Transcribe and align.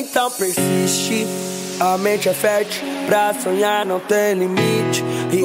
Então 0.00 0.30
persiste, 0.30 1.26
a 1.78 1.98
mente 1.98 2.26
é 2.26 2.32
fértil, 2.32 2.82
pra 3.06 3.34
sonhar 3.34 3.84
não 3.84 4.00
tem 4.00 4.32
limite. 4.32 5.04
E 5.30 5.42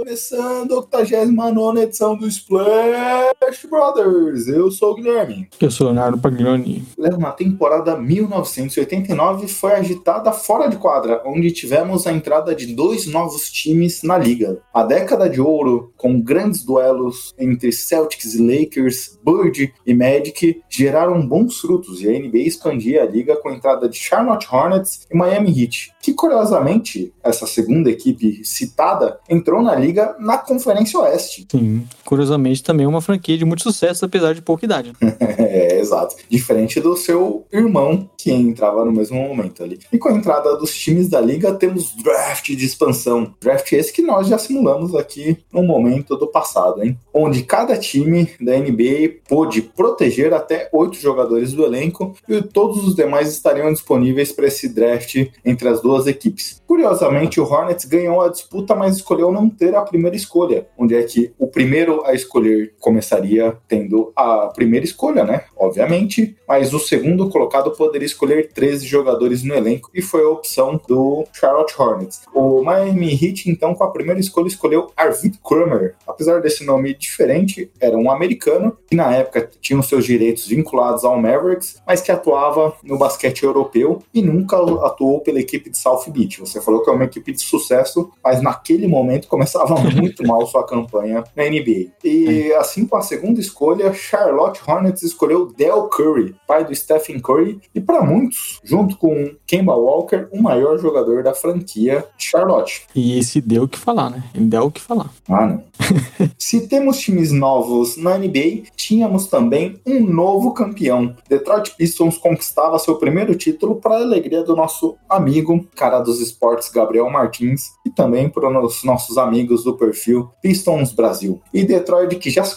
Começando 0.00 0.72
a 0.74 0.78
89 0.78 1.80
edição 1.80 2.16
do 2.16 2.26
Splash 2.26 3.33
Brothers. 3.68 4.48
Eu 4.48 4.70
sou 4.70 4.92
o 4.92 4.94
Guilherme. 4.94 5.48
Eu 5.60 5.70
sou 5.70 5.86
Leonardo 5.86 6.18
Paglioni. 6.18 6.84
Léo, 6.98 7.18
na 7.18 7.32
temporada 7.32 7.96
1989 7.96 9.48
foi 9.48 9.72
agitada 9.72 10.32
fora 10.32 10.68
de 10.68 10.76
quadra, 10.76 11.22
onde 11.24 11.50
tivemos 11.52 12.06
a 12.06 12.12
entrada 12.12 12.54
de 12.54 12.74
dois 12.74 13.06
novos 13.06 13.50
times 13.50 14.02
na 14.02 14.16
liga. 14.16 14.58
A 14.72 14.82
década 14.82 15.28
de 15.28 15.40
ouro, 15.40 15.92
com 15.96 16.20
grandes 16.20 16.64
duelos 16.64 17.34
entre 17.38 17.72
Celtics 17.72 18.34
e 18.34 18.42
Lakers, 18.42 19.18
Bird 19.24 19.72
e 19.86 19.94
Magic, 19.94 20.62
geraram 20.68 21.26
bons 21.26 21.58
frutos 21.60 22.00
e 22.02 22.08
a 22.08 22.18
NBA 22.18 22.38
expandia 22.38 23.02
a 23.02 23.06
liga 23.06 23.36
com 23.36 23.48
a 23.48 23.54
entrada 23.54 23.88
de 23.88 23.96
Charlotte 23.96 24.46
Hornets 24.50 25.06
e 25.10 25.16
Miami 25.16 25.50
Heat, 25.50 25.92
que 26.02 26.12
curiosamente, 26.12 27.12
essa 27.22 27.46
segunda 27.46 27.90
equipe 27.90 28.44
citada, 28.44 29.18
entrou 29.28 29.62
na 29.62 29.74
liga 29.74 30.16
na 30.18 30.38
Conferência 30.38 30.98
Oeste. 31.00 31.46
Sim, 31.50 31.86
curiosamente 32.04 32.62
também 32.62 32.86
é 32.86 32.88
uma 32.88 33.00
franquia 33.00 33.33
de 33.36 33.44
muito 33.44 33.62
sucesso, 33.62 34.04
apesar 34.04 34.34
de 34.34 34.42
pouca 34.42 34.64
idade. 34.64 34.92
é, 35.20 35.78
exato. 35.78 36.16
Diferente 36.28 36.80
do 36.80 36.96
seu 36.96 37.46
irmão, 37.52 38.08
que 38.16 38.30
entrava 38.30 38.84
no 38.84 38.92
mesmo 38.92 39.16
momento 39.16 39.62
ali. 39.62 39.78
E 39.92 39.98
com 39.98 40.08
a 40.08 40.12
entrada 40.12 40.56
dos 40.56 40.74
times 40.74 41.08
da 41.08 41.20
liga, 41.20 41.52
temos 41.54 41.94
draft 42.02 42.48
de 42.48 42.64
expansão. 42.64 43.34
Draft 43.40 43.72
esse 43.72 43.92
que 43.92 44.02
nós 44.02 44.28
já 44.28 44.38
simulamos 44.38 44.94
aqui 44.94 45.38
no 45.52 45.62
momento 45.62 46.16
do 46.16 46.26
passado, 46.26 46.82
hein? 46.82 46.98
Onde 47.12 47.42
cada 47.42 47.76
time 47.76 48.30
da 48.40 48.56
NBA 48.56 49.20
pôde 49.28 49.62
proteger 49.62 50.32
até 50.32 50.68
oito 50.72 50.96
jogadores 50.96 51.52
do 51.52 51.64
elenco 51.64 52.14
e 52.28 52.42
todos 52.42 52.86
os 52.86 52.94
demais 52.94 53.28
estariam 53.28 53.72
disponíveis 53.72 54.32
para 54.32 54.46
esse 54.46 54.68
draft 54.68 55.26
entre 55.44 55.68
as 55.68 55.80
duas 55.80 56.06
equipes. 56.06 56.62
Curiosamente, 56.66 57.40
o 57.40 57.44
Hornets 57.44 57.84
ganhou 57.84 58.22
a 58.22 58.28
disputa, 58.28 58.74
mas 58.74 58.96
escolheu 58.96 59.30
não 59.30 59.48
ter 59.48 59.74
a 59.74 59.82
primeira 59.82 60.16
escolha, 60.16 60.66
onde 60.78 60.94
é 60.94 61.02
que 61.02 61.32
o 61.38 61.46
primeiro 61.46 62.04
a 62.04 62.14
escolher 62.14 62.74
começaria 62.80 63.23
tendo 63.68 64.12
a 64.16 64.48
primeira 64.48 64.84
escolha, 64.84 65.24
né? 65.24 65.44
Obviamente, 65.56 66.36
mas 66.46 66.74
o 66.74 66.78
segundo 66.78 67.28
colocado 67.28 67.70
poderia 67.72 68.06
escolher 68.06 68.50
13 68.52 68.86
jogadores 68.86 69.42
no 69.42 69.54
elenco 69.54 69.90
e 69.94 70.02
foi 70.02 70.22
a 70.22 70.28
opção 70.28 70.80
do 70.88 71.24
Charlotte 71.32 71.74
Hornets. 71.78 72.22
O 72.34 72.62
Miami 72.62 73.12
Heat, 73.12 73.50
então, 73.50 73.74
com 73.74 73.84
a 73.84 73.90
primeira 73.90 74.20
escolha, 74.20 74.46
escolheu 74.46 74.90
Arvid 74.96 75.38
Kramer. 75.46 75.94
Apesar 76.06 76.40
desse 76.40 76.64
nome 76.64 76.94
diferente, 76.94 77.70
era 77.80 77.96
um 77.96 78.10
americano 78.10 78.76
que 78.88 78.96
na 78.96 79.14
época 79.14 79.50
tinha 79.60 79.78
os 79.78 79.88
seus 79.88 80.04
direitos 80.04 80.46
vinculados 80.46 81.04
ao 81.04 81.20
Mavericks, 81.20 81.82
mas 81.86 82.00
que 82.00 82.12
atuava 82.12 82.74
no 82.82 82.98
basquete 82.98 83.42
europeu 83.42 84.02
e 84.12 84.22
nunca 84.22 84.56
atuou 84.84 85.20
pela 85.20 85.40
equipe 85.40 85.70
de 85.70 85.78
South 85.78 86.04
Beach. 86.08 86.40
Você 86.40 86.60
falou 86.60 86.82
que 86.82 86.90
é 86.90 86.92
uma 86.92 87.04
equipe 87.04 87.32
de 87.32 87.40
sucesso, 87.40 88.10
mas 88.22 88.42
naquele 88.42 88.86
momento 88.86 89.28
começava 89.28 89.74
muito 89.94 90.26
mal 90.26 90.46
sua 90.46 90.64
campanha 90.66 91.24
na 91.34 91.44
NBA. 91.44 91.92
E 92.02 92.52
assim, 92.54 92.86
com 92.86 92.96
a 92.96 93.02
segunda 93.14 93.40
escolha, 93.40 93.94
Charlotte 93.94 94.60
Hornets 94.66 95.02
escolheu 95.02 95.46
Del 95.46 95.84
Curry, 95.84 96.34
pai 96.48 96.64
do 96.64 96.74
Stephen 96.74 97.20
Curry, 97.20 97.60
e 97.72 97.80
para 97.80 98.02
muitos, 98.02 98.60
junto 98.64 98.96
com 98.96 99.36
Kemba 99.46 99.76
Walker, 99.76 100.26
o 100.32 100.42
maior 100.42 100.76
jogador 100.78 101.22
da 101.22 101.32
franquia 101.32 102.04
Charlotte. 102.18 102.86
E 102.92 103.16
esse 103.16 103.40
deu 103.40 103.64
o 103.64 103.68
que 103.68 103.78
falar, 103.78 104.10
né? 104.10 104.24
Ele 104.34 104.46
deu 104.46 104.64
o 104.64 104.70
que 104.70 104.80
falar. 104.80 105.10
Ah, 105.28 105.46
não. 105.46 105.62
Se 106.36 106.66
temos 106.66 106.98
times 106.98 107.30
novos 107.30 107.96
na 107.96 108.18
NBA, 108.18 108.64
tínhamos 108.76 109.28
também 109.28 109.80
um 109.86 110.00
novo 110.00 110.52
campeão. 110.52 111.14
Detroit 111.28 111.76
Pistons 111.76 112.18
conquistava 112.18 112.78
seu 112.78 112.96
primeiro 112.96 113.34
título 113.36 113.76
para 113.76 113.96
a 113.96 114.02
alegria 114.02 114.42
do 114.42 114.56
nosso 114.56 114.96
amigo, 115.08 115.64
cara 115.76 116.00
dos 116.00 116.20
esportes 116.20 116.68
Gabriel 116.68 117.08
Martins, 117.10 117.72
e 117.86 117.90
também 117.90 118.28
para 118.28 118.48
os 118.60 118.82
nossos 118.82 119.16
amigos 119.18 119.62
do 119.62 119.76
perfil 119.76 120.30
Pistons 120.42 120.92
Brasil. 120.92 121.40
E 121.52 121.64
Detroit, 121.64 122.16
que 122.16 122.30
já 122.30 122.42
se 122.42 122.56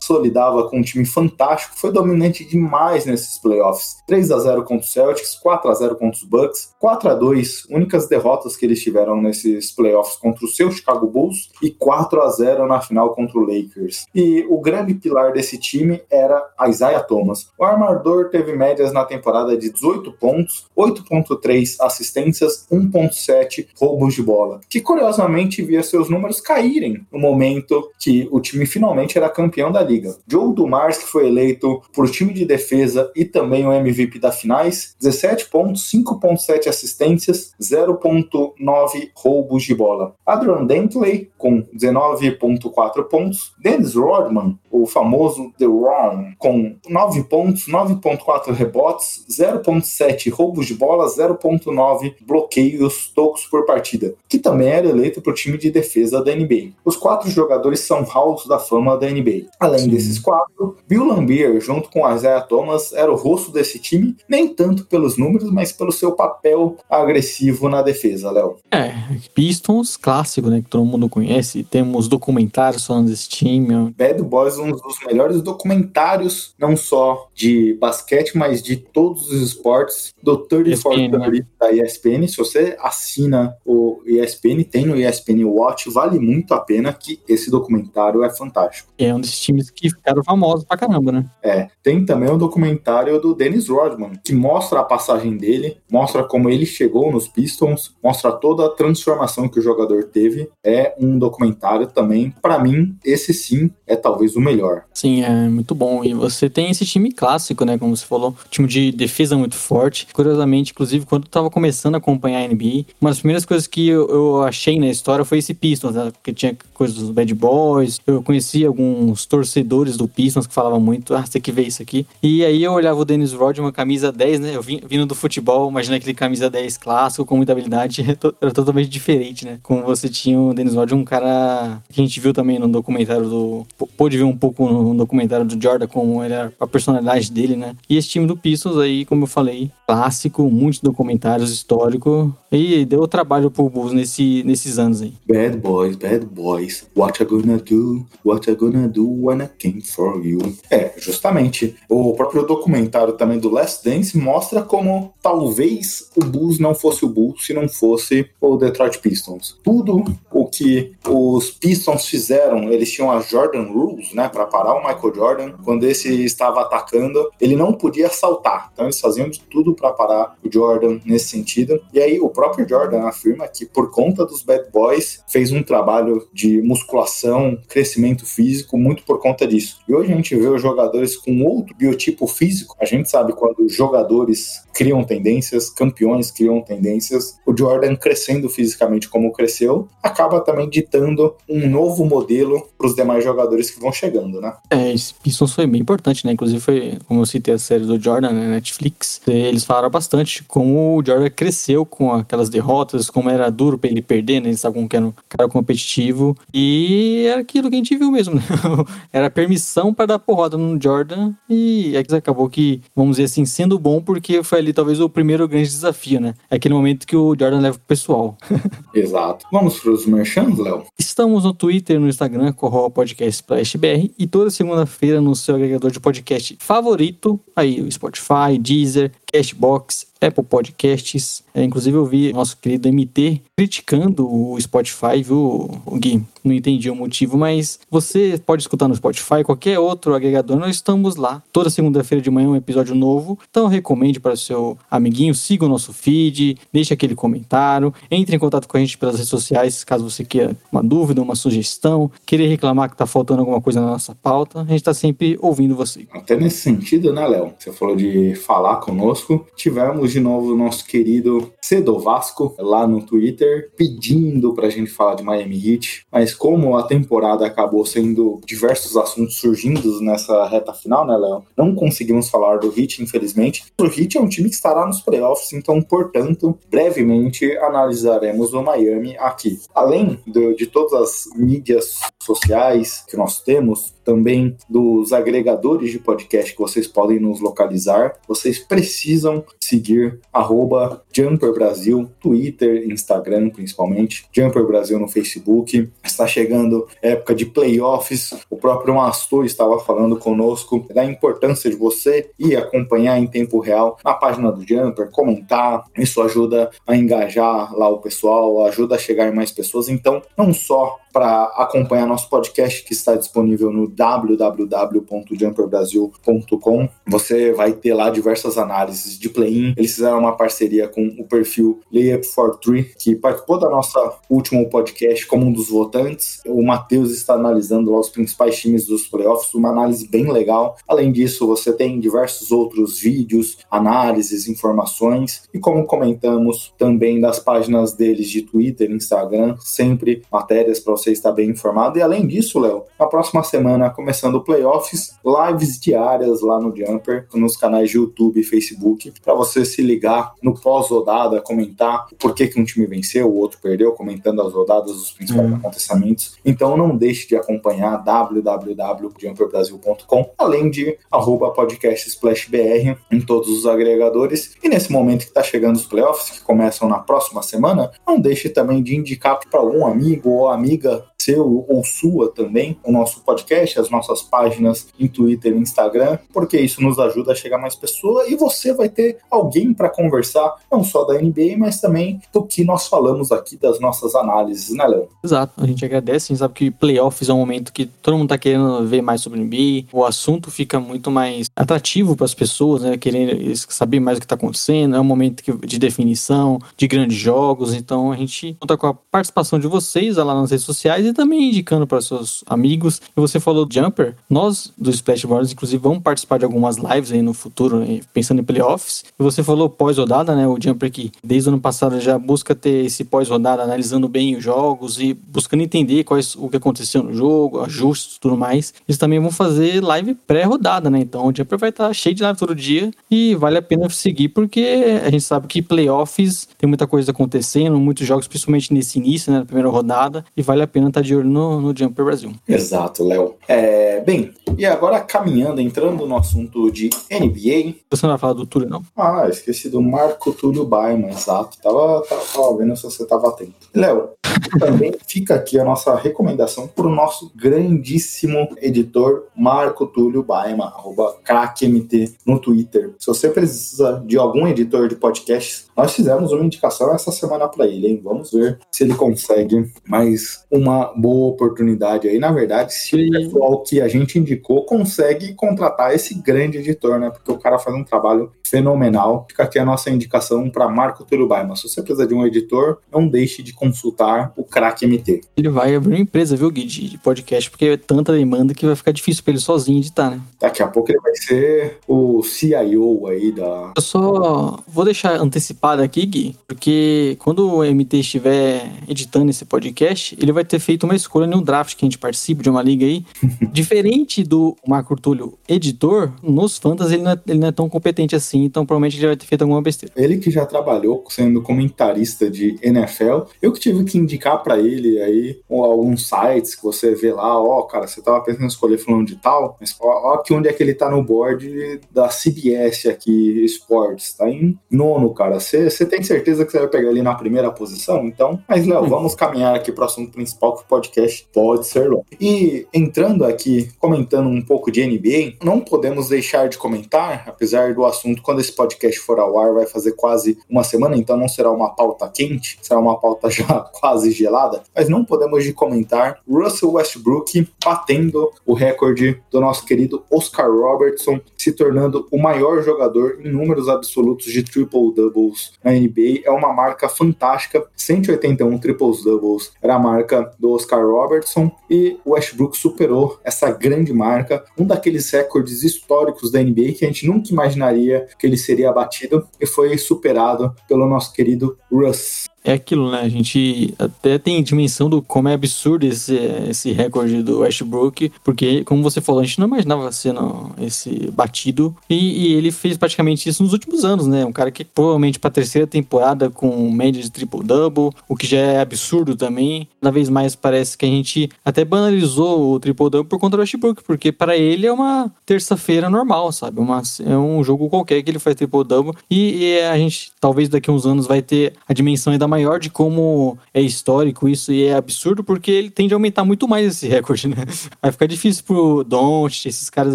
consolidava 0.00 0.68
com 0.68 0.78
um 0.78 0.82
time 0.82 1.04
fantástico, 1.04 1.76
foi 1.76 1.92
dominante 1.92 2.44
demais 2.44 3.06
nesses 3.06 3.38
playoffs. 3.38 3.96
3 4.06 4.30
a 4.30 4.38
0 4.38 4.62
contra 4.62 4.84
os 4.84 4.92
Celtics, 4.92 5.34
4 5.36 5.70
a 5.70 5.74
0 5.74 5.96
contra 5.96 6.16
os 6.16 6.24
Bucks, 6.24 6.74
4 6.78 7.10
a 7.10 7.14
2, 7.14 7.66
únicas 7.70 8.08
derrotas 8.08 8.56
que 8.56 8.66
eles 8.66 8.82
tiveram 8.82 9.20
nesses 9.20 9.72
playoffs 9.72 10.16
contra 10.16 10.44
o 10.44 10.48
seu 10.48 10.70
Chicago 10.70 11.06
Bulls 11.06 11.50
e 11.62 11.70
4 11.70 12.22
a 12.22 12.28
0 12.30 12.66
na 12.66 12.80
final 12.80 13.14
contra 13.14 13.38
o 13.38 13.44
Lakers. 13.44 14.06
E 14.14 14.46
o 14.48 14.60
grande 14.60 14.94
pilar 14.94 15.32
desse 15.32 15.58
time 15.58 16.02
era 16.10 16.42
Isaiah 16.68 17.02
Thomas. 17.02 17.48
O 17.58 17.64
armador 17.64 18.30
teve 18.30 18.54
médias 18.54 18.92
na 18.92 19.04
temporada 19.04 19.56
de 19.56 19.70
18 19.70 20.12
pontos, 20.12 20.66
8.3 20.76 21.76
assistências, 21.80 22.66
1.7 22.70 23.68
roubos 23.78 24.14
de 24.14 24.22
bola, 24.22 24.60
que 24.68 24.80
curiosamente 24.80 25.62
via 25.62 25.82
seus 25.82 26.08
números 26.08 26.40
caírem 26.40 27.06
no 27.12 27.18
momento 27.18 27.90
que 27.98 28.28
o 28.30 28.40
time 28.40 28.66
finalmente 28.66 29.16
era 29.16 29.28
campeão 29.28 29.70
da 29.70 29.82
liga. 29.86 30.16
Joe 30.26 30.54
Dumars, 30.54 30.98
que 30.98 31.08
foi 31.08 31.26
eleito 31.26 31.82
por 31.92 32.10
time 32.10 32.32
de 32.32 32.44
defesa 32.44 33.10
e 33.14 33.24
também 33.24 33.66
o 33.66 33.72
MVP 33.72 34.18
da 34.18 34.32
finais, 34.32 34.96
17 35.00 35.48
pontos, 35.48 35.90
5.7 35.90 36.68
assistências, 36.68 37.54
0.9 37.60 39.10
roubos 39.14 39.62
de 39.62 39.74
bola. 39.74 40.14
Adrian 40.24 40.64
Dantley 40.64 41.30
com 41.38 41.62
19.4 41.74 43.04
pontos, 43.04 43.52
Dennis 43.58 43.94
Rodman, 43.94 44.58
o 44.82 44.86
famoso 44.86 45.52
The 45.58 45.66
Ron, 45.66 46.32
com 46.38 46.76
9 46.88 47.24
pontos, 47.24 47.66
9.4 47.66 48.52
rebotes, 48.52 49.24
0.7 49.30 50.30
roubos 50.30 50.66
de 50.66 50.74
bola, 50.74 51.06
0.9 51.06 52.14
bloqueios 52.26 53.10
tocos 53.14 53.46
por 53.46 53.64
partida, 53.64 54.14
que 54.28 54.38
também 54.38 54.68
era 54.68 54.88
eleito 54.88 55.20
para 55.20 55.32
o 55.32 55.34
time 55.34 55.56
de 55.56 55.70
defesa 55.70 56.22
da 56.22 56.34
NBA. 56.34 56.72
Os 56.84 56.96
quatro 56.96 57.30
jogadores 57.30 57.80
são 57.80 58.02
halls 58.04 58.46
da 58.46 58.58
fama 58.58 58.96
da 58.96 59.08
NBA. 59.08 59.46
Além 59.58 59.80
Sim. 59.80 59.90
desses 59.90 60.18
quatro, 60.18 60.76
Bill 60.88 61.06
Lambier, 61.06 61.60
junto 61.60 61.90
com 61.90 62.10
Isaiah 62.12 62.40
Thomas, 62.40 62.92
era 62.92 63.10
o 63.10 63.16
rosto 63.16 63.50
desse 63.50 63.78
time, 63.78 64.16
nem 64.28 64.48
tanto 64.48 64.84
pelos 64.86 65.16
números, 65.16 65.50
mas 65.50 65.72
pelo 65.72 65.92
seu 65.92 66.12
papel 66.12 66.76
agressivo 66.88 67.68
na 67.68 67.82
defesa, 67.82 68.30
Léo. 68.30 68.56
É, 68.70 68.92
Pistons, 69.34 69.96
clássico, 69.96 70.48
né, 70.48 70.60
que 70.60 70.68
todo 70.68 70.84
mundo 70.84 71.08
conhece. 71.08 71.64
Temos 71.64 72.08
documentários 72.08 72.86
falando 72.86 73.08
desse 73.08 73.28
time. 73.28 73.94
Bad 73.96 74.22
Boys, 74.22 74.58
um 74.66 74.72
dos 74.72 74.98
melhores 75.06 75.42
documentários, 75.42 76.54
não 76.58 76.76
só 76.76 77.28
de 77.34 77.74
basquete, 77.74 78.36
mas 78.36 78.62
de 78.62 78.76
todos 78.76 79.30
os 79.30 79.42
esportes, 79.42 80.14
do 80.22 80.36
34 80.38 81.18
né? 81.18 81.46
da 81.58 81.72
ESPN. 81.72 82.26
Se 82.26 82.36
você 82.36 82.76
assina 82.80 83.56
o 83.64 84.02
ESPN, 84.06 84.64
tem 84.64 84.86
no 84.86 84.96
ESPN 84.96 85.44
Watch, 85.44 85.90
vale 85.90 86.18
muito 86.18 86.54
a 86.54 86.60
pena 86.60 86.92
que 86.92 87.20
esse 87.28 87.50
documentário 87.50 88.22
é 88.22 88.30
fantástico. 88.30 88.92
É 88.98 89.14
um 89.14 89.20
desses 89.20 89.40
times 89.40 89.70
que 89.70 89.90
ficaram 89.90 90.22
famosos 90.24 90.64
pra 90.64 90.76
caramba, 90.76 91.12
né? 91.12 91.24
É. 91.42 91.68
Tem 91.82 92.04
também 92.04 92.30
o 92.30 92.36
documentário 92.36 93.20
do 93.20 93.34
Dennis 93.34 93.68
Rodman, 93.68 94.12
que 94.24 94.34
mostra 94.34 94.80
a 94.80 94.84
passagem 94.84 95.36
dele, 95.36 95.78
mostra 95.90 96.24
como 96.24 96.48
ele 96.50 96.66
chegou 96.66 97.10
nos 97.12 97.28
Pistons, 97.28 97.94
mostra 98.02 98.32
toda 98.32 98.66
a 98.66 98.70
transformação 98.70 99.48
que 99.48 99.58
o 99.58 99.62
jogador 99.62 100.04
teve. 100.04 100.50
É 100.64 100.94
um 100.98 101.18
documentário 101.18 101.86
também, 101.86 102.34
para 102.42 102.58
mim, 102.58 102.96
esse 103.04 103.32
sim 103.32 103.70
é 103.86 103.96
talvez 103.96 104.36
o 104.36 104.40
melhor. 104.40 104.55
Sim, 104.92 105.22
é 105.22 105.48
muito 105.48 105.74
bom. 105.74 106.04
E 106.04 106.14
você 106.14 106.48
tem 106.48 106.70
esse 106.70 106.84
time 106.84 107.12
clássico, 107.12 107.64
né? 107.64 107.78
Como 107.78 107.96
você 107.96 108.04
falou, 108.04 108.34
time 108.50 108.68
de 108.68 108.92
defesa 108.92 109.36
muito 109.36 109.56
forte. 109.56 110.06
Curiosamente, 110.12 110.72
inclusive, 110.72 111.06
quando 111.06 111.24
eu 111.24 111.30
tava 111.30 111.50
começando 111.50 111.94
a 111.94 111.98
acompanhar 111.98 112.42
a 112.42 112.48
NBA, 112.48 112.86
uma 113.00 113.10
das 113.10 113.18
primeiras 113.18 113.44
coisas 113.44 113.66
que 113.66 113.88
eu, 113.88 114.08
eu 114.08 114.42
achei 114.42 114.78
na 114.78 114.88
história 114.88 115.24
foi 115.24 115.38
esse 115.38 115.54
Pistons, 115.54 115.94
né? 115.94 116.10
Porque 116.10 116.32
tinha 116.32 116.56
coisas 116.74 116.96
dos 116.96 117.10
Bad 117.10 117.32
Boys. 117.34 118.00
Eu 118.06 118.22
conheci 118.22 118.64
alguns 118.64 119.26
torcedores 119.26 119.96
do 119.96 120.06
Pistons 120.06 120.46
que 120.46 120.54
falavam 120.54 120.80
muito, 120.80 121.14
ah, 121.14 121.24
tem 121.30 121.40
que 121.40 121.52
ver 121.52 121.66
isso 121.66 121.82
aqui. 121.82 122.06
E 122.22 122.44
aí 122.44 122.62
eu 122.62 122.72
olhava 122.72 123.00
o 123.00 123.04
Dennis 123.04 123.32
Rodman, 123.32 123.72
camisa 123.72 124.12
10, 124.12 124.40
né? 124.40 124.56
Eu 124.56 124.62
vim, 124.62 124.80
vindo 124.86 125.06
do 125.06 125.14
futebol, 125.14 125.70
imagina 125.70 125.96
aquele 125.96 126.14
camisa 126.14 126.48
10 126.50 126.76
clássico, 126.76 127.24
com 127.24 127.36
muita 127.36 127.52
habilidade, 127.52 128.02
era 128.40 128.52
totalmente 128.52 128.88
diferente, 128.88 129.44
né? 129.44 129.58
Como 129.62 129.82
você 129.82 130.08
tinha 130.08 130.38
o 130.38 130.54
Dennis 130.54 130.74
Rodman, 130.74 131.00
um 131.00 131.04
cara 131.04 131.82
que 131.90 132.00
a 132.00 132.04
gente 132.04 132.18
viu 132.20 132.32
também 132.32 132.58
no 132.58 132.68
documentário 132.68 133.28
do... 133.28 133.66
Pôde 133.96 134.16
ver 134.16 134.24
um 134.24 134.35
um 134.36 134.38
pouco 134.38 134.68
no 134.68 134.94
documentário 134.94 135.46
do 135.46 135.60
Jordan 135.60 135.86
como 135.86 136.22
era 136.22 136.52
a 136.60 136.66
personalidade 136.66 137.32
dele, 137.32 137.56
né? 137.56 137.74
E 137.88 137.96
esse 137.96 138.08
time 138.08 138.26
do 138.26 138.36
Pistons 138.36 138.76
aí, 138.76 139.04
como 139.06 139.24
eu 139.24 139.26
falei, 139.26 139.70
clássico, 139.86 140.50
muitos 140.50 140.80
documentários 140.80 141.50
históricos 141.50 142.30
e 142.52 142.84
deu 142.84 143.06
trabalho 143.08 143.50
pro 143.50 143.68
Bulls 143.68 143.92
nesse, 143.92 144.42
nesses 144.44 144.78
anos 144.78 145.00
aí. 145.00 145.14
Bad 145.26 145.56
boys, 145.58 145.96
bad 145.96 146.26
boys. 146.26 146.86
What 146.94 147.22
you 147.22 147.28
gonna 147.28 147.58
do? 147.58 148.06
What 148.24 148.48
you 148.48 148.56
gonna 148.56 148.88
do 148.88 149.06
when 149.08 149.42
I 149.42 149.48
came 149.58 149.80
for 149.80 150.24
you? 150.24 150.38
É, 150.70 150.92
justamente. 150.98 151.76
O 151.88 152.12
próprio 152.12 152.46
documentário 152.46 153.14
também 153.14 153.38
do 153.38 153.50
Last 153.50 153.88
Dance 153.88 154.16
mostra 154.18 154.62
como 154.62 155.14
talvez 155.22 156.10
o 156.16 156.24
Bulls 156.24 156.58
não 156.58 156.74
fosse 156.74 157.04
o 157.04 157.08
Bulls 157.08 157.46
se 157.46 157.54
não 157.54 157.68
fosse 157.68 158.28
o 158.40 158.56
Detroit 158.56 158.98
Pistons. 158.98 159.56
Tudo 159.62 160.04
o 160.30 160.46
que 160.46 160.92
os 161.06 161.50
Pistons 161.50 162.06
fizeram, 162.06 162.70
eles 162.70 162.92
tinham 162.92 163.10
as 163.10 163.28
Jordan 163.28 163.64
Rules, 163.64 164.12
né, 164.12 164.25
para 164.28 164.46
parar 164.46 164.74
o 164.74 164.86
Michael 164.86 165.14
Jordan. 165.14 165.52
Quando 165.64 165.86
esse 165.86 166.24
estava 166.24 166.62
atacando, 166.62 167.30
ele 167.40 167.56
não 167.56 167.72
podia 167.72 168.08
saltar. 168.08 168.70
Então 168.72 168.86
eles 168.86 169.00
faziam 169.00 169.28
de 169.28 169.40
tudo 169.40 169.74
para 169.74 169.92
parar 169.92 170.36
o 170.44 170.52
Jordan 170.52 171.00
nesse 171.04 171.28
sentido. 171.28 171.80
E 171.92 172.00
aí 172.00 172.20
o 172.20 172.28
próprio 172.28 172.68
Jordan 172.68 173.02
afirma 173.02 173.48
que 173.48 173.66
por 173.66 173.90
conta 173.90 174.24
dos 174.24 174.42
Bad 174.42 174.70
Boys 174.70 175.22
fez 175.28 175.52
um 175.52 175.62
trabalho 175.62 176.28
de 176.32 176.60
musculação, 176.62 177.58
crescimento 177.68 178.26
físico 178.26 178.76
muito 178.76 179.02
por 179.02 179.18
conta 179.20 179.46
disso. 179.46 179.80
E 179.88 179.94
hoje 179.94 180.12
a 180.12 180.16
gente 180.16 180.36
vê 180.36 180.46
os 180.46 180.60
jogadores 180.60 181.16
com 181.16 181.42
outro 181.44 181.74
biotipo 181.76 182.26
físico. 182.26 182.76
A 182.80 182.84
gente 182.84 183.08
sabe 183.08 183.32
quando 183.32 183.68
jogadores 183.68 184.64
criam 184.72 185.02
tendências, 185.04 185.70
campeões 185.70 186.30
criam 186.30 186.60
tendências. 186.60 187.38
O 187.46 187.56
Jordan 187.56 187.96
crescendo 187.96 188.48
fisicamente 188.48 189.08
como 189.08 189.32
cresceu, 189.32 189.88
acaba 190.02 190.40
também 190.40 190.68
ditando 190.68 191.34
um 191.48 191.68
novo 191.68 192.04
modelo 192.04 192.68
para 192.76 192.86
os 192.86 192.94
demais 192.94 193.24
jogadores 193.24 193.70
que 193.70 193.80
vão 193.80 193.92
né? 194.22 194.52
É, 194.70 194.92
esse 194.92 195.14
Pistons 195.14 195.52
foi 195.52 195.66
bem 195.66 195.80
importante, 195.80 196.26
né? 196.26 196.32
Inclusive 196.32 196.60
foi, 196.60 196.98
como 197.06 197.20
eu 197.20 197.26
citei 197.26 197.54
a 197.54 197.58
série 197.58 197.84
do 197.84 198.00
Jordan 198.00 198.32
na 198.32 198.48
Netflix, 198.48 199.20
eles 199.26 199.64
falaram 199.64 199.90
bastante 199.90 200.42
como 200.44 200.96
o 200.96 201.04
Jordan 201.04 201.30
cresceu 201.30 201.84
com 201.84 202.12
aquelas 202.12 202.48
derrotas, 202.48 203.10
como 203.10 203.30
era 203.30 203.50
duro 203.50 203.78
para 203.78 203.90
ele 203.90 204.02
perder, 204.02 204.40
né? 204.40 204.48
Eles 204.48 204.60
sabiam 204.60 204.88
que 204.88 204.96
era 204.96 205.06
um 205.06 205.12
cara 205.28 205.48
competitivo 205.48 206.36
e 206.52 207.26
era 207.28 207.40
aquilo 207.40 207.68
que 207.68 207.76
a 207.76 207.78
gente 207.78 207.96
viu 207.96 208.10
mesmo, 208.10 208.34
né? 208.34 208.42
era 209.12 209.30
permissão 209.30 209.92
para 209.92 210.06
dar 210.06 210.18
porrada 210.18 210.56
no 210.56 210.80
Jordan 210.80 211.32
e 211.48 211.94
acabou 211.96 212.48
que, 212.48 212.80
vamos 212.94 213.16
dizer 213.16 213.24
assim, 213.24 213.44
sendo 213.44 213.78
bom 213.78 214.00
porque 214.00 214.42
foi 214.42 214.58
ali 214.58 214.72
talvez 214.72 215.00
o 215.00 215.08
primeiro 215.08 215.46
grande 215.48 215.68
desafio, 215.68 216.20
né? 216.20 216.34
É 216.50 216.56
aquele 216.56 216.74
momento 216.74 217.06
que 217.06 217.16
o 217.16 217.36
Jordan 217.38 217.60
leva 217.60 217.78
pro 217.78 217.86
pessoal. 217.86 218.36
Exato. 218.94 219.46
Vamos 219.50 219.78
para 219.78 219.90
os 219.92 220.06
merchants, 220.06 220.58
Léo? 220.58 220.84
Estamos 220.98 221.44
no 221.44 221.52
Twitter, 221.52 221.98
no 222.00 222.08
Instagram, 222.08 222.52
Corral 222.52 222.90
Podcast 222.90 223.36
Splash 223.36 223.76
E 224.18 224.26
toda 224.26 224.50
segunda-feira 224.50 225.20
no 225.20 225.34
seu 225.34 225.54
agregador 225.54 225.90
de 225.90 226.00
podcast 226.00 226.56
favorito, 226.60 227.40
aí 227.54 227.80
o 227.80 227.90
Spotify, 227.90 228.58
Deezer, 228.58 229.12
Cashbox, 229.32 230.06
Apple 230.20 230.44
Podcasts. 230.44 231.42
É, 231.54 231.62
inclusive, 231.62 231.96
eu 231.96 232.04
vi 232.04 232.32
nosso 232.32 232.56
querido 232.56 232.88
MT 232.92 233.42
criticando 233.56 234.28
o 234.28 234.60
Spotify, 234.60 235.22
viu, 235.22 235.70
Gui? 235.94 236.22
Não 236.44 236.52
entendi 236.52 236.90
o 236.90 236.94
motivo, 236.94 237.36
mas 237.36 237.80
você 237.90 238.40
pode 238.44 238.62
escutar 238.62 238.86
no 238.86 238.94
Spotify, 238.94 239.42
qualquer 239.44 239.78
outro 239.78 240.14
agregador, 240.14 240.56
nós 240.58 240.76
estamos 240.76 241.16
lá. 241.16 241.42
Toda 241.52 241.70
segunda-feira 241.70 242.22
de 242.22 242.30
manhã 242.30 242.50
um 242.50 242.56
episódio 242.56 242.94
novo. 242.94 243.38
Então, 243.50 243.66
recomende 243.66 244.20
para 244.20 244.34
o 244.34 244.36
seu 244.36 244.78
amiguinho, 244.90 245.34
siga 245.34 245.64
o 245.64 245.68
nosso 245.68 245.92
feed, 245.92 246.56
deixe 246.72 246.94
aquele 246.94 247.14
comentário, 247.14 247.92
entre 248.10 248.36
em 248.36 248.38
contato 248.38 248.68
com 248.68 248.76
a 248.76 248.80
gente 248.80 248.96
pelas 248.96 249.16
redes 249.16 249.28
sociais, 249.28 249.82
caso 249.82 250.08
você 250.08 250.24
queira 250.24 250.56
uma 250.70 250.82
dúvida, 250.82 251.20
uma 251.20 251.34
sugestão, 251.34 252.10
querer 252.24 252.46
reclamar 252.46 252.88
que 252.88 252.94
está 252.94 253.06
faltando 253.06 253.40
alguma 253.40 253.60
coisa 253.60 253.80
na 253.80 253.88
nossa 253.88 254.14
pauta. 254.14 254.60
A 254.60 254.64
gente 254.64 254.76
está 254.76 254.94
sempre 254.94 255.36
ouvindo 255.40 255.74
você. 255.74 256.06
Até 256.12 256.36
nesse 256.36 256.58
sentido, 256.58 257.12
né, 257.12 257.26
Léo? 257.26 257.54
Você 257.58 257.72
falou 257.72 257.96
de 257.96 258.34
falar 258.36 258.76
conosco. 258.76 259.15
Tivemos 259.54 260.12
de 260.12 260.20
novo 260.20 260.52
o 260.52 260.56
nosso 260.56 260.84
querido 260.84 261.52
Cedo 261.66 261.98
Vasco 261.98 262.54
lá 262.60 262.86
no 262.86 263.02
Twitter 263.02 263.72
pedindo 263.76 264.54
pra 264.54 264.70
gente 264.70 264.88
falar 264.88 265.16
de 265.16 265.24
Miami 265.24 265.56
Heat, 265.56 266.06
mas 266.12 266.32
como 266.32 266.76
a 266.76 266.84
temporada 266.84 267.44
acabou 267.44 267.84
sendo 267.84 268.40
diversos 268.46 268.96
assuntos 268.96 269.38
surgindo 269.38 270.00
nessa 270.00 270.46
reta 270.46 270.72
final, 270.72 271.04
né, 271.04 271.16
Léo? 271.16 271.42
Não 271.56 271.74
conseguimos 271.74 272.30
falar 272.30 272.58
do 272.58 272.68
Heat, 272.68 273.02
infelizmente. 273.02 273.64
O 273.80 273.86
Heat 273.86 274.16
é 274.16 274.20
um 274.20 274.28
time 274.28 274.48
que 274.48 274.54
estará 274.54 274.86
nos 274.86 275.00
playoffs, 275.00 275.52
então, 275.52 275.82
portanto, 275.82 276.56
brevemente 276.70 277.56
analisaremos 277.58 278.52
o 278.52 278.62
Miami 278.62 279.16
aqui. 279.18 279.58
Além 279.74 280.20
de, 280.24 280.54
de 280.54 280.66
todas 280.68 280.92
as 280.92 281.24
mídias 281.34 281.98
sociais 282.22 283.04
que 283.08 283.16
nós 283.16 283.40
temos, 283.40 283.92
também 284.04 284.56
dos 284.70 285.12
agregadores 285.12 285.90
de 285.90 285.98
podcast 285.98 286.52
que 286.52 286.60
vocês 286.60 286.86
podem 286.86 287.18
nos 287.18 287.40
localizar, 287.40 288.14
vocês 288.28 288.60
precisam 288.60 289.44
seguir 289.60 290.20
arroba 290.32 291.02
Jumper 291.12 291.52
Brasil, 291.56 292.10
Twitter, 292.20 292.86
Instagram 292.90 293.50
principalmente, 293.50 294.26
Jumper 294.32 294.66
Brasil 294.66 294.98
no 294.98 295.08
Facebook. 295.08 295.90
Está 296.04 296.26
chegando 296.26 296.86
época 297.00 297.34
de 297.34 297.46
playoffs. 297.46 298.34
O 298.50 298.56
próprio 298.56 298.94
Mastor 298.94 299.44
estava 299.44 299.78
falando 299.80 300.16
conosco 300.18 300.86
da 300.92 301.04
importância 301.04 301.70
de 301.70 301.76
você 301.76 302.30
ir 302.38 302.56
acompanhar 302.56 303.18
em 303.18 303.26
tempo 303.26 303.58
real 303.58 303.98
na 304.04 304.14
página 304.14 304.52
do 304.52 304.66
Jumper, 304.66 305.10
comentar. 305.10 305.84
Isso 305.96 306.20
ajuda 306.22 306.70
a 306.86 306.96
engajar 306.96 307.74
lá 307.74 307.88
o 307.88 307.98
pessoal, 307.98 308.66
ajuda 308.66 308.96
a 308.96 308.98
chegar 308.98 309.32
mais 309.32 309.50
pessoas. 309.50 309.88
Então, 309.88 310.22
não 310.36 310.52
só 310.52 310.98
para 311.16 311.44
acompanhar 311.56 312.06
nosso 312.06 312.28
podcast 312.28 312.84
que 312.84 312.92
está 312.92 313.16
disponível 313.16 313.72
no 313.72 313.88
www.jumperbrasil.com. 313.88 316.88
Você 317.06 317.54
vai 317.54 317.72
ter 317.72 317.94
lá 317.94 318.10
diversas 318.10 318.58
análises 318.58 319.18
de 319.18 319.30
play-in. 319.30 319.72
Eles 319.78 319.94
fizeram 319.94 320.18
uma 320.18 320.36
parceria 320.36 320.86
com 320.86 321.06
o 321.18 321.24
perfil 321.24 321.80
Layup 321.90 322.26
for 322.26 322.58
Three, 322.58 322.92
que 322.98 323.16
participou 323.16 323.58
da 323.58 323.70
nossa 323.70 324.18
último 324.28 324.68
podcast 324.68 325.26
como 325.26 325.46
um 325.46 325.52
dos 325.54 325.70
votantes. 325.70 326.42
O 326.44 326.62
Matheus 326.62 327.12
está 327.12 327.32
analisando 327.32 327.92
lá 327.92 327.98
os 327.98 328.10
principais 328.10 328.60
times 328.60 328.84
dos 328.84 329.08
playoffs, 329.08 329.54
uma 329.54 329.70
análise 329.70 330.06
bem 330.06 330.30
legal. 330.30 330.76
Além 330.86 331.10
disso, 331.10 331.46
você 331.46 331.72
tem 331.72 331.98
diversos 331.98 332.52
outros 332.52 333.00
vídeos, 333.00 333.56
análises, 333.70 334.48
informações 334.48 335.44
e 335.54 335.58
como 335.58 335.86
comentamos 335.86 336.74
também 336.76 337.18
das 337.18 337.38
páginas 337.38 337.94
deles 337.94 338.28
de 338.28 338.42
Twitter, 338.42 338.90
Instagram, 338.90 339.56
sempre 339.60 340.22
matérias 340.30 340.78
para 340.78 340.92
você 340.92 341.05
estar 341.12 341.32
bem 341.32 341.50
informado. 341.50 341.98
E 341.98 342.02
além 342.02 342.26
disso, 342.26 342.58
Léo, 342.58 342.84
na 342.98 343.06
próxima 343.06 343.42
semana, 343.42 343.90
começando 343.90 344.42
playoffs, 344.42 345.16
lives 345.24 345.78
diárias 345.80 346.40
lá 346.42 346.58
no 346.60 346.74
Jumper, 346.76 347.26
nos 347.34 347.56
canais 347.56 347.90
de 347.90 347.96
YouTube 347.96 348.40
e 348.40 348.44
Facebook, 348.44 349.12
para 349.22 349.34
você 349.34 349.64
se 349.64 349.82
ligar 349.82 350.34
no 350.42 350.54
pós-rodada, 350.54 351.40
comentar 351.40 352.06
por 352.18 352.34
que, 352.34 352.48
que 352.48 352.60
um 352.60 352.64
time 352.64 352.86
venceu, 352.86 353.28
o 353.28 353.36
outro 353.36 353.58
perdeu, 353.60 353.92
comentando 353.92 354.40
as 354.42 354.52
rodadas 354.52 354.92
dos 354.92 355.12
principais 355.12 355.46
Hum. 355.50 355.56
acontecimentos. 355.56 356.36
Então 356.44 356.76
não 356.76 356.96
deixe 356.96 357.28
de 357.28 357.36
acompanhar 357.36 357.96
www.jumperbrasil.com, 358.02 360.30
além 360.38 360.70
de 360.70 360.96
arroba 361.10 361.50
podcast 361.52 362.08
Splash 362.08 362.48
BR 362.48 362.96
em 363.10 363.20
todos 363.20 363.48
os 363.48 363.66
agregadores. 363.66 364.54
E 364.62 364.68
nesse 364.68 364.90
momento 364.90 365.20
que 365.22 365.28
está 365.28 365.42
chegando 365.42 365.76
os 365.76 365.86
playoffs, 365.86 366.38
que 366.38 366.44
começam 366.44 366.88
na 366.88 366.98
próxima 366.98 367.42
semana, 367.42 367.90
não 368.06 368.18
deixe 368.20 368.48
também 368.48 368.82
de 368.82 368.96
indicar 368.96 369.38
para 369.50 369.60
algum 369.60 369.86
amigo 369.86 370.30
ou 370.30 370.48
amiga 370.48 370.95
было. 370.96 371.15
Seu 371.26 371.66
ou 371.68 371.84
sua 371.84 372.32
também 372.32 372.78
o 372.84 372.92
nosso 372.92 373.20
podcast, 373.22 373.80
as 373.80 373.90
nossas 373.90 374.22
páginas 374.22 374.88
em 374.98 375.08
Twitter 375.08 375.52
e 375.52 375.58
Instagram, 375.58 376.18
porque 376.32 376.58
isso 376.58 376.80
nos 376.80 376.98
ajuda 376.98 377.32
a 377.32 377.34
chegar 377.34 377.58
mais 377.58 377.74
pessoas 377.74 378.30
e 378.30 378.36
você 378.36 378.72
vai 378.72 378.88
ter 378.88 379.18
alguém 379.28 379.74
para 379.74 379.88
conversar, 379.88 380.54
não 380.70 380.84
só 380.84 381.04
da 381.04 381.14
NBA, 381.14 381.56
mas 381.58 381.80
também 381.80 382.20
do 382.32 382.42
que 382.42 382.64
nós 382.64 382.86
falamos 382.86 383.32
aqui 383.32 383.56
das 383.56 383.80
nossas 383.80 384.14
análises, 384.14 384.74
né, 384.76 384.86
Léo? 384.86 385.08
Exato, 385.24 385.52
a 385.62 385.66
gente 385.66 385.84
agradece, 385.84 386.26
a 386.26 386.28
gente 386.28 386.38
sabe 386.38 386.54
que 386.54 386.70
playoffs 386.70 387.28
é 387.28 387.32
um 387.32 387.38
momento 387.38 387.72
que 387.72 387.86
todo 387.86 388.16
mundo 388.16 388.28
tá 388.28 388.38
querendo 388.38 388.86
ver 388.86 389.02
mais 389.02 389.20
sobre 389.20 389.40
NBA, 389.40 389.88
o 389.92 390.04
assunto 390.04 390.50
fica 390.50 390.78
muito 390.78 391.10
mais 391.10 391.48
atrativo 391.56 392.14
para 392.14 392.24
as 392.24 392.34
pessoas, 392.34 392.82
né, 392.82 392.96
querendo 392.96 393.56
saber 393.68 393.98
mais 393.98 394.18
o 394.18 394.20
que 394.20 394.26
tá 394.26 394.36
acontecendo, 394.36 394.94
é 394.94 395.00
um 395.00 395.04
momento 395.04 395.42
de 395.66 395.78
definição, 395.78 396.58
de 396.76 396.86
grandes 396.86 397.16
jogos, 397.16 397.74
então 397.74 398.12
a 398.12 398.16
gente 398.16 398.56
conta 398.60 398.76
com 398.76 398.86
a 398.86 398.94
participação 398.94 399.58
de 399.58 399.66
vocês 399.66 400.16
lá 400.16 400.34
nas 400.34 400.50
redes 400.50 400.64
sociais 400.64 401.04
e 401.04 401.15
também 401.16 401.48
indicando 401.48 401.86
para 401.86 402.00
seus 402.00 402.44
amigos. 402.46 403.00
E 403.16 403.20
você 403.20 403.40
falou 403.40 403.66
Jumper, 403.68 404.14
nós 404.28 404.72
do 404.76 404.90
Splash 404.90 405.24
Brothers, 405.24 405.52
inclusive, 405.52 405.82
vamos 405.82 406.02
participar 406.02 406.38
de 406.38 406.44
algumas 406.44 406.76
lives 406.76 407.12
aí 407.12 407.22
no 407.22 407.32
futuro, 407.32 407.80
né, 407.80 408.00
pensando 408.12 408.40
em 408.40 408.44
playoffs. 408.44 409.04
E 409.18 409.22
você 409.22 409.42
falou 409.42 409.68
pós-rodada, 409.68 410.34
né, 410.34 410.46
o 410.46 410.56
Jumper 410.60 410.90
que 410.90 411.10
desde 411.24 411.48
o 411.48 411.52
ano 411.52 411.60
passado 411.60 412.00
já 412.00 412.18
busca 412.18 412.54
ter 412.54 412.84
esse 412.84 413.04
pós-rodada, 413.04 413.62
analisando 413.62 414.08
bem 414.08 414.36
os 414.36 414.44
jogos 414.44 415.00
e 415.00 415.14
buscando 415.14 415.62
entender 415.62 416.04
quais 416.04 416.36
o 416.36 416.48
que 416.48 416.56
aconteceu 416.56 417.02
no 417.02 417.14
jogo, 417.14 417.60
ajustes 417.60 418.16
e 418.16 418.20
tudo 418.20 418.36
mais. 418.36 418.74
Eles 418.86 418.98
também 418.98 419.18
vão 419.18 419.30
fazer 419.30 419.82
live 419.82 420.14
pré-rodada, 420.14 420.90
né? 420.90 421.00
Então 421.00 421.26
o 421.26 421.34
Jumper 421.34 421.58
vai 421.58 421.70
estar 421.70 421.92
cheio 421.94 422.14
de 422.14 422.22
live 422.22 422.38
todo 422.38 422.54
dia 422.54 422.90
e 423.10 423.34
vale 423.34 423.58
a 423.58 423.62
pena 423.62 423.88
seguir 423.88 424.28
porque 424.28 425.00
a 425.04 425.10
gente 425.10 425.22
sabe 425.22 425.46
que 425.46 425.62
playoffs 425.62 426.48
tem 426.58 426.68
muita 426.68 426.86
coisa 426.86 427.10
acontecendo, 427.10 427.78
muitos 427.78 428.06
jogos, 428.06 428.26
principalmente 428.26 428.72
nesse 428.72 428.98
início, 428.98 429.32
né, 429.32 429.38
na 429.40 429.44
primeira 429.44 429.68
rodada, 429.68 430.24
e 430.36 430.42
vale 430.42 430.62
a 430.62 430.66
pena 430.66 430.88
estar 430.88 431.00
de 431.06 431.16
olho 431.16 431.28
no, 431.28 431.60
no 431.60 431.76
Jumper 431.76 432.04
Brasil. 432.04 432.32
Exato, 432.48 433.04
Léo. 433.04 433.34
É, 433.48 434.00
bem, 434.00 434.32
e 434.58 434.64
agora 434.64 435.00
caminhando, 435.00 435.60
entrando 435.60 436.06
no 436.06 436.16
assunto 436.16 436.70
de 436.70 436.90
NBA. 437.10 437.74
Você 437.90 438.06
não 438.06 438.12
vai 438.12 438.18
falar 438.18 438.32
do 438.32 438.46
Túlio, 438.46 438.68
não? 438.68 438.82
Ah, 438.96 439.26
esqueci 439.28 439.68
do 439.68 439.80
Marco 439.80 440.32
Túlio 440.32 440.64
Baiman, 440.64 441.10
exato. 441.10 441.58
Tava, 441.62 442.02
tava, 442.02 442.22
tava 442.32 442.56
vendo 442.56 442.76
se 442.76 442.82
você 442.82 443.06
tava 443.06 443.28
atento. 443.28 443.54
Léo, 443.74 444.10
também 444.58 444.94
fica 445.06 445.34
aqui 445.34 445.58
a 445.58 445.64
nossa 445.64 445.94
recomendação 445.94 446.66
para 446.66 446.86
o 446.86 446.94
nosso 446.94 447.30
grandíssimo 447.34 448.48
editor 448.60 449.24
Marco 449.36 449.86
Túlio 449.86 450.22
Baiman, 450.22 450.66
arroba 450.66 451.16
crackmt 451.24 452.16
no 452.24 452.38
Twitter. 452.38 452.94
Se 452.98 453.06
você 453.06 453.28
precisa 453.28 454.02
de 454.06 454.16
algum 454.16 454.46
editor 454.46 454.88
de 454.88 454.96
podcasts, 454.96 455.65
nós 455.76 455.94
fizemos 455.94 456.32
uma 456.32 456.44
indicação 456.44 456.94
essa 456.94 457.12
semana 457.12 457.46
para 457.48 457.66
ele, 457.66 457.86
hein? 457.86 458.00
Vamos 458.02 458.32
ver 458.32 458.58
se 458.70 458.82
ele 458.82 458.94
consegue 458.94 459.70
mais 459.86 460.46
uma 460.50 460.92
boa 460.96 461.28
oportunidade 461.28 462.08
aí. 462.08 462.18
Na 462.18 462.32
verdade, 462.32 462.72
se 462.72 462.94
o 462.96 463.10
pessoal 463.10 463.62
que 463.62 463.80
a 463.80 463.88
gente 463.88 464.18
indicou 464.18 464.64
consegue 464.64 465.34
contratar 465.34 465.94
esse 465.94 466.14
grande 466.14 466.58
editor, 466.58 466.98
né? 466.98 467.10
Porque 467.10 467.30
o 467.30 467.38
cara 467.38 467.58
faz 467.58 467.76
um 467.76 467.84
trabalho 467.84 468.32
fenomenal. 468.48 469.26
Fica 469.28 469.44
aqui 469.44 469.58
a 469.58 469.64
nossa 469.64 469.90
indicação 469.90 470.48
para 470.50 470.68
Marco 470.68 471.04
Túlio 471.04 471.26
Baiman. 471.26 471.56
Se 471.56 471.68
você 471.68 471.82
precisa 471.82 472.06
de 472.06 472.14
um 472.14 472.24
editor, 472.26 472.78
não 472.92 473.06
deixe 473.06 473.42
de 473.42 473.52
consultar 473.52 474.32
o 474.36 474.44
Crack 474.44 474.86
MT. 474.86 475.20
Ele 475.36 475.48
vai 475.48 475.74
abrir 475.74 475.94
uma 475.94 476.00
empresa, 476.00 476.36
viu, 476.36 476.50
Gui, 476.50 476.64
de 476.64 476.98
podcast, 476.98 477.50
porque 477.50 477.64
é 477.64 477.76
tanta 477.76 478.12
demanda 478.12 478.54
que 478.54 478.66
vai 478.66 478.76
ficar 478.76 478.92
difícil 478.92 479.22
para 479.22 479.32
ele 479.32 479.40
sozinho 479.40 479.78
editar, 479.78 480.10
né? 480.10 480.20
Daqui 480.40 480.62
a 480.62 480.68
pouco 480.68 480.90
ele 480.90 481.00
vai 481.00 481.14
ser 481.16 481.78
o 481.86 482.22
CIO 482.22 483.06
aí 483.06 483.32
da. 483.32 483.72
Eu 483.76 483.82
só 483.82 484.62
vou 484.66 484.84
deixar 484.84 485.20
antecipado 485.20 485.82
aqui, 485.82 486.06
Gui, 486.06 486.36
porque 486.46 487.16
quando 487.20 487.48
o 487.48 487.64
MT 487.64 487.98
estiver 487.98 488.70
editando 488.88 489.30
esse 489.30 489.44
podcast, 489.44 490.16
ele 490.20 490.32
vai 490.32 490.44
ter 490.44 490.58
feito 490.58 490.84
uma 490.84 490.94
escolha 490.94 491.26
no 491.26 491.40
draft 491.40 491.76
que 491.76 491.84
a 491.84 491.86
gente 491.86 491.98
participa 491.98 492.42
de 492.42 492.50
uma 492.50 492.62
liga 492.62 492.86
aí. 492.86 493.04
Diferente 493.52 494.22
do 494.22 494.56
Marco 494.66 494.98
Túlio 495.00 495.38
editor, 495.48 496.12
nos 496.22 496.58
fantasy 496.58 496.94
ele 496.94 497.02
não, 497.02 497.12
é, 497.12 497.20
ele 497.26 497.38
não 497.38 497.48
é 497.48 497.52
tão 497.52 497.68
competente 497.68 498.14
assim, 498.14 498.35
então 498.44 498.64
provavelmente 498.64 498.98
ele 498.98 499.06
vai 499.06 499.16
ter 499.16 499.26
feito 499.26 499.42
alguma 499.42 499.62
besteira. 499.62 499.94
Ele 499.96 500.18
que 500.18 500.30
já 500.30 500.44
trabalhou 500.44 501.04
sendo 501.08 501.42
comentarista 501.42 502.30
de 502.30 502.56
NFL, 502.62 503.28
eu 503.40 503.52
que 503.52 503.60
tive 503.60 503.84
que 503.84 503.98
indicar 503.98 504.42
para 504.42 504.58
ele 504.58 505.00
aí 505.00 505.40
alguns 505.50 506.08
sites 506.08 506.54
que 506.54 506.62
você 506.62 506.94
vê 506.94 507.12
lá, 507.12 507.40
ó, 507.40 507.62
cara, 507.62 507.86
você 507.86 508.02
tava 508.02 508.20
pensando 508.20 508.44
em 508.44 508.48
escolher 508.48 508.78
falando 508.78 509.06
de 509.06 509.16
tal, 509.16 509.56
mas 509.60 509.74
ó, 509.80 510.12
ó 510.12 510.14
aqui 510.14 510.32
onde 510.32 510.48
é 510.48 510.52
que 510.52 510.62
ele 510.62 510.74
tá 510.74 510.90
no 510.90 511.02
board 511.02 511.80
da 511.90 512.08
CBS 512.08 512.86
aqui, 512.86 513.44
Sports, 513.44 514.14
tá 514.14 514.28
em 514.28 514.58
nono, 514.70 515.12
cara. 515.14 515.38
Você 515.40 515.86
tem 515.86 516.02
certeza 516.02 516.44
que 516.44 516.52
você 516.52 516.58
vai 516.58 516.68
pegar 516.68 516.90
ele 516.90 517.02
na 517.02 517.14
primeira 517.14 517.50
posição? 517.50 518.06
Então, 518.06 518.40
mas 518.48 518.66
Léo, 518.66 518.84
hum. 518.84 518.88
vamos 518.88 519.14
caminhar 519.14 519.54
aqui 519.54 519.72
pro 519.72 519.84
assunto 519.84 520.12
principal 520.12 520.56
que 520.56 520.62
o 520.62 520.66
podcast 520.66 521.26
pode 521.32 521.66
ser 521.66 521.88
longo. 521.88 522.06
E 522.20 522.66
entrando 522.72 523.24
aqui, 523.24 523.70
comentando 523.78 524.28
um 524.28 524.42
pouco 524.42 524.70
de 524.70 524.84
NBA, 524.84 525.36
não 525.44 525.60
podemos 525.60 526.08
deixar 526.08 526.48
de 526.48 526.58
comentar, 526.58 527.24
apesar 527.26 527.74
do 527.74 527.84
assunto, 527.84 528.22
quando 528.26 528.40
esse 528.40 528.52
podcast 528.52 528.98
for 528.98 529.20
ao 529.20 529.38
ar, 529.38 529.54
vai 529.54 529.66
fazer 529.66 529.92
quase 529.92 530.36
uma 530.50 530.64
semana, 530.64 530.96
então 530.96 531.16
não 531.16 531.28
será 531.28 531.48
uma 531.50 531.70
pauta 531.70 532.08
quente, 532.08 532.58
será 532.60 532.80
uma 532.80 532.98
pauta 532.98 533.30
já 533.30 533.60
quase 533.60 534.10
gelada, 534.10 534.64
mas 534.74 534.88
não 534.88 535.04
podemos 535.04 535.44
de 535.44 535.52
comentar 535.52 536.18
Russell 536.28 536.72
Westbrook 536.72 537.48
batendo 537.64 538.30
o 538.44 538.52
recorde 538.52 539.22
do 539.30 539.40
nosso 539.40 539.64
querido 539.64 540.04
Oscar 540.10 540.50
Robertson, 540.50 541.20
se 541.38 541.52
tornando 541.52 542.08
o 542.10 542.18
maior 542.18 542.62
jogador 542.62 543.20
em 543.24 543.30
números 543.30 543.68
absolutos 543.68 544.26
de 544.26 544.42
triple-doubles 544.42 545.52
na 545.62 545.70
NBA. 545.70 546.22
É 546.24 546.30
uma 546.30 546.52
marca 546.52 546.88
fantástica, 546.88 547.64
181 547.76 548.58
triples-doubles 548.58 549.52
era 549.62 549.76
a 549.76 549.78
marca 549.78 550.32
do 550.38 550.50
Oscar 550.50 550.84
Robertson 550.84 551.52
e 551.70 551.96
o 552.04 552.14
Westbrook 552.14 552.56
superou 552.56 553.20
essa 553.22 553.50
grande 553.52 553.92
marca, 553.92 554.44
um 554.58 554.66
daqueles 554.66 555.08
recordes 555.10 555.62
históricos 555.62 556.32
da 556.32 556.42
NBA 556.42 556.72
que 556.72 556.84
a 556.84 556.88
gente 556.88 557.06
nunca 557.06 557.30
imaginaria 557.30 558.08
que 558.18 558.26
ele 558.26 558.36
seria 558.36 558.72
batido 558.72 559.28
e 559.40 559.46
foi 559.46 559.76
superado 559.78 560.54
pelo 560.68 560.86
nosso 560.86 561.12
querido 561.12 561.58
Russ 561.70 562.26
é 562.46 562.52
aquilo, 562.52 562.90
né? 562.92 563.00
A 563.00 563.08
gente 563.08 563.74
até 563.76 564.18
tem 564.18 564.40
dimensão 564.42 564.88
do 564.88 565.02
como 565.02 565.28
é 565.28 565.34
absurdo 565.34 565.84
esse, 565.84 566.14
esse 566.48 566.70
recorde 566.70 567.20
do 567.20 567.40
Westbrook, 567.40 568.12
porque, 568.22 568.62
como 568.62 568.84
você 568.84 569.00
falou, 569.00 569.20
a 569.20 569.24
gente 569.24 569.40
não 569.40 569.48
imaginava 569.48 569.90
sendo 569.90 570.52
esse 570.60 571.10
batido, 571.10 571.76
e, 571.90 572.28
e 572.28 572.34
ele 572.34 572.52
fez 572.52 572.76
praticamente 572.76 573.28
isso 573.28 573.42
nos 573.42 573.52
últimos 573.52 573.84
anos, 573.84 574.06
né? 574.06 574.24
Um 574.24 574.32
cara 574.32 574.52
que 574.52 574.64
provavelmente 574.64 575.18
para 575.18 575.28
a 575.28 575.32
terceira 575.32 575.66
temporada 575.66 576.30
com 576.30 576.70
média 576.70 577.02
de 577.02 577.10
triple-double, 577.10 577.90
o 578.08 578.14
que 578.14 578.26
já 578.28 578.38
é 578.38 578.60
absurdo 578.60 579.16
também. 579.16 579.66
Cada 579.80 579.90
vez 579.90 580.08
mais 580.08 580.36
parece 580.36 580.78
que 580.78 580.86
a 580.86 580.88
gente 580.88 581.28
até 581.44 581.64
banalizou 581.64 582.52
o 582.52 582.60
triple-double 582.60 583.08
por 583.08 583.18
conta 583.18 583.36
do 583.36 583.40
Westbrook, 583.40 583.82
porque 583.82 584.12
para 584.12 584.36
ele 584.36 584.66
é 584.66 584.72
uma 584.72 585.10
terça-feira 585.24 585.90
normal, 585.90 586.30
sabe? 586.30 586.60
Uma, 586.60 586.80
é 587.04 587.16
um 587.16 587.42
jogo 587.42 587.68
qualquer 587.68 588.00
que 588.02 588.10
ele 588.10 588.20
faz 588.20 588.36
triple-double, 588.36 588.92
e, 589.10 589.46
e 589.46 589.60
a 589.62 589.76
gente 589.76 590.12
talvez 590.20 590.48
daqui 590.48 590.70
a 590.70 590.72
uns 590.72 590.86
anos 590.86 591.08
vai 591.08 591.20
ter 591.20 591.54
a 591.68 591.72
dimensão 591.72 592.12
ainda 592.12 592.28
mais 592.28 592.35
maior 592.36 592.60
de 592.60 592.68
como 592.68 593.38
é 593.54 593.60
histórico 593.62 594.28
isso 594.28 594.52
e 594.52 594.64
é 594.64 594.74
absurdo, 594.74 595.24
porque 595.24 595.50
ele 595.50 595.70
tende 595.70 595.94
a 595.94 595.96
aumentar 595.96 596.24
muito 596.24 596.46
mais 596.46 596.66
esse 596.66 596.86
recorde, 596.86 597.28
né? 597.28 597.36
Vai 597.80 597.90
ficar 597.90 598.06
difícil 598.06 598.44
pro 598.44 598.84
Don't, 598.84 599.48
esses 599.48 599.70
caras 599.70 599.94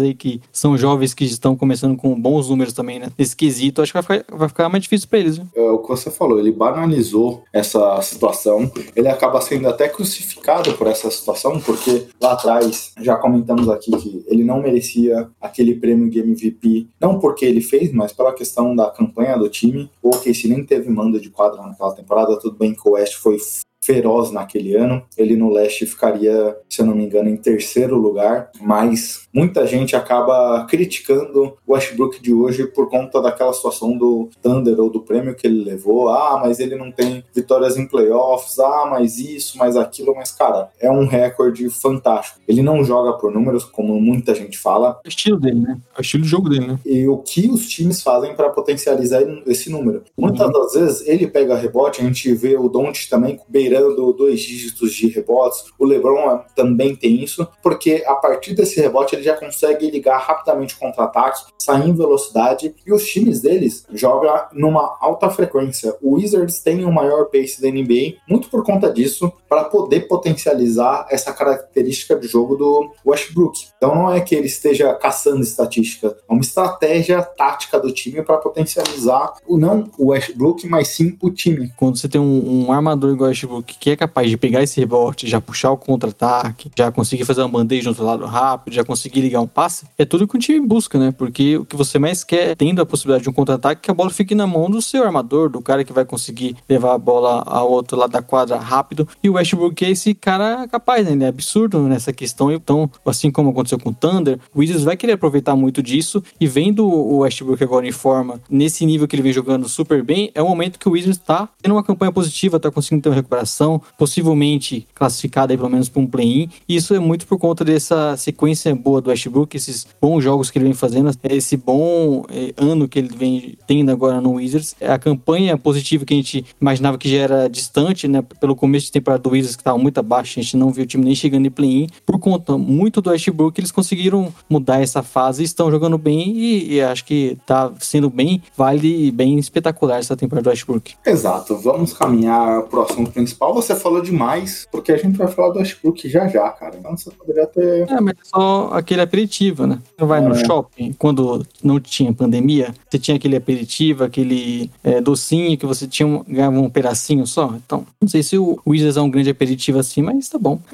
aí 0.00 0.12
que 0.12 0.40
são 0.50 0.76
jovens 0.76 1.14
que 1.14 1.24
estão 1.24 1.54
começando 1.54 1.96
com 1.96 2.20
bons 2.20 2.48
números 2.48 2.72
também, 2.72 2.98
né? 2.98 3.10
Nesse 3.16 3.36
quesito, 3.36 3.80
acho 3.80 3.92
que 3.92 4.00
vai 4.00 4.18
ficar, 4.18 4.36
vai 4.36 4.48
ficar 4.48 4.68
mais 4.68 4.82
difícil 4.82 5.08
pra 5.08 5.18
eles. 5.18 5.38
Viu? 5.38 5.46
É 5.54 5.70
o 5.70 5.78
que 5.78 5.88
você 5.88 6.10
falou, 6.10 6.38
ele 6.38 6.50
banalizou 6.50 7.44
essa 7.52 8.00
situação, 8.02 8.70
ele 8.96 9.08
acaba 9.08 9.40
sendo 9.40 9.68
até 9.68 9.88
crucificado 9.88 10.72
por 10.74 10.86
essa 10.86 11.10
situação, 11.10 11.60
porque 11.60 12.06
lá 12.20 12.32
atrás, 12.32 12.92
já 13.00 13.16
comentamos 13.16 13.68
aqui 13.68 13.92
que 13.92 14.24
ele 14.26 14.42
não 14.42 14.60
merecia 14.60 15.28
aquele 15.40 15.74
prêmio 15.74 16.10
de 16.10 16.18
MVP, 16.18 16.88
não 17.00 17.18
porque 17.18 17.44
ele 17.44 17.60
fez, 17.60 17.92
mas 17.92 18.12
pela 18.12 18.32
questão 18.32 18.74
da 18.74 18.90
campanha 18.90 19.36
do 19.36 19.48
time, 19.48 19.90
ou 20.02 20.12
que 20.18 20.34
se 20.34 20.48
nem 20.48 20.64
teve 20.64 20.90
manda 20.90 21.20
de 21.20 21.30
quadra 21.30 21.62
naquela 21.62 21.94
temporada, 21.94 22.31
tudo 22.38 22.56
bem 22.56 22.74
que 22.74 22.88
o 22.88 22.92
West 22.92 23.16
foi 23.16 23.38
feroz 23.82 24.30
naquele 24.30 24.76
ano. 24.76 25.04
Ele 25.16 25.36
no 25.36 25.50
leste 25.50 25.84
ficaria, 25.86 26.56
se 26.68 26.80
eu 26.80 26.86
não 26.86 26.94
me 26.94 27.04
engano, 27.04 27.28
em 27.28 27.36
terceiro 27.36 27.96
lugar, 27.96 28.50
mas 28.60 29.21
muita 29.32 29.66
gente 29.66 29.96
acaba 29.96 30.64
criticando 30.64 31.56
o 31.66 31.72
Westbrook 31.72 32.20
de 32.20 32.32
hoje 32.32 32.66
por 32.66 32.88
conta 32.88 33.20
daquela 33.20 33.52
situação 33.52 33.96
do 33.96 34.28
Thunder 34.40 34.80
ou 34.80 34.90
do 34.90 35.00
prêmio 35.00 35.34
que 35.34 35.46
ele 35.46 35.64
levou. 35.64 36.08
Ah, 36.08 36.40
mas 36.42 36.60
ele 36.60 36.76
não 36.76 36.90
tem 36.90 37.24
vitórias 37.34 37.76
em 37.76 37.86
playoffs. 37.86 38.58
Ah, 38.58 38.86
mas 38.90 39.18
isso, 39.18 39.58
mas 39.58 39.76
aquilo. 39.76 40.14
Mas, 40.14 40.30
cara, 40.30 40.70
é 40.80 40.90
um 40.90 41.06
recorde 41.06 41.68
fantástico. 41.70 42.40
Ele 42.46 42.62
não 42.62 42.84
joga 42.84 43.12
por 43.14 43.32
números, 43.32 43.64
como 43.64 44.00
muita 44.00 44.34
gente 44.34 44.58
fala. 44.58 45.00
É 45.04 45.08
o 45.08 45.10
estilo 45.10 45.38
dele, 45.38 45.60
né? 45.60 45.80
É 45.96 45.98
o 45.98 46.02
estilo 46.02 46.22
de 46.22 46.28
jogo 46.28 46.48
dele, 46.48 46.66
né? 46.66 46.78
E 46.84 47.06
o 47.06 47.18
que 47.18 47.48
os 47.48 47.68
times 47.68 48.02
fazem 48.02 48.34
para 48.34 48.50
potencializar 48.50 49.22
esse 49.46 49.70
número. 49.70 50.04
Muitas 50.16 50.46
uhum. 50.46 50.52
das 50.52 50.72
vezes 50.74 51.06
ele 51.06 51.26
pega 51.26 51.56
rebote, 51.56 52.00
a 52.00 52.04
gente 52.04 52.32
vê 52.34 52.56
o 52.56 52.68
Don't 52.68 53.08
também 53.08 53.40
beirando 53.48 53.72
beirando 53.72 54.12
dois 54.12 54.40
dígitos 54.40 54.92
de 54.92 55.08
rebotes. 55.08 55.64
O 55.78 55.84
LeBron 55.84 56.40
também 56.54 56.94
tem 56.94 57.22
isso, 57.22 57.46
porque 57.62 58.04
a 58.06 58.14
partir 58.14 58.54
desse 58.54 58.80
rebote 58.80 59.14
ele 59.14 59.21
já 59.22 59.36
consegue 59.36 59.90
ligar 59.90 60.18
rapidamente 60.18 60.74
o 60.74 60.78
contra-ataque, 60.78 61.44
sair 61.58 61.88
em 61.88 61.94
velocidade 61.94 62.74
e 62.84 62.92
os 62.92 63.04
times 63.06 63.40
deles 63.40 63.86
jogam 63.92 64.32
numa 64.52 64.96
alta 65.00 65.30
frequência. 65.30 65.94
O 66.02 66.14
Wizards 66.14 66.60
tem 66.60 66.84
o 66.84 66.92
maior 66.92 67.26
pace 67.26 67.60
da 67.60 67.68
NBA, 67.68 68.16
muito 68.28 68.48
por 68.48 68.64
conta 68.64 68.92
disso, 68.92 69.32
para 69.48 69.64
poder 69.64 70.08
potencializar 70.08 71.06
essa 71.10 71.32
característica 71.32 72.16
de 72.16 72.26
jogo 72.26 72.56
do 72.56 72.90
Westbrook. 73.04 73.68
Então 73.76 73.94
não 73.94 74.12
é 74.12 74.20
que 74.20 74.34
ele 74.34 74.46
esteja 74.46 74.92
caçando 74.94 75.42
estatística, 75.42 76.16
é 76.28 76.32
uma 76.32 76.40
estratégia 76.40 77.22
tática 77.22 77.78
do 77.78 77.92
time 77.92 78.22
para 78.22 78.38
potencializar 78.38 79.34
o 79.46 79.58
não 79.58 79.90
o 79.98 80.08
Westbrook, 80.08 80.66
mas 80.66 80.88
sim 80.88 81.16
o 81.20 81.30
time. 81.30 81.70
Quando 81.76 81.96
você 81.98 82.08
tem 82.08 82.20
um, 82.20 82.66
um 82.66 82.72
armador 82.72 83.12
igual 83.12 83.28
o 83.28 83.30
Westbrook 83.30 83.76
que 83.78 83.90
é 83.90 83.96
capaz 83.96 84.30
de 84.30 84.36
pegar 84.36 84.62
esse 84.62 84.80
rebote, 84.80 85.28
já 85.28 85.40
puxar 85.40 85.70
o 85.70 85.76
contra-ataque, 85.76 86.70
já 86.76 86.90
conseguir 86.90 87.24
fazer 87.24 87.42
uma 87.42 87.48
bandeja 87.48 87.84
no 87.84 87.90
outro 87.90 88.04
lado 88.04 88.24
rápido, 88.24 88.74
já 88.74 88.84
conseguir 88.84 89.11
ligar 89.20 89.40
um 89.40 89.46
passe, 89.46 89.86
é 89.98 90.04
tudo 90.04 90.26
que 90.26 90.36
o 90.36 90.38
time 90.38 90.66
busca, 90.66 90.98
né? 90.98 91.12
Porque 91.12 91.56
o 91.56 91.64
que 91.64 91.76
você 91.76 91.98
mais 91.98 92.24
quer, 92.24 92.56
tendo 92.56 92.80
a 92.80 92.86
possibilidade 92.86 93.24
de 93.24 93.30
um 93.30 93.32
contra-ataque, 93.32 93.80
é 93.80 93.82
que 93.84 93.90
a 93.90 93.94
bola 93.94 94.10
fique 94.10 94.34
na 94.34 94.46
mão 94.46 94.70
do 94.70 94.80
seu 94.80 95.04
armador, 95.04 95.48
do 95.48 95.60
cara 95.60 95.84
que 95.84 95.92
vai 95.92 96.04
conseguir 96.04 96.56
levar 96.68 96.94
a 96.94 96.98
bola 96.98 97.42
ao 97.46 97.70
outro 97.70 97.96
lado 97.96 98.10
da 98.10 98.22
quadra 98.22 98.56
rápido. 98.58 99.08
E 99.22 99.28
o 99.28 99.34
Westbrook 99.34 99.84
é 99.84 99.90
esse 99.90 100.14
cara 100.14 100.66
capaz, 100.68 101.04
né? 101.04 101.12
Ele 101.12 101.24
é 101.24 101.28
absurdo 101.28 101.82
nessa 101.82 102.12
questão. 102.12 102.50
Então, 102.50 102.90
assim 103.04 103.30
como 103.30 103.50
aconteceu 103.50 103.78
com 103.78 103.90
o 103.90 103.94
Thunder, 103.94 104.38
o 104.54 104.60
Wizards 104.60 104.84
vai 104.84 104.96
querer 104.96 105.12
aproveitar 105.12 105.54
muito 105.56 105.82
disso. 105.82 106.22
E 106.40 106.46
vendo 106.46 106.86
o 106.86 107.18
Westbrook 107.18 107.62
agora 107.62 107.86
em 107.86 107.92
forma, 107.92 108.40
nesse 108.48 108.86
nível 108.86 109.06
que 109.06 109.14
ele 109.14 109.22
vem 109.22 109.32
jogando 109.32 109.68
super 109.68 110.02
bem, 110.02 110.30
é 110.34 110.42
o 110.42 110.48
momento 110.48 110.78
que 110.78 110.88
o 110.88 110.92
Wizards 110.92 111.18
está 111.18 111.48
tendo 111.60 111.72
uma 111.72 111.82
campanha 111.82 112.12
positiva, 112.12 112.56
está 112.56 112.70
conseguindo 112.70 113.02
ter 113.02 113.08
uma 113.08 113.14
recuperação 113.14 113.80
possivelmente 113.98 114.86
classificada 114.94 115.52
aí 115.52 115.56
pelo 115.56 115.70
menos 115.70 115.88
para 115.88 116.00
um 116.00 116.06
play-in. 116.06 116.48
E 116.68 116.76
isso 116.76 116.94
é 116.94 116.98
muito 116.98 117.26
por 117.26 117.38
conta 117.38 117.64
dessa 117.64 118.16
sequência 118.16 118.74
boa 118.74 119.01
do 119.02 119.10
Westbrook, 119.10 119.56
esses 119.56 119.86
bons 120.00 120.22
jogos 120.22 120.50
que 120.50 120.58
ele 120.58 120.66
vem 120.66 120.74
fazendo, 120.74 121.10
esse 121.24 121.56
bom 121.56 122.24
eh, 122.30 122.52
ano 122.56 122.88
que 122.88 122.98
ele 122.98 123.14
vem 123.14 123.58
tendo 123.66 123.90
agora 123.90 124.20
no 124.20 124.34
Wizards, 124.34 124.74
a 124.80 124.98
campanha 124.98 125.56
positiva 125.56 126.04
que 126.04 126.14
a 126.14 126.16
gente 126.16 126.44
imaginava 126.60 126.98
que 126.98 127.10
já 127.10 127.18
era 127.18 127.48
distante, 127.48 128.08
né, 128.08 128.22
pelo 128.40 128.56
começo 128.56 128.86
de 128.86 128.92
temporada 128.92 129.22
do 129.22 129.30
Wizards 129.30 129.56
que 129.56 129.62
estava 129.62 129.78
muito 129.78 129.98
abaixo, 129.98 130.38
a 130.38 130.42
gente 130.42 130.56
não 130.56 130.70
viu 130.70 130.84
o 130.84 130.86
time 130.86 131.04
nem 131.04 131.14
chegando 131.14 131.46
em 131.46 131.50
play-in, 131.50 131.88
por 132.06 132.18
conta 132.18 132.56
muito 132.56 133.00
do 133.00 133.10
Westbrook, 133.10 133.60
eles 133.60 133.72
conseguiram 133.72 134.32
mudar 134.48 134.80
essa 134.80 135.02
fase, 135.02 135.42
estão 135.42 135.70
jogando 135.70 135.98
bem 135.98 136.36
e, 136.36 136.74
e 136.74 136.82
acho 136.82 137.04
que 137.04 137.36
tá 137.46 137.72
sendo 137.78 138.08
bem 138.08 138.42
válido 138.56 138.86
e 138.86 139.10
bem 139.10 139.38
espetacular 139.38 139.98
essa 139.98 140.16
temporada 140.16 140.44
do 140.44 140.50
Westbrook. 140.50 140.94
Exato, 141.04 141.56
vamos 141.56 141.92
caminhar 141.92 142.62
pro 142.64 142.82
assunto 142.82 143.10
principal. 143.10 143.54
Você 143.54 143.74
falou 143.74 144.00
demais, 144.00 144.66
porque 144.70 144.92
a 144.92 144.96
gente 144.96 145.16
vai 145.16 145.28
falar 145.28 145.50
do 145.50 145.58
Westbrook 145.58 146.08
já 146.08 146.28
já, 146.28 146.48
cara. 146.50 146.76
Então 146.78 146.96
você 146.96 147.10
poderia 147.10 147.46
ter. 147.46 147.90
É, 147.90 148.00
mas 148.00 148.14
é 148.14 148.24
só 148.24 148.70
aquele 148.92 149.02
aperitivo, 149.02 149.66
né? 149.66 149.78
Você 149.98 150.04
vai 150.04 150.20
no 150.20 150.34
É. 150.34 150.44
shopping, 150.44 150.92
quando 150.98 151.46
não 151.62 151.80
tinha 151.80 152.12
pandemia, 152.12 152.74
você 152.88 152.98
tinha 152.98 153.16
aquele 153.16 153.36
aperitivo, 153.36 154.04
aquele 154.04 154.70
é, 154.84 155.00
docinho 155.00 155.56
que 155.56 155.64
você 155.64 155.86
tinha 155.86 156.06
um, 156.06 156.22
ganhava 156.28 156.58
um 156.58 156.68
pedacinho 156.68 157.26
só. 157.26 157.54
Então, 157.64 157.86
não 158.00 158.08
sei 158.08 158.22
se 158.22 158.36
o 158.36 158.60
Wizards 158.66 158.96
é 158.96 159.00
um 159.00 159.10
grande 159.10 159.30
aperitivo 159.30 159.78
assim, 159.78 160.02
mas 160.02 160.28
tá 160.28 160.38
bom. 160.38 160.60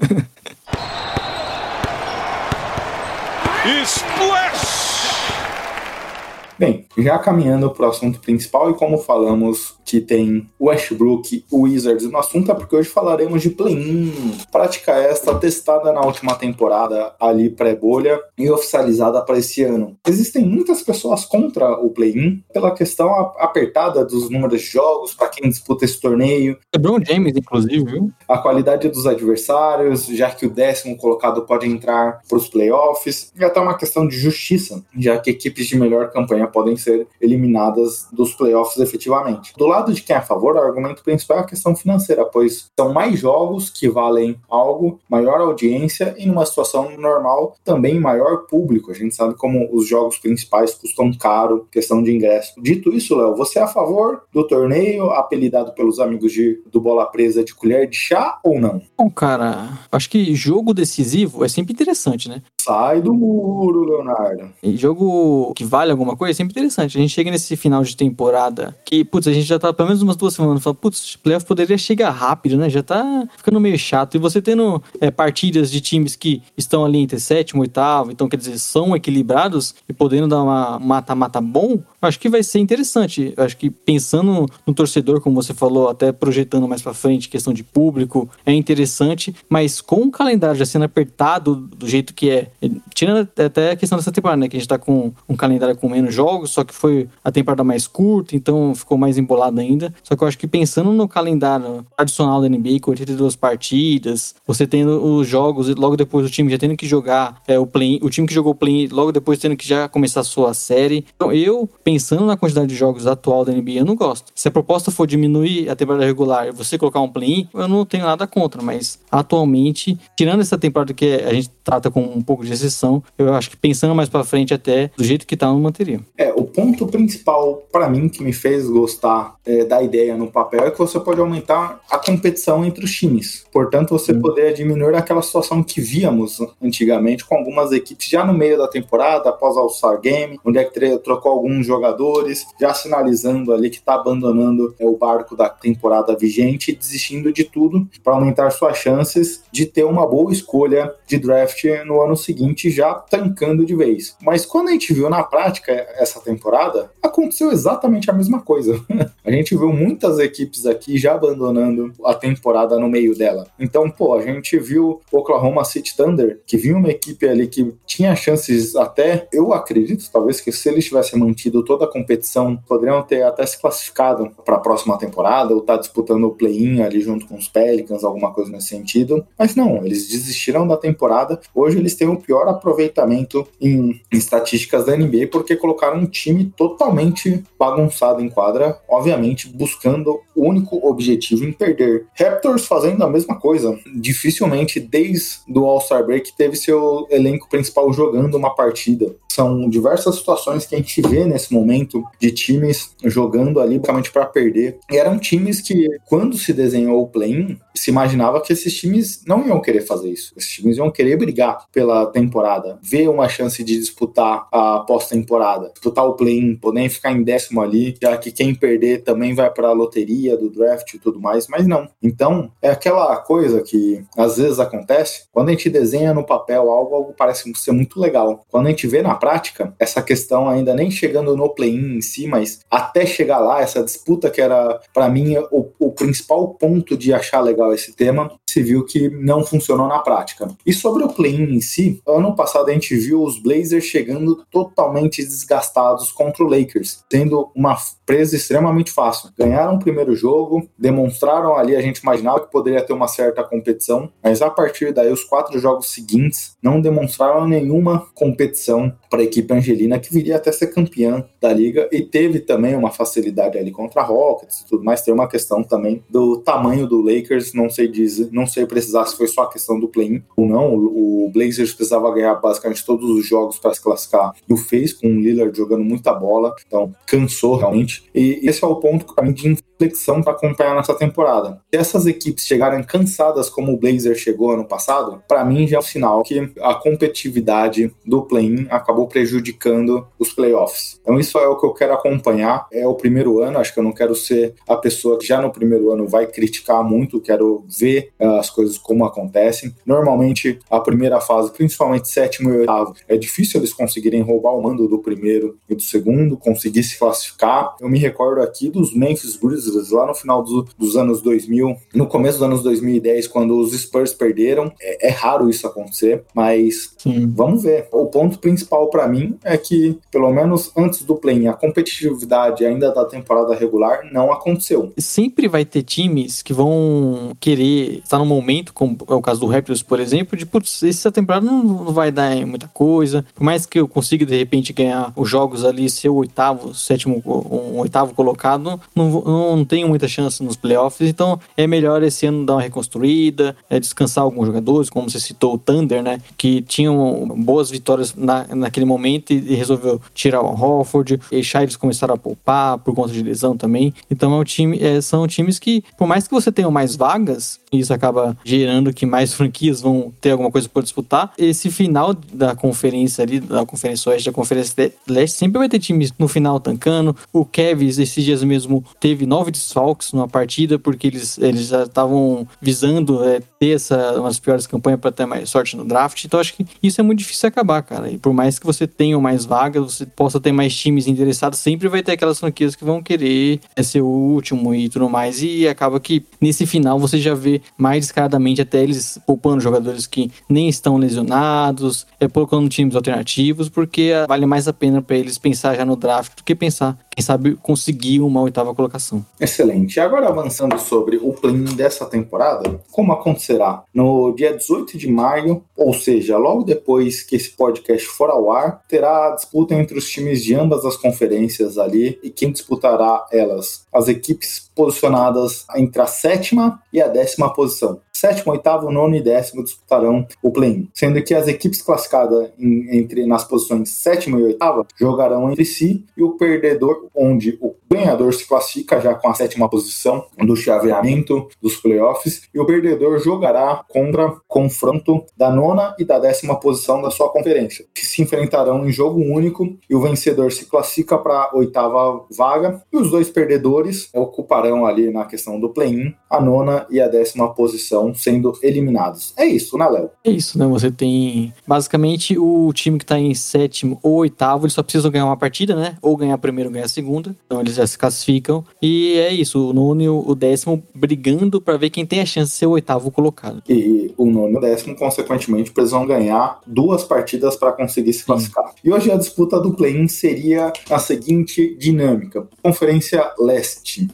Bem, 6.59 6.87
já 6.99 7.17
caminhando 7.19 7.71
para 7.71 7.87
o 7.87 7.89
assunto 7.89 8.19
principal, 8.19 8.69
e 8.71 8.75
como 8.75 8.99
falamos 8.99 9.77
que 9.85 10.01
tem 10.01 10.51
o 10.59 10.67
Westbrook, 10.67 11.45
o 11.53 11.63
Wizards 11.63 12.11
no 12.11 12.19
assunto, 12.19 12.51
é 12.51 12.55
porque 12.55 12.75
hoje 12.75 12.89
falaremos 12.89 13.41
de 13.41 13.51
play-in. 13.51 14.13
Prática 14.51 14.93
esta 14.93 15.33
testada 15.37 15.93
na 15.93 16.01
última 16.01 16.35
temporada, 16.35 17.15
ali 17.21 17.49
pré-bolha, 17.49 18.21
e 18.37 18.51
oficializada 18.51 19.23
para 19.23 19.39
esse 19.39 19.63
ano. 19.63 19.97
Existem 20.07 20.45
muitas 20.45 20.83
pessoas 20.83 21.25
contra 21.25 21.71
o 21.73 21.91
play-in, 21.91 22.43
pela 22.53 22.75
questão 22.75 23.09
apertada 23.39 24.05
dos 24.05 24.29
números 24.29 24.61
de 24.61 24.67
jogos, 24.67 25.15
para 25.15 25.29
quem 25.29 25.49
disputa 25.49 25.85
esse 25.85 26.01
torneio, 26.01 26.59
LeBron 26.75 26.99
James, 27.07 27.37
inclusive, 27.37 27.85
viu? 27.85 28.13
a 28.29 28.39
qualidade 28.39 28.89
dos 28.89 29.07
adversários, 29.07 30.07
já 30.07 30.31
que 30.31 30.47
o 30.47 30.51
décimo 30.51 30.97
colocado 30.97 31.43
pode 31.43 31.69
entrar 31.69 32.21
para 32.29 32.37
os 32.37 32.49
playoffs, 32.49 33.33
e 33.39 33.45
até 33.45 33.61
uma 33.61 33.77
questão 33.77 34.09
de 34.09 34.19
justiça, 34.19 34.85
já 34.97 35.19
que 35.19 35.31
equipes 35.31 35.67
de 35.67 35.79
melhor 35.79 36.11
campanha 36.11 36.48
podem 36.49 36.77
ser 36.77 37.07
eliminadas 37.21 38.09
dos 38.13 38.35
playoffs 38.35 38.79
efetivamente. 38.79 39.53
Do 39.57 39.67
lado 39.67 39.93
de 39.93 40.03
quem 40.03 40.17
é 40.17 40.19
a 40.19 40.23
favor, 40.23 40.57
o 40.57 40.61
argumento 40.61 41.03
principal 41.03 41.39
é 41.39 41.41
a 41.41 41.47
questão 41.47 41.75
financeira, 41.77 42.25
pois 42.25 42.71
são 42.79 42.93
mais 42.93 43.21
jogos 43.21 43.71
que 43.71 43.89
valem 43.89 44.37
algo, 44.49 44.99
maior 45.09 45.41
audiência 45.41 46.15
e 46.19 46.27
numa 46.27 46.47
situação 46.47 46.97
normal 46.99 47.57
também 47.65 47.99
maior 48.01 48.47
público. 48.49 48.91
A 48.91 48.95
gente 48.95 49.15
sabe 49.15 49.35
como 49.35 49.69
os 49.73 49.89
jogos 49.89 50.19
principais 50.19 50.75
custam 50.75 51.13
caro, 51.13 51.67
questão 51.71 52.03
de 52.03 52.15
ingresso. 52.15 52.55
Dito 52.61 52.93
isso, 52.93 53.17
Léo, 53.17 53.37
você 53.37 53.59
é 53.59 53.63
a 53.63 53.69
favor 53.69 54.23
do 54.33 54.47
torneio 54.47 55.11
apelidado 55.11 55.73
pelos 55.73 55.99
amigos 56.01 56.33
de, 56.33 56.63
do 56.71 56.81
Bola 56.81 57.07
Presa 57.07 57.45
de 57.45 57.55
colher 57.55 57.89
de 57.89 57.97
chá 57.97 58.39
ou 58.43 58.61
não? 58.61 58.81
Bom, 58.97 59.11
cara, 59.11 59.79
acho 59.91 60.09
que 60.11 60.35
jogo 60.35 60.75
decisivo 60.75 61.45
é 61.45 61.49
sempre 61.49 61.73
interessante, 61.73 62.29
né? 62.29 62.43
Sai 62.61 63.01
do 63.01 63.15
muro, 63.15 63.85
Leonardo. 63.85 64.51
E 64.63 64.77
jogo 64.77 65.53
que 65.55 65.65
vale 65.65 65.91
alguma 65.91 66.17
coisa 66.17 66.38
sempre 66.39 66.53
interessante. 66.53 66.97
A 66.97 67.01
gente 67.01 67.13
chega 67.13 67.31
nesse 67.31 67.57
final 67.57 67.83
de 67.83 67.97
temporada 67.97 68.77
que, 68.85 69.05
putz, 69.05 69.27
a 69.27 69.33
gente 69.33 69.47
já 69.47 69.59
tá 69.59 69.73
pelo 69.73 69.89
menos 69.89 70.03
umas 70.03 70.17
duas 70.17 70.35
semanas 70.35 70.63
falando, 70.63 70.79
putz, 70.79 71.17
playoff 71.17 71.45
poderia 71.45 71.77
chegar 71.77 72.11
rápido, 72.11 72.57
né? 72.57 72.71
Já 72.71 72.83
tá 72.83 73.29
ficando 73.37 73.61
meio 73.61 73.79
chato. 73.79 74.17
E 74.17 74.19
você 74.19 74.41
tendo 74.41 74.83
é, 75.01 75.11
partidas 75.11 75.71
de 75.71 75.81
times 75.81 76.17
que 76.17 76.43
estão 76.57 76.85
ali 76.85 76.99
entre 76.99 77.19
sétimo 77.19 77.63
oitavo, 77.63 78.11
então 78.11 78.29
quer 78.29 78.37
dizer, 78.37 78.59
são 78.59 78.95
equilibrados 78.95 79.75
e 79.89 79.93
podendo 79.93 80.29
dar 80.29 80.43
uma 80.43 80.79
mata-mata 80.79 81.41
bom, 81.41 81.81
acho 82.01 82.19
que 82.21 82.29
vai 82.29 82.43
ser 82.43 82.61
interessante. 82.61 83.35
Acho 83.37 83.57
que 83.57 83.71
pensando 83.71 84.47
no 84.67 84.75
torcedor, 84.75 85.21
como 85.21 85.43
você 85.43 85.53
falou, 85.53 85.89
até 85.89 86.13
projetando 86.13 86.69
mais 86.69 86.83
pra 86.83 86.95
frente, 86.95 87.29
questão 87.29 87.53
de 87.53 87.65
público, 87.65 88.29
é 88.47 88.53
interessante, 88.53 89.35
mas 89.49 89.81
com 89.81 90.03
o 90.03 90.11
calendário 90.11 90.57
já 90.57 90.65
sendo 90.65 90.85
apertado 90.85 91.57
do 91.57 91.89
jeito 91.89 92.15
que 92.15 92.31
é, 92.31 92.49
tirando 92.95 93.29
até 93.37 93.73
a 93.73 93.77
questão 93.77 93.99
dessa 93.99 94.13
temporada, 94.13 94.41
né? 94.41 94.49
Que 94.49 94.57
a 94.57 94.61
gente 94.61 94.69
tá 94.69 94.79
com 94.79 95.13
um 95.29 95.37
calendário 95.37 95.77
com 95.77 95.89
menos 95.89 96.15
jogos, 96.15 96.28
só 96.47 96.65
que 96.65 96.75
foi 96.75 97.09
a 97.23 97.31
temporada 97.31 97.65
mais 97.65 97.87
curta, 97.87 98.37
então 98.37 98.75
ficou 98.75 98.97
mais 98.99 99.19
embolado 99.19 99.61
ainda. 99.61 99.93
Só 100.03 100.17
que 100.17 100.23
eu 100.23 100.29
acho 100.29 100.39
que 100.39 100.47
pensando 100.47 100.93
no 100.93 101.09
calendário 101.09 101.85
tradicional 101.97 102.41
da 102.41 102.49
NBA, 102.49 102.81
com 102.81 102.91
82 102.91 103.37
partidas, 103.37 104.35
você 104.47 104.67
tendo 104.67 105.03
os 105.03 105.27
jogos 105.27 105.69
e 105.69 105.75
logo 105.75 105.97
depois 105.97 106.27
o 106.27 106.31
time 106.31 106.51
já 106.51 106.59
tendo 106.59 106.77
que 106.77 106.87
jogar 106.87 107.43
é, 107.47 107.59
o 107.59 107.67
play, 107.67 107.99
o 108.03 108.11
time 108.11 108.27
que 108.27 108.35
jogou 108.35 108.53
o 108.53 108.55
play 108.55 108.89
logo 108.89 109.13
depois 109.13 109.39
tendo 109.39 109.57
que 109.57 109.67
já 109.67 109.89
começar 109.89 110.21
a 110.21 110.25
sua 110.25 110.55
série. 110.55 111.05
Então 111.15 111.33
eu, 111.33 111.69
pensando 111.85 112.25
na 112.25 112.37
quantidade 112.37 112.69
de 112.69 112.77
jogos 112.77 113.07
atual 113.07 113.45
da 113.45 113.53
NBA, 113.53 113.73
eu 113.73 113.85
não 113.85 113.97
gosto. 113.97 114.33
Se 114.35 114.49
a 114.49 114.51
proposta 114.51 114.91
for 114.91 115.07
diminuir 115.07 115.69
a 115.69 115.77
temporada 115.77 116.05
regular 116.05 116.49
e 116.49 116.53
você 116.53 116.79
colocar 116.79 117.01
um 117.01 117.09
play, 117.09 117.49
eu 117.55 117.69
não 117.69 117.85
tenho 117.85 118.05
nada 118.05 118.27
contra, 118.27 118.63
mas 118.63 118.99
atualmente, 119.11 119.99
tirando 120.17 120.41
essa 120.41 120.59
temporada 120.59 120.93
que 120.93 121.15
a 121.15 121.33
gente 121.33 121.51
trata 121.65 121.91
com 121.91 122.01
um 122.01 122.23
pouco 122.23 122.45
de 122.45 122.53
exceção, 122.53 123.03
eu 123.17 123.35
acho 123.35 123.51
que 123.51 123.57
pensando 123.57 123.95
mais 123.95 124.09
pra 124.09 124.25
frente 124.25 124.55
até, 124.55 124.91
do 124.97 125.05
jeito 125.05 125.27
que 125.27 125.37
tá, 125.37 125.47
eu 125.47 125.53
não 125.53 125.61
manteria. 125.61 126.01
É, 126.19 126.33
o 126.35 126.43
ponto 126.43 126.85
principal 126.89 127.63
para 127.71 127.89
mim 127.89 128.09
que 128.09 128.25
me 128.25 128.33
fez 128.33 128.69
gostar 128.69 129.37
é, 129.47 129.65
da 129.65 129.81
ideia 129.81 130.17
no 130.17 130.27
papel 130.27 130.65
é 130.65 130.71
que 130.73 130.79
você 130.79 130.99
pode 130.99 131.21
aumentar 131.21 131.81
a 131.89 131.97
competição 131.97 132.65
entre 132.65 132.85
os 132.85 132.91
times. 132.91 133.47
Portanto, 133.53 133.91
você 133.91 134.13
poderia 134.13 134.53
diminuir 134.53 134.97
aquela 134.97 135.23
situação 135.23 135.63
que 135.63 135.81
víamos 135.81 136.41
antigamente 136.61 137.25
com 137.25 137.37
algumas 137.37 137.71
equipes 137.71 138.09
já 138.09 138.25
no 138.25 138.35
meio 138.35 138.59
da 138.59 138.67
temporada, 138.67 139.31
após 139.31 139.55
o 139.55 139.61
All-Star 139.61 140.01
Game, 140.01 140.41
onde 140.45 140.59
é 140.59 140.65
que 140.65 140.99
trocou 140.99 141.31
alguns 141.31 141.65
jogadores, 141.65 142.45
já 142.61 142.75
sinalizando 142.75 143.53
ali 143.53 143.71
que 143.71 143.77
está 143.77 143.95
abandonando 143.95 144.75
é, 144.81 144.85
o 144.85 144.97
barco 144.97 145.37
da 145.37 145.49
temporada 145.49 146.17
vigente 146.17 146.73
e 146.73 146.75
desistindo 146.75 147.33
de 147.33 147.45
tudo 147.45 147.89
para 148.03 148.15
aumentar 148.15 148.51
suas 148.51 148.77
chances 148.77 149.45
de 149.53 149.67
ter 149.67 149.85
uma 149.85 150.05
boa 150.05 150.33
escolha 150.33 150.93
de 151.07 151.17
draft 151.17 151.65
no 151.87 152.03
ano 152.03 152.17
seguinte, 152.17 152.71
já 152.71 152.93
tancando 152.95 153.65
de 153.65 153.77
vez. 153.77 154.17
Mas 154.21 154.45
quando 154.45 154.69
a 154.69 154.73
gente 154.73 154.93
viu 154.93 155.09
na 155.09 155.23
prática 155.23 155.73
essa 156.09 156.21
temporada, 156.21 156.91
aconteceu 157.03 157.51
exatamente 157.51 158.11
a 158.11 158.13
mesma 158.13 158.41
coisa. 158.41 158.81
a 159.25 159.31
gente 159.31 159.57
viu 159.57 159.73
muitas 159.73 160.19
equipes 160.19 160.67
aqui 160.67 160.97
já 160.99 161.15
abandonando 161.15 161.93
a 162.05 162.15
temporada 162.15 162.79
no 162.79 162.89
meio 162.89 163.17
dela. 163.17 163.47
Então, 163.59 163.91
pô, 163.91 164.15
a 164.15 164.23
gente 164.23 164.59
viu 164.59 165.01
Oklahoma 165.13 165.65
City 165.65 165.97
Thunder, 165.97 166.41
que 166.47 166.57
vinha 166.57 166.77
uma 166.77 166.91
equipe 166.91 167.27
ali 167.27 167.47
que 167.47 167.75
tinha 167.87 168.15
chances 168.17 168.75
até, 168.77 169.29
eu 169.33 169.53
acredito, 169.53 170.09
talvez 170.11 170.41
que 170.41 170.53
se 170.53 170.69
eles 170.69 170.85
tivessem 170.85 171.19
mantido 171.19 171.65
toda 171.65 171.85
a 171.85 171.91
competição, 171.91 172.57
poderiam 172.67 173.03
ter 173.03 173.23
até 173.23 173.45
se 173.45 173.61
classificado 173.61 174.31
para 174.45 174.57
a 174.57 174.61
próxima 174.61 174.99
temporada 174.99 175.55
ou 175.55 175.61
estar 175.61 175.75
tá 175.75 175.81
disputando 175.81 176.25
o 176.25 176.31
play-in 176.31 176.83
ali 176.83 177.01
junto 177.01 177.27
com 177.27 177.37
os 177.37 177.49
Pelicans, 177.49 178.05
alguma 178.05 178.33
coisa 178.33 178.51
nesse 178.51 178.69
sentido. 178.69 179.27
Mas 179.39 179.55
não, 179.55 179.85
eles 179.85 180.09
desistiram 180.09 180.67
da 180.67 180.77
temporada. 180.77 181.41
Hoje 181.55 181.79
eles 181.79 181.95
têm 181.95 182.09
o 182.09 182.17
pior 182.17 182.49
aproveitamento 182.49 183.47
em, 183.61 184.01
em 184.13 184.19
estatísticas 184.19 184.85
da 184.85 184.97
NBA 184.97 185.29
porque 185.31 185.57
colocaram 185.57 185.98
um 185.99 186.07
time 186.07 186.53
totalmente 186.57 187.43
bagunçado 187.59 188.23
em 188.23 188.29
quadra, 188.29 188.79
obviamente 188.89 189.49
buscando 189.49 190.21
o 190.35 190.49
único 190.49 190.77
objetivo 190.89 191.45
em 191.45 191.53
perder. 191.53 192.07
Raptors 192.19 192.67
fazendo 192.67 193.03
a 193.05 193.11
mesma 193.11 193.39
coisa. 193.39 193.79
Dificilmente 193.95 194.81
desde 194.81 195.41
o 195.55 195.65
All-Star 195.67 196.05
Break 196.05 196.33
teve 196.37 196.57
seu 196.57 197.07
elenco 197.11 197.49
principal 197.49 197.93
jogando 197.93 198.37
uma 198.37 198.55
partida. 198.55 199.15
São 199.31 199.69
diversas 199.69 200.17
situações 200.17 200.67
que 200.67 200.75
a 200.75 200.79
gente 200.79 201.01
vê 201.03 201.25
nesse 201.25 201.53
momento 201.53 202.03
de 202.19 202.31
times 202.33 202.95
jogando 203.05 203.61
ali 203.61 203.79
basicamente 203.79 204.13
para 204.13 204.27
perder. 204.27 204.79
E 204.91 204.97
eram 204.97 205.19
times 205.19 205.61
que, 205.61 205.89
quando 206.07 206.37
se 206.37 206.53
desenhou 206.53 207.03
o 207.03 207.07
play-in, 207.07 207.59
se 207.75 207.91
imaginava 207.91 208.41
que 208.41 208.53
esses 208.53 208.75
times 208.77 209.23
não 209.27 209.47
iam 209.47 209.61
querer 209.61 209.83
fazer 209.83 210.11
isso. 210.11 210.33
Esses 210.37 210.51
times 210.51 210.77
iam 210.77 210.91
querer 210.91 211.17
brigar 211.17 211.67
pela 211.73 212.07
temporada, 212.07 212.79
ver 212.83 213.09
uma 213.09 213.29
chance 213.29 213.63
de 213.63 213.79
disputar 213.79 214.47
a 214.53 214.81
pós-temporada, 214.81 215.73
disputar 215.89 216.07
o 216.07 216.15
play-in, 216.15 216.57
poder 216.57 216.89
ficar 216.89 217.13
em 217.13 217.23
décimo 217.23 217.61
ali, 217.61 217.97
já 218.01 218.17
que 218.17 218.31
quem 218.31 218.55
perder 218.55 219.03
também 219.03 219.35
vai 219.35 219.51
para 219.51 219.69
a 219.69 219.73
loteria 219.73 220.37
do 220.37 220.51
draft 220.51 220.95
e 220.95 220.99
tudo 220.99 221.21
mais, 221.21 221.49
mas 221.49 221.67
não. 221.67 221.89
Então, 222.03 222.51
é 222.63 222.71
aquela 222.71 223.17
coisa 223.17 223.63
que 223.63 224.05
às 224.17 224.37
vezes 224.37 224.61
acontece, 224.61 225.25
quando 225.33 225.49
a 225.49 225.53
gente 225.53 225.71
desenha 225.71 226.15
no 226.15 226.25
papel 226.25 226.71
algo, 226.71 226.95
algo 226.95 227.15
parece 227.17 227.51
ser 227.57 227.73
muito 227.73 228.01
legal. 228.01 228.45
Quando 228.49 228.67
a 228.67 228.71
gente 228.71 228.87
vê 228.87 229.03
na 229.03 229.15
prática, 229.15 229.75
essa 229.79 230.03
questão 230.03 230.49
ainda 230.49 230.75
nem 230.75 230.91
chegando 230.91 231.37
no 231.37 231.49
play-in 231.49 231.97
em 231.97 232.01
si, 232.01 232.27
mas 232.27 232.61
até 232.71 233.07
chegar 233.07 233.39
lá, 233.39 233.61
essa 233.61 233.83
disputa 233.83 234.31
que 234.31 234.41
era, 234.41 234.81
para 234.93 235.09
mim, 235.09 235.37
o, 235.51 235.69
o 235.79 235.93
principal 235.93 236.55
ponto 236.55 236.97
de 236.97 237.13
achar 237.13 237.41
legal 237.41 237.73
esse 237.73 237.93
tema, 237.93 238.31
se 238.49 238.63
viu 238.63 238.85
que 238.85 239.09
não 239.09 239.45
funcionou 239.45 239.87
na 239.87 239.99
prática. 239.99 240.49
E 240.65 240.73
sobre 240.73 241.05
o 241.05 241.09
play-in 241.09 241.55
em 241.55 241.61
si, 241.61 242.01
ano 242.07 242.35
passado 242.35 242.71
a 242.71 242.73
gente 242.73 242.97
viu 242.97 243.23
os 243.23 243.39
Blazers 243.39 243.85
chegando 243.85 244.45
totalmente 244.51 245.23
desgastados 245.23 246.11
contra 246.11 246.43
o 246.43 246.49
Lakers, 246.49 247.05
tendo 247.09 247.51
uma 247.55 247.77
presa 248.09 248.35
extremamente 248.35 248.91
fácil. 248.91 249.29
Ganharam 249.39 249.75
o 249.75 249.79
primeiro 249.79 250.17
jogo, 250.17 250.67
demonstraram 250.79 251.55
ali, 251.55 251.77
a 251.77 251.83
gente 251.83 251.99
imaginava 251.99 252.41
que 252.41 252.51
poderia 252.51 252.83
ter 252.83 252.95
uma 252.95 253.07
certa 253.07 253.45
competição, 253.45 254.11
mas 254.25 254.41
a 254.41 254.49
partir 254.49 254.95
daí, 254.95 255.13
os 255.13 255.23
quatro 255.23 255.59
jogos 255.59 255.93
seguintes 255.93 256.57
não 256.63 256.81
demonstraram 256.81 257.47
nenhuma 257.47 258.07
competição 258.15 258.91
para 259.11 259.21
a 259.21 259.25
equipe 259.25 259.53
angelina, 259.53 259.99
que 259.99 260.11
viria 260.11 260.37
até 260.37 260.51
ser 260.51 260.69
campeã 260.69 261.23
da 261.39 261.53
liga 261.53 261.87
e 261.93 262.01
teve 262.01 262.41
também 262.41 262.75
uma 262.75 262.91
facilidade 262.91 263.59
ali 263.59 263.71
contra 263.71 264.01
a 264.01 264.05
Rockets 264.05 264.61
e 264.61 264.67
tudo 264.67 264.83
mais. 264.83 265.03
Tem 265.03 265.13
uma 265.13 265.29
questão 265.29 265.63
também 265.63 266.03
do 266.09 266.39
tamanho 266.39 266.87
do 266.87 267.03
Lakers, 267.03 267.53
não 267.53 267.69
sei 267.69 267.89
dizer, 267.89 268.31
não 268.33 268.47
sei 268.47 268.65
precisar 268.65 269.05
se 269.05 269.19
foi 269.19 269.27
só 269.27 269.43
a 269.43 269.53
questão 269.53 269.79
do 269.79 269.87
play-in 269.87 270.23
ou 270.35 270.47
não. 270.47 270.75
O 270.75 271.31
Blazers 271.31 271.75
precisava 271.75 272.11
ganhar 272.15 272.37
basicamente 272.37 272.87
todos 272.87 273.11
os 273.11 273.27
jogos 273.27 273.59
para 273.59 273.75
se 273.75 273.83
classificar 273.83 274.33
e 274.49 274.53
o 274.55 274.57
fez, 274.57 274.95
com 274.95 275.09
o 275.09 275.21
Lillard 275.21 275.55
jogando 275.55 275.85
muita 275.85 276.15
bola, 276.15 276.55
então 276.67 276.95
cansou 277.07 277.57
realmente. 277.57 277.98
E 278.15 278.41
esse 278.43 278.63
é 278.63 278.67
o 278.67 278.77
ponto 278.77 279.15
para 279.15 279.25
mim 279.25 279.33
de 279.33 279.57
inflexão 279.79 280.21
para 280.23 280.33
acompanhar 280.33 280.75
nessa 280.75 280.95
temporada. 280.95 281.61
Se 281.73 281.79
essas 281.79 282.07
equipes 282.07 282.45
chegarem 282.45 282.83
cansadas 282.83 283.49
como 283.49 283.73
o 283.73 283.77
Blazer 283.77 284.17
chegou 284.17 284.51
ano 284.51 284.65
passado, 284.65 285.23
para 285.29 285.45
mim 285.45 285.67
já 285.67 285.77
é 285.77 285.79
um 285.79 285.83
sinal 285.83 286.23
que 286.23 286.53
a 286.61 286.75
competitividade 286.75 287.93
do 288.05 288.23
play-in 288.23 288.67
acabou 288.69 289.07
prejudicando 289.07 290.07
os 290.19 290.33
playoffs. 290.33 290.99
Então 291.01 291.19
isso 291.19 291.39
é 291.39 291.47
o 291.47 291.57
que 291.57 291.65
eu 291.65 291.73
quero 291.73 291.93
acompanhar. 291.93 292.67
É 292.73 292.87
o 292.87 292.95
primeiro 292.95 293.41
ano, 293.41 293.59
acho 293.59 293.73
que 293.73 293.79
eu 293.79 293.85
não 293.85 293.93
quero 293.93 294.15
ser 294.15 294.55
a 294.67 294.77
pessoa 294.77 295.19
que 295.19 295.27
já 295.27 295.41
no 295.41 295.53
primeiro 295.53 295.93
ano 295.93 296.09
vai 296.09 296.27
criticar 296.27 296.83
muito, 296.83 297.21
quero 297.21 297.65
ver 297.69 298.11
uh, 298.21 298.39
as 298.39 298.51
coisas 298.51 298.77
como 298.77 299.05
acontecem. 299.05 299.75
Normalmente 299.87 300.59
a 300.69 300.81
primeira 300.81 301.21
fase, 301.21 301.53
principalmente 301.53 302.09
sétimo 302.09 302.51
e 302.51 302.59
oitavo, 302.59 302.95
é 303.07 303.17
difícil 303.17 303.61
eles 303.61 303.73
conseguirem 303.73 304.23
roubar 304.23 304.53
o 304.53 304.63
mando 304.63 304.89
do 304.89 304.99
primeiro 304.99 305.59
e 305.69 305.75
do 305.75 305.83
segundo, 305.83 306.37
conseguir 306.37 306.83
se 306.83 306.99
classificar. 306.99 307.77
Eu 307.81 307.89
me 307.89 307.99
recordo 307.99 308.43
aqui 308.43 308.69
dos 308.69 308.95
Memphis 308.95 309.37
Grizzlies 309.37 309.68
lá 309.91 310.07
no 310.07 310.15
final 310.15 310.43
do, 310.43 310.67
dos 310.77 310.97
anos 310.97 311.23
2000, 311.23 311.77
no 311.95 312.07
começo 312.07 312.39
dos 312.39 312.47
anos 312.47 312.63
2010, 312.63 313.27
quando 313.29 313.59
os 313.59 313.73
Spurs 313.73 314.13
perderam. 314.13 314.73
É, 314.81 315.09
é 315.09 315.11
raro 315.11 315.49
isso 315.49 315.67
acontecer, 315.67 316.25
mas 316.35 316.95
Sim. 316.99 317.33
vamos 317.35 317.63
ver. 317.63 317.89
O 317.93 318.07
ponto 318.07 318.39
principal 318.39 318.89
para 318.91 319.09
mim 319.09 319.37
é 319.45 319.57
que, 319.57 319.99
pelo 320.11 320.33
menos 320.33 320.73
antes 320.77 321.03
do 321.03 321.17
play 321.17 321.39
a 321.47 321.53
competitividade 321.53 322.65
ainda 322.65 322.91
da 322.91 323.05
temporada 323.05 323.55
regular 323.55 324.09
não 324.13 324.33
aconteceu. 324.33 324.93
Sempre 324.99 325.47
vai 325.47 325.65
ter 325.65 325.83
times 325.83 326.43
que 326.43 326.53
vão 326.53 327.37
querer 327.39 328.01
estar 328.03 328.19
no 328.19 328.27
momento, 328.27 328.73
como 328.73 328.97
é 329.09 329.15
o 329.15 329.23
caso 329.23 329.41
do 329.41 329.47
Raptors, 329.47 329.83
por 329.83 330.01
exemplo, 330.01 330.37
de 330.37 330.47
putz, 330.47 330.83
essa 330.83 331.13
temporada 331.13 331.47
não 331.47 331.93
vai 331.93 332.11
dar 332.11 332.35
muita 332.47 332.69
coisa. 332.69 333.25
Por 333.35 333.45
mais 333.45 333.67
que 333.67 333.79
eu 333.79 333.87
consiga 333.87 334.25
de 334.25 334.37
repente 334.37 334.73
ganhar 334.73 335.13
os 335.15 335.29
jogos 335.29 335.65
ali, 335.65 335.89
ser 335.91 336.09
o 336.09 336.17
oitavo, 336.17 336.75
sétimo, 336.75 337.23
um 337.25 337.79
oitavo 337.79 338.15
colocado, 338.15 338.81
não, 338.95 339.11
não 339.11 339.58
tenho 339.65 339.89
muita 339.89 340.09
chance 340.09 340.43
nos 340.43 340.57
playoffs, 340.57 341.09
então 341.09 341.39
é 341.57 341.67
melhor 341.67 342.03
esse 342.03 342.27
ano 342.27 342.45
dar 342.45 342.55
uma 342.55 342.63
reconstruída, 342.63 343.57
é 343.69 343.79
descansar 343.79 344.25
alguns 344.25 344.47
jogadores, 344.47 344.91
como 344.91 345.09
você 345.09 345.21
citou 345.21 345.55
o 345.55 345.59
Thunder, 345.59 346.03
né, 346.03 346.21
que 346.37 346.63
tinham 346.63 347.29
boas 347.37 347.71
vitórias 347.71 348.15
na, 348.15 348.47
naquele 348.55 348.87
momento 348.87 349.33
e, 349.33 349.37
e 349.37 349.55
resolveu 349.55 350.01
tirar 350.15 350.43
o 350.43 350.53
Hofford, 350.53 351.21
e 351.33 351.43
eles 351.59 351.77
começaram 351.77 352.15
a 352.15 352.19
poupar 352.19 352.79
por 352.79 352.95
conta 352.95 353.13
de 353.13 353.23
lesão 353.23 353.57
também, 353.57 353.93
então 354.11 354.33
é 354.33 354.37
um 354.37 354.45
time, 354.45 354.79
é, 354.81 355.01
são 355.01 355.27
times 355.27 355.59
que, 355.59 355.83
por 355.97 356.07
mais 356.07 356.27
que 356.27 356.35
você 356.35 356.51
tenha 356.51 356.71
mais 356.71 356.97
vagas, 356.97 357.61
isso 357.73 357.93
acaba 357.93 358.37
gerando 358.45 358.93
que 358.93 359.05
mais 359.05 359.35
franquias 359.35 359.81
vão 359.81 360.13
ter 360.21 360.31
alguma 360.31 360.51
coisa 360.51 360.69
para 360.69 360.83
disputar, 360.83 361.33
esse 361.37 361.71
final 361.71 362.15
da 362.33 362.55
conferência 362.55 363.23
ali, 363.23 363.41
da 363.41 363.65
Conferência 363.65 364.11
Oeste, 364.11 364.31
da 364.31 364.35
Conferência 364.35 364.93
Leste, 365.07 365.37
sempre 365.37 365.59
vai 365.59 365.69
ter 365.69 365.79
times 365.79 366.13
no 366.19 366.29
final 366.29 366.59
tancando, 366.59 367.15
o 367.33 367.45
Kevs 367.45 367.99
esses 367.99 368.25
dias 368.25 368.43
mesmo 368.43 368.85
teve 369.01 369.27
nove 369.27 369.48
desfalques 369.51 370.13
numa 370.13 370.29
partida, 370.29 370.79
porque 370.79 371.07
eles, 371.07 371.39
eles 371.39 371.67
já 371.69 371.85
estavam 371.85 372.47
visando 372.61 373.25
é, 373.25 373.41
ter 373.59 373.77
essa, 373.77 374.13
uma 374.19 374.29
das 374.29 374.39
piores 374.39 374.67
campanhas 374.67 375.01
para 375.01 375.13
ter 375.13 375.27
mais 375.27 375.49
sorte 375.51 375.77
no 375.77 375.85
draft. 375.85 376.25
Então 376.25 376.41
acho 376.41 376.55
que 376.55 376.67
isso 376.83 377.01
é 377.01 377.05
muito 377.05 377.19
difícil 377.19 377.49
acabar, 377.49 377.83
cara. 377.83 378.11
E 378.11 378.19
por 378.19 378.33
mais 378.33 378.59
que 378.59 378.67
você 378.67 378.87
tenha 378.87 379.19
mais 379.19 379.45
vagas, 379.45 379.83
você 379.83 380.07
possa 380.07 380.41
ter 380.41 380.53
mais 380.53 380.75
times 380.75 381.07
interessados, 381.07 381.59
sempre 381.59 381.89
vai 381.89 382.03
ter 382.03 382.13
aquelas 382.13 382.39
franquias 382.39 382.75
que 382.75 382.85
vão 382.85 383.03
querer 383.03 383.61
é, 383.75 383.83
ser 383.83 384.01
o 384.01 384.07
último 384.07 384.75
e 384.75 384.89
tudo 384.89 385.09
mais. 385.09 385.43
E 385.43 385.67
acaba 385.67 385.99
que 386.01 386.25
nesse 386.41 386.67
final 386.67 386.99
você 386.99 387.19
já 387.19 387.35
vê 387.35 387.61
mais 387.77 388.07
descaradamente 388.07 388.61
até 388.61 388.83
eles 388.83 389.19
poupando 389.27 389.61
jogadores 389.61 390.07
que 390.07 390.31
nem 390.49 390.69
estão 390.69 390.97
lesionados, 390.97 392.07
é 392.21 392.29
colocando 392.29 392.69
times 392.69 392.95
alternativos, 392.95 393.69
porque 393.69 394.13
vale 394.29 394.47
mais 394.47 394.69
a 394.69 394.73
pena 394.73 395.03
para 395.03 395.17
eles 395.17 395.39
pensar 395.39 395.75
já 395.75 395.85
no 395.85 395.97
draft 395.97 396.37
do 396.37 396.45
que 396.45 396.55
pensar 396.55 396.99
quem 397.19 397.23
sabe 397.25 397.57
conseguir 397.57 398.21
uma 398.21 398.41
oitava 398.41 398.73
colocação. 398.73 399.27
Excelente. 399.41 400.01
Agora 400.01 400.29
avançando 400.29 400.79
sobre 400.79 401.17
o 401.17 401.33
play 401.33 401.59
dessa 401.75 402.05
temporada, 402.07 402.81
como 402.91 403.13
acontecerá? 403.13 403.85
No 403.95 404.33
dia 404.33 404.57
18 404.57 404.99
de 404.99 405.09
maio, 405.09 405.65
ou 405.77 405.95
seja, 405.95 406.37
logo 406.37 406.65
depois 406.65 407.23
que 407.23 407.37
esse 407.37 407.51
podcast 407.51 408.07
for 408.09 408.31
ao 408.31 408.51
ar, 408.51 408.83
terá 408.89 409.29
a 409.29 409.35
disputa 409.35 409.75
entre 409.75 409.97
os 409.97 410.09
times 410.09 410.43
de 410.43 410.55
ambas 410.55 410.85
as 410.85 410.97
conferências 410.97 411.79
ali 411.79 412.19
e 412.23 412.31
quem 412.31 412.51
disputará 412.51 413.27
elas? 413.33 413.87
As 413.99 414.07
equipes 414.07 414.71
posicionadas 414.77 415.67
entre 415.77 416.01
a 416.01 416.07
sétima 416.07 416.81
e 416.93 417.03
a 417.03 417.09
décima 417.09 417.53
posição. 417.53 418.01
Sétimo, 418.13 418.53
oitavo, 418.53 418.91
nono 418.91 419.15
e 419.15 419.23
décimo 419.23 419.63
disputarão 419.63 420.27
o 420.43 420.51
play-in, 420.51 420.89
sendo 420.93 421.23
que 421.23 421.35
as 421.35 421.47
equipes 421.47 421.81
classificadas 421.81 422.51
em, 422.59 422.99
entre 422.99 423.25
nas 423.27 423.45
posições 423.45 423.91
sétima 423.91 424.41
e 424.41 424.43
oitava 424.43 424.85
jogarão 424.99 425.51
entre 425.51 425.65
si 425.65 426.05
e 426.17 426.23
o 426.25 426.33
perdedor, 426.33 427.07
onde 427.15 427.57
o 427.61 427.77
ganhador 427.89 428.35
se 428.35 428.47
classifica 428.47 429.01
já 429.01 429.15
com 429.15 429.29
a 429.29 429.35
sétima 429.35 429.69
posição 429.69 430.27
do 430.37 430.57
chaveamento 430.57 431.49
dos 431.63 431.77
playoffs 431.77 432.43
e 432.53 432.59
o 432.59 432.67
perdedor 432.67 433.21
jogará 433.21 433.85
contra 433.89 434.35
confronto 434.49 435.25
da 435.37 435.51
nona 435.51 435.95
e 435.97 436.05
da 436.05 436.19
décima 436.19 436.59
posição 436.59 437.01
da 437.01 437.11
sua 437.11 437.31
conferência, 437.31 437.87
que 437.95 438.05
se 438.05 438.21
enfrentarão 438.21 438.85
em 438.85 438.91
jogo 438.91 439.21
único 439.21 439.79
e 439.89 439.95
o 439.95 440.01
vencedor 440.01 440.51
se 440.51 440.67
classifica 440.67 441.17
para 441.17 441.35
a 441.35 441.51
oitava 441.55 442.25
vaga 442.37 442.83
e 442.93 442.97
os 442.97 443.11
dois 443.11 443.31
perdedores 443.31 443.88
ocuparão 444.15 444.87
ali 444.87 445.11
na 445.11 445.25
questão 445.25 445.59
do 445.59 445.71
play-in 445.71 446.15
a 446.31 446.41
nona 446.41 446.87
e 446.91 447.01
a 447.01 447.09
décima 447.09 447.53
posição 447.55 448.15
sendo 448.15 448.53
eliminados. 448.63 449.33
É 449.37 449.47
isso, 449.47 449.79
né, 449.79 449.89
Léo? 449.89 450.11
É 450.25 450.31
isso, 450.31 450.59
né? 450.59 450.67
Você 450.67 450.91
tem 450.91 451.53
basicamente 451.67 452.39
o 452.39 452.71
time 452.73 452.99
que 452.99 453.07
tá 453.07 453.19
em 453.19 453.35
sétimo 453.35 453.99
ou 454.03 454.17
oitavo, 454.17 454.65
eles 454.65 454.75
só 454.75 454.83
precisam 454.83 455.11
ganhar 455.11 455.27
uma 455.27 455.37
partida, 455.37 455.75
né? 455.75 455.97
Ou 456.03 456.17
ganhar 456.17 456.35
a 456.35 456.39
primeira 456.39 456.69
ou 456.69 456.73
ganhar 456.73 456.87
a 456.87 456.89
segunda. 456.89 457.35
Então 457.47 457.61
eles 457.61 457.75
já 457.75 457.87
se 457.87 457.97
classificam. 457.97 458.65
E 458.81 459.15
é 459.15 459.33
isso, 459.33 459.71
o 459.71 459.73
nono 459.73 460.03
e 460.03 460.09
o 460.09 460.35
décimo 460.35 460.83
brigando 460.95 461.61
para 461.61 461.77
ver 461.77 461.91
quem 461.91 462.05
tem 462.05 462.21
a 462.21 462.27
chance 462.27 462.53
de 462.53 462.59
ser 462.59 462.67
o 462.67 462.71
oitavo 462.71 463.11
colocado. 463.11 463.63
E 463.69 464.13
o 464.17 464.27
nono 464.27 464.55
e 464.55 464.57
o 464.57 464.61
décimo, 464.61 464.97
consequentemente, 464.97 465.73
precisam 465.73 466.07
ganhar 466.07 466.61
duas 466.67 467.05
partidas 467.05 467.57
para 467.57 467.73
conseguir 467.73 468.13
se 468.13 468.25
classificar. 468.25 468.69
Sim. 468.69 468.75
E 468.85 468.93
hoje 468.93 469.11
a 469.11 469.17
disputa 469.17 469.61
do 469.61 469.75
play-in 469.75 470.09
seria 470.09 470.73
a 470.91 470.99
seguinte 470.99 471.77
dinâmica: 471.79 472.47
Conferência 472.63 473.33
Leste, 473.39 473.68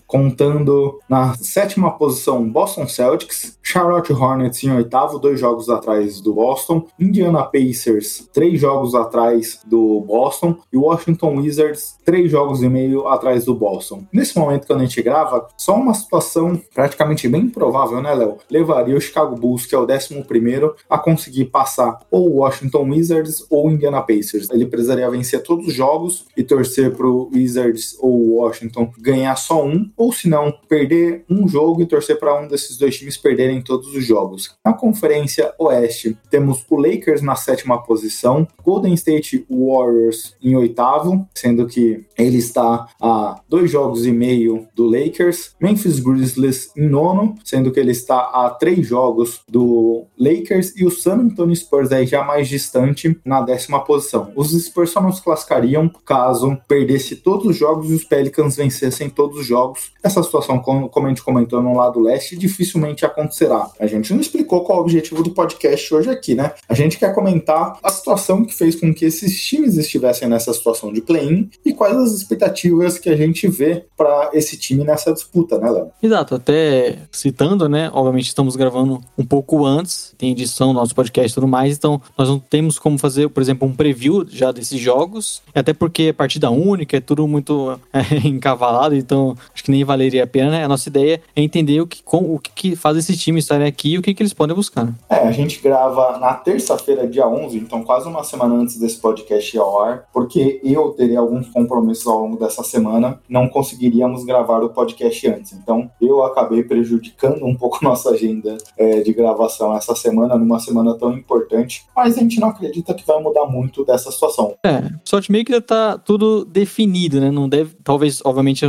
contando 0.06 0.98
na 1.08 1.34
sétima 1.34 1.90
posição 1.90 2.48
Boston 2.48 2.86
Celtics, 2.88 3.58
Charlotte 3.62 4.12
Hornets 4.12 4.62
em 4.62 4.72
oitavo, 4.72 5.18
dois 5.18 5.40
jogos 5.40 5.68
atrás 5.68 6.20
do 6.20 6.34
Boston, 6.34 6.86
Indiana 6.98 7.42
Pacers, 7.42 8.28
três 8.32 8.60
jogos 8.60 8.94
atrás 8.94 9.60
do 9.66 10.00
Boston, 10.00 10.56
e 10.72 10.76
Washington 10.76 11.36
Wizards, 11.38 11.96
três 12.04 12.30
jogos 12.30 12.62
e 12.62 12.68
meio 12.68 13.08
atrás 13.08 13.44
do 13.44 13.54
Boston. 13.54 14.04
Nesse 14.12 14.38
momento 14.38 14.66
que 14.66 14.72
a 14.72 14.78
gente 14.78 15.02
grava, 15.02 15.48
só 15.56 15.74
uma 15.74 15.94
situação 15.94 16.60
praticamente 16.74 17.28
bem 17.28 17.42
improvável, 17.42 18.00
né, 18.00 18.14
Léo? 18.14 18.38
Levaria 18.50 18.96
o 18.96 19.00
Chicago 19.00 19.34
Bulls, 19.36 19.66
que 19.66 19.74
é 19.74 19.78
o 19.78 19.86
décimo 19.86 20.24
primeiro, 20.24 20.74
a 20.88 20.98
conseguir 20.98 21.46
passar 21.46 22.00
ou 22.10 22.30
o 22.30 22.36
Washington 22.38 22.90
Wizards 22.90 23.46
ou 23.48 23.66
o 23.66 23.70
Indiana 23.70 24.02
Pacers. 24.02 24.50
Ele 24.50 24.66
precisaria 24.66 25.10
vencer 25.10 25.42
todos 25.42 25.66
os 25.66 25.74
jogos 25.74 26.26
e 26.36 26.42
torcer 26.42 26.92
pro 26.94 27.30
Wizards 27.32 27.96
ou 27.98 28.12
o 28.12 28.34
Washington 28.36 28.92
ganhar 28.98 29.36
só 29.44 29.64
um, 29.64 29.90
ou 29.96 30.12
se 30.12 30.28
não, 30.28 30.52
perder 30.68 31.24
um 31.28 31.46
jogo 31.48 31.82
e 31.82 31.86
torcer 31.86 32.18
para 32.18 32.40
um 32.40 32.48
desses 32.48 32.76
dois 32.76 32.96
times 32.96 33.16
perderem 33.16 33.62
todos 33.62 33.94
os 33.94 34.04
jogos. 34.04 34.54
Na 34.64 34.72
Conferência 34.72 35.52
Oeste, 35.58 36.16
temos 36.30 36.64
o 36.68 36.76
Lakers 36.76 37.22
na 37.22 37.36
sétima 37.36 37.82
posição, 37.82 38.46
Golden 38.62 38.94
State 38.94 39.46
Warriors 39.48 40.34
em 40.42 40.56
oitavo, 40.56 41.26
sendo 41.34 41.66
que 41.66 42.04
ele 42.18 42.38
está 42.38 42.86
a 43.00 43.40
dois 43.48 43.70
jogos 43.70 44.06
e 44.06 44.12
meio 44.12 44.66
do 44.74 44.86
Lakers, 44.86 45.54
Memphis 45.60 46.00
Grizzlies 46.00 46.70
em 46.76 46.88
nono, 46.88 47.34
sendo 47.44 47.70
que 47.70 47.80
ele 47.80 47.92
está 47.92 48.18
a 48.18 48.50
três 48.50 48.86
jogos 48.86 49.40
do 49.48 50.04
Lakers, 50.18 50.74
e 50.76 50.84
o 50.84 50.90
San 50.90 51.16
Antonio 51.16 51.54
Spurs 51.54 51.92
aí 51.92 52.06
já 52.06 52.24
mais 52.24 52.48
distante 52.48 53.18
na 53.24 53.40
décima 53.40 53.84
posição. 53.84 54.32
Os 54.34 54.50
Spurs 54.50 54.90
só 54.90 55.00
não 55.00 55.12
se 55.12 55.22
classificariam 55.22 55.90
caso 56.04 56.56
perdesse 56.68 57.16
todos 57.16 57.46
os 57.46 57.56
jogos 57.56 57.90
e 57.90 57.94
os 57.94 58.04
Pelicans 58.04 58.56
vencessem 58.56 59.08
todos 59.10 59.33
os 59.40 59.46
jogos. 59.46 59.92
Essa 60.02 60.22
situação, 60.22 60.58
como, 60.58 60.88
como 60.88 61.06
a 61.06 61.10
gente 61.10 61.22
comentou 61.22 61.62
no 61.62 61.76
lado 61.76 62.00
leste, 62.00 62.36
dificilmente 62.36 63.04
acontecerá. 63.04 63.70
A 63.78 63.86
gente 63.86 64.12
não 64.12 64.20
explicou 64.20 64.62
qual 64.62 64.78
é 64.78 64.80
o 64.80 64.84
objetivo 64.84 65.22
do 65.22 65.30
podcast 65.30 65.94
hoje 65.94 66.10
aqui, 66.10 66.34
né? 66.34 66.52
A 66.68 66.74
gente 66.74 66.98
quer 66.98 67.14
comentar 67.14 67.78
a 67.82 67.90
situação 67.90 68.44
que 68.44 68.54
fez 68.54 68.74
com 68.76 68.92
que 68.92 69.04
esses 69.04 69.42
times 69.42 69.76
estivessem 69.76 70.28
nessa 70.28 70.52
situação 70.52 70.92
de 70.92 71.00
play-in 71.00 71.50
e 71.64 71.72
quais 71.72 71.96
as 71.96 72.12
expectativas 72.12 72.98
que 72.98 73.08
a 73.08 73.16
gente 73.16 73.48
vê 73.48 73.84
para 73.96 74.30
esse 74.32 74.56
time 74.56 74.84
nessa 74.84 75.12
disputa, 75.12 75.58
né, 75.58 75.70
Léo? 75.70 75.90
Exato, 76.02 76.34
até 76.34 76.98
citando, 77.10 77.68
né? 77.68 77.90
Obviamente 77.92 78.26
estamos 78.26 78.56
gravando 78.56 79.00
um 79.16 79.24
pouco 79.24 79.64
antes, 79.64 80.14
tem 80.18 80.30
edição 80.30 80.68
do 80.68 80.74
nosso 80.74 80.94
podcast 80.94 81.30
e 81.30 81.34
tudo 81.34 81.48
mais, 81.48 81.76
então 81.76 82.00
nós 82.16 82.28
não 82.28 82.38
temos 82.38 82.78
como 82.78 82.98
fazer, 82.98 83.28
por 83.28 83.42
exemplo, 83.42 83.66
um 83.66 83.74
preview 83.74 84.24
já 84.28 84.52
desses 84.52 84.78
jogos, 84.78 85.42
até 85.54 85.72
porque 85.72 86.04
é 86.04 86.12
partida 86.12 86.50
única, 86.50 86.96
é 86.96 87.00
tudo 87.00 87.26
muito 87.26 87.78
é, 87.92 88.26
encavalado, 88.26 88.94
então 88.94 89.23
acho 89.32 89.64
que 89.64 89.70
nem 89.70 89.84
valeria 89.84 90.24
a 90.24 90.26
pena, 90.26 90.50
né? 90.50 90.64
A 90.64 90.68
nossa 90.68 90.88
ideia 90.88 91.20
é 91.34 91.42
entender 91.42 91.80
o 91.80 91.86
que, 91.86 92.02
com, 92.02 92.34
o 92.34 92.38
que 92.38 92.76
faz 92.76 92.96
esse 92.96 93.16
time 93.16 93.38
estarem 93.38 93.66
aqui 93.66 93.92
e 93.92 93.98
o 93.98 94.02
que, 94.02 94.14
que 94.14 94.22
eles 94.22 94.34
podem 94.34 94.54
buscar. 94.54 94.86
Né? 94.86 94.94
É, 95.08 95.16
a 95.18 95.32
gente 95.32 95.60
grava 95.60 96.18
na 96.18 96.34
terça-feira, 96.34 97.06
dia 97.06 97.26
11, 97.26 97.58
então 97.58 97.82
quase 97.82 98.08
uma 98.08 98.24
semana 98.24 98.54
antes 98.54 98.78
desse 98.78 98.98
podcast 98.98 99.56
ir 99.56 99.60
ao 99.60 99.82
ar, 99.82 100.04
porque 100.12 100.60
eu 100.62 100.90
teria 100.90 101.20
alguns 101.20 101.48
compromissos 101.48 102.06
ao 102.06 102.20
longo 102.20 102.38
dessa 102.38 102.62
semana, 102.62 103.20
não 103.28 103.48
conseguiríamos 103.48 104.24
gravar 104.24 104.62
o 104.62 104.70
podcast 104.70 105.28
antes. 105.28 105.52
Então 105.52 105.90
eu 106.00 106.24
acabei 106.24 106.62
prejudicando 106.62 107.44
um 107.44 107.54
pouco 107.54 107.78
nossa 107.84 108.10
agenda 108.10 108.56
é, 108.76 109.00
de 109.00 109.12
gravação 109.12 109.76
essa 109.76 109.94
semana, 109.94 110.36
numa 110.36 110.60
semana 110.60 110.94
tão 110.94 111.12
importante, 111.12 111.86
mas 111.94 112.16
a 112.16 112.20
gente 112.20 112.40
não 112.40 112.48
acredita 112.48 112.94
que 112.94 113.06
vai 113.06 113.20
mudar 113.20 113.46
muito 113.46 113.84
dessa 113.84 114.10
situação. 114.10 114.54
É, 114.64 114.90
sorte 115.04 115.30
meio 115.30 115.44
que 115.44 115.52
já 115.52 115.60
tá 115.60 115.98
tudo 115.98 116.44
definido, 116.44 117.20
né? 117.20 117.30
Não 117.30 117.48
deve, 117.48 117.74
talvez, 117.82 118.20
obviamente, 118.24 118.64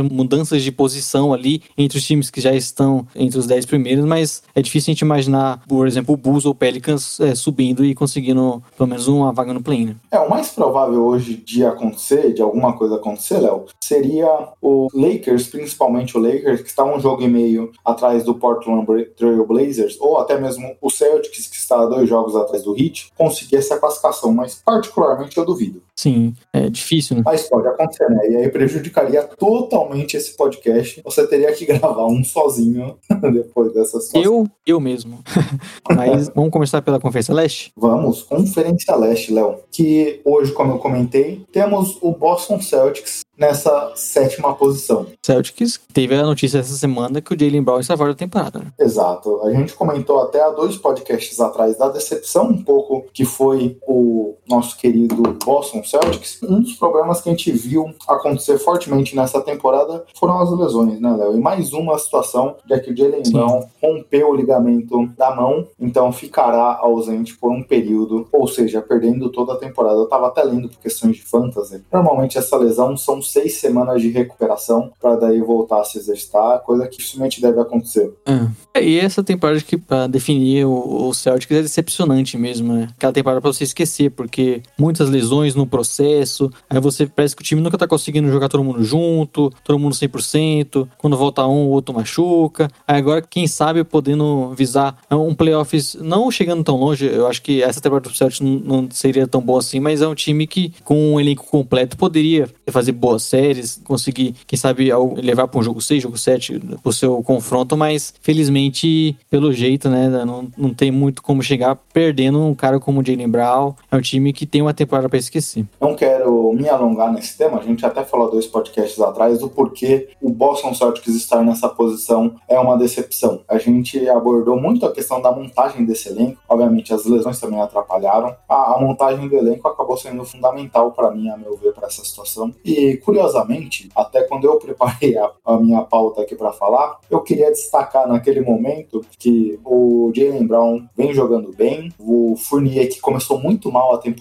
mudanças 0.46 0.62
de 0.62 0.70
posição 0.70 1.32
ali 1.32 1.62
entre 1.76 1.98
os 1.98 2.04
times 2.04 2.30
que 2.30 2.40
já 2.40 2.54
estão 2.54 3.06
entre 3.14 3.38
os 3.38 3.46
10 3.46 3.66
primeiros, 3.66 4.04
mas 4.04 4.42
é 4.54 4.62
difícil 4.62 4.90
a 4.90 4.92
gente 4.92 5.00
imaginar, 5.00 5.62
por 5.68 5.86
exemplo, 5.86 6.14
o 6.14 6.16
Bulls 6.16 6.44
ou 6.44 6.52
o 6.52 6.54
Pelicans 6.54 7.18
é, 7.20 7.34
subindo 7.34 7.84
e 7.84 7.94
conseguindo 7.94 8.62
pelo 8.76 8.88
menos 8.88 9.08
uma 9.08 9.32
vaga 9.32 9.52
no 9.52 9.62
play, 9.62 9.86
né? 9.86 9.96
É, 10.10 10.18
o 10.18 10.30
mais 10.30 10.50
provável 10.50 11.04
hoje 11.04 11.36
de 11.36 11.64
acontecer, 11.64 12.32
de 12.32 12.42
alguma 12.42 12.74
coisa 12.74 12.96
acontecer, 12.96 13.38
Léo, 13.38 13.64
seria 13.80 14.28
o 14.62 14.88
Lakers, 14.94 15.48
principalmente 15.48 16.16
o 16.16 16.20
Lakers, 16.20 16.62
que 16.62 16.68
está 16.68 16.84
um 16.84 17.00
jogo 17.00 17.22
e 17.22 17.28
meio 17.28 17.72
atrás 17.84 18.24
do 18.24 18.34
Portland 18.34 18.86
Trail 19.16 19.44
Blazers, 19.46 19.96
ou 20.00 20.18
até 20.18 20.38
mesmo 20.38 20.76
o 20.80 20.90
Celtics, 20.90 21.48
que 21.48 21.56
está 21.56 21.84
dois 21.86 22.08
jogos 22.08 22.36
atrás 22.36 22.62
do 22.62 22.76
Heat, 22.78 23.12
conseguir 23.16 23.56
essa 23.56 23.78
classificação, 23.78 24.32
mas 24.32 24.60
particularmente 24.64 25.36
eu 25.36 25.44
duvido. 25.44 25.82
Sim, 25.98 26.34
é 26.52 26.68
difícil, 26.68 27.16
né? 27.16 27.22
Mas 27.24 27.48
pode 27.48 27.66
acontecer, 27.68 28.08
né? 28.10 28.28
E 28.28 28.36
aí 28.36 28.48
prejudicaria 28.50 29.22
totalmente 29.22 30.16
esse 30.16 30.36
podcast. 30.36 31.00
Você 31.02 31.26
teria 31.26 31.52
que 31.52 31.64
gravar 31.66 32.06
um 32.06 32.22
sozinho 32.22 32.98
depois 33.32 33.72
dessa 33.72 33.98
situação. 34.00 34.22
Eu, 34.22 34.46
eu 34.66 34.78
mesmo. 34.78 35.20
Mas 35.88 36.28
vamos 36.28 36.50
começar 36.50 36.82
pela 36.82 37.00
Conferência 37.00 37.34
Leste? 37.34 37.72
Vamos, 37.76 38.22
Conferência 38.22 38.94
Leste, 38.94 39.32
Léo. 39.32 39.56
Que 39.70 40.20
hoje, 40.24 40.52
como 40.52 40.74
eu 40.74 40.78
comentei, 40.78 41.44
temos 41.50 41.96
o 42.02 42.12
Boston 42.12 42.60
Celtics 42.60 43.24
nessa 43.38 43.92
sétima 43.94 44.54
posição. 44.54 45.06
Celtics 45.22 45.80
teve 45.92 46.14
a 46.14 46.22
notícia 46.22 46.58
essa 46.58 46.74
semana 46.74 47.20
que 47.20 47.34
o 47.34 47.38
Jalen 47.38 47.62
Brown 47.62 47.80
está 47.80 47.96
fora 47.96 48.10
da 48.10 48.18
temporada. 48.18 48.58
Né? 48.60 48.66
Exato. 48.78 49.42
A 49.42 49.52
gente 49.52 49.74
comentou 49.74 50.20
até 50.22 50.42
há 50.42 50.50
dois 50.50 50.76
podcasts 50.76 51.38
atrás 51.40 51.76
da 51.76 51.88
decepção 51.88 52.48
um 52.48 52.62
pouco 52.62 53.04
que 53.12 53.24
foi 53.24 53.78
o 53.86 54.25
nosso 54.48 54.76
querido 54.76 55.22
Boston 55.44 55.82
Celtics. 55.84 56.40
Um 56.42 56.60
dos 56.60 56.74
problemas 56.74 57.20
que 57.20 57.28
a 57.28 57.32
gente 57.32 57.50
viu 57.52 57.94
acontecer 58.08 58.58
fortemente 58.58 59.14
nessa 59.14 59.40
temporada 59.40 60.04
foram 60.18 60.40
as 60.40 60.50
lesões, 60.50 61.00
né, 61.00 61.14
Léo? 61.16 61.36
E 61.36 61.40
mais 61.40 61.72
uma 61.72 61.98
situação 61.98 62.56
de 62.64 62.78
que 62.80 62.92
o 62.92 62.96
Jalen 62.96 63.22
Brown 63.30 63.64
rompeu 63.82 64.30
o 64.30 64.34
ligamento 64.34 65.06
da 65.16 65.34
mão, 65.34 65.66
então 65.80 66.12
ficará 66.12 66.78
ausente 66.80 67.36
por 67.36 67.50
um 67.50 67.62
período, 67.62 68.28
ou 68.32 68.46
seja, 68.46 68.80
perdendo 68.80 69.30
toda 69.30 69.54
a 69.54 69.56
temporada. 69.56 69.96
Eu 69.96 70.06
tava 70.06 70.28
até 70.28 70.42
lendo 70.42 70.68
por 70.68 70.78
questões 70.78 71.16
de 71.16 71.22
fantasy. 71.22 71.82
Normalmente 71.92 72.38
essa 72.38 72.56
lesão 72.56 72.96
são 72.96 73.20
seis 73.22 73.58
semanas 73.58 74.00
de 74.00 74.10
recuperação 74.10 74.90
para 75.00 75.16
daí 75.16 75.40
voltar 75.40 75.80
a 75.80 75.84
se 75.84 75.98
exercitar, 75.98 76.60
coisa 76.60 76.86
que 76.86 76.96
dificilmente 76.96 77.40
deve 77.40 77.60
acontecer. 77.60 78.12
É. 78.26 78.82
E 78.82 78.98
essa 78.98 79.22
temporada 79.22 79.60
que 79.60 79.76
para 79.76 80.06
definir 80.06 80.66
o, 80.66 81.08
o 81.08 81.14
Celtics 81.14 81.56
é 81.56 81.62
decepcionante 81.62 82.36
mesmo, 82.36 82.72
né? 82.72 82.88
Aquela 82.96 83.12
temporada 83.12 83.40
para 83.40 83.52
você 83.52 83.64
esquecer, 83.64 84.10
porque 84.10 84.35
muitas 84.78 85.08
lesões 85.08 85.54
no 85.54 85.66
processo, 85.66 86.50
aí 86.68 86.80
você 86.80 87.06
parece 87.06 87.34
que 87.34 87.42
o 87.42 87.44
time 87.44 87.60
nunca 87.60 87.78
tá 87.78 87.86
conseguindo 87.86 88.30
jogar 88.30 88.48
todo 88.48 88.64
mundo 88.64 88.82
junto, 88.82 89.52
todo 89.64 89.78
mundo 89.78 89.94
100%, 89.94 90.88
quando 90.98 91.16
volta 91.16 91.46
um, 91.46 91.66
o 91.66 91.70
outro 91.70 91.94
machuca. 91.94 92.68
Aí 92.86 92.98
agora, 92.98 93.22
quem 93.22 93.46
sabe, 93.46 93.84
podendo 93.84 94.52
visar 94.54 94.96
um 95.10 95.34
playoffs 95.34 95.96
não 96.00 96.30
chegando 96.30 96.64
tão 96.64 96.76
longe, 96.76 97.06
eu 97.06 97.26
acho 97.26 97.42
que 97.42 97.62
essa 97.62 97.80
temporada 97.80 98.08
do 98.08 98.16
Celtics 98.16 98.40
não, 98.40 98.88
seria 98.90 99.26
tão 99.26 99.40
boa 99.40 99.58
assim, 99.58 99.80
mas 99.80 100.02
é 100.02 100.08
um 100.08 100.14
time 100.14 100.46
que 100.46 100.72
com 100.84 101.14
um 101.14 101.20
elenco 101.20 101.46
completo 101.46 101.96
poderia 101.96 102.48
fazer 102.68 102.92
boas 102.92 103.22
séries, 103.22 103.80
conseguir, 103.84 104.34
quem 104.46 104.58
sabe, 104.58 104.90
levar 105.22 105.48
para 105.48 105.60
um 105.60 105.62
jogo 105.62 105.80
6, 105.80 106.02
jogo 106.02 106.18
7 106.18 106.60
o 106.82 106.92
seu 106.92 107.22
confronto, 107.22 107.76
mas 107.76 108.14
felizmente, 108.20 109.16
pelo 109.30 109.52
jeito, 109.52 109.88
né, 109.88 110.08
não, 110.08 110.48
não 110.56 110.72
tem 110.72 110.90
muito 110.90 111.22
como 111.22 111.42
chegar 111.42 111.76
perdendo 111.92 112.42
um 112.42 112.54
cara 112.54 112.78
como 112.78 113.00
o 113.00 113.04
Jalen 113.04 113.28
Brown. 113.28 113.74
É 113.90 113.96
um 113.96 114.00
time 114.00 114.25
que 114.32 114.46
tem 114.46 114.62
uma 114.62 114.74
temporada 114.74 115.08
para 115.08 115.18
esquecer. 115.18 115.64
Não 115.80 115.94
quero 115.94 116.52
me 116.52 116.68
alongar 116.68 117.12
nesse 117.12 117.36
tema, 117.36 117.58
a 117.58 117.62
gente 117.62 117.84
até 117.84 118.04
falou 118.04 118.30
dois 118.30 118.46
podcasts 118.46 119.00
atrás 119.00 119.40
do 119.40 119.48
porquê 119.48 120.08
o 120.20 120.30
Boston 120.30 120.74
Celtics 120.74 121.14
estar 121.14 121.42
nessa 121.42 121.68
posição 121.68 122.34
é 122.48 122.58
uma 122.58 122.76
decepção. 122.76 123.40
A 123.48 123.58
gente 123.58 124.08
abordou 124.08 124.60
muito 124.60 124.84
a 124.86 124.92
questão 124.92 125.20
da 125.20 125.32
montagem 125.32 125.84
desse 125.84 126.08
elenco, 126.08 126.40
obviamente 126.48 126.92
as 126.92 127.04
lesões 127.04 127.40
também 127.40 127.60
atrapalharam. 127.60 128.34
A, 128.48 128.74
a 128.74 128.80
montagem 128.80 129.28
do 129.28 129.36
elenco 129.36 129.68
acabou 129.68 129.96
sendo 129.96 130.24
fundamental 130.24 130.92
para 130.92 131.10
mim, 131.10 131.28
a 131.28 131.36
meu 131.36 131.56
ver, 131.56 131.72
para 131.72 131.86
essa 131.86 132.04
situação. 132.04 132.54
E 132.64 132.96
curiosamente, 132.98 133.88
até 133.94 134.22
quando 134.22 134.46
eu 134.46 134.58
preparei 134.58 135.16
a, 135.16 135.30
a 135.44 135.56
minha 135.58 135.82
pauta 135.82 136.22
aqui 136.22 136.34
para 136.34 136.52
falar, 136.52 136.98
eu 137.10 137.20
queria 137.20 137.50
destacar 137.50 138.08
naquele 138.08 138.40
momento 138.40 139.04
que 139.18 139.58
o 139.64 140.10
Jalen 140.14 140.46
Brown 140.46 140.86
vem 140.96 141.12
jogando 141.12 141.52
bem, 141.52 141.92
o 141.98 142.36
Fournier 142.36 142.88
que 142.88 143.00
começou 143.00 143.38
muito 143.38 143.70
mal 143.70 143.94
a 143.94 143.98
temporada, 143.98 144.15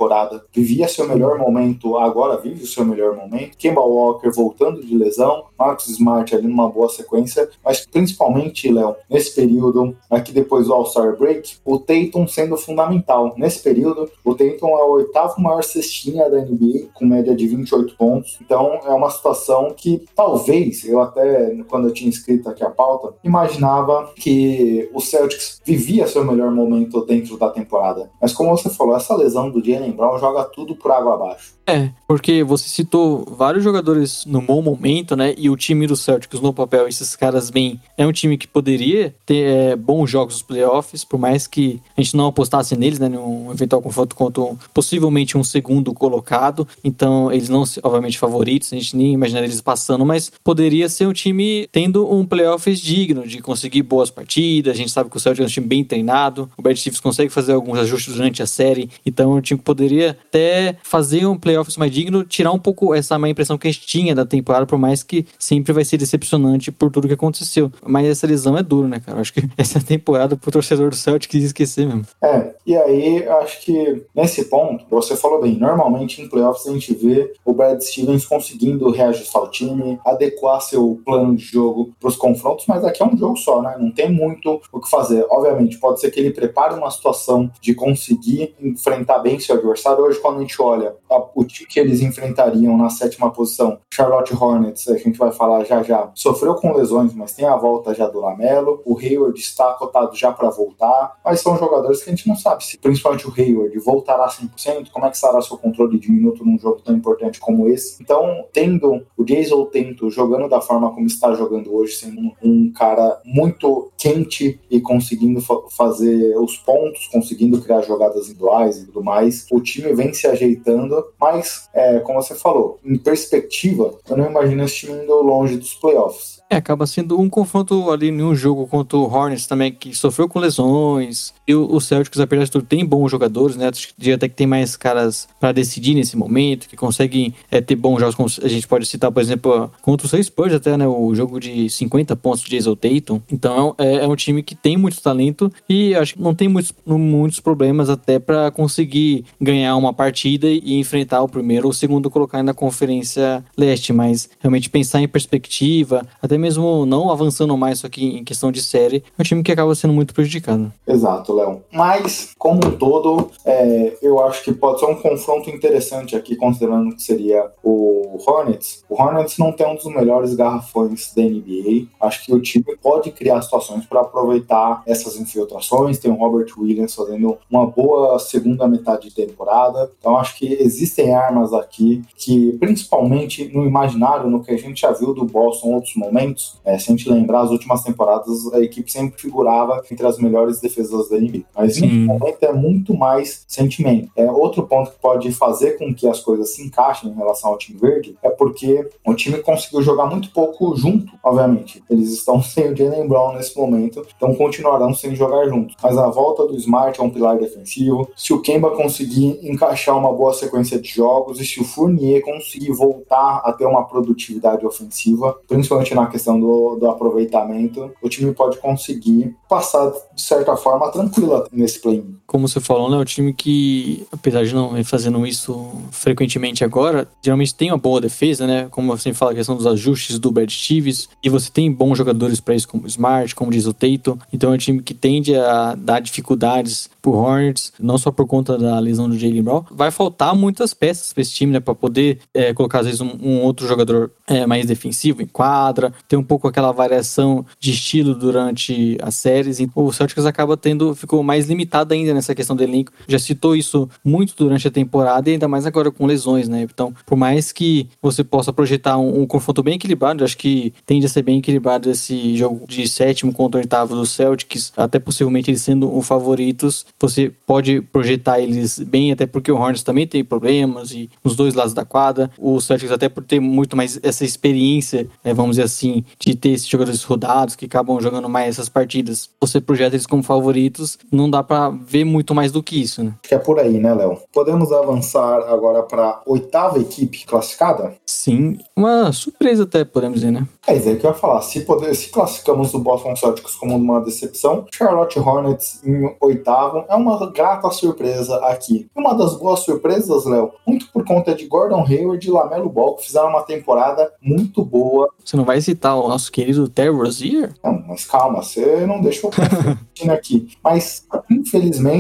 vivia 0.54 0.88
seu 0.88 1.08
melhor 1.08 1.38
momento, 1.38 1.98
agora 1.98 2.38
vive 2.38 2.64
o 2.64 2.68
seu 2.68 2.86
melhor 2.86 3.16
momento, 3.16 3.58
Kemba 3.58 3.82
Walker 3.82 4.30
voltando 4.30 4.82
de 4.82 4.98
lesão, 4.98 5.46
Marcus 5.58 5.88
Smart 5.88 6.36
ali 6.36 6.48
numa 6.48 6.70
boa 6.70 6.90
sequência, 6.90 7.50
mas 7.64 7.86
principalmente, 7.86 8.72
Léo, 8.72 8.96
nesse 9.10 9.34
período, 9.34 9.96
aqui 10.10 10.32
depois 10.32 10.68
do 10.68 10.74
All-Star 10.74 11.18
Break, 11.18 11.58
o 11.64 11.80
Tatum 11.80 12.28
sendo 12.28 12.58
fundamental. 12.58 13.34
Nesse 13.38 13.62
período, 13.62 14.10
o 14.24 14.34
Tatum 14.34 14.70
é 14.70 14.84
o 14.84 14.92
oitavo 14.92 15.42
maior 15.42 15.64
cestinha 15.64 16.30
da 16.30 16.42
NBA, 16.42 16.88
com 16.94 17.06
média 17.06 17.36
de 17.36 17.48
28 17.48 17.96
pontos. 17.96 18.38
Então, 18.42 18.80
é 18.86 18.90
uma 18.90 19.10
situação 19.10 19.74
que 19.76 20.06
talvez, 20.16 20.84
eu 20.86 21.02
até, 21.02 21.56
quando 21.68 21.88
eu 21.88 21.94
tinha 21.94 22.10
escrito 22.10 22.50
aqui 22.50 22.64
a 22.64 22.70
pauta, 22.70 23.16
imaginava 23.24 24.12
que 24.16 24.90
o 24.94 25.00
Celtics 25.00 25.62
vivia 25.64 26.08
seu 26.08 26.24
melhor 26.24 26.52
momento 26.52 27.06
dentro 27.06 27.38
da 27.38 27.50
temporada. 27.50 28.10
Mas 28.22 28.34
como 28.34 28.50
você 28.50 28.70
falou, 28.70 28.96
essa 28.96 29.16
lesão 29.16 29.50
do 29.50 29.64
Jalen 29.64 29.85
Brown 29.92 30.18
joga 30.20 30.44
tudo 30.44 30.76
por 30.76 30.92
água 30.92 31.16
abaixo. 31.16 31.56
É, 31.68 31.90
porque 32.08 32.44
você 32.44 32.70
citou 32.70 33.26
vários 33.26 33.64
jogadores 33.64 34.24
no 34.26 34.40
bom 34.40 34.62
momento, 34.62 35.16
né? 35.16 35.34
E 35.36 35.50
o 35.50 35.58
time 35.58 35.88
do 35.88 35.96
Celtics 35.96 36.40
no 36.40 36.54
papel, 36.54 36.88
esses 36.88 37.16
caras 37.16 37.50
bem. 37.50 37.82
É 37.98 38.06
um 38.06 38.12
time 38.12 38.38
que 38.38 38.48
poderia 38.48 39.16
ter 39.26 39.50
é, 39.50 39.76
bons 39.76 40.08
jogos 40.08 40.36
nos 40.36 40.44
playoffs, 40.44 41.04
por 41.04 41.20
mais 41.20 41.48
que 41.48 41.82
a 41.98 42.02
gente 42.02 42.16
não 42.16 42.28
apostasse 42.28 42.78
neles, 42.78 43.00
né? 43.00 43.10
Num 43.10 43.52
eventual 43.52 43.82
confronto 43.82 44.16
contra 44.16 44.44
um, 44.44 44.56
possivelmente 44.74 45.38
um 45.38 45.44
segundo 45.44 45.92
colocado. 45.92 46.68
Então, 46.84 47.32
eles 47.32 47.50
não, 47.50 47.64
obviamente, 47.82 48.20
favoritos, 48.20 48.72
a 48.72 48.76
gente 48.76 48.96
nem 48.96 49.14
imaginaria 49.14 49.48
eles 49.48 49.62
passando, 49.62 50.06
mas 50.06 50.32
poderia 50.44 50.88
ser 50.88 51.08
um 51.08 51.14
time 51.14 51.68
tendo 51.72 52.12
um 52.14 52.26
playoffs 52.26 52.80
digno, 52.80 53.28
de 53.28 53.42
conseguir 53.42 53.82
boas 53.82 54.12
partidas. 54.12 54.76
A 54.76 54.78
gente 54.78 54.92
sabe 54.92 55.10
que 55.10 55.18
o 55.18 55.20
Celtics 55.20 55.44
é 55.44 55.48
um 55.48 55.52
time 55.52 55.66
bem 55.66 55.84
treinado, 55.84 56.48
o 56.56 56.62
Brad 56.62 56.78
Stevens 56.78 57.00
consegue 57.00 57.32
fazer 57.32 57.54
alguns 57.54 57.80
ajustes 57.80 58.14
durante 58.14 58.44
a 58.44 58.46
série, 58.46 58.90
então 59.04 59.34
é 59.34 59.36
um 59.36 59.42
time 59.42 59.58
que 59.58 59.64
poderia 59.76 60.12
até 60.12 60.78
fazer 60.84 61.26
um 61.26 61.38
playoff 61.38 61.56
playoffs 61.66 61.78
mais 61.78 61.92
digno, 61.92 62.24
tirar 62.24 62.52
um 62.52 62.60
pouco 62.60 62.94
essa 62.94 63.18
má 63.18 63.30
impressão 63.30 63.58
que 63.58 63.68
a 63.68 63.72
gente 63.72 63.86
tinha 63.86 64.14
da 64.14 64.26
temporada, 64.26 64.66
por 64.66 64.78
mais 64.78 65.04
que 65.04 65.26
sempre 65.40 65.74
vai 65.74 65.84
ser 65.84 65.98
decepcionante 65.98 66.72
por 66.72 66.92
tudo 66.92 67.08
que 67.08 67.14
aconteceu. 67.14 67.72
Mas 67.86 68.08
essa 68.08 68.28
lesão 68.28 68.58
é 68.58 68.64
duro, 68.64 68.88
né, 68.88 69.00
cara? 69.00 69.20
Acho 69.20 69.34
que 69.34 69.42
essa 69.58 69.82
temporada 69.82 70.36
pro 70.36 70.52
torcedor 70.52 70.90
do 70.90 70.96
Celtic 70.96 71.30
quis 71.30 71.44
esquecer 71.44 71.86
mesmo. 71.86 72.06
É, 72.22 72.54
e 72.66 72.76
aí 72.76 73.28
acho 73.28 73.62
que 73.62 74.04
nesse 74.14 74.46
ponto, 74.46 74.86
você 74.90 75.16
falou 75.16 75.42
bem, 75.42 75.58
normalmente 75.58 76.22
em 76.22 76.30
playoffs 76.30 76.68
a 76.68 76.74
gente 76.74 76.94
vê 76.94 77.34
o 77.44 77.54
Brad 77.54 77.80
Stevens 77.82 78.26
conseguindo 78.26 78.90
reajustar 78.92 79.42
o 79.42 79.50
time, 79.50 80.00
adequar 80.06 80.62
seu 80.62 81.00
plano 81.06 81.36
de 81.36 81.44
jogo 81.44 81.94
pros 82.00 82.16
confrontos, 82.16 82.66
mas 82.68 82.84
aqui 82.84 83.02
é 83.02 83.06
um 83.06 83.18
jogo 83.18 83.38
só, 83.38 83.62
né? 83.62 83.76
Não 83.80 83.92
tem 83.92 84.12
muito 84.12 84.62
o 84.72 84.80
que 84.80 84.90
fazer. 84.90 85.26
Obviamente, 85.30 85.78
pode 85.78 86.00
ser 86.00 86.12
que 86.12 86.20
ele 86.20 86.32
prepare 86.32 86.76
uma 86.76 86.92
situação 86.92 87.50
de 87.62 87.74
conseguir 87.74 88.54
enfrentar 88.62 89.20
bem 89.20 89.40
seu 89.40 89.62
adversário. 89.66 90.04
Hoje, 90.04 90.20
quando 90.20 90.38
a 90.38 90.42
gente 90.42 90.62
olha 90.62 90.96
a, 91.10 91.18
o 91.18 91.46
que 91.46 91.80
eles 91.80 92.02
enfrentariam 92.02 92.78
na 92.78 92.90
sétima 92.90 93.32
posição, 93.32 93.80
Charlotte 93.92 94.34
Hornets, 94.36 94.88
a 94.88 94.98
gente 94.98 95.18
vai 95.18 95.32
falar 95.32 95.64
já 95.64 95.82
já, 95.84 96.12
sofreu 96.14 96.56
com 96.56 96.74
lesões, 96.74 97.14
mas 97.14 97.34
tem 97.34 97.46
a 97.46 97.56
volta 97.56 97.94
já 97.94 98.08
do 98.08 98.20
Lamelo. 98.20 98.82
O 98.86 98.98
Hayward 98.98 99.40
está 99.40 99.74
cotado 99.74 100.16
já 100.16 100.32
para 100.32 100.50
voltar, 100.50 101.16
mas 101.24 101.42
são 101.42 101.58
jogadores 101.58 102.04
que 102.04 102.10
a 102.10 102.16
gente 102.16 102.28
não 102.28 102.36
sabe 102.36 102.64
se, 102.64 102.78
principalmente 102.78 103.28
o 103.28 103.34
Hayward, 103.36 103.78
voltará 103.80 104.28
100%, 104.28 104.90
como 104.92 105.06
é 105.06 105.10
que 105.10 105.16
estará 105.16 105.42
seu 105.42 105.58
controle 105.58 106.00
de 106.00 106.12
minuto 106.12 106.46
num 106.46 106.58
jogo 106.58 106.82
tão 106.82 106.96
importante 106.96 107.40
como 107.40 107.68
esse. 107.68 108.02
Então, 108.02 108.46
tendo 108.54 109.06
o 109.18 109.24
Jason 109.24 109.66
Tento 109.66 110.10
jogando 110.10 110.48
da 110.48 110.62
forma 110.62 110.94
como 110.94 111.08
está 111.08 111.34
jogando 111.34 111.74
hoje, 111.74 111.96
sendo 111.96 112.22
um, 112.22 112.34
um 112.44 112.72
cara 112.72 113.20
muito 113.26 113.92
quente 113.98 114.60
e 114.70 114.80
conseguindo 114.80 115.42
fa 115.42 115.56
fazer 115.76 116.38
os 116.38 116.58
pontos, 116.58 117.08
conseguindo 117.08 117.62
criar 117.62 117.82
jogadas 117.82 118.30
individuais 118.30 118.78
e 118.78 118.86
tudo 118.86 119.04
mais, 119.04 119.48
o 119.56 119.62
time 119.62 119.94
vem 119.94 120.14
se 120.14 120.28
ajeitando, 120.28 121.06
mas, 121.20 121.70
é, 121.74 122.00
como 122.00 122.22
você 122.22 122.36
falou, 122.36 122.80
em 122.84 122.98
perspectiva, 122.98 123.98
eu 124.10 124.18
não 124.18 124.30
imagino 124.30 124.64
esse 124.64 124.76
time 124.76 125.04
indo 125.04 125.14
longe 125.22 125.56
dos 125.56 125.74
playoffs. 125.76 126.42
É, 126.50 126.58
acaba 126.58 126.86
sendo 126.86 127.20
um 127.20 127.30
confronto 127.30 127.90
ali 127.90 128.10
em 128.10 128.22
um 128.22 128.36
jogo 128.36 128.68
contra 128.68 128.98
o 128.98 129.12
Hornets 129.12 129.48
também, 129.48 129.72
que 129.72 129.96
sofreu 129.96 130.30
com 130.30 130.40
lesões. 130.40 131.34
E 131.48 131.56
o, 131.56 131.80
Celtics, 131.80 132.20
apesar 132.20 132.46
de 132.46 132.52
tudo, 132.52 132.66
tem 132.66 132.86
bons 132.86 133.10
jogadores, 133.10 133.56
né? 133.56 133.68
Acho 133.68 133.94
que 133.96 134.12
até 134.12 134.30
que 134.30 134.36
tem 134.36 134.48
mais 134.48 134.76
caras 134.76 135.28
para 135.40 135.52
decidir 135.52 135.96
nesse 135.96 136.16
momento, 136.16 136.68
que 136.68 136.76
conseguem 136.76 137.34
é, 137.50 137.62
ter 137.62 137.76
bons 137.76 138.00
jogos, 138.00 138.16
como 138.16 138.30
a 138.44 138.48
gente 138.48 138.68
pode 138.68 138.86
citar, 138.86 139.12
por 139.12 139.22
exemplo, 139.22 139.72
contra 139.82 140.06
o 140.06 140.24
Spurs 140.24 140.54
até, 140.54 140.78
né? 140.78 140.88
O 140.88 141.14
jogo 141.16 141.40
de 141.40 141.70
50 141.70 142.16
pontos 142.16 142.44
de 142.44 142.52
Jason 142.52 142.76
Tatum. 142.76 143.22
Então 143.32 143.76
é, 143.78 143.98
é, 143.98 144.08
um 144.08 144.16
time 144.16 144.44
que 144.44 144.56
tem 144.56 144.78
muito 144.78 145.02
talento 145.02 145.52
e 145.68 145.96
acho 145.96 146.16
que 146.16 146.22
não 146.22 146.34
tem 146.34 146.48
muitos, 146.48 146.74
muitos 146.86 147.40
problemas 147.40 147.90
até 147.90 148.20
para 148.20 148.52
conseguir 148.52 149.26
ganhar 149.42 149.76
uma 149.76 149.94
partida 149.94 150.48
e 150.48 150.80
enfrentar 150.80 151.22
o 151.22 151.30
primeiro 151.30 151.66
ou 151.66 151.72
o 151.72 151.74
segundo 151.74 152.10
colocar 152.10 152.42
na 152.44 152.54
Conferência 152.54 153.44
Leste. 153.58 153.92
Mas 153.94 154.30
realmente 154.40 154.70
pensar 154.70 155.02
em 155.02 155.08
perspectiva, 155.08 156.06
até 156.22 156.35
até 156.36 156.38
mesmo 156.38 156.86
não 156.86 157.10
avançando 157.10 157.56
mais 157.58 157.80
só 157.80 157.90
que 157.90 158.18
em 158.18 158.24
questão 158.24 158.52
de 158.52 158.62
série, 158.62 159.04
é 159.18 159.22
um 159.22 159.24
time 159.24 159.44
que 159.44 159.52
acaba 159.52 159.74
sendo 159.74 159.94
muito 159.94 160.14
prejudicado. 160.14 160.72
Exato, 160.86 161.34
Léo. 161.34 161.62
Mas, 161.72 162.34
como 162.38 162.66
um 162.66 162.72
todo, 162.72 163.30
é, 163.46 163.98
eu 164.02 164.22
acho 164.24 164.44
que 164.44 164.54
pode 164.54 164.80
ser 164.80 164.86
um 164.86 164.96
confronto 164.96 165.50
interessante 165.50 166.16
aqui, 166.16 166.36
considerando 166.36 166.96
que 166.96 167.02
seria 167.02 167.52
o 167.64 168.18
Hornets. 168.26 168.84
O 168.90 169.02
Hornets 169.02 169.38
não 169.38 169.52
tem 169.52 169.68
um 169.68 169.76
dos 169.76 169.86
melhores 169.86 170.34
garrafões 170.36 171.14
da 171.16 171.22
NBA. 171.22 171.88
Acho 172.00 172.26
que 172.26 172.34
o 172.34 172.42
time 172.42 172.66
pode 172.82 173.12
criar 173.12 173.42
situações 173.42 173.86
para 173.86 174.02
aproveitar 174.02 174.84
essas 174.86 175.18
infiltrações. 175.18 176.00
Tem 176.00 176.12
o 176.12 176.16
Robert 176.16 176.48
Williams 176.58 176.96
fazendo 176.96 177.38
uma 177.50 177.66
boa 177.66 178.20
segunda 178.20 178.68
metade 178.68 179.10
de 179.10 179.16
temporada. 179.16 179.92
Então, 180.00 180.18
acho 180.18 180.38
que 180.38 180.54
existem 180.54 181.14
armas 181.14 181.54
aqui 181.54 182.02
que, 182.16 182.54
principalmente 182.60 183.52
no 183.54 183.66
imaginário, 183.66 184.30
no 184.30 184.44
que 184.44 184.52
a 184.52 184.58
gente 184.58 184.82
já 184.82 184.92
viu 184.92 185.14
do 185.14 185.26
Boston 185.26 185.70
em 185.70 185.74
outros 185.76 185.96
momentos, 185.96 186.25
momentos, 186.26 186.60
é, 186.66 186.78
se 186.78 186.92
a 186.92 186.96
gente 186.96 187.10
lembrar, 187.10 187.42
as 187.42 187.52
últimas 187.52 187.84
temporadas 187.84 188.54
a 188.54 188.60
equipe 188.60 188.92
sempre 188.92 189.20
figurava 189.20 189.82
entre 189.92 190.06
as 190.06 190.18
melhores 190.18 190.60
defesas 190.60 191.10
da 191.10 191.18
NBA. 191.18 191.44
Mas 191.56 191.80
nesse 191.80 191.88
momento 191.88 192.44
é 192.44 192.54
muito 192.54 192.94
mais 192.96 193.46
sentimento. 193.48 194.10
É, 194.16 194.30
outro 194.30 194.64
ponto 194.64 194.92
que 194.92 195.00
pode 195.00 195.32
fazer 195.32 195.78
com 195.78 195.94
que 195.94 196.08
as 196.08 196.20
coisas 196.20 196.54
se 196.54 196.64
encaixem 196.64 197.10
em 197.10 197.16
relação 197.16 197.52
ao 197.52 197.58
time 197.58 197.80
verde 197.80 198.18
é 198.24 198.30
porque 198.30 198.88
o 199.06 199.14
time 199.14 199.38
conseguiu 199.40 199.82
jogar 199.82 200.08
muito 200.08 200.32
pouco 200.32 200.76
junto, 200.76 201.14
obviamente. 201.24 201.84
Eles 201.90 202.12
estão 202.12 202.42
sem 202.44 202.72
o 202.72 202.76
Jalen 202.76 203.08
Brown 203.08 203.34
nesse 203.34 203.58
momento, 203.58 204.06
então 204.16 204.34
continuarão 204.36 204.94
sem 204.94 205.16
jogar 205.16 205.48
juntos. 205.48 205.76
Mas 205.82 205.98
a 205.98 206.08
volta 206.08 206.46
do 206.46 206.56
Smart 206.56 207.00
é 207.00 207.04
um 207.04 207.10
pilar 207.10 207.38
defensivo. 207.38 208.10
Se 208.16 208.34
o 208.34 208.42
Kemba 208.42 208.72
conseguir 208.72 209.40
encaixar 209.44 209.98
uma 209.98 210.12
boa 210.12 210.34
sequência 210.34 210.80
de 210.80 210.90
jogos 210.90 211.40
e 211.40 211.46
se 211.46 211.60
o 211.60 211.64
Fournier 211.64 212.22
conseguir 212.22 212.72
voltar 212.72 213.42
a 213.44 213.54
ter 213.54 213.66
uma 213.66 213.86
produtividade 213.86 214.66
ofensiva, 214.66 215.38
principalmente 215.48 215.94
na 215.94 216.08
questão 216.16 216.40
do, 216.40 216.78
do 216.78 216.90
aproveitamento, 216.90 217.92
o 218.02 218.08
time 218.08 218.34
pode 218.34 218.58
conseguir 218.58 219.36
passar 219.50 219.92
de 220.14 220.22
certa 220.22 220.56
forma 220.56 220.90
tranquila 220.90 221.46
nesse 221.52 221.80
play. 221.80 222.06
Como 222.36 222.50
você 222.50 222.60
falou, 222.60 222.90
né? 222.90 222.98
O 222.98 223.06
time 223.06 223.32
que, 223.32 224.06
apesar 224.12 224.44
de 224.44 224.54
não 224.54 224.84
fazendo 224.84 225.26
isso 225.26 225.72
frequentemente 225.90 226.66
agora, 226.66 227.08
geralmente 227.24 227.56
tem 227.56 227.72
uma 227.72 227.78
boa 227.78 228.02
defesa, 228.02 228.46
né? 228.46 228.68
Como 228.72 228.92
você 228.92 229.14
fala, 229.14 229.32
a 229.32 229.36
questão 229.36 229.56
dos 229.56 229.66
ajustes 229.66 230.20
do 230.20 230.30
Brad 230.34 230.52
Stevens, 230.52 231.08
e 231.24 231.30
você 231.30 231.50
tem 231.50 231.72
bons 231.72 231.98
jogadores 231.98 232.42
para 232.42 232.54
isso, 232.54 232.68
como 232.68 232.84
o 232.84 232.88
Smart, 232.88 233.34
como 233.34 233.52
diz 233.52 233.66
o 233.66 233.74
Tatum. 233.74 234.18
Então 234.34 234.52
é 234.52 234.56
um 234.56 234.58
time 234.58 234.82
que 234.82 234.94
tende 234.94 235.34
a 235.34 235.76
dar 235.76 236.02
dificuldades 236.02 236.90
pro 237.02 237.14
Hornets, 237.14 237.72
não 237.80 237.98
só 237.98 238.12
por 238.12 238.28
conta 238.28 238.58
da 238.58 238.78
lesão 238.80 239.08
do 239.08 239.18
Jalen 239.18 239.42
Brown. 239.42 239.64
Vai 239.72 239.90
faltar 239.90 240.36
muitas 240.36 240.74
peças 240.74 241.14
para 241.14 241.22
esse 241.22 241.32
time, 241.32 241.54
né? 241.54 241.62
Para 241.62 241.74
poder 241.74 242.20
é, 242.34 242.54
colocar, 242.54 242.80
às 242.80 242.86
vezes, 242.86 243.00
um, 243.00 243.16
um 243.24 243.44
outro 243.44 243.66
jogador 243.66 244.12
é, 244.28 244.46
mais 244.46 244.66
defensivo 244.66 245.22
em 245.22 245.26
quadra, 245.26 245.94
ter 246.06 246.18
um 246.18 246.24
pouco 246.24 246.50
aquela 246.50 246.74
variação 246.74 247.46
de 247.62 247.72
estilo 247.72 248.14
durante 248.14 248.98
as 249.02 249.16
séries. 249.16 249.58
O 249.74 249.94
Celtics 249.94 250.26
acaba 250.26 250.58
tendo, 250.58 250.94
ficou 250.94 251.24
mais 251.24 251.48
limitado 251.48 251.94
ainda 251.94 252.14
nessa 252.14 252.25
questão 252.34 252.56
do 252.56 252.64
elenco. 252.64 252.92
Já 253.08 253.20
citou 253.20 253.56
isso 253.56 253.90
muito 254.04 254.34
durante 254.36 254.68
a 254.68 254.72
temporada 254.72 255.30
e 255.30 255.34
ainda 255.34 255.48
mais 255.48 255.66
agora 255.66 255.92
com 255.92 256.06
lesões, 256.06 256.48
né? 256.48 256.64
Então, 256.64 256.94
por 257.06 257.18
mais 257.18 257.52
que 257.52 257.88
você 258.02 258.24
possa 258.24 258.54
projetar 258.54 258.98
um, 258.98 259.22
um 259.22 259.28
confronto 259.28 259.62
bem 259.62 259.76
equilibrado, 259.76 260.24
acho 260.24 260.38
que 260.38 260.74
tende 260.86 261.06
a 261.06 261.10
ser 261.10 261.22
bem 261.22 261.40
equilibrado 261.40 261.90
esse 261.90 262.36
jogo 262.36 262.66
de 262.68 262.88
sétimo 262.88 263.34
contra 263.34 263.60
oitavo 263.60 263.96
do 263.96 264.06
Celtics, 264.06 264.72
até 264.76 264.98
possivelmente 264.98 265.52
eles 265.52 265.62
sendo 265.62 265.96
um 265.96 266.02
favoritos, 266.02 266.86
você 267.00 267.32
pode 267.46 267.82
projetar 267.82 268.40
eles 268.40 268.80
bem, 268.80 269.12
até 269.12 269.26
porque 269.26 269.52
o 269.52 269.56
Hornets 269.56 269.84
também 269.84 270.08
tem 270.08 270.24
problemas 270.24 270.92
e 270.92 271.10
os 271.24 271.36
dois 271.36 271.54
lados 271.54 271.74
da 271.74 271.84
quadra. 271.84 272.32
O 272.38 272.60
Celtics 272.62 272.92
até 272.92 273.10
por 273.10 273.24
ter 273.24 273.40
muito 273.40 273.76
mais 273.76 274.00
essa 274.02 274.24
experiência, 274.24 275.08
né, 275.24 275.34
vamos 275.34 275.52
dizer 275.52 275.64
assim, 275.64 276.04
de 276.20 276.36
ter 276.36 276.50
esses 276.50 276.68
jogadores 276.68 277.04
rodados 277.04 277.56
que 277.56 277.66
acabam 277.66 278.00
jogando 278.00 278.30
mais 278.30 278.50
essas 278.50 278.70
partidas, 278.70 279.30
você 279.40 279.60
projeta 279.60 279.96
eles 279.96 280.06
como 280.06 280.24
favoritos, 280.24 280.98
não 281.12 281.30
dá 281.30 281.44
para 281.44 281.70
ver 281.70 282.04
muito 282.04 282.15
mais 282.34 282.52
do 282.52 282.64
que 282.64 282.82
isso, 282.82 283.04
né? 283.04 283.14
Acho 283.22 283.30
que 283.30 283.36
é 283.36 283.40
por 283.40 283.60
aí, 283.60 283.80
né, 283.80 283.94
Léo? 283.94 284.18
Podemos 284.34 284.72
avançar 284.72 285.40
agora 285.50 285.84
para 285.84 286.22
oitava 286.26 286.80
equipe 286.80 287.26
classificada? 287.26 287.94
Sim, 288.06 288.60
uma 288.76 289.12
surpresa 289.12 289.64
até, 289.64 289.84
podemos 289.84 290.20
dizer, 290.20 290.32
né? 290.32 290.48
É 290.68 290.76
isso 290.76 290.90
aí 290.90 290.98
que 290.98 291.06
eu 291.06 291.12
ia 291.12 291.16
falar. 291.16 291.42
Se, 291.42 291.62
poder, 291.62 291.94
se 291.96 292.10
classificamos 292.10 292.74
o 292.74 292.80
Boston 292.80 293.16
Celtics 293.16 293.56
como 293.56 293.76
uma 293.76 294.02
decepção, 294.02 294.66
Charlotte 294.72 295.20
Hornets 295.20 295.82
em 295.84 296.16
oitavo 296.20 296.86
é 296.90 296.96
uma 296.96 297.32
grata 297.32 297.70
surpresa 297.70 298.36
aqui. 298.48 298.88
Uma 298.96 299.14
das 299.14 299.36
boas 299.36 299.60
surpresas, 299.62 300.26
Léo, 300.26 300.52
muito 300.66 300.92
por 300.92 301.06
conta 301.06 301.36
de 301.36 301.46
Gordon 301.46 301.86
Hayward 301.88 302.26
e 302.26 302.32
Lamelo 302.32 302.70
Ball, 302.70 302.96
que 302.96 303.06
fizeram 303.06 303.30
uma 303.30 303.44
temporada 303.44 304.12
muito 304.22 304.64
boa. 304.64 305.10
Você 305.24 305.38
não 305.38 305.46
vai 305.46 305.62
citar 305.62 305.98
o 305.98 306.08
nosso 306.08 306.32
querido 306.32 306.68
Terry 306.68 306.96
Rozier? 306.96 307.54
Não, 307.64 307.84
mas 307.88 308.06
calma, 308.06 308.42
você 308.42 308.86
não 308.86 309.02
deixou 309.02 309.30
o 309.30 310.12
aqui. 310.12 310.50
Mas, 310.64 311.06
infelizmente, 311.30 311.95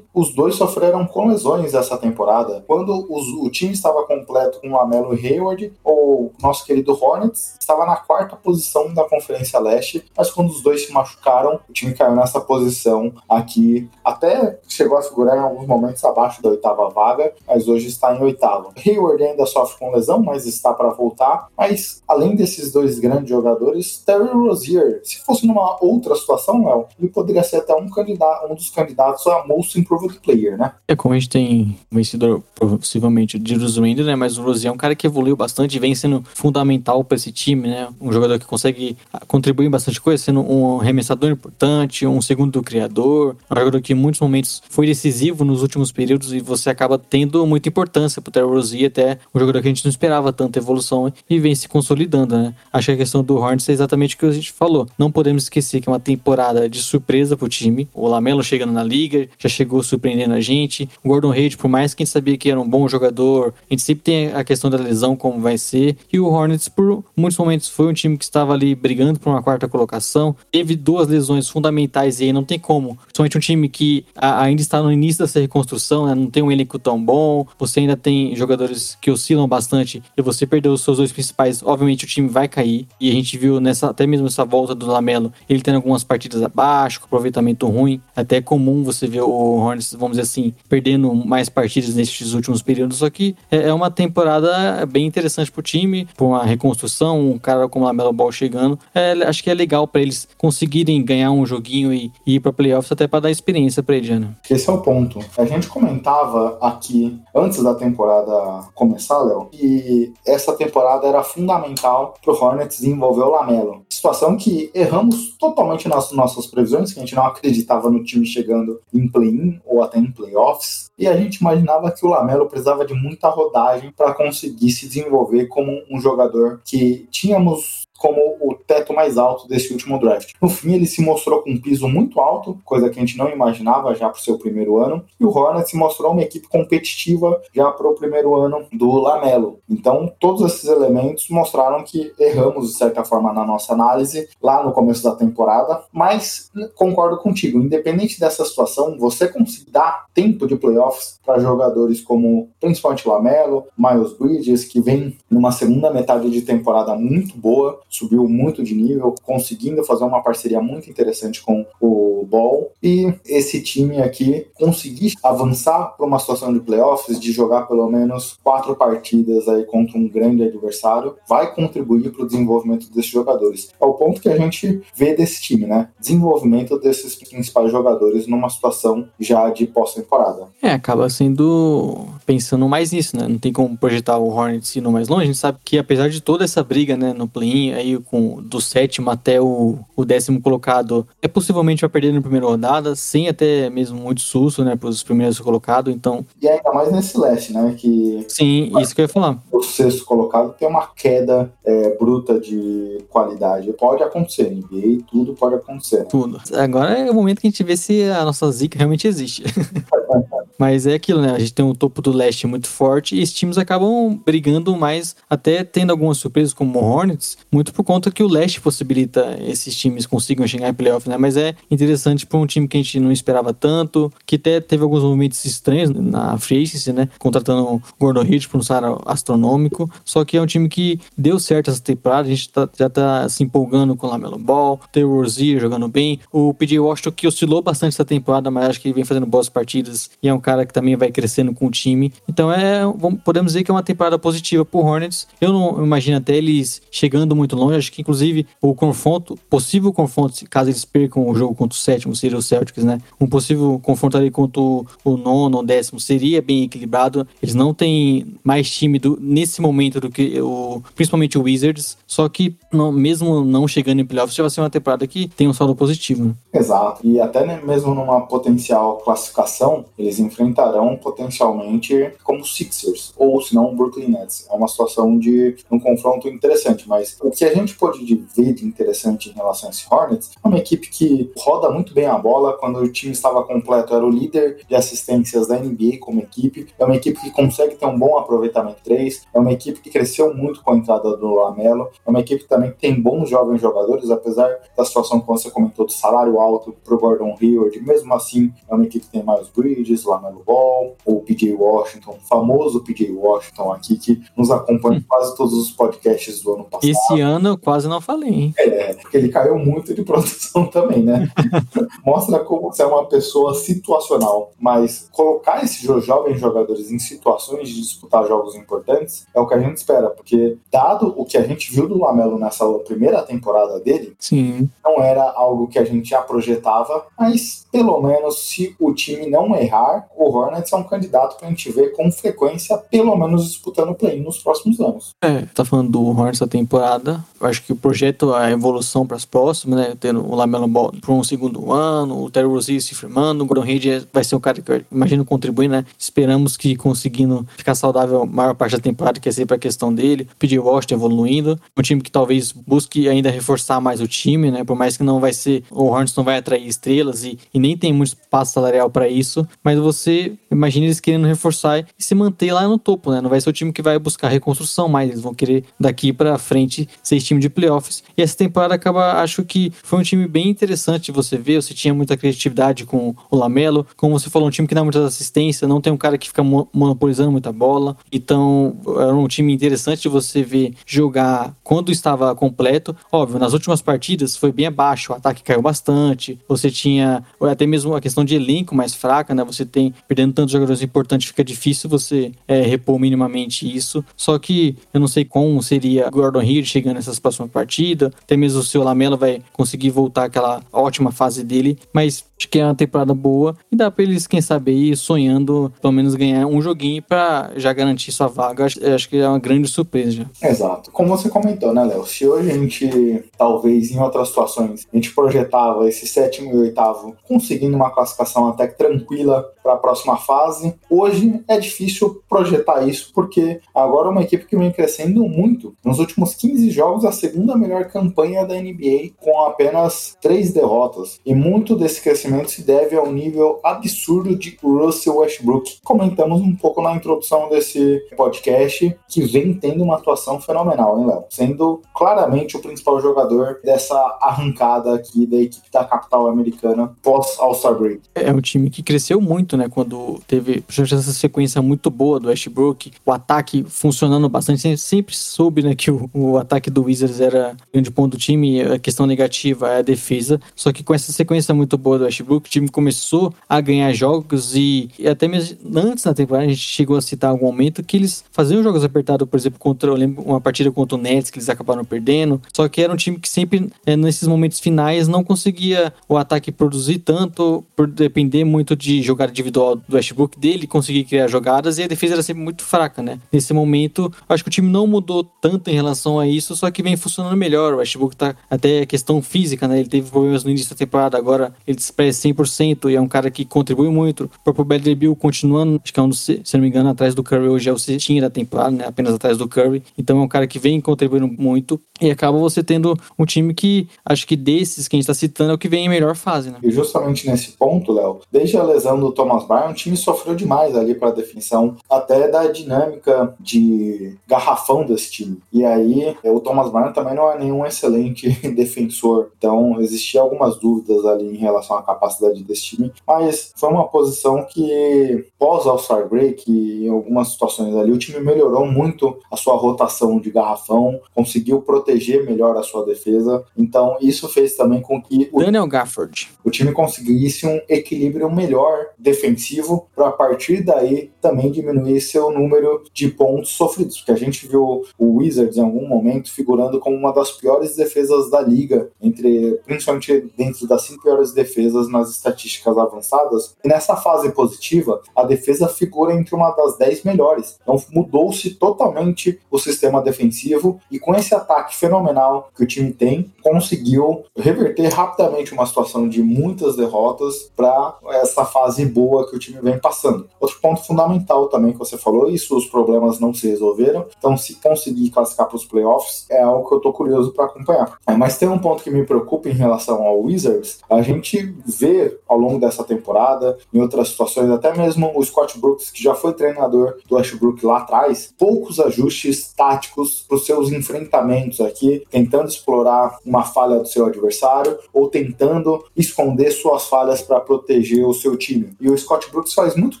os 0.14 0.34
dois 0.34 0.54
sofreram 0.54 1.06
com 1.06 1.26
lesões 1.26 1.74
essa 1.74 1.96
temporada. 1.96 2.64
Quando 2.66 3.06
os, 3.10 3.26
o 3.28 3.50
time 3.50 3.72
estava 3.72 4.04
completo 4.04 4.60
com 4.60 4.72
Lamelo 4.72 5.14
e 5.14 5.26
Hayward, 5.26 5.72
o 5.84 6.30
nosso 6.40 6.64
querido 6.64 6.92
Hornets 6.92 7.56
estava 7.60 7.86
na 7.86 7.96
quarta 7.96 8.36
posição 8.36 8.92
da 8.92 9.04
Conferência 9.04 9.58
Leste, 9.58 10.04
mas 10.16 10.30
quando 10.30 10.50
os 10.50 10.62
dois 10.62 10.86
se 10.86 10.92
machucaram, 10.92 11.60
o 11.68 11.72
time 11.72 11.94
caiu 11.94 12.14
nessa 12.14 12.40
posição 12.40 13.12
aqui. 13.28 13.88
Até 14.04 14.58
chegou 14.68 14.98
a 14.98 15.02
figurar 15.02 15.36
em 15.36 15.40
alguns 15.40 15.66
momentos 15.66 16.02
abaixo 16.04 16.42
da 16.42 16.50
oitava 16.50 16.88
vaga, 16.88 17.32
mas 17.46 17.68
hoje 17.68 17.88
está 17.88 18.14
em 18.14 18.22
oitavo. 18.22 18.72
Hayward 18.84 19.22
ainda 19.22 19.46
sofre 19.46 19.78
com 19.78 19.92
lesão, 19.92 20.22
mas 20.22 20.46
está 20.46 20.72
para 20.72 20.90
voltar. 20.90 21.48
Mas, 21.56 22.02
além 22.06 22.34
desses 22.34 22.72
dois 22.72 22.98
grandes 22.98 23.28
jogadores, 23.28 23.98
Terry 23.98 24.28
Rozier, 24.32 25.00
se 25.04 25.18
fosse 25.18 25.46
numa 25.46 25.78
outra 25.82 26.14
situação, 26.14 26.64
Léo, 26.64 26.86
ele 26.98 27.08
poderia 27.08 27.42
ser 27.42 27.56
até 27.56 27.74
um 27.74 27.88
candidato, 27.88 28.50
um 28.50 28.54
dos 28.54 28.70
candidatos 28.70 29.26
a 29.26 29.44
Most 29.50 29.78
Improved 29.78 30.20
Player, 30.20 30.56
né? 30.56 30.72
É 30.86 30.94
como 30.94 31.12
a 31.12 31.18
gente 31.18 31.28
tem 31.28 31.76
vencedor, 31.90 32.42
possivelmente, 32.54 33.38
de 33.38 33.56
Roswell, 33.56 34.04
né? 34.04 34.14
Mas 34.14 34.38
o 34.38 34.42
Rozier 34.42 34.70
é 34.70 34.72
um 34.72 34.76
cara 34.76 34.94
que 34.94 35.06
evoluiu 35.06 35.36
bastante 35.36 35.76
e 35.76 35.80
vem 35.80 35.94
sendo 35.94 36.24
fundamental 36.34 37.02
para 37.02 37.16
esse 37.16 37.32
time, 37.32 37.68
né? 37.68 37.88
Um 38.00 38.12
jogador 38.12 38.38
que 38.38 38.46
consegue 38.46 38.96
contribuir 39.26 39.66
em 39.66 39.70
bastante 39.70 40.00
coisa, 40.00 40.22
sendo 40.22 40.40
um 40.40 40.80
arremessador 40.80 41.30
importante, 41.30 42.06
um 42.06 42.22
segundo 42.22 42.62
criador, 42.62 43.36
um 43.50 43.56
jogador 43.56 43.80
que 43.80 43.92
em 43.92 43.96
muitos 43.96 44.20
momentos 44.20 44.62
foi 44.70 44.86
decisivo 44.86 45.44
nos 45.44 45.62
últimos 45.62 45.90
períodos 45.90 46.32
e 46.32 46.40
você 46.40 46.70
acaba 46.70 46.98
tendo 46.98 47.44
muita 47.46 47.68
importância 47.68 48.22
pro 48.22 48.30
Terry 48.30 48.46
Rozier, 48.46 48.86
até 48.86 49.18
um 49.34 49.40
jogador 49.40 49.60
que 49.60 49.68
a 49.68 49.70
gente 49.70 49.84
não 49.84 49.90
esperava 49.90 50.32
tanta 50.32 50.58
evolução 50.58 51.12
e 51.28 51.38
vem 51.38 51.54
se 51.54 51.68
consolidando, 51.68 52.36
né? 52.36 52.54
Acho 52.72 52.86
que 52.86 52.92
a 52.92 52.96
questão 52.96 53.24
do 53.24 53.36
Hornets 53.36 53.68
é 53.68 53.72
exatamente 53.72 54.14
o 54.14 54.18
que 54.18 54.26
a 54.26 54.32
gente 54.32 54.52
falou. 54.52 54.86
Não 54.98 55.10
podemos 55.10 55.44
esquecer 55.44 55.80
que 55.80 55.88
é 55.88 55.92
uma 55.92 56.00
temporada 56.00 56.68
de 56.68 56.80
surpresa 56.80 57.36
pro 57.36 57.48
time. 57.48 57.88
O 57.92 58.06
Lamelo 58.06 58.42
chegando 58.42 58.72
na 58.72 58.84
liga, 58.84 59.28
já 59.40 59.48
chegou 59.48 59.82
surpreendendo 59.82 60.34
a 60.34 60.40
gente. 60.40 60.88
O 61.02 61.08
Gordon 61.08 61.32
Hayward, 61.32 61.56
por 61.56 61.68
mais 61.68 61.94
que 61.94 62.02
a 62.02 62.04
gente 62.04 62.12
sabia 62.12 62.36
que 62.36 62.50
era 62.50 62.60
um 62.60 62.68
bom 62.68 62.86
jogador, 62.86 63.54
a 63.68 63.72
gente 63.72 63.82
sempre 63.82 64.04
tem 64.04 64.28
a 64.32 64.44
questão 64.44 64.70
da 64.70 64.76
lesão, 64.76 65.16
como 65.16 65.40
vai 65.40 65.56
ser. 65.56 65.96
E 66.12 66.20
o 66.20 66.26
Hornets, 66.26 66.68
por 66.68 67.02
muitos 67.16 67.38
momentos, 67.38 67.68
foi 67.68 67.86
um 67.86 67.92
time 67.92 68.18
que 68.18 68.24
estava 68.24 68.52
ali 68.52 68.74
brigando 68.74 69.18
por 69.18 69.30
uma 69.30 69.42
quarta 69.42 69.66
colocação. 69.66 70.36
Teve 70.52 70.76
duas 70.76 71.08
lesões 71.08 71.48
fundamentais 71.48 72.20
e 72.20 72.24
aí 72.24 72.32
não 72.32 72.44
tem 72.44 72.58
como. 72.58 72.96
Principalmente 72.96 73.38
um 73.38 73.40
time 73.40 73.68
que 73.68 74.04
ainda 74.14 74.60
está 74.60 74.82
no 74.82 74.92
início 74.92 75.24
dessa 75.24 75.40
reconstrução, 75.40 76.06
né? 76.06 76.14
não 76.14 76.26
tem 76.26 76.42
um 76.42 76.52
elenco 76.52 76.78
tão 76.78 77.02
bom, 77.02 77.46
você 77.58 77.80
ainda 77.80 77.96
tem 77.96 78.36
jogadores 78.36 78.98
que 79.00 79.10
oscilam 79.10 79.48
bastante 79.48 80.02
e 80.16 80.22
você 80.22 80.46
perdeu 80.46 80.72
os 80.72 80.82
seus 80.82 80.98
dois 80.98 81.12
principais, 81.12 81.62
obviamente 81.62 82.04
o 82.04 82.08
time 82.08 82.28
vai 82.28 82.46
cair. 82.46 82.86
E 83.00 83.10
a 83.10 83.12
gente 83.12 83.38
viu 83.38 83.60
nessa 83.60 83.88
até 83.88 84.06
mesmo 84.06 84.26
essa 84.26 84.44
volta 84.44 84.74
do 84.74 84.86
Lamelo, 84.86 85.32
ele 85.48 85.62
tendo 85.62 85.76
algumas 85.76 86.04
partidas 86.04 86.42
abaixo, 86.42 87.00
com 87.00 87.06
aproveitamento 87.06 87.66
ruim. 87.66 88.00
Até 88.14 88.36
é 88.36 88.40
comum 88.40 88.82
você 88.82 89.06
ver 89.06 89.22
o 89.30 89.56
Hornets, 89.58 89.94
vamos 89.94 90.16
dizer 90.16 90.22
assim, 90.22 90.54
perdendo 90.68 91.14
mais 91.14 91.48
partidas 91.48 91.94
nesses 91.94 92.32
últimos 92.32 92.62
períodos. 92.62 92.98
Só 92.98 93.10
que 93.10 93.36
é, 93.50 93.68
é 93.68 93.74
uma 93.74 93.90
temporada 93.90 94.84
bem 94.86 95.06
interessante 95.06 95.50
pro 95.50 95.62
time, 95.62 96.08
por 96.16 96.26
uma 96.26 96.44
reconstrução, 96.44 97.30
um 97.30 97.38
cara 97.38 97.68
como 97.68 97.84
o 97.84 97.88
Lamelo 97.88 98.12
Ball 98.12 98.32
chegando. 98.32 98.78
É, 98.94 99.12
acho 99.24 99.42
que 99.42 99.50
é 99.50 99.54
legal 99.54 99.86
para 99.86 100.00
eles 100.00 100.28
conseguirem 100.36 101.02
ganhar 101.02 101.30
um 101.30 101.46
joguinho 101.46 101.92
e, 101.92 102.12
e 102.26 102.34
ir 102.36 102.40
para 102.40 102.52
playoffs 102.52 102.92
até 102.92 103.06
para 103.06 103.20
dar 103.20 103.30
experiência 103.30 103.82
para 103.82 103.96
ele, 103.96 104.18
né? 104.18 104.28
Esse 104.48 104.68
é 104.68 104.72
o 104.72 104.78
ponto. 104.78 105.18
A 105.36 105.44
gente 105.44 105.68
comentava 105.68 106.58
aqui 106.60 107.18
antes 107.34 107.62
da 107.62 107.74
temporada 107.74 108.68
começar, 108.74 109.18
Léo, 109.18 109.48
que 109.50 110.12
essa 110.26 110.52
temporada 110.54 111.06
era 111.06 111.22
fundamental 111.22 112.14
pro 112.22 112.34
Hornets 112.34 112.78
desenvolver 112.78 113.22
o 113.22 113.30
Lamelo. 113.30 113.84
Situação 113.88 114.36
que 114.36 114.70
erramos 114.74 115.36
totalmente 115.38 115.88
nas 115.88 116.12
nossas 116.12 116.46
previsões, 116.46 116.92
que 116.92 116.98
a 116.98 117.02
gente 117.02 117.14
não 117.14 117.26
acreditava 117.26 117.90
no 117.90 118.02
time 118.02 118.26
chegando 118.26 118.80
em 118.92 119.08
play-in 119.20 119.60
ou 119.66 119.82
até 119.82 119.98
em 119.98 120.10
playoffs, 120.10 120.90
e 120.98 121.06
a 121.06 121.16
gente 121.16 121.36
imaginava 121.36 121.90
que 121.90 122.04
o 122.04 122.08
Lamelo 122.08 122.46
precisava 122.46 122.84
de 122.84 122.94
muita 122.94 123.28
rodagem 123.28 123.92
para 123.92 124.14
conseguir 124.14 124.70
se 124.70 124.86
desenvolver 124.86 125.46
como 125.46 125.82
um 125.90 126.00
jogador 126.00 126.60
que 126.64 127.06
tínhamos 127.10 127.79
como 128.00 128.18
o 128.40 128.54
teto 128.54 128.94
mais 128.94 129.18
alto 129.18 129.46
desse 129.46 129.70
último 129.72 130.00
draft. 130.00 130.32
No 130.40 130.48
fim, 130.48 130.72
ele 130.72 130.86
se 130.86 131.02
mostrou 131.02 131.42
com 131.42 131.50
um 131.50 131.60
piso 131.60 131.86
muito 131.86 132.18
alto, 132.18 132.58
coisa 132.64 132.88
que 132.88 132.98
a 132.98 133.00
gente 133.00 133.18
não 133.18 133.28
imaginava 133.28 133.94
já 133.94 134.08
para 134.08 134.18
o 134.18 134.22
seu 134.22 134.38
primeiro 134.38 134.78
ano, 134.82 135.04
e 135.20 135.24
o 135.24 135.28
Hornets 135.28 135.70
se 135.70 135.76
mostrou 135.76 136.12
uma 136.12 136.22
equipe 136.22 136.48
competitiva 136.48 137.38
já 137.54 137.70
para 137.70 137.86
o 137.86 137.94
primeiro 137.94 138.34
ano 138.34 138.64
do 138.72 138.90
Lamelo. 138.92 139.58
Então, 139.68 140.10
todos 140.18 140.40
esses 140.50 140.64
elementos 140.64 141.28
mostraram 141.28 141.84
que 141.84 142.10
erramos, 142.18 142.68
de 142.70 142.78
certa 142.78 143.04
forma, 143.04 143.34
na 143.34 143.44
nossa 143.44 143.74
análise 143.74 144.30
lá 144.42 144.64
no 144.64 144.72
começo 144.72 145.04
da 145.04 145.14
temporada, 145.14 145.82
mas 145.92 146.50
concordo 146.74 147.18
contigo, 147.18 147.60
independente 147.60 148.18
dessa 148.18 148.46
situação, 148.46 148.98
você 148.98 149.28
conseguir 149.28 149.70
dar 149.70 150.06
tempo 150.14 150.46
de 150.46 150.56
playoffs 150.56 151.20
para 151.24 151.38
jogadores 151.38 152.00
como 152.00 152.48
principalmente 152.58 153.06
Lamelo, 153.06 153.66
Miles 153.76 154.14
Bridges, 154.14 154.64
que 154.64 154.80
vem 154.80 155.18
numa 155.30 155.52
segunda 155.52 155.92
metade 155.92 156.30
de 156.30 156.40
temporada 156.40 156.94
muito 156.94 157.36
boa, 157.36 157.78
subiu 157.90 158.26
muito 158.28 158.62
de 158.62 158.74
nível, 158.74 159.14
conseguindo 159.22 159.84
fazer 159.84 160.04
uma 160.04 160.22
parceria 160.22 160.60
muito 160.60 160.88
interessante 160.88 161.42
com 161.42 161.66
o 161.80 162.24
Ball. 162.30 162.72
E 162.82 163.12
esse 163.26 163.60
time 163.60 164.00
aqui 164.00 164.46
conseguir 164.54 165.14
avançar 165.22 165.96
para 165.96 166.06
uma 166.06 166.18
situação 166.18 166.52
de 166.52 166.60
playoffs, 166.60 167.18
de 167.18 167.32
jogar 167.32 167.62
pelo 167.62 167.88
menos 167.90 168.38
quatro 168.42 168.76
partidas 168.76 169.48
aí 169.48 169.64
contra 169.64 169.98
um 169.98 170.08
grande 170.08 170.44
adversário, 170.44 171.16
vai 171.28 171.52
contribuir 171.52 172.10
para 172.10 172.22
o 172.22 172.26
desenvolvimento 172.26 172.90
desses 172.90 173.10
jogadores. 173.10 173.70
É 173.80 173.84
o 173.84 173.94
ponto 173.94 174.20
que 174.20 174.28
a 174.28 174.36
gente 174.36 174.80
vê 174.94 175.14
desse 175.14 175.42
time, 175.42 175.66
né? 175.66 175.88
Desenvolvimento 175.98 176.78
desses 176.78 177.16
principais 177.16 177.70
jogadores 177.72 178.26
numa 178.26 178.48
situação 178.48 179.08
já 179.18 179.50
de 179.50 179.66
pós-temporada. 179.66 180.48
É, 180.62 180.70
acaba 180.70 181.08
sendo 181.08 182.06
pensando 182.24 182.68
mais 182.68 182.92
nisso, 182.92 183.16
né? 183.16 183.26
Não 183.26 183.38
tem 183.38 183.52
como 183.52 183.76
projetar 183.76 184.18
o 184.18 184.28
Hornets 184.28 184.76
indo 184.76 184.90
mais 184.90 185.08
longe. 185.08 185.24
A 185.24 185.26
gente 185.26 185.38
sabe 185.38 185.58
que 185.64 185.78
apesar 185.78 186.08
de 186.08 186.20
toda 186.20 186.44
essa 186.44 186.62
briga, 186.62 186.96
né, 186.96 187.12
no 187.12 187.26
play 187.26 187.72
aí 187.80 187.98
com 187.98 188.42
do 188.42 188.60
sétimo 188.60 189.10
até 189.10 189.40
o, 189.40 189.78
o 189.96 190.04
décimo 190.04 190.40
colocado, 190.40 191.06
é 191.20 191.28
possivelmente 191.28 191.80
vai 191.80 191.90
perder 191.90 192.12
na 192.12 192.20
primeira 192.20 192.46
rodada, 192.46 192.94
sem 192.94 193.28
até 193.28 193.68
mesmo 193.70 193.98
muito 193.98 194.20
susto, 194.20 194.64
né, 194.64 194.76
para 194.76 194.88
os 194.88 195.02
primeiros 195.02 195.38
colocados, 195.40 195.92
então... 195.92 196.24
E 196.40 196.48
ainda 196.48 196.72
mais 196.72 196.92
nesse 196.92 197.18
leste, 197.18 197.52
né, 197.52 197.74
que... 197.76 198.24
Sim, 198.28 198.72
isso 198.80 198.94
que 198.94 199.00
eu 199.00 199.04
ia 199.04 199.08
falar. 199.08 199.38
O 199.52 199.62
sexto 199.62 200.04
colocado 200.04 200.54
tem 200.58 200.68
uma 200.68 200.86
queda 200.86 201.52
é, 201.64 201.96
bruta 201.96 202.38
de 202.38 203.04
qualidade. 203.08 203.72
Pode 203.72 204.02
acontecer, 204.02 204.50
NBA, 204.50 205.04
tudo 205.10 205.34
pode 205.34 205.56
acontecer. 205.56 206.00
Né? 206.00 206.04
Tudo. 206.04 206.40
Agora 206.54 206.98
é 206.98 207.10
o 207.10 207.14
momento 207.14 207.40
que 207.40 207.46
a 207.46 207.50
gente 207.50 207.62
vê 207.62 207.76
se 207.76 208.04
a 208.04 208.24
nossa 208.24 208.50
zica 208.50 208.78
realmente 208.78 209.06
existe. 209.06 209.42
Mas 210.58 210.86
é 210.86 210.94
aquilo, 210.94 211.22
né? 211.22 211.32
A 211.32 211.38
gente 211.38 211.54
tem 211.54 211.64
um 211.64 211.74
topo 211.74 212.02
do 212.02 212.12
leste 212.12 212.46
muito 212.46 212.68
forte 212.68 213.16
e 213.16 213.22
esses 213.22 213.34
times 213.34 213.56
acabam 213.56 214.20
brigando 214.26 214.76
mais, 214.76 215.16
até 215.28 215.64
tendo 215.64 215.90
algumas 215.90 216.18
surpresas 216.18 216.52
como 216.52 216.78
o 216.78 216.84
Hornets, 216.84 217.38
muito 217.50 217.69
por 217.70 217.84
conta 217.84 218.10
que 218.10 218.22
o 218.22 218.28
leste 218.28 218.60
possibilita 218.60 219.38
esses 219.40 219.76
times 219.76 220.06
consigam 220.06 220.46
chegar 220.46 220.68
em 220.68 220.74
playoff, 220.74 221.08
né? 221.08 221.16
Mas 221.16 221.36
é 221.36 221.54
interessante 221.70 222.26
para 222.26 222.38
um 222.38 222.46
time 222.46 222.66
que 222.66 222.76
a 222.76 222.82
gente 222.82 223.00
não 223.00 223.12
esperava 223.12 223.52
tanto, 223.52 224.12
que 224.26 224.36
até 224.36 224.60
teve 224.60 224.82
alguns 224.82 225.02
momentos 225.02 225.44
estranhos 225.44 225.90
na 225.90 226.38
free 226.38 226.62
agency, 226.62 226.92
né? 226.92 227.08
Contratando 227.18 227.62
o 227.62 227.82
Gordon 227.98 228.24
Hill 228.24 228.40
por 228.50 228.58
um 228.58 228.62
salário 228.62 229.00
astronômico, 229.04 229.90
só 230.04 230.24
que 230.24 230.36
é 230.36 230.42
um 230.42 230.46
time 230.46 230.68
que 230.68 231.00
deu 231.16 231.38
certo 231.38 231.70
essa 231.70 231.80
temporada, 231.80 232.26
a 232.26 232.30
gente 232.30 232.48
tá, 232.48 232.68
já 232.78 232.88
tá 232.88 233.28
se 233.28 233.42
empolgando 233.42 233.96
com 233.96 234.06
o 234.06 234.10
Lamelo 234.10 234.38
Ball, 234.38 234.80
tem 234.92 235.04
o 235.04 235.14
Rozier 235.14 235.60
jogando 235.60 235.88
bem, 235.88 236.20
o 236.32 236.54
PJ 236.54 236.78
Washington 236.78 237.12
que 237.12 237.26
oscilou 237.26 237.62
bastante 237.62 237.94
essa 237.94 238.04
temporada, 238.04 238.50
mas 238.50 238.70
acho 238.70 238.80
que 238.80 238.92
vem 238.92 239.04
fazendo 239.04 239.26
boas 239.26 239.48
partidas 239.48 240.10
e 240.22 240.28
é 240.28 240.34
um 240.34 240.40
cara 240.40 240.64
que 240.64 240.72
também 240.72 240.96
vai 240.96 241.10
crescendo 241.10 241.52
com 241.52 241.66
o 241.66 241.70
time. 241.70 242.12
Então 242.28 242.52
é, 242.52 242.80
vamos, 242.84 243.20
podemos 243.22 243.52
dizer 243.52 243.64
que 243.64 243.70
é 243.70 243.74
uma 243.74 243.82
temporada 243.82 244.18
positiva 244.18 244.64
pro 244.64 244.80
Hornets. 244.80 245.26
Eu 245.40 245.52
não 245.52 245.84
imagino 245.84 246.16
até 246.16 246.36
eles 246.36 246.80
chegando 246.90 247.34
muito 247.36 247.56
longe. 247.60 247.76
Acho 247.76 247.92
que 247.92 248.02
inclusive 248.02 248.46
o 248.60 248.74
confronto, 248.74 249.38
possível 249.48 249.92
confronto, 249.92 250.34
caso 250.48 250.70
eles 250.70 250.84
percam 250.84 251.28
o 251.28 251.34
jogo 251.34 251.54
contra 251.54 251.76
o 251.76 251.80
sétimo, 251.80 252.14
seria 252.14 252.38
o 252.38 252.42
Celtics, 252.42 252.84
né? 252.84 253.00
Um 253.20 253.26
possível 253.26 253.80
confronto 253.82 254.16
ali 254.16 254.30
contra 254.30 254.60
o, 254.60 255.16
nono 255.16 255.58
ou 255.58 255.64
décimo 255.64 256.00
seria 256.00 256.40
bem 256.42 256.64
equilibrado. 256.64 257.26
Eles 257.42 257.54
não 257.54 257.72
têm 257.74 258.34
mais 258.42 258.70
time 258.70 258.98
do, 258.98 259.18
nesse 259.20 259.60
momento 259.60 260.00
do 260.00 260.10
que 260.10 260.40
o, 260.40 260.82
principalmente 260.94 261.38
o 261.38 261.42
Wizards. 261.42 261.96
Só 262.06 262.28
que 262.28 262.56
não, 262.72 262.90
mesmo 262.90 263.44
não 263.44 263.68
chegando 263.68 264.00
em 264.00 264.04
playoffs, 264.04 264.34
já 264.34 264.42
vai 264.42 264.50
ser 264.50 264.60
uma 264.60 264.70
temporada 264.70 265.06
que 265.06 265.28
tem 265.28 265.48
um 265.48 265.52
saldo 265.52 265.74
positivo. 265.74 266.24
Né? 266.24 266.34
Exato. 266.52 267.00
E 267.06 267.20
até 267.20 267.60
mesmo 267.62 267.94
numa 267.94 268.22
potencial 268.22 268.98
classificação, 268.98 269.84
eles 269.98 270.18
enfrentarão 270.18 270.96
potencialmente 270.96 272.12
como 272.22 272.44
Sixers, 272.44 273.12
ou 273.16 273.40
se 273.40 273.54
não 273.54 273.74
Brooklyn 273.74 274.08
Nets. 274.08 274.46
É 274.50 274.54
uma 274.54 274.68
situação 274.68 275.18
de 275.18 275.56
um 275.70 275.78
confronto 275.78 276.28
interessante, 276.28 276.88
mas 276.88 277.16
o 277.20 277.30
que 277.30 277.36
a 277.50 277.54
gente 277.54 277.76
pode 277.76 278.00
ver 278.34 278.52
de 278.54 278.64
interessante 278.64 279.30
em 279.30 279.32
relação 279.32 279.68
a 279.68 279.72
esse 279.72 279.86
Hornets 279.90 280.30
é 280.42 280.48
uma 280.48 280.58
equipe 280.58 280.88
que 280.88 281.30
roda 281.36 281.70
muito 281.70 281.92
bem 281.92 282.06
a 282.06 282.18
bola. 282.18 282.56
Quando 282.58 282.78
o 282.78 282.88
time 282.88 283.12
estava 283.12 283.42
completo, 283.44 283.94
era 283.94 284.04
o 284.04 284.10
líder 284.10 284.64
de 284.68 284.74
assistências 284.74 285.46
da 285.46 285.58
NBA 285.58 285.98
como 286.00 286.20
equipe. 286.20 286.68
É 286.78 286.84
uma 286.84 286.96
equipe 286.96 287.20
que 287.20 287.30
consegue 287.30 287.76
ter 287.76 287.86
um 287.86 287.98
bom 287.98 288.18
aproveitamento 288.18 288.82
3. 288.82 289.26
É 289.32 289.38
uma 289.38 289.52
equipe 289.52 289.80
que 289.80 289.90
cresceu 289.90 290.34
muito 290.34 290.62
com 290.62 290.72
a 290.72 290.76
entrada 290.76 291.16
do 291.16 291.34
Lamelo. 291.34 291.88
É 292.06 292.10
uma 292.10 292.20
equipe 292.20 292.44
também 292.44 292.70
que 292.70 292.78
tem 292.78 293.00
bons 293.00 293.28
jovens 293.28 293.60
jogadores, 293.60 294.10
apesar 294.10 294.50
da 294.76 294.84
situação 294.84 295.20
que 295.20 295.26
você 295.26 295.50
comentou 295.50 295.86
do 295.86 295.92
salário 295.92 296.40
alto 296.40 296.74
para 296.84 296.94
o 296.94 296.98
Gordon 296.98 297.36
Hayward. 297.40 297.80
Mesmo 297.80 298.14
assim, 298.14 298.52
é 298.68 298.74
uma 298.74 298.84
equipe 298.84 299.06
que 299.06 299.12
tem 299.12 299.24
Miles 299.24 299.48
Bridges, 299.48 300.04
Lamelo 300.04 300.42
Ball, 300.44 300.96
ou 301.04 301.20
PJ 301.20 301.54
Washington, 301.54 302.18
o 302.22 302.26
famoso 302.26 302.82
PJ 302.82 303.10
Washington 303.12 303.72
aqui, 303.72 303.96
que 303.96 304.22
nos 304.36 304.50
acompanha 304.50 304.98
em 304.98 305.02
quase 305.02 305.36
todos 305.36 305.54
os 305.54 305.70
podcasts 305.70 306.42
do 306.42 306.54
ano 306.54 306.64
passado. 306.64 306.90
Esse 306.90 307.20
ano 307.20 307.39
eu 307.48 307.58
quase 307.58 307.88
não 307.88 308.00
falei, 308.00 308.30
hein? 308.30 308.54
É, 308.58 308.94
porque 308.94 309.16
ele 309.16 309.28
caiu 309.28 309.58
muito 309.58 309.94
de 309.94 310.02
produção 310.04 310.66
também, 310.66 311.02
né? 311.02 311.30
Mostra 312.04 312.40
como 312.40 312.70
você 312.70 312.82
é 312.82 312.86
uma 312.86 313.06
pessoa 313.06 313.54
situacional, 313.54 314.52
mas 314.58 315.08
colocar 315.12 315.62
esses 315.64 315.80
jovens 315.80 316.40
jogadores 316.40 316.90
em 316.90 316.98
situações 316.98 317.68
de 317.68 317.80
disputar 317.80 318.26
jogos 318.26 318.54
importantes 318.54 319.26
é 319.34 319.40
o 319.40 319.46
que 319.46 319.54
a 319.54 319.60
gente 319.60 319.76
espera, 319.76 320.10
porque 320.10 320.56
dado 320.70 321.14
o 321.16 321.24
que 321.24 321.36
a 321.36 321.42
gente 321.42 321.72
viu 321.72 321.88
do 321.88 321.98
Lamelo 321.98 322.38
nessa 322.38 322.66
primeira 322.80 323.22
temporada 323.22 323.80
dele, 323.80 324.14
Sim. 324.18 324.68
não 324.84 325.02
era 325.02 325.22
algo 325.32 325.68
que 325.68 325.78
a 325.78 325.84
gente 325.84 326.10
já 326.10 326.20
projetava, 326.22 327.06
mas 327.18 327.66
pelo 327.70 328.00
menos 328.00 328.48
se 328.48 328.74
o 328.78 328.92
time 328.92 329.28
não 329.28 329.54
errar, 329.54 330.08
o 330.16 330.30
Hornets 330.30 330.72
é 330.72 330.76
um 330.76 330.84
candidato 330.84 331.36
pra 331.38 331.48
gente 331.48 331.70
ver 331.70 331.92
com 331.92 332.10
frequência, 332.10 332.76
pelo 332.76 333.16
menos 333.16 333.46
disputando 333.46 333.90
o 333.90 333.94
play 333.94 334.20
nos 334.20 334.38
próximos 334.38 334.80
anos. 334.80 335.10
É, 335.22 335.42
tá 335.54 335.64
falando 335.64 335.90
do 335.90 336.06
Hornets 336.06 336.40
da 336.40 336.46
temporada. 336.46 337.19
Eu 337.40 337.46
acho 337.46 337.62
que 337.62 337.72
o 337.72 337.76
projeto, 337.76 338.34
a 338.34 338.50
evolução 338.50 339.06
para 339.06 339.16
as 339.16 339.24
próximas, 339.24 339.78
né? 339.78 339.94
Tendo 339.98 340.24
o 340.24 340.34
Lamelo 340.34 340.66
Ball 340.66 340.92
por 341.00 341.12
um 341.12 341.24
segundo 341.24 341.72
ano, 341.72 342.24
o 342.24 342.30
Terry 342.30 342.46
Rozier 342.46 342.80
se 342.80 342.94
firmando, 342.94 343.42
o 343.42 343.46
Gordon 343.46 343.62
Reed 343.62 344.04
vai 344.12 344.24
ser 344.24 344.36
o 344.36 344.40
cara 344.40 344.60
que 344.60 344.70
eu 344.70 344.82
imagino 344.90 345.24
contribuir, 345.24 345.68
né? 345.68 345.84
Esperamos 345.98 346.56
que 346.56 346.76
conseguindo 346.76 347.46
ficar 347.56 347.74
saudável 347.74 348.22
a 348.22 348.26
maior 348.26 348.54
parte 348.54 348.72
da 348.72 348.82
temporada, 348.82 349.18
que 349.18 349.28
é 349.28 349.32
sempre 349.32 349.56
a 349.56 349.58
questão 349.58 349.92
dele. 349.92 350.28
Pedir 350.38 350.58
Washington 350.58 350.94
evoluindo. 350.94 351.60
Um 351.76 351.82
time 351.82 352.00
que 352.00 352.10
talvez 352.10 352.52
busque 352.52 353.08
ainda 353.08 353.30
reforçar 353.30 353.80
mais 353.80 354.00
o 354.00 354.08
time, 354.08 354.50
né? 354.50 354.64
Por 354.64 354.76
mais 354.76 354.96
que 354.96 355.02
não 355.02 355.20
vai 355.20 355.32
ser, 355.32 355.64
o 355.70 355.84
Hornets 355.84 356.14
não 356.14 356.24
vai 356.24 356.38
atrair 356.38 356.66
estrelas 356.66 357.24
e, 357.24 357.38
e 357.52 357.58
nem 357.58 357.76
tem 357.76 357.92
muito 357.92 358.08
espaço 358.08 358.52
salarial 358.52 358.90
para 358.90 359.08
isso, 359.08 359.46
mas 359.62 359.78
você 359.78 360.32
imagina 360.50 360.86
eles 360.86 361.00
querendo 361.00 361.26
reforçar 361.26 361.86
e 361.98 362.02
se 362.02 362.14
manter 362.14 362.52
lá 362.52 362.66
no 362.68 362.78
topo, 362.78 363.10
né? 363.10 363.20
Não 363.20 363.30
vai 363.30 363.40
ser 363.40 363.50
o 363.50 363.52
time 363.52 363.72
que 363.72 363.82
vai 363.82 363.98
buscar 363.98 364.28
reconstrução 364.28 364.88
mais, 364.88 365.10
eles 365.10 365.22
vão 365.22 365.34
querer 365.34 365.64
daqui 365.78 366.12
para 366.12 366.38
frente 366.38 366.88
ser 367.10 367.16
esse 367.16 367.26
time 367.26 367.40
de 367.40 367.50
playoffs. 367.50 368.02
E 368.16 368.22
essa 368.22 368.36
temporada 368.36 368.74
acaba, 368.74 369.20
acho 369.20 369.44
que 369.44 369.72
foi 369.82 369.98
um 369.98 370.02
time 370.02 370.26
bem 370.26 370.48
interessante 370.48 371.06
de 371.06 371.12
você 371.12 371.36
ver, 371.36 371.60
você 371.60 371.74
tinha 371.74 371.92
muita 371.92 372.16
criatividade 372.16 372.84
com 372.84 373.14
o 373.30 373.36
Lamelo, 373.36 373.86
como 373.96 374.18
você 374.18 374.30
falou, 374.30 374.48
um 374.48 374.50
time 374.50 374.68
que 374.68 374.74
dá 374.74 374.82
muita 374.82 375.04
assistência, 375.04 375.66
não 375.66 375.80
tem 375.80 375.92
um 375.92 375.96
cara 375.96 376.16
que 376.16 376.28
fica 376.28 376.42
monopolizando 376.42 377.32
muita 377.32 377.52
bola, 377.52 377.96
então 378.12 378.76
era 378.96 379.14
um 379.14 379.26
time 379.26 379.52
interessante 379.52 380.02
de 380.02 380.08
você 380.08 380.42
ver 380.42 380.74
jogar 380.86 381.54
quando 381.64 381.90
estava 381.90 382.34
completo. 382.34 382.94
Óbvio, 383.10 383.38
nas 383.38 383.52
últimas 383.52 383.82
partidas 383.82 384.36
foi 384.36 384.52
bem 384.52 384.66
abaixo, 384.66 385.12
o 385.12 385.16
ataque 385.16 385.42
caiu 385.42 385.62
bastante, 385.62 386.38
você 386.48 386.70
tinha 386.70 387.24
até 387.40 387.66
mesmo 387.66 387.94
a 387.94 388.00
questão 388.00 388.24
de 388.24 388.34
elenco 388.34 388.74
mais 388.74 388.94
fraca, 388.94 389.34
né? 389.34 389.42
Você 389.44 389.64
tem 389.64 389.92
perdendo 390.06 390.32
tantos 390.32 390.52
jogadores 390.52 390.82
importantes, 390.82 391.28
fica 391.28 391.42
difícil 391.42 391.90
você 391.90 392.32
é, 392.46 392.62
repor 392.62 392.98
minimamente 392.98 393.68
isso. 393.68 394.04
Só 394.16 394.38
que 394.38 394.76
eu 394.92 395.00
não 395.00 395.08
sei 395.08 395.24
como 395.24 395.62
seria 395.62 396.08
Gordon 396.10 396.42
Hill 396.42 396.64
chegando 396.64 396.99
nessas 397.00 397.18
próximas 397.18 397.50
partidas, 397.50 398.12
até 398.22 398.36
mesmo 398.36 398.60
o 398.60 398.64
seu 398.64 398.82
Lamela 398.82 399.16
vai 399.16 399.42
conseguir 399.52 399.90
voltar 399.90 400.24
aquela 400.24 400.62
ótima 400.72 401.10
fase 401.10 401.42
dele, 401.42 401.78
mas 401.92 402.24
acho 402.38 402.48
que 402.48 402.58
é 402.58 402.64
uma 402.64 402.74
temporada 402.74 403.12
boa 403.12 403.56
e 403.70 403.76
dá 403.76 403.90
pra 403.90 404.02
eles, 404.02 404.26
quem 404.26 404.40
sabe, 404.40 404.72
ir 404.72 404.96
sonhando 404.96 405.72
pelo 405.80 405.92
menos 405.92 406.14
ganhar 406.14 406.46
um 406.46 406.60
joguinho 406.62 407.02
para 407.02 407.52
já 407.56 407.72
garantir 407.72 408.12
sua 408.12 408.28
vaga. 408.28 408.64
Acho, 408.64 408.84
acho 408.86 409.08
que 409.08 409.16
é 409.18 409.28
uma 409.28 409.38
grande 409.38 409.68
surpresa 409.68 410.10
já. 410.10 410.48
Exato. 410.48 410.90
Como 410.90 411.08
você 411.08 411.28
comentou, 411.28 411.74
né, 411.74 411.84
Léo? 411.84 412.06
Se 412.06 412.26
hoje 412.26 412.50
a 412.50 412.54
gente, 412.54 413.24
talvez 413.36 413.90
em 413.90 413.98
outras 413.98 414.28
situações, 414.28 414.86
a 414.92 414.96
gente 414.96 415.14
projetava 415.14 415.88
esse 415.88 416.06
sétimo 416.06 416.52
e 416.52 416.56
oitavo 416.56 417.14
conseguindo 417.26 417.76
uma 417.76 417.90
classificação 417.90 418.48
até 418.48 418.66
tranquila 418.66 419.44
para 419.62 419.74
a 419.74 419.76
próxima 419.76 420.16
fase, 420.16 420.74
hoje 420.88 421.42
é 421.46 421.58
difícil 421.58 422.22
projetar 422.28 422.86
isso 422.86 423.10
porque 423.14 423.60
agora 423.74 424.08
é 424.08 424.10
uma 424.10 424.22
equipe 424.22 424.46
que 424.46 424.56
vem 424.56 424.72
crescendo 424.72 425.22
muito. 425.28 425.74
Nos 425.84 425.98
últimos 425.98 426.34
15 426.34 426.70
jogos, 426.70 426.89
a 427.04 427.12
segunda 427.12 427.56
melhor 427.56 427.84
campanha 427.86 428.44
da 428.44 428.54
NBA 428.54 429.12
com 429.18 429.44
apenas 429.44 430.16
três 430.20 430.52
derrotas. 430.52 431.20
E 431.24 431.34
muito 431.34 431.76
desse 431.76 432.00
crescimento 432.00 432.50
se 432.50 432.62
deve 432.62 432.96
ao 432.96 433.12
nível 433.12 433.60
absurdo 433.62 434.36
de 434.36 434.58
Russell 434.62 435.18
Westbrook. 435.18 435.78
Comentamos 435.84 436.40
um 436.40 436.54
pouco 436.54 436.82
na 436.82 436.94
introdução 436.94 437.48
desse 437.48 438.00
podcast 438.16 438.96
que 439.08 439.22
vem 439.22 439.54
tendo 439.54 439.84
uma 439.84 439.96
atuação 439.96 440.40
fenomenal, 440.40 440.98
hein, 440.98 441.06
Léo? 441.06 441.24
Sendo 441.30 441.82
claramente 441.94 442.56
o 442.56 442.60
principal 442.60 443.00
jogador 443.00 443.60
dessa 443.64 443.94
arrancada 444.20 444.94
aqui 444.94 445.26
da 445.26 445.36
equipe 445.36 445.70
da 445.72 445.84
capital 445.84 446.26
americana 446.26 446.92
pós 447.02 447.38
All-Star 447.38 447.78
Break. 447.78 448.02
É 448.14 448.32
um 448.32 448.40
time 448.40 448.70
que 448.70 448.82
cresceu 448.82 449.20
muito, 449.20 449.56
né? 449.56 449.68
Quando 449.68 450.20
teve 450.26 450.64
essa 450.68 451.12
sequência 451.12 451.62
muito 451.62 451.90
boa 451.90 452.18
do 452.18 452.28
Westbrook, 452.28 452.92
o 453.04 453.12
ataque 453.12 453.64
funcionando 453.68 454.28
bastante. 454.28 454.76
Sempre 454.76 455.16
soube, 455.16 455.62
né, 455.62 455.74
que 455.74 455.90
o, 455.90 456.10
o 456.12 456.36
ataque 456.38 456.70
do 456.70 456.79
Wizards 456.82 457.20
era 457.20 457.56
o 457.68 457.72
grande 457.72 457.90
ponto 457.90 458.12
do 458.12 458.18
time, 458.18 458.62
a 458.62 458.78
questão 458.78 459.06
negativa 459.06 459.68
é 459.68 459.78
a 459.78 459.82
defesa. 459.82 460.40
Só 460.54 460.72
que 460.72 460.82
com 460.82 460.94
essa 460.94 461.12
sequência 461.12 461.54
muito 461.54 461.76
boa 461.76 461.98
do 461.98 462.04
Westbrook, 462.04 462.48
o 462.48 462.50
time 462.50 462.68
começou 462.68 463.34
a 463.48 463.60
ganhar 463.60 463.92
jogos 463.92 464.54
e, 464.54 464.90
e 464.98 465.08
até 465.08 465.28
mesmo 465.28 465.58
antes 465.76 466.04
da 466.04 466.14
temporada 466.14 466.46
a 466.46 466.48
gente 466.48 466.60
chegou 466.60 466.96
a 466.96 467.00
citar 467.00 467.30
algum 467.30 467.46
momento 467.46 467.82
que 467.82 467.96
eles 467.96 468.24
faziam 468.30 468.62
jogos 468.62 468.84
apertados, 468.84 469.28
por 469.28 469.36
exemplo, 469.36 469.58
contra, 469.58 469.90
eu 469.90 469.94
lembro, 469.94 470.22
uma 470.22 470.40
partida 470.40 470.70
contra 470.70 470.96
o 470.96 471.00
Nets 471.00 471.30
que 471.30 471.38
eles 471.38 471.48
acabaram 471.48 471.84
perdendo. 471.84 472.40
Só 472.54 472.68
que 472.68 472.80
era 472.80 472.92
um 472.92 472.96
time 472.96 473.18
que 473.18 473.28
sempre, 473.28 473.70
é, 473.84 473.96
nesses 473.96 474.26
momentos 474.26 474.60
finais, 474.60 475.08
não 475.08 475.22
conseguia 475.22 475.92
o 476.08 476.16
ataque 476.16 476.52
produzir 476.52 476.98
tanto, 476.98 477.64
por 477.74 477.86
depender 477.86 478.44
muito 478.44 478.76
de 478.76 479.02
jogada 479.02 479.30
individual 479.30 479.76
do 479.76 479.96
Westbrook, 479.96 480.38
dele 480.38 480.66
conseguir 480.66 481.04
criar 481.04 481.28
jogadas 481.28 481.78
e 481.78 481.82
a 481.82 481.86
defesa 481.86 482.14
era 482.14 482.22
sempre 482.22 482.42
muito 482.42 482.62
fraca, 482.62 483.02
né? 483.02 483.18
Nesse 483.32 483.52
momento, 483.52 484.12
acho 484.28 484.42
que 484.42 484.48
o 484.48 484.52
time 484.52 484.70
não 484.70 484.86
mudou 484.86 485.24
tanto 485.24 485.70
em 485.70 485.74
relação 485.74 486.18
a 486.18 486.26
isso, 486.26 486.54
só 486.56 486.69
que 486.72 486.82
vem 486.82 486.96
funcionando 486.96 487.36
melhor. 487.36 487.74
O 487.74 487.78
Westbrook 487.78 488.16
tá 488.16 488.34
até 488.48 488.86
questão 488.86 489.22
física, 489.22 489.66
né? 489.66 489.80
Ele 489.80 489.88
teve 489.88 490.10
problemas 490.10 490.44
no 490.44 490.50
início 490.50 490.70
da 490.70 490.76
temporada, 490.76 491.16
agora 491.16 491.52
ele 491.66 491.78
expressa 491.78 492.28
100% 492.28 492.90
e 492.90 492.96
é 492.96 493.00
um 493.00 493.08
cara 493.08 493.30
que 493.30 493.44
contribui 493.44 493.88
muito. 493.88 494.24
O 494.24 494.44
próprio 494.44 494.64
Bradley 494.64 494.94
Bill 494.94 495.16
continuando, 495.16 495.80
acho 495.82 495.92
que 495.92 496.00
é 496.00 496.02
um 496.02 496.08
dos, 496.08 496.20
se 496.20 496.42
não 496.54 496.60
me 496.60 496.68
engano, 496.68 496.90
atrás 496.90 497.14
do 497.14 497.22
Curry 497.22 497.48
hoje 497.48 497.68
é 497.68 497.72
o 497.72 497.78
sextinho 497.78 498.20
da 498.20 498.30
temporada, 498.30 498.70
né? 498.70 498.84
Apenas 498.86 499.14
atrás 499.14 499.38
do 499.38 499.48
Curry. 499.48 499.82
Então 499.96 500.18
é 500.18 500.22
um 500.22 500.28
cara 500.28 500.46
que 500.46 500.58
vem 500.58 500.80
contribuindo 500.80 501.28
muito 501.28 501.80
e 502.00 502.10
acaba 502.10 502.38
você 502.38 502.62
tendo 502.62 502.98
um 503.18 503.24
time 503.24 503.54
que 503.54 503.88
acho 504.04 504.26
que 504.26 504.36
desses 504.36 504.88
que 504.88 504.96
a 504.96 504.98
gente 504.98 505.06
tá 505.06 505.14
citando 505.14 505.52
é 505.52 505.54
o 505.54 505.58
que 505.58 505.68
vem 505.68 505.86
em 505.86 505.88
melhor 505.88 506.14
fase, 506.14 506.50
né? 506.50 506.58
E 506.62 506.70
justamente 506.70 507.28
nesse 507.28 507.52
ponto, 507.52 507.92
Léo, 507.92 508.20
desde 508.30 508.56
a 508.56 508.62
lesão 508.62 508.98
do 508.98 509.12
Thomas 509.12 509.46
Bryan, 509.46 509.70
o 509.70 509.74
time 509.74 509.96
sofreu 509.96 510.34
demais 510.34 510.76
ali 510.76 510.94
para 510.94 511.10
definição, 511.10 511.76
até 511.88 512.28
da 512.28 512.46
dinâmica 512.46 513.34
de 513.38 514.14
garrafão 514.26 514.84
desse 514.84 515.10
time. 515.10 515.38
E 515.52 515.64
aí, 515.64 516.16
o 516.24 516.40
Thomas 516.40 516.59
Bryan 516.68 516.92
também 516.92 517.14
não 517.14 517.30
é 517.30 517.38
nenhum 517.38 517.64
excelente 517.64 518.28
defensor, 518.50 519.30
então 519.38 519.80
existia 519.80 520.20
algumas 520.20 520.58
dúvidas 520.58 521.04
ali 521.06 521.26
em 521.26 521.38
relação 521.38 521.76
à 521.76 521.82
capacidade 521.82 522.42
desse 522.42 522.62
time, 522.62 522.92
mas 523.06 523.52
foi 523.56 523.70
uma 523.70 523.88
posição 523.88 524.44
que 524.44 525.26
pós 525.38 525.66
All-Star 525.66 526.08
Break, 526.08 526.50
em 526.50 526.88
algumas 526.88 527.28
situações 527.28 527.74
ali, 527.74 527.92
o 527.92 527.98
time 527.98 528.20
melhorou 528.20 528.66
muito 528.66 529.18
a 529.30 529.36
sua 529.36 529.56
rotação 529.56 530.18
de 530.18 530.30
garrafão, 530.30 531.00
conseguiu 531.14 531.62
proteger 531.62 532.24
melhor 532.24 532.56
a 532.56 532.62
sua 532.62 532.84
defesa, 532.84 533.44
então 533.56 533.96
isso 534.00 534.28
fez 534.28 534.56
também 534.56 534.80
com 534.80 535.00
que 535.00 535.28
o, 535.32 535.40
Daniel 535.40 535.66
Gafford. 535.66 536.28
o 536.44 536.50
time 536.50 536.72
conseguisse 536.72 537.46
um 537.46 537.60
equilíbrio 537.68 538.30
melhor 538.30 538.86
defensivo 538.98 539.88
para 539.94 540.08
a 540.08 540.12
partir 540.12 540.62
daí 540.62 541.10
também 541.20 541.50
diminuir 541.50 542.00
seu 542.00 542.30
número 542.30 542.82
de 542.92 543.08
pontos 543.08 543.50
sofridos, 543.50 543.98
porque 543.98 544.12
a 544.12 544.16
gente 544.16 544.46
viu 544.46 544.82
o 544.98 545.16
Wizards 545.18 545.56
em 545.56 545.62
algum 545.62 545.86
momento 545.86 546.32
figurando 546.32 546.49
como 546.80 546.96
uma 546.96 547.12
das 547.12 547.30
piores 547.32 547.76
defesas 547.76 548.30
da 548.30 548.40
liga, 548.40 548.90
entre 549.00 549.60
principalmente 549.64 550.30
dentro 550.36 550.66
das 550.66 550.82
cinco 550.82 551.02
piores 551.02 551.32
defesas 551.32 551.88
nas 551.88 552.10
estatísticas 552.10 552.76
avançadas. 552.76 553.56
E 553.64 553.68
nessa 553.68 553.96
fase 553.96 554.30
positiva, 554.30 555.02
a 555.14 555.24
defesa 555.24 555.68
figura 555.68 556.14
entre 556.14 556.34
uma 556.34 556.50
das 556.50 556.76
dez 556.76 557.02
melhores. 557.02 557.58
Então 557.62 557.76
mudou-se 557.90 558.50
totalmente 558.54 559.40
o 559.50 559.58
sistema 559.58 560.02
defensivo 560.02 560.80
e 560.90 560.98
com 560.98 561.14
esse 561.14 561.34
ataque 561.34 561.76
fenomenal 561.76 562.50
que 562.54 562.62
o 562.64 562.66
time 562.66 562.92
tem, 562.92 563.32
conseguiu 563.42 564.24
reverter 564.36 564.88
rapidamente 564.88 565.52
uma 565.52 565.66
situação 565.66 566.08
de 566.08 566.22
muitas 566.22 566.76
derrotas 566.76 567.50
para 567.56 567.98
essa 568.10 568.44
fase 568.44 568.84
boa 568.86 569.28
que 569.28 569.36
o 569.36 569.38
time 569.38 569.60
vem 569.60 569.78
passando. 569.78 570.28
Outro 570.40 570.58
ponto 570.60 570.84
fundamental 570.84 571.48
também 571.48 571.72
que 571.72 571.78
você 571.78 571.96
falou, 571.96 572.30
isso 572.30 572.56
os 572.56 572.66
problemas 572.66 573.18
não 573.20 573.32
se 573.32 573.48
resolveram, 573.48 574.06
então 574.18 574.36
se 574.36 574.54
conseguir 574.56 575.10
classificar 575.10 575.46
para 575.46 575.56
os 575.56 575.64
playoffs 575.64 576.26
é 576.30 576.42
algo 576.42 576.68
que 576.68 576.74
eu 576.74 576.80
tô 576.80 576.92
curioso 576.92 577.32
para 577.32 577.46
acompanhar. 577.46 577.98
É, 578.06 578.12
mas 578.14 578.38
tem 578.38 578.48
um 578.48 578.58
ponto 578.58 578.82
que 578.82 578.90
me 578.90 579.04
preocupa 579.04 579.48
em 579.48 579.52
relação 579.52 580.02
ao 580.06 580.22
Wizards, 580.22 580.78
a 580.88 581.02
gente 581.02 581.54
vê 581.66 582.16
ao 582.28 582.38
longo 582.38 582.58
dessa 582.58 582.84
temporada, 582.84 583.58
em 583.72 583.80
outras 583.80 584.08
situações, 584.08 584.50
até 584.50 584.76
mesmo 584.76 585.12
o 585.14 585.22
Scott 585.22 585.58
Brooks, 585.58 585.90
que 585.90 586.02
já 586.02 586.14
foi 586.14 586.32
treinador 586.32 586.96
do 587.08 587.16
Westbrook 587.16 587.64
lá 587.66 587.78
atrás, 587.78 588.32
poucos 588.38 588.78
ajustes 588.78 589.52
táticos 589.52 590.24
para 590.26 590.36
os 590.36 590.46
seus 590.46 590.70
enfrentamentos 590.70 591.60
aqui, 591.60 592.04
tentando 592.10 592.48
explorar 592.48 593.18
uma 593.24 593.42
falha 593.42 593.78
do 593.78 593.88
seu 593.88 594.06
adversário 594.06 594.78
ou 594.92 595.08
tentando 595.08 595.84
esconder 595.96 596.50
suas 596.52 596.86
falhas 596.86 597.22
para 597.22 597.40
proteger 597.40 598.06
o 598.06 598.14
seu 598.14 598.36
time. 598.36 598.70
E 598.80 598.88
o 598.88 598.96
Scott 598.96 599.30
Brooks 599.30 599.52
faz 599.52 599.74
muito 599.74 600.00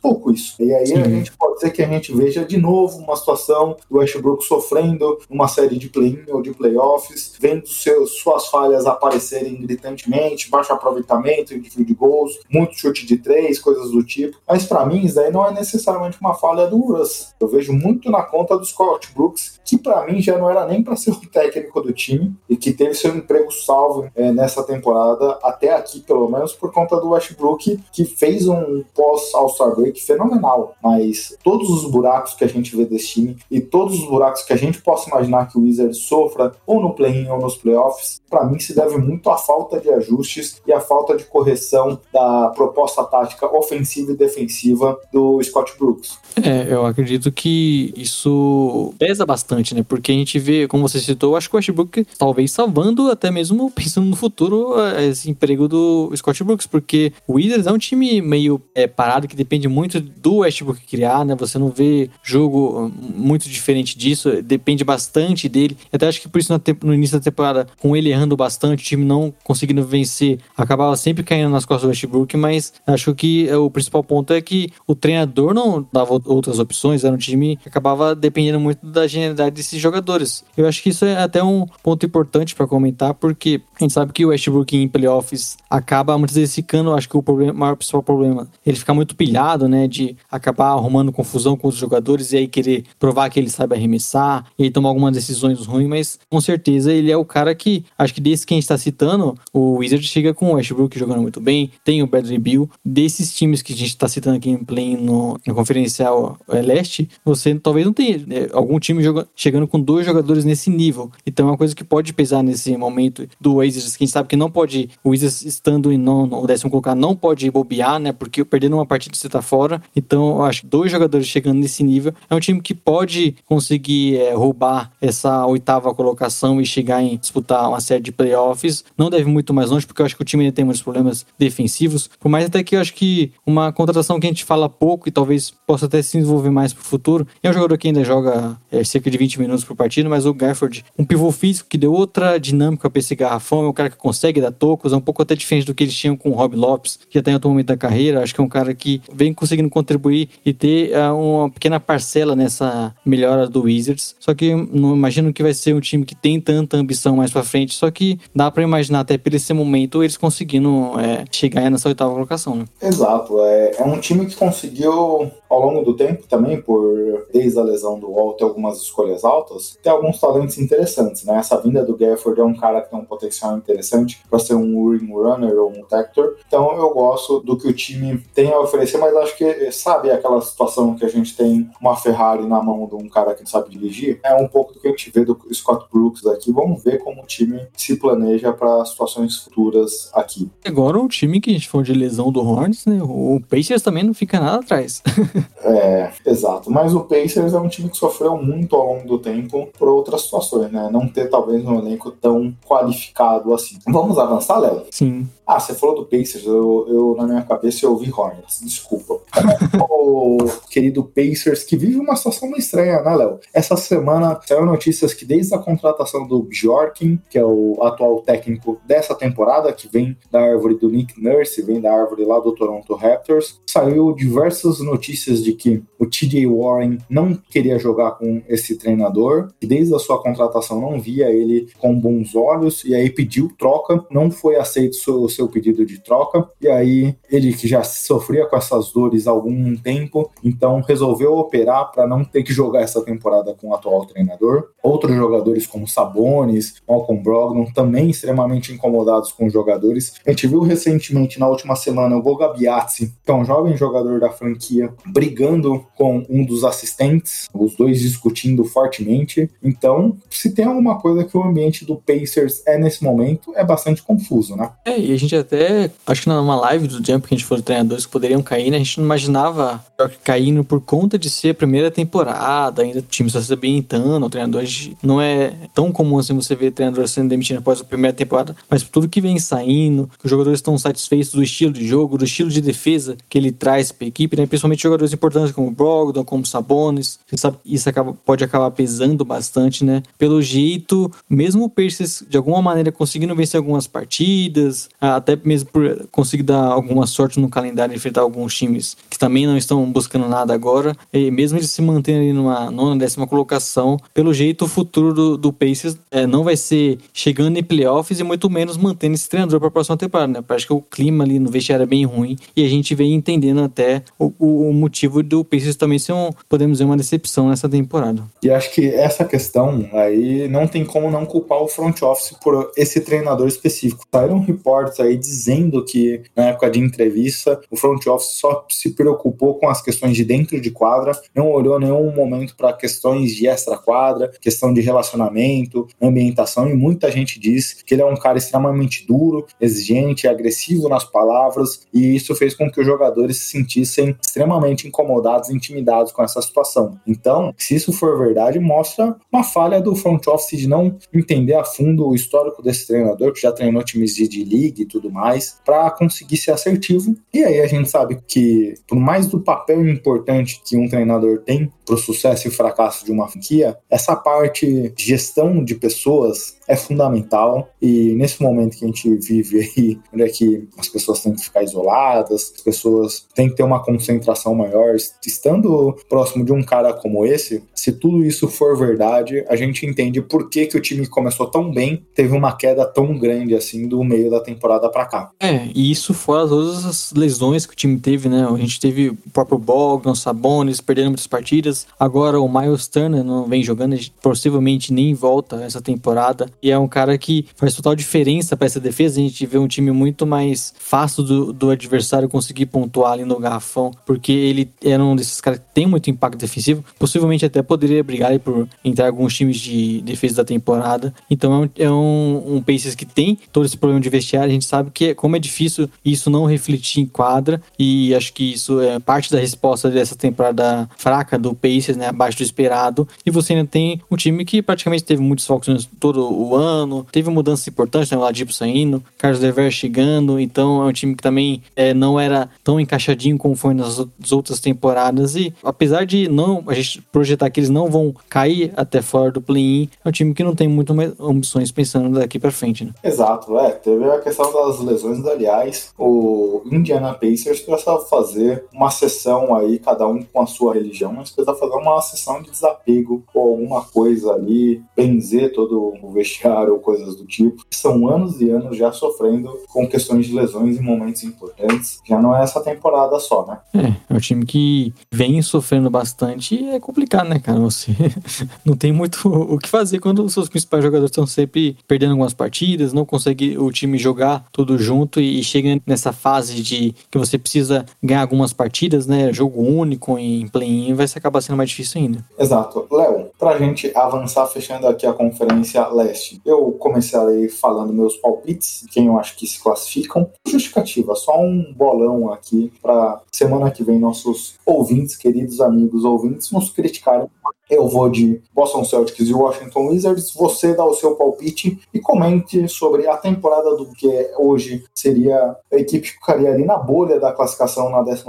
pouco 0.00 0.30
isso. 0.30 0.54
E 0.60 0.74
aí 0.74 0.86
Sim. 0.86 1.00
a 1.00 1.08
gente 1.08 1.32
pode 1.36 1.60
ser 1.60 1.70
que 1.70 1.82
a 1.82 1.88
gente 1.88 2.14
veja 2.14 2.44
de 2.44 2.58
novo 2.58 2.98
uma 2.98 3.16
situação 3.16 3.76
do 3.90 3.98
Westbrook 3.98 4.44
sofrendo 4.44 5.18
uma 5.30 5.48
série 5.48 5.78
de 5.78 5.88
play-in 5.88 6.17
ou 6.28 6.42
de 6.42 6.52
playoffs, 6.52 7.34
vendo 7.38 7.66
suas 7.66 8.46
falhas 8.48 8.86
aparecerem 8.86 9.60
gritantemente, 9.60 10.50
baixo 10.50 10.72
aproveitamento 10.72 11.58
de 11.58 11.70
field 11.70 11.94
goals, 11.94 12.38
muito 12.50 12.78
chute 12.78 13.06
de 13.06 13.18
três, 13.18 13.58
coisas 13.58 13.90
do 13.90 14.02
tipo. 14.02 14.38
Mas 14.46 14.64
para 14.64 14.84
mim, 14.86 15.04
isso 15.04 15.14
daí 15.14 15.30
não 15.30 15.46
é 15.46 15.52
necessariamente 15.52 16.18
uma 16.20 16.34
falha 16.34 16.66
do 16.66 16.78
Russ. 16.78 17.34
Eu 17.38 17.48
vejo 17.48 17.72
muito 17.72 18.10
na 18.10 18.22
conta 18.22 18.56
do 18.56 18.64
Scott 18.64 19.12
Brooks, 19.14 19.60
que 19.64 19.78
para 19.78 20.06
mim 20.06 20.20
já 20.20 20.38
não 20.38 20.50
era 20.50 20.66
nem 20.66 20.82
para 20.82 20.96
ser 20.96 21.10
o 21.10 21.20
técnico 21.20 21.80
do 21.80 21.92
time 21.92 22.34
e 22.48 22.56
que 22.56 22.72
teve 22.72 22.94
seu 22.94 23.14
emprego 23.14 23.50
salvo 23.52 24.10
é, 24.14 24.32
nessa 24.32 24.62
temporada, 24.62 25.38
até 25.42 25.74
aqui 25.74 26.00
pelo 26.00 26.28
menos, 26.28 26.52
por 26.52 26.72
conta 26.72 26.96
do 26.96 27.10
Westbrook, 27.10 27.80
que 27.92 28.04
fez 28.04 28.48
um 28.48 28.82
pós 28.94 29.34
All-Star 29.34 29.74
Break 29.74 30.02
fenomenal, 30.02 30.74
mas 30.82 31.36
todos 31.42 31.68
os 31.70 31.90
buracos 31.90 32.34
que 32.34 32.44
a 32.44 32.48
gente 32.48 32.74
vê 32.74 32.84
desse 32.84 33.08
time 33.08 33.36
e 33.50 33.60
todos 33.60 33.98
os 33.98 34.08
buracos 34.08 34.42
que 34.42 34.52
a 34.52 34.56
gente 34.56 34.80
possa 34.80 35.08
imaginar 35.10 35.48
que 35.48 35.58
o 35.58 35.62
Wizards 35.62 35.98
sofra 36.08 36.52
ou 36.66 36.80
no 36.80 36.94
play-in 36.94 37.28
ou 37.28 37.40
nos 37.40 37.56
playoffs, 37.56 38.20
para 38.28 38.44
mim 38.44 38.58
se 38.58 38.74
deve 38.74 38.96
muito 38.96 39.28
à 39.30 39.36
falta 39.36 39.78
de 39.78 39.90
ajustes 39.90 40.60
e 40.66 40.72
à 40.72 40.80
falta 40.80 41.16
de 41.16 41.24
correção 41.24 41.98
da 42.12 42.48
proposta 42.54 43.04
tática 43.04 43.46
ofensiva 43.54 44.12
e 44.12 44.16
defensiva 44.16 44.98
do 45.12 45.42
Scott 45.42 45.72
Brooks. 45.78 46.18
É, 46.42 46.72
eu 46.72 46.86
acredito 46.86 47.30
que 47.30 47.92
isso 47.96 48.92
pesa 48.98 49.26
bastante, 49.26 49.74
né? 49.74 49.84
Porque 49.86 50.12
a 50.12 50.14
gente 50.14 50.38
vê, 50.38 50.66
como 50.66 50.88
você 50.88 50.98
citou, 51.00 51.36
acho 51.36 51.48
que 51.48 51.56
o 51.56 51.58
Westbrook 51.58 52.06
talvez 52.16 52.52
salvando 52.52 53.10
até 53.10 53.30
mesmo 53.30 53.70
pensando 53.72 54.06
no 54.06 54.16
futuro 54.16 54.74
esse 54.98 55.30
emprego 55.30 55.68
do 55.68 56.10
Scott 56.16 56.42
Brooks, 56.44 56.66
porque 56.66 57.12
o 57.26 57.34
Wizards 57.34 57.66
é 57.66 57.72
um 57.72 57.78
time 57.78 58.20
meio 58.22 58.60
é, 58.74 58.86
parado 58.86 59.28
que 59.28 59.36
depende 59.36 59.68
muito 59.68 60.00
do 60.00 60.38
Westbrook 60.38 60.80
criar, 60.86 61.24
né? 61.24 61.34
Você 61.36 61.58
não 61.58 61.70
vê 61.70 62.10
jogo 62.22 62.90
muito 62.98 63.48
diferente 63.48 63.96
disso, 63.96 64.42
depende 64.42 64.84
bastante 64.84 65.48
dele. 65.48 65.76
Até 65.98 66.06
acho 66.06 66.20
que 66.20 66.28
por 66.28 66.38
isso 66.38 66.52
no 66.84 66.94
início 66.94 67.18
da 67.18 67.24
temporada, 67.24 67.66
com 67.80 67.96
ele 67.96 68.10
errando 68.10 68.36
bastante, 68.36 68.80
o 68.80 68.86
time 68.86 69.04
não 69.04 69.34
conseguindo 69.42 69.82
vencer, 69.84 70.38
acabava 70.56 70.96
sempre 70.96 71.24
caindo 71.24 71.50
nas 71.50 71.64
costas 71.64 71.82
do 71.82 71.88
Westbrook, 71.88 72.36
mas 72.36 72.72
acho 72.86 73.14
que 73.14 73.52
o 73.52 73.68
principal 73.68 74.04
ponto 74.04 74.32
é 74.32 74.40
que 74.40 74.70
o 74.86 74.94
treinador 74.94 75.52
não 75.52 75.86
dava 75.92 76.20
outras 76.24 76.60
opções, 76.60 77.02
era 77.02 77.14
um 77.14 77.18
time 77.18 77.56
que 77.56 77.68
acabava 77.68 78.14
dependendo 78.14 78.60
muito 78.60 78.86
da 78.86 79.06
genialidade 79.06 79.56
desses 79.56 79.80
jogadores. 79.80 80.44
Eu 80.56 80.68
acho 80.68 80.82
que 80.82 80.90
isso 80.90 81.04
é 81.04 81.16
até 81.16 81.42
um 81.42 81.66
ponto 81.82 82.06
importante 82.06 82.54
para 82.54 82.66
comentar, 82.66 83.14
porque 83.14 83.60
a 83.76 83.84
gente 83.84 83.92
sabe 83.92 84.12
que 84.12 84.24
o 84.24 84.28
Westbrook 84.28 84.76
em 84.76 84.88
playoffs 84.88 85.56
acaba 85.68 86.16
muitas 86.16 86.36
vezes 86.36 86.54
ficando, 86.54 86.94
acho 86.94 87.08
que 87.08 87.16
o 87.16 87.22
problema, 87.22 87.52
maior 87.52 87.76
principal 87.76 88.02
problema, 88.02 88.48
ele 88.64 88.76
fica 88.76 88.94
muito 88.94 89.16
pilhado, 89.16 89.68
né, 89.68 89.88
de 89.88 90.16
acabar 90.30 90.68
arrumando 90.68 91.12
confusão 91.12 91.56
com 91.56 91.68
os 91.68 91.74
jogadores 91.74 92.32
e 92.32 92.36
aí 92.36 92.48
querer 92.48 92.84
provar 92.98 93.28
que 93.30 93.40
ele 93.40 93.50
sabe 93.50 93.74
arremessar 93.74 94.46
e 94.58 94.64
aí 94.64 94.70
tomar 94.70 94.90
algumas 94.90 95.12
decisões 95.12 95.66
ruins, 95.66 95.87
mas 95.88 96.18
com 96.30 96.40
certeza 96.40 96.92
ele 96.92 97.10
é 97.10 97.16
o 97.16 97.24
cara 97.24 97.54
que, 97.54 97.84
acho 97.98 98.14
que 98.14 98.20
desse 98.20 98.46
que 98.46 98.54
a 98.54 98.56
gente 98.56 98.64
está 98.64 98.78
citando, 98.78 99.36
o 99.52 99.76
Wizard 99.76 100.06
chega 100.06 100.34
com 100.34 100.50
o 100.50 100.54
Westbrook 100.54 100.98
jogando 100.98 101.22
muito 101.22 101.40
bem, 101.40 101.70
tem 101.84 102.02
o 102.02 102.06
Bradley 102.06 102.38
Bill, 102.38 102.70
desses 102.84 103.34
times 103.34 103.62
que 103.62 103.72
a 103.72 103.76
gente 103.76 103.88
está 103.88 104.08
citando 104.08 104.36
aqui 104.36 104.50
em 104.50 104.58
play 104.58 104.96
no, 104.96 105.38
na 105.46 105.54
conferencial 105.54 106.38
é, 106.48 106.60
leste, 106.60 107.08
você 107.24 107.54
talvez 107.54 107.86
não 107.86 107.92
tenha 107.92 108.16
é, 108.30 108.48
algum 108.52 108.78
time 108.78 109.02
joga, 109.02 109.26
chegando 109.34 109.66
com 109.66 109.80
dois 109.80 110.06
jogadores 110.06 110.44
nesse 110.44 110.70
nível. 110.70 111.10
Então 111.26 111.46
é 111.46 111.50
uma 111.50 111.58
coisa 111.58 111.74
que 111.74 111.84
pode 111.84 112.12
pesar 112.12 112.42
nesse 112.42 112.76
momento 112.76 113.28
do 113.40 113.56
Wizards, 113.56 113.96
que 113.96 114.04
a 114.04 114.06
gente 114.06 114.12
sabe 114.12 114.28
que 114.28 114.36
não 114.36 114.50
pode, 114.50 114.90
o 115.02 115.10
Wizards 115.10 115.44
estando 115.44 115.92
em 115.92 115.98
nono 115.98 116.36
ou 116.36 116.46
décimo 116.46 116.70
colocar, 116.70 116.94
não 116.94 117.14
pode 117.14 117.50
bobear, 117.50 117.98
né? 117.98 118.12
Porque 118.12 118.44
perdendo 118.44 118.76
uma 118.76 118.86
partida 118.86 119.16
você 119.16 119.28
tá 119.28 119.40
fora. 119.42 119.82
Então 119.94 120.36
eu 120.36 120.42
acho 120.42 120.62
que 120.62 120.66
dois 120.66 120.90
jogadores 120.90 121.26
chegando 121.26 121.58
nesse 121.58 121.82
nível 121.82 122.12
é 122.28 122.34
um 122.34 122.40
time 122.40 122.60
que 122.60 122.74
pode 122.74 123.36
conseguir 123.46 124.16
é, 124.16 124.34
roubar 124.34 124.92
essa 125.00 125.46
oitava 125.46 125.77
colocação 125.80 126.60
e 126.60 126.66
chegar 126.66 127.02
em 127.02 127.16
disputar 127.16 127.68
uma 127.68 127.80
série 127.80 128.02
de 128.02 128.12
playoffs. 128.12 128.84
Não 128.96 129.10
deve 129.10 129.24
muito 129.24 129.52
mais 129.54 129.70
longe, 129.70 129.86
porque 129.86 130.02
eu 130.02 130.06
acho 130.06 130.16
que 130.16 130.22
o 130.22 130.24
time 130.24 130.44
ainda 130.44 130.54
tem 130.54 130.64
muitos 130.64 130.82
problemas 130.82 131.26
defensivos. 131.38 132.10
Por 132.18 132.28
mais 132.28 132.46
até 132.46 132.62
que 132.62 132.76
eu 132.76 132.80
acho 132.80 132.94
que 132.94 133.32
uma 133.46 133.72
contratação 133.72 134.18
que 134.18 134.26
a 134.26 134.30
gente 134.30 134.44
fala 134.44 134.68
pouco 134.68 135.08
e 135.08 135.12
talvez 135.12 135.52
possa 135.66 135.86
até 135.86 136.00
se 136.02 136.18
desenvolver 136.18 136.50
mais 136.50 136.72
pro 136.72 136.82
futuro. 136.82 137.26
É 137.42 137.50
um 137.50 137.52
jogador 137.52 137.76
que 137.76 137.88
ainda 137.88 138.04
joga 138.04 138.56
é, 138.70 138.82
cerca 138.84 139.10
de 139.10 139.18
20 139.18 139.40
minutos 139.40 139.64
por 139.64 139.76
partida, 139.76 140.08
mas 140.08 140.26
o 140.26 140.34
Gafford, 140.34 140.84
um 140.98 141.04
pivô 141.04 141.30
físico 141.30 141.68
que 141.68 141.78
deu 141.78 141.92
outra 141.92 142.38
dinâmica 142.38 142.88
para 142.88 142.98
esse 142.98 143.14
garrafão, 143.14 143.64
é 143.64 143.68
um 143.68 143.72
cara 143.72 143.90
que 143.90 143.96
consegue 143.96 144.40
dar 144.40 144.52
tocos, 144.52 144.92
é 144.92 144.96
um 144.96 145.00
pouco 145.00 145.22
até 145.22 145.34
diferente 145.34 145.66
do 145.66 145.74
que 145.74 145.84
eles 145.84 145.94
tinham 145.94 146.16
com 146.16 146.30
o 146.30 146.32
Rob 146.32 146.56
Lopes, 146.56 146.98
que 147.08 147.18
já 147.18 147.22
tem 147.22 147.34
outro 147.34 147.50
momento 147.50 147.66
da 147.66 147.76
carreira. 147.76 148.22
Acho 148.22 148.34
que 148.34 148.40
é 148.40 148.44
um 148.44 148.48
cara 148.48 148.74
que 148.74 149.00
vem 149.12 149.32
conseguindo 149.32 149.68
contribuir 149.68 150.28
e 150.44 150.52
ter 150.52 150.92
uh, 150.96 151.14
uma 151.14 151.50
pequena 151.50 151.78
parcela 151.78 152.34
nessa 152.34 152.94
melhora 153.04 153.48
do 153.48 153.62
Wizards. 153.62 154.14
Só 154.18 154.34
que 154.34 154.54
não 154.54 154.94
imagino 154.94 155.32
que 155.32 155.42
vai 155.42 155.54
ser 155.54 155.67
um 155.74 155.80
time 155.80 156.04
que 156.04 156.14
tem 156.14 156.40
tanta 156.40 156.76
ambição 156.76 157.16
mais 157.16 157.30
para 157.30 157.42
frente, 157.42 157.74
só 157.74 157.90
que 157.90 158.18
dá 158.34 158.50
para 158.50 158.62
imaginar 158.62 159.00
até 159.00 159.16
por 159.18 159.34
esse 159.34 159.52
momento 159.52 160.02
eles 160.02 160.16
conseguindo 160.16 160.98
é, 160.98 161.24
chegar 161.30 161.70
nessa 161.70 161.88
oitava 161.88 162.12
colocação. 162.12 162.56
Né? 162.56 162.64
Exato, 162.82 163.40
é, 163.40 163.76
é 163.78 163.84
um 163.84 163.98
time 164.00 164.26
que 164.26 164.36
conseguiu 164.36 165.30
ao 165.48 165.60
longo 165.60 165.82
do 165.82 165.94
tempo 165.94 166.26
também, 166.28 166.60
por 166.60 167.26
desde 167.32 167.58
a 167.58 167.62
lesão 167.62 167.98
do 167.98 168.10
Wall 168.10 168.34
ter 168.34 168.44
algumas 168.44 168.78
escolhas 168.78 169.24
altas, 169.24 169.78
tem 169.82 169.92
alguns 169.92 170.20
talentos 170.20 170.58
interessantes, 170.58 171.24
né? 171.24 171.38
Essa 171.38 171.60
vinda 171.60 171.84
do 171.84 171.96
Gafford 171.96 172.40
é 172.40 172.44
um 172.44 172.54
cara 172.54 172.82
que 172.82 172.90
tem 172.90 172.98
um 172.98 173.04
potencial 173.04 173.56
interessante 173.56 174.20
para 174.28 174.38
ser 174.38 174.54
um 174.54 174.90
ring 174.90 175.10
runner 175.12 175.54
ou 175.58 175.70
um 175.70 175.82
tactor. 175.82 176.36
Então 176.46 176.76
eu 176.76 176.90
gosto 176.90 177.40
do 177.40 177.56
que 177.56 177.68
o 177.68 177.72
time 177.72 178.22
tem 178.34 178.52
a 178.52 178.60
oferecer, 178.60 178.98
mas 178.98 179.14
acho 179.16 179.36
que, 179.36 179.70
sabe 179.72 180.10
aquela 180.10 180.40
situação 180.40 180.94
que 180.94 181.04
a 181.04 181.08
gente 181.08 181.36
tem 181.36 181.68
uma 181.80 181.96
Ferrari 181.96 182.46
na 182.46 182.62
mão 182.62 182.86
de 182.86 182.94
um 182.94 183.08
cara 183.08 183.34
que 183.34 183.40
não 183.40 183.48
sabe 183.48 183.70
dirigir? 183.70 184.20
É 184.22 184.34
um 184.34 184.48
pouco 184.48 184.74
do 184.74 184.80
que 184.80 184.88
a 184.88 184.90
gente 184.90 185.10
vê 185.10 185.24
do 185.24 185.38
Scott 185.52 185.86
Brooks 185.92 186.26
aqui. 186.26 186.52
Vamos 186.52 186.82
ver 186.82 186.98
como 186.98 187.22
o 187.22 187.26
time 187.26 187.66
se 187.76 187.96
planeja 187.96 188.52
para 188.52 188.84
situações 188.84 189.36
futuras 189.36 190.10
aqui. 190.14 190.50
Agora 190.64 190.98
o 190.98 191.08
time 191.08 191.40
que 191.40 191.50
a 191.50 191.52
gente 191.52 191.68
falou 191.68 191.84
de 191.84 191.92
lesão 191.92 192.30
do 192.30 192.40
Hornets, 192.40 192.86
né? 192.86 192.98
O 193.02 193.40
Pacers 193.48 193.82
também 193.82 194.04
não 194.04 194.14
fica 194.14 194.40
nada 194.40 194.58
atrás. 194.58 195.02
é, 195.62 196.10
exato. 196.26 196.70
Mas 196.70 196.94
o 196.94 197.00
Pacers 197.00 197.54
é 197.54 197.58
um 197.58 197.68
time 197.68 197.88
que 197.88 197.96
sofreu 197.96 198.36
muito 198.36 198.76
ao 198.76 198.94
longo 198.94 199.06
do 199.06 199.18
tempo 199.18 199.68
por 199.78 199.88
outras 199.88 200.22
situações, 200.22 200.70
né? 200.70 200.88
Não 200.90 201.08
ter 201.08 201.28
talvez 201.28 201.64
um 201.64 201.78
elenco 201.78 202.10
tão 202.10 202.54
qualificado 202.66 203.52
assim. 203.54 203.78
Vamos 203.86 204.18
avançar, 204.18 204.58
Léo? 204.58 204.84
Sim. 204.90 205.28
Ah, 205.48 205.58
você 205.58 205.74
falou 205.74 205.96
do 205.96 206.04
Pacers, 206.04 206.44
eu, 206.44 206.86
eu 206.90 207.14
na 207.16 207.26
minha 207.26 207.40
cabeça 207.40 207.86
eu 207.86 207.92
ouvi 207.92 208.12
Hornets, 208.12 208.60
desculpa. 208.62 209.18
o 209.80 210.36
querido 210.68 211.02
Pacers, 211.02 211.64
que 211.64 211.74
vive 211.74 211.96
uma 211.96 212.14
situação 212.16 212.50
meio 212.50 212.58
estranha, 212.58 213.00
né, 213.00 213.16
Léo? 213.16 213.40
Essa 213.54 213.74
semana 213.74 214.38
saiu 214.46 214.66
notícias 214.66 215.14
que 215.14 215.24
desde 215.24 215.54
a 215.54 215.58
contratação 215.58 216.26
do 216.26 216.42
Bjorkin, 216.42 217.18
que 217.30 217.38
é 217.38 217.44
o 217.44 217.78
atual 217.82 218.20
técnico 218.20 218.78
dessa 218.86 219.14
temporada, 219.14 219.72
que 219.72 219.88
vem 219.88 220.14
da 220.30 220.38
árvore 220.38 220.74
do 220.74 220.90
Nick 220.90 221.18
Nurse, 221.18 221.62
vem 221.62 221.80
da 221.80 221.94
árvore 221.94 222.26
lá 222.26 222.38
do 222.40 222.52
Toronto 222.52 222.94
Raptors, 222.94 223.58
saiu 223.66 224.12
diversas 224.12 224.80
notícias 224.80 225.42
de 225.42 225.54
que 225.54 225.82
o 225.98 226.04
TJ 226.04 226.46
Warren 226.46 226.98
não 227.08 227.34
queria 227.34 227.78
jogar 227.78 228.12
com 228.12 228.42
esse 228.48 228.76
treinador, 228.76 229.48
que 229.58 229.66
desde 229.66 229.94
a 229.94 229.98
sua 229.98 230.22
contratação 230.22 230.78
não 230.78 231.00
via 231.00 231.30
ele 231.30 231.68
com 231.78 231.98
bons 231.98 232.34
olhos, 232.34 232.84
e 232.84 232.94
aí 232.94 233.08
pediu 233.08 233.50
troca, 233.58 234.04
não 234.10 234.30
foi 234.30 234.56
aceito 234.56 234.98
o 235.08 235.28
seu 235.38 235.48
pedido 235.48 235.86
de 235.86 236.00
troca, 236.00 236.48
e 236.60 236.68
aí 236.68 237.16
ele 237.30 237.52
que 237.52 237.68
já 237.68 237.82
sofria 237.82 238.46
com 238.46 238.56
essas 238.56 238.92
dores 238.92 239.26
há 239.26 239.30
algum 239.30 239.76
tempo, 239.76 240.30
então 240.42 240.80
resolveu 240.80 241.36
operar 241.36 241.90
para 241.92 242.06
não 242.06 242.24
ter 242.24 242.42
que 242.42 242.52
jogar 242.52 242.82
essa 242.82 243.02
temporada 243.02 243.54
com 243.54 243.68
o 243.68 243.74
atual 243.74 244.04
treinador. 244.04 244.70
Outros 244.82 245.14
jogadores 245.14 245.66
como 245.66 245.86
Sabonis, 245.86 246.74
Malcolm 246.88 247.22
Brogdon, 247.22 247.66
também 247.72 248.10
extremamente 248.10 248.72
incomodados 248.72 249.32
com 249.32 249.46
os 249.46 249.52
jogadores. 249.52 250.14
A 250.26 250.30
gente 250.30 250.46
viu 250.46 250.60
recentemente, 250.60 251.38
na 251.38 251.48
última 251.48 251.76
semana, 251.76 252.16
o 252.16 252.22
Goga 252.22 252.48
Biazzi, 252.48 253.14
que 253.24 253.30
é 253.30 253.34
um 253.34 253.44
jovem 253.44 253.76
jogador 253.76 254.20
da 254.20 254.30
franquia, 254.30 254.92
brigando 255.06 255.84
com 255.96 256.24
um 256.28 256.44
dos 256.44 256.64
assistentes, 256.64 257.48
os 257.54 257.76
dois 257.76 258.00
discutindo 258.00 258.64
fortemente. 258.64 259.50
Então, 259.62 260.16
se 260.30 260.52
tem 260.52 260.64
alguma 260.64 260.98
coisa 260.98 261.24
que 261.24 261.36
o 261.36 261.42
ambiente 261.42 261.84
do 261.84 261.96
Pacers 261.96 262.62
é 262.66 262.78
nesse 262.78 263.04
momento, 263.04 263.52
é 263.54 263.64
bastante 263.64 264.02
confuso, 264.02 264.56
né? 264.56 264.70
É, 264.84 264.98
e 264.98 265.12
a 265.12 265.16
gente 265.16 265.27
até, 265.36 265.90
acho 266.06 266.22
que 266.22 266.28
numa 266.28 266.56
live 266.56 266.88
do 266.88 267.04
Jump 267.04 267.26
que 267.26 267.34
a 267.34 267.38
gente 267.38 267.48
de 267.48 267.62
treinadores 267.62 268.06
que 268.06 268.12
poderiam 268.12 268.42
cair, 268.42 268.70
né? 268.70 268.76
A 268.76 268.80
gente 268.80 268.98
não 268.98 269.04
imaginava 269.04 269.84
caindo 270.22 270.62
por 270.62 270.80
conta 270.80 271.18
de 271.18 271.28
ser 271.28 271.50
a 271.50 271.54
primeira 271.54 271.90
temporada, 271.90 272.82
ainda 272.82 273.00
o 273.00 273.02
time 273.02 273.28
só 273.28 273.40
se 273.40 273.52
habilitando, 273.52 274.24
o 274.24 274.30
treinador 274.30 274.62
não 275.02 275.20
é 275.20 275.52
tão 275.74 275.90
comum 275.90 276.18
assim 276.18 276.34
você 276.34 276.54
ver 276.54 276.70
treinador 276.70 277.08
sendo 277.08 277.28
demitido 277.28 277.58
após 277.58 277.80
a 277.80 277.84
primeira 277.84 278.16
temporada, 278.16 278.54
mas 278.70 278.82
tudo 278.82 279.08
que 279.08 279.20
vem 279.20 279.38
saindo, 279.38 280.08
que 280.18 280.26
os 280.26 280.30
jogadores 280.30 280.58
estão 280.58 280.78
satisfeitos 280.78 281.32
do 281.32 281.42
estilo 281.42 281.72
de 281.72 281.86
jogo, 281.86 282.16
do 282.16 282.24
estilo 282.24 282.50
de 282.50 282.60
defesa 282.60 283.16
que 283.28 283.38
ele 283.38 283.50
traz 283.50 283.90
para 283.90 284.06
a 284.06 284.08
equipe, 284.08 284.36
né? 284.36 284.46
Principalmente 284.46 284.82
jogadores 284.82 285.12
importantes 285.12 285.52
como 285.52 285.70
Brogdon, 285.70 286.24
como 286.24 286.46
Sabonis, 286.46 287.18
a 287.26 287.30
gente 287.30 287.40
sabe 287.40 287.58
isso 287.64 287.88
acaba, 287.88 288.12
pode 288.12 288.44
acabar 288.44 288.70
pesando 288.70 289.24
bastante, 289.24 289.84
né? 289.84 290.02
Pelo 290.16 290.40
jeito, 290.40 291.10
mesmo 291.28 291.64
o 291.64 291.70
Pacers 291.70 292.22
de 292.28 292.36
alguma 292.36 292.62
maneira 292.62 292.92
conseguindo 292.92 293.34
vencer 293.34 293.58
algumas 293.58 293.86
partidas, 293.86 294.88
até 295.18 295.38
mesmo 295.44 295.70
por 295.70 296.06
conseguir 296.10 296.42
dar 296.42 296.64
alguma 296.64 297.06
sorte 297.06 297.38
no 297.38 297.48
calendário 297.48 297.94
enfrentar 297.94 298.22
alguns 298.22 298.54
times 298.54 298.96
que 299.10 299.18
também 299.18 299.46
não 299.46 299.56
estão 299.56 299.84
buscando 299.90 300.28
nada 300.28 300.54
agora, 300.54 300.96
e 301.12 301.30
mesmo 301.30 301.58
eles 301.58 301.70
se 301.70 301.82
ali 301.82 302.32
numa 302.32 302.70
nona, 302.70 302.98
décima 302.98 303.26
colocação, 303.26 303.98
pelo 304.14 304.32
jeito 304.32 304.64
o 304.64 304.68
futuro 304.68 305.12
do, 305.12 305.36
do 305.36 305.52
Pacers 305.52 305.96
é, 306.10 306.26
não 306.26 306.44
vai 306.44 306.56
ser 306.56 306.98
chegando 307.12 307.58
em 307.58 307.62
playoffs 307.62 308.18
e 308.20 308.24
muito 308.24 308.48
menos 308.48 308.76
mantendo 308.76 309.14
esse 309.14 309.28
treinador 309.28 309.58
para 309.58 309.68
a 309.68 309.70
próxima 309.70 309.96
temporada, 309.96 310.32
né? 310.32 310.44
Parece 310.46 310.66
que 310.66 310.72
o 310.72 310.80
clima 310.80 311.24
ali 311.24 311.38
no 311.38 311.50
vestiário 311.50 311.82
é 311.82 311.86
bem 311.86 312.04
ruim 312.04 312.36
e 312.56 312.64
a 312.64 312.68
gente 312.68 312.94
vem 312.94 313.14
entendendo 313.14 313.62
até 313.62 314.02
o, 314.18 314.32
o, 314.38 314.70
o 314.70 314.72
motivo 314.72 315.22
do 315.22 315.44
Pacers 315.44 315.76
também 315.76 315.98
ser, 315.98 316.12
um, 316.12 316.30
podemos 316.48 316.78
dizer, 316.78 316.84
uma 316.84 316.96
decepção 316.96 317.48
nessa 317.48 317.68
temporada. 317.68 318.22
E 318.42 318.50
acho 318.50 318.72
que 318.72 318.86
essa 318.88 319.24
questão 319.24 319.88
aí 319.92 320.48
não 320.48 320.66
tem 320.66 320.84
como 320.84 321.10
não 321.10 321.26
culpar 321.26 321.62
o 321.62 321.68
front 321.68 322.00
office 322.02 322.36
por 322.42 322.70
esse 322.76 323.00
treinador 323.00 323.48
específico. 323.48 324.04
Saíram 324.12 324.40
reportes 324.40 324.97
aí 325.02 325.16
dizendo 325.16 325.84
que 325.84 326.22
na 326.34 326.48
época 326.48 326.70
de 326.70 326.80
entrevista 326.80 327.60
o 327.70 327.76
front 327.76 328.06
office 328.06 328.38
só 328.38 328.66
se 328.70 328.90
preocupou 328.90 329.58
com 329.58 329.68
as 329.68 329.82
questões 329.82 330.16
de 330.16 330.24
dentro 330.24 330.60
de 330.60 330.70
quadra, 330.70 331.12
não 331.34 331.50
olhou 331.50 331.78
nenhum 331.78 332.14
momento 332.14 332.56
para 332.56 332.72
questões 332.72 333.34
de 333.34 333.46
extra 333.46 333.76
quadra, 333.76 334.30
questão 334.40 334.72
de 334.72 334.80
relacionamento, 334.80 335.86
ambientação 336.00 336.68
e 336.68 336.74
muita 336.74 337.10
gente 337.10 337.38
diz 337.38 337.82
que 337.82 337.94
ele 337.94 338.02
é 338.02 338.06
um 338.06 338.16
cara 338.16 338.38
extremamente 338.38 339.06
duro, 339.06 339.46
exigente, 339.60 340.28
agressivo 340.28 340.88
nas 340.88 341.04
palavras 341.04 341.86
e 341.92 342.14
isso 342.16 342.34
fez 342.34 342.54
com 342.54 342.70
que 342.70 342.80
os 342.80 342.86
jogadores 342.86 343.38
se 343.38 343.50
sentissem 343.50 344.16
extremamente 344.22 344.86
incomodados 344.86 345.50
intimidados 345.50 346.12
com 346.12 346.22
essa 346.22 346.40
situação. 346.40 346.98
Então, 347.06 347.54
se 347.56 347.74
isso 347.74 347.92
for 347.92 348.18
verdade, 348.18 348.58
mostra 348.58 349.16
uma 349.32 349.42
falha 349.42 349.80
do 349.80 349.94
front 349.94 350.26
office 350.26 350.58
de 350.58 350.68
não 350.68 350.96
entender 351.12 351.54
a 351.54 351.64
fundo 351.64 352.06
o 352.06 352.14
histórico 352.14 352.62
desse 352.62 352.86
treinador, 352.86 353.32
que 353.32 353.40
já 353.40 353.52
treinou 353.52 353.82
times 353.82 354.14
de 354.14 354.28
D-League 354.28 354.86
tudo 354.88 355.10
mais, 355.10 355.60
para 355.64 355.90
conseguir 355.90 356.36
ser 356.36 356.52
assertivo. 356.52 357.16
E 357.32 357.44
aí 357.44 357.60
a 357.60 357.66
gente 357.66 357.88
sabe 357.88 358.18
que, 358.26 358.74
por 358.86 358.98
mais 358.98 359.26
do 359.26 359.40
papel 359.40 359.86
importante 359.88 360.60
que 360.64 360.76
um 360.76 360.88
treinador 360.88 361.40
tem 361.40 361.72
para 361.84 361.94
o 361.94 361.98
sucesso 361.98 362.48
e 362.48 362.50
fracasso 362.50 363.04
de 363.04 363.12
uma 363.12 363.28
franquia, 363.28 363.76
essa 363.88 364.16
parte 364.16 364.90
de 364.90 365.04
gestão 365.04 365.64
de 365.64 365.74
pessoas 365.74 366.57
é 366.68 366.76
fundamental 366.76 367.70
e 367.80 368.14
nesse 368.14 368.42
momento 368.42 368.76
que 368.76 368.84
a 368.84 368.88
gente 368.88 369.14
vive 369.16 369.60
aí, 369.60 369.98
onde 370.12 370.22
é 370.22 370.28
que 370.28 370.68
as 370.78 370.88
pessoas 370.88 371.22
têm 371.22 371.34
que 371.34 371.42
ficar 371.42 371.62
isoladas, 371.62 372.52
as 372.54 372.62
pessoas 372.62 373.26
têm 373.34 373.48
que 373.48 373.56
ter 373.56 373.62
uma 373.62 373.82
concentração 373.82 374.54
maior, 374.54 374.94
estando 375.26 375.96
próximo 376.08 376.44
de 376.44 376.52
um 376.52 376.62
cara 376.62 376.92
como 376.92 377.24
esse, 377.24 377.62
se 377.74 377.92
tudo 377.92 378.22
isso 378.24 378.48
for 378.48 378.76
verdade, 378.76 379.44
a 379.48 379.56
gente 379.56 379.86
entende 379.86 380.20
por 380.20 380.50
que, 380.50 380.66
que 380.66 380.76
o 380.76 380.80
time 380.80 381.06
começou 381.06 381.46
tão 381.46 381.72
bem, 381.72 382.04
teve 382.14 382.36
uma 382.36 382.52
queda 382.54 382.84
tão 382.84 383.16
grande 383.18 383.54
assim 383.54 383.88
do 383.88 384.04
meio 384.04 384.30
da 384.30 384.40
temporada 384.40 384.90
para 384.90 385.06
cá. 385.06 385.30
É, 385.40 385.68
e 385.74 385.90
isso 385.90 386.12
fora 386.12 386.46
todas 386.46 386.84
as 386.84 387.12
lesões 387.12 387.64
que 387.64 387.72
o 387.72 387.76
time 387.76 387.98
teve, 387.98 388.28
né? 388.28 388.46
A 388.46 388.56
gente 388.58 388.78
teve 388.78 389.08
o 389.08 389.16
próprio 389.32 389.58
Bogdan, 389.58 390.14
Sabonis 390.14 390.80
perdendo 390.80 391.08
muitas 391.08 391.26
partidas, 391.26 391.86
agora 391.98 392.40
o 392.40 392.48
Miles 392.48 392.86
Turner 392.88 393.24
não 393.24 393.44
vem 393.44 393.62
jogando, 393.62 393.96
possivelmente 394.20 394.92
nem 394.92 395.14
volta 395.14 395.62
essa 395.62 395.80
temporada 395.80 396.50
e 396.62 396.70
é 396.70 396.78
um 396.78 396.88
cara 396.88 397.16
que 397.16 397.46
faz 397.56 397.74
total 397.74 397.94
diferença 397.94 398.56
para 398.56 398.66
essa 398.66 398.80
defesa. 398.80 399.20
A 399.20 399.22
gente 399.22 399.46
vê 399.46 399.58
um 399.58 399.68
time 399.68 399.90
muito 399.90 400.26
mais 400.26 400.74
fácil 400.78 401.22
do, 401.22 401.52
do 401.52 401.70
adversário 401.70 402.28
conseguir 402.28 402.66
pontuar 402.66 403.12
ali 403.12 403.24
no 403.24 403.38
garrafão, 403.38 403.90
porque 404.06 404.32
ele 404.32 404.70
era 404.84 405.02
um 405.02 405.16
desses 405.16 405.40
caras 405.40 405.58
que 405.58 405.66
tem 405.74 405.86
muito 405.86 406.10
impacto 406.10 406.38
defensivo. 406.38 406.84
Possivelmente 406.98 407.44
até 407.44 407.62
poderia 407.62 408.02
brigar 408.02 408.38
por 408.38 408.68
entrar 408.84 409.06
alguns 409.06 409.34
times 409.34 409.58
de 409.58 410.00
defesa 410.02 410.36
da 410.36 410.44
temporada. 410.44 411.14
Então 411.30 411.52
é 411.52 411.58
um, 411.58 411.70
é 411.86 411.90
um, 411.90 412.56
um 412.56 412.62
Pacers 412.62 412.94
que 412.94 413.06
tem 413.06 413.38
todo 413.52 413.66
esse 413.66 413.76
problema 413.76 414.00
de 414.00 414.08
vestiário. 414.08 414.50
A 414.50 414.52
gente 414.52 414.66
sabe 414.66 414.90
que 414.90 415.06
é, 415.06 415.14
como 415.14 415.36
é 415.36 415.38
difícil 415.38 415.88
isso 416.04 416.30
não 416.30 416.44
refletir 416.44 417.00
em 417.00 417.06
quadra, 417.06 417.60
e 417.78 418.14
acho 418.14 418.32
que 418.32 418.52
isso 418.52 418.80
é 418.80 418.98
parte 418.98 419.30
da 419.32 419.38
resposta 419.38 419.90
dessa 419.90 420.16
temporada 420.16 420.88
fraca 420.96 421.38
do 421.38 421.54
Pacers, 421.54 421.96
né, 421.96 422.08
abaixo 422.08 422.38
do 422.38 422.42
esperado. 422.42 423.08
E 423.24 423.30
você 423.30 423.54
ainda 423.54 423.66
tem 423.66 424.00
um 424.10 424.16
time 424.16 424.44
que 424.44 424.60
praticamente 424.62 425.04
teve 425.04 425.22
muitos 425.22 425.46
focos 425.46 425.88
todo 425.98 426.20
o 426.20 426.47
ano. 426.54 427.06
Teve 427.10 427.30
mudanças 427.30 427.66
importantes, 427.68 428.10
né? 428.10 428.16
O 428.16 428.20
Ladipo 428.20 428.52
saindo, 428.52 429.02
Carlos 429.16 429.40
Lever 429.40 429.70
chegando. 429.70 430.38
Então 430.38 430.82
é 430.82 430.86
um 430.86 430.92
time 430.92 431.14
que 431.14 431.22
também 431.22 431.62
é, 431.74 431.92
não 431.94 432.18
era 432.18 432.48
tão 432.62 432.80
encaixadinho 432.80 433.38
como 433.38 433.56
foi 433.56 433.74
nas 433.74 433.98
outras 434.30 434.60
temporadas. 434.60 435.36
E 435.36 435.52
apesar 435.62 436.04
de 436.04 436.28
não 436.28 436.62
a 436.66 436.74
gente 436.74 437.00
projetar 437.12 437.50
que 437.50 437.60
eles 437.60 437.70
não 437.70 437.90
vão 437.90 438.14
cair 438.28 438.72
até 438.76 439.02
fora 439.02 439.30
do 439.30 439.40
play-in, 439.40 439.88
é 440.04 440.08
um 440.08 440.12
time 440.12 440.34
que 440.34 440.44
não 440.44 440.54
tem 440.54 440.68
muito 440.68 440.94
mais 440.94 441.12
ambições 441.20 441.70
pensando 441.72 442.18
daqui 442.18 442.38
para 442.38 442.50
frente, 442.50 442.84
né? 442.84 442.92
Exato, 443.02 443.58
é. 443.58 443.70
Teve 443.70 444.04
a 444.04 444.20
questão 444.20 444.52
das 444.52 444.80
lesões, 444.80 445.24
aliás, 445.26 445.92
o 445.98 446.62
Indiana 446.70 447.14
Pacers 447.14 447.60
precisava 447.60 448.00
fazer 448.06 448.64
uma 448.72 448.90
sessão 448.90 449.54
aí, 449.56 449.78
cada 449.78 450.06
um 450.06 450.22
com 450.22 450.40
a 450.40 450.46
sua 450.46 450.74
religião, 450.74 451.12
mas 451.12 451.30
precisava 451.30 451.58
fazer 451.58 451.74
uma 451.74 452.00
sessão 452.00 452.42
de 452.42 452.50
desapego 452.50 453.22
ou 453.34 453.50
alguma 453.50 453.84
coisa 453.84 454.32
ali, 454.32 454.82
benzer 454.96 455.52
todo 455.52 455.94
o 456.02 456.10
vestiário 456.12 456.37
vestiário 456.38 456.74
ou 456.74 456.78
coisas 456.78 457.16
do 457.16 457.26
tipo. 457.26 457.64
São 457.70 458.08
anos 458.08 458.40
e 458.40 458.50
anos 458.50 458.76
já 458.76 458.92
sofrendo 458.92 459.50
com 459.68 459.86
questões 459.86 460.26
de 460.26 460.34
lesões 460.34 460.78
em 460.78 460.82
momentos 460.82 461.24
importantes. 461.24 462.00
Já 462.06 462.20
não 462.20 462.36
é 462.36 462.42
essa 462.42 462.60
temporada 462.60 463.18
só, 463.18 463.46
né? 463.46 463.58
É, 463.74 464.14
é 464.14 464.16
um 464.16 464.20
time 464.20 464.46
que 464.46 464.94
vem 465.12 465.40
sofrendo 465.42 465.90
bastante 465.90 466.54
e 466.54 466.70
é 466.70 466.80
complicado, 466.80 467.28
né, 467.28 467.38
cara? 467.38 467.58
Você 467.60 467.92
não 468.64 468.76
tem 468.76 468.92
muito 468.92 469.28
o 469.28 469.58
que 469.58 469.68
fazer 469.68 469.98
quando 469.98 470.24
os 470.24 470.32
seus 470.32 470.48
principais 470.48 470.82
jogadores 470.82 471.10
estão 471.10 471.26
sempre 471.26 471.76
perdendo 471.86 472.10
algumas 472.10 472.34
partidas, 472.34 472.92
não 472.92 473.04
consegue 473.04 473.58
o 473.58 473.70
time 473.72 473.98
jogar 473.98 474.44
tudo 474.52 474.78
junto 474.78 475.20
e 475.20 475.42
chega 475.42 475.80
nessa 475.86 476.12
fase 476.12 476.62
de 476.62 476.94
que 477.10 477.18
você 477.18 477.38
precisa 477.38 477.84
ganhar 478.02 478.22
algumas 478.22 478.52
partidas, 478.52 479.06
né? 479.06 479.32
Jogo 479.32 479.62
único 479.62 480.18
em 480.18 480.46
play-in 480.46 480.94
vai 480.94 481.06
acabar 481.14 481.40
sendo 481.40 481.56
mais 481.56 481.70
difícil 481.70 482.00
ainda. 482.00 482.24
Exato. 482.38 482.86
Léo, 482.90 483.30
pra 483.38 483.58
gente 483.58 483.90
avançar 483.96 484.46
fechando 484.46 484.86
aqui 484.86 485.06
a 485.06 485.12
conferência 485.12 485.86
leste, 485.88 486.27
eu 486.44 486.72
começarei 486.72 487.48
falando 487.48 487.92
meus 487.92 488.16
palpites, 488.16 488.84
quem 488.90 489.06
eu 489.06 489.18
acho 489.18 489.36
que 489.36 489.46
se 489.46 489.62
classificam. 489.62 490.30
Justificativa, 490.46 491.14
só 491.14 491.40
um 491.40 491.72
bolão 491.72 492.32
aqui 492.32 492.72
para 492.82 493.22
semana 493.32 493.70
que 493.70 493.84
vem 493.84 493.98
nossos 493.98 494.54
ouvintes, 494.64 495.16
queridos 495.16 495.60
amigos 495.60 496.04
ouvintes, 496.04 496.50
nos 496.50 496.70
criticarem 496.70 497.28
eu 497.70 497.88
vou 497.88 498.08
de 498.08 498.40
Boston 498.54 498.84
Celtics 498.84 499.28
e 499.28 499.34
Washington 499.34 499.88
Wizards. 499.88 500.32
Você 500.34 500.74
dá 500.74 500.84
o 500.84 500.94
seu 500.94 501.14
palpite 501.14 501.78
e 501.92 502.00
comente 502.00 502.68
sobre 502.68 503.06
a 503.06 503.16
temporada 503.16 503.76
do 503.76 503.86
que 503.86 504.08
hoje 504.38 504.84
seria 504.94 505.56
a 505.72 505.76
equipe 505.76 506.08
que 506.08 506.14
ficaria 506.14 506.50
ali 506.50 506.64
na 506.64 506.76
bolha 506.76 507.20
da 507.20 507.32
classificação 507.32 507.90
na 507.90 508.00
11 508.00 508.24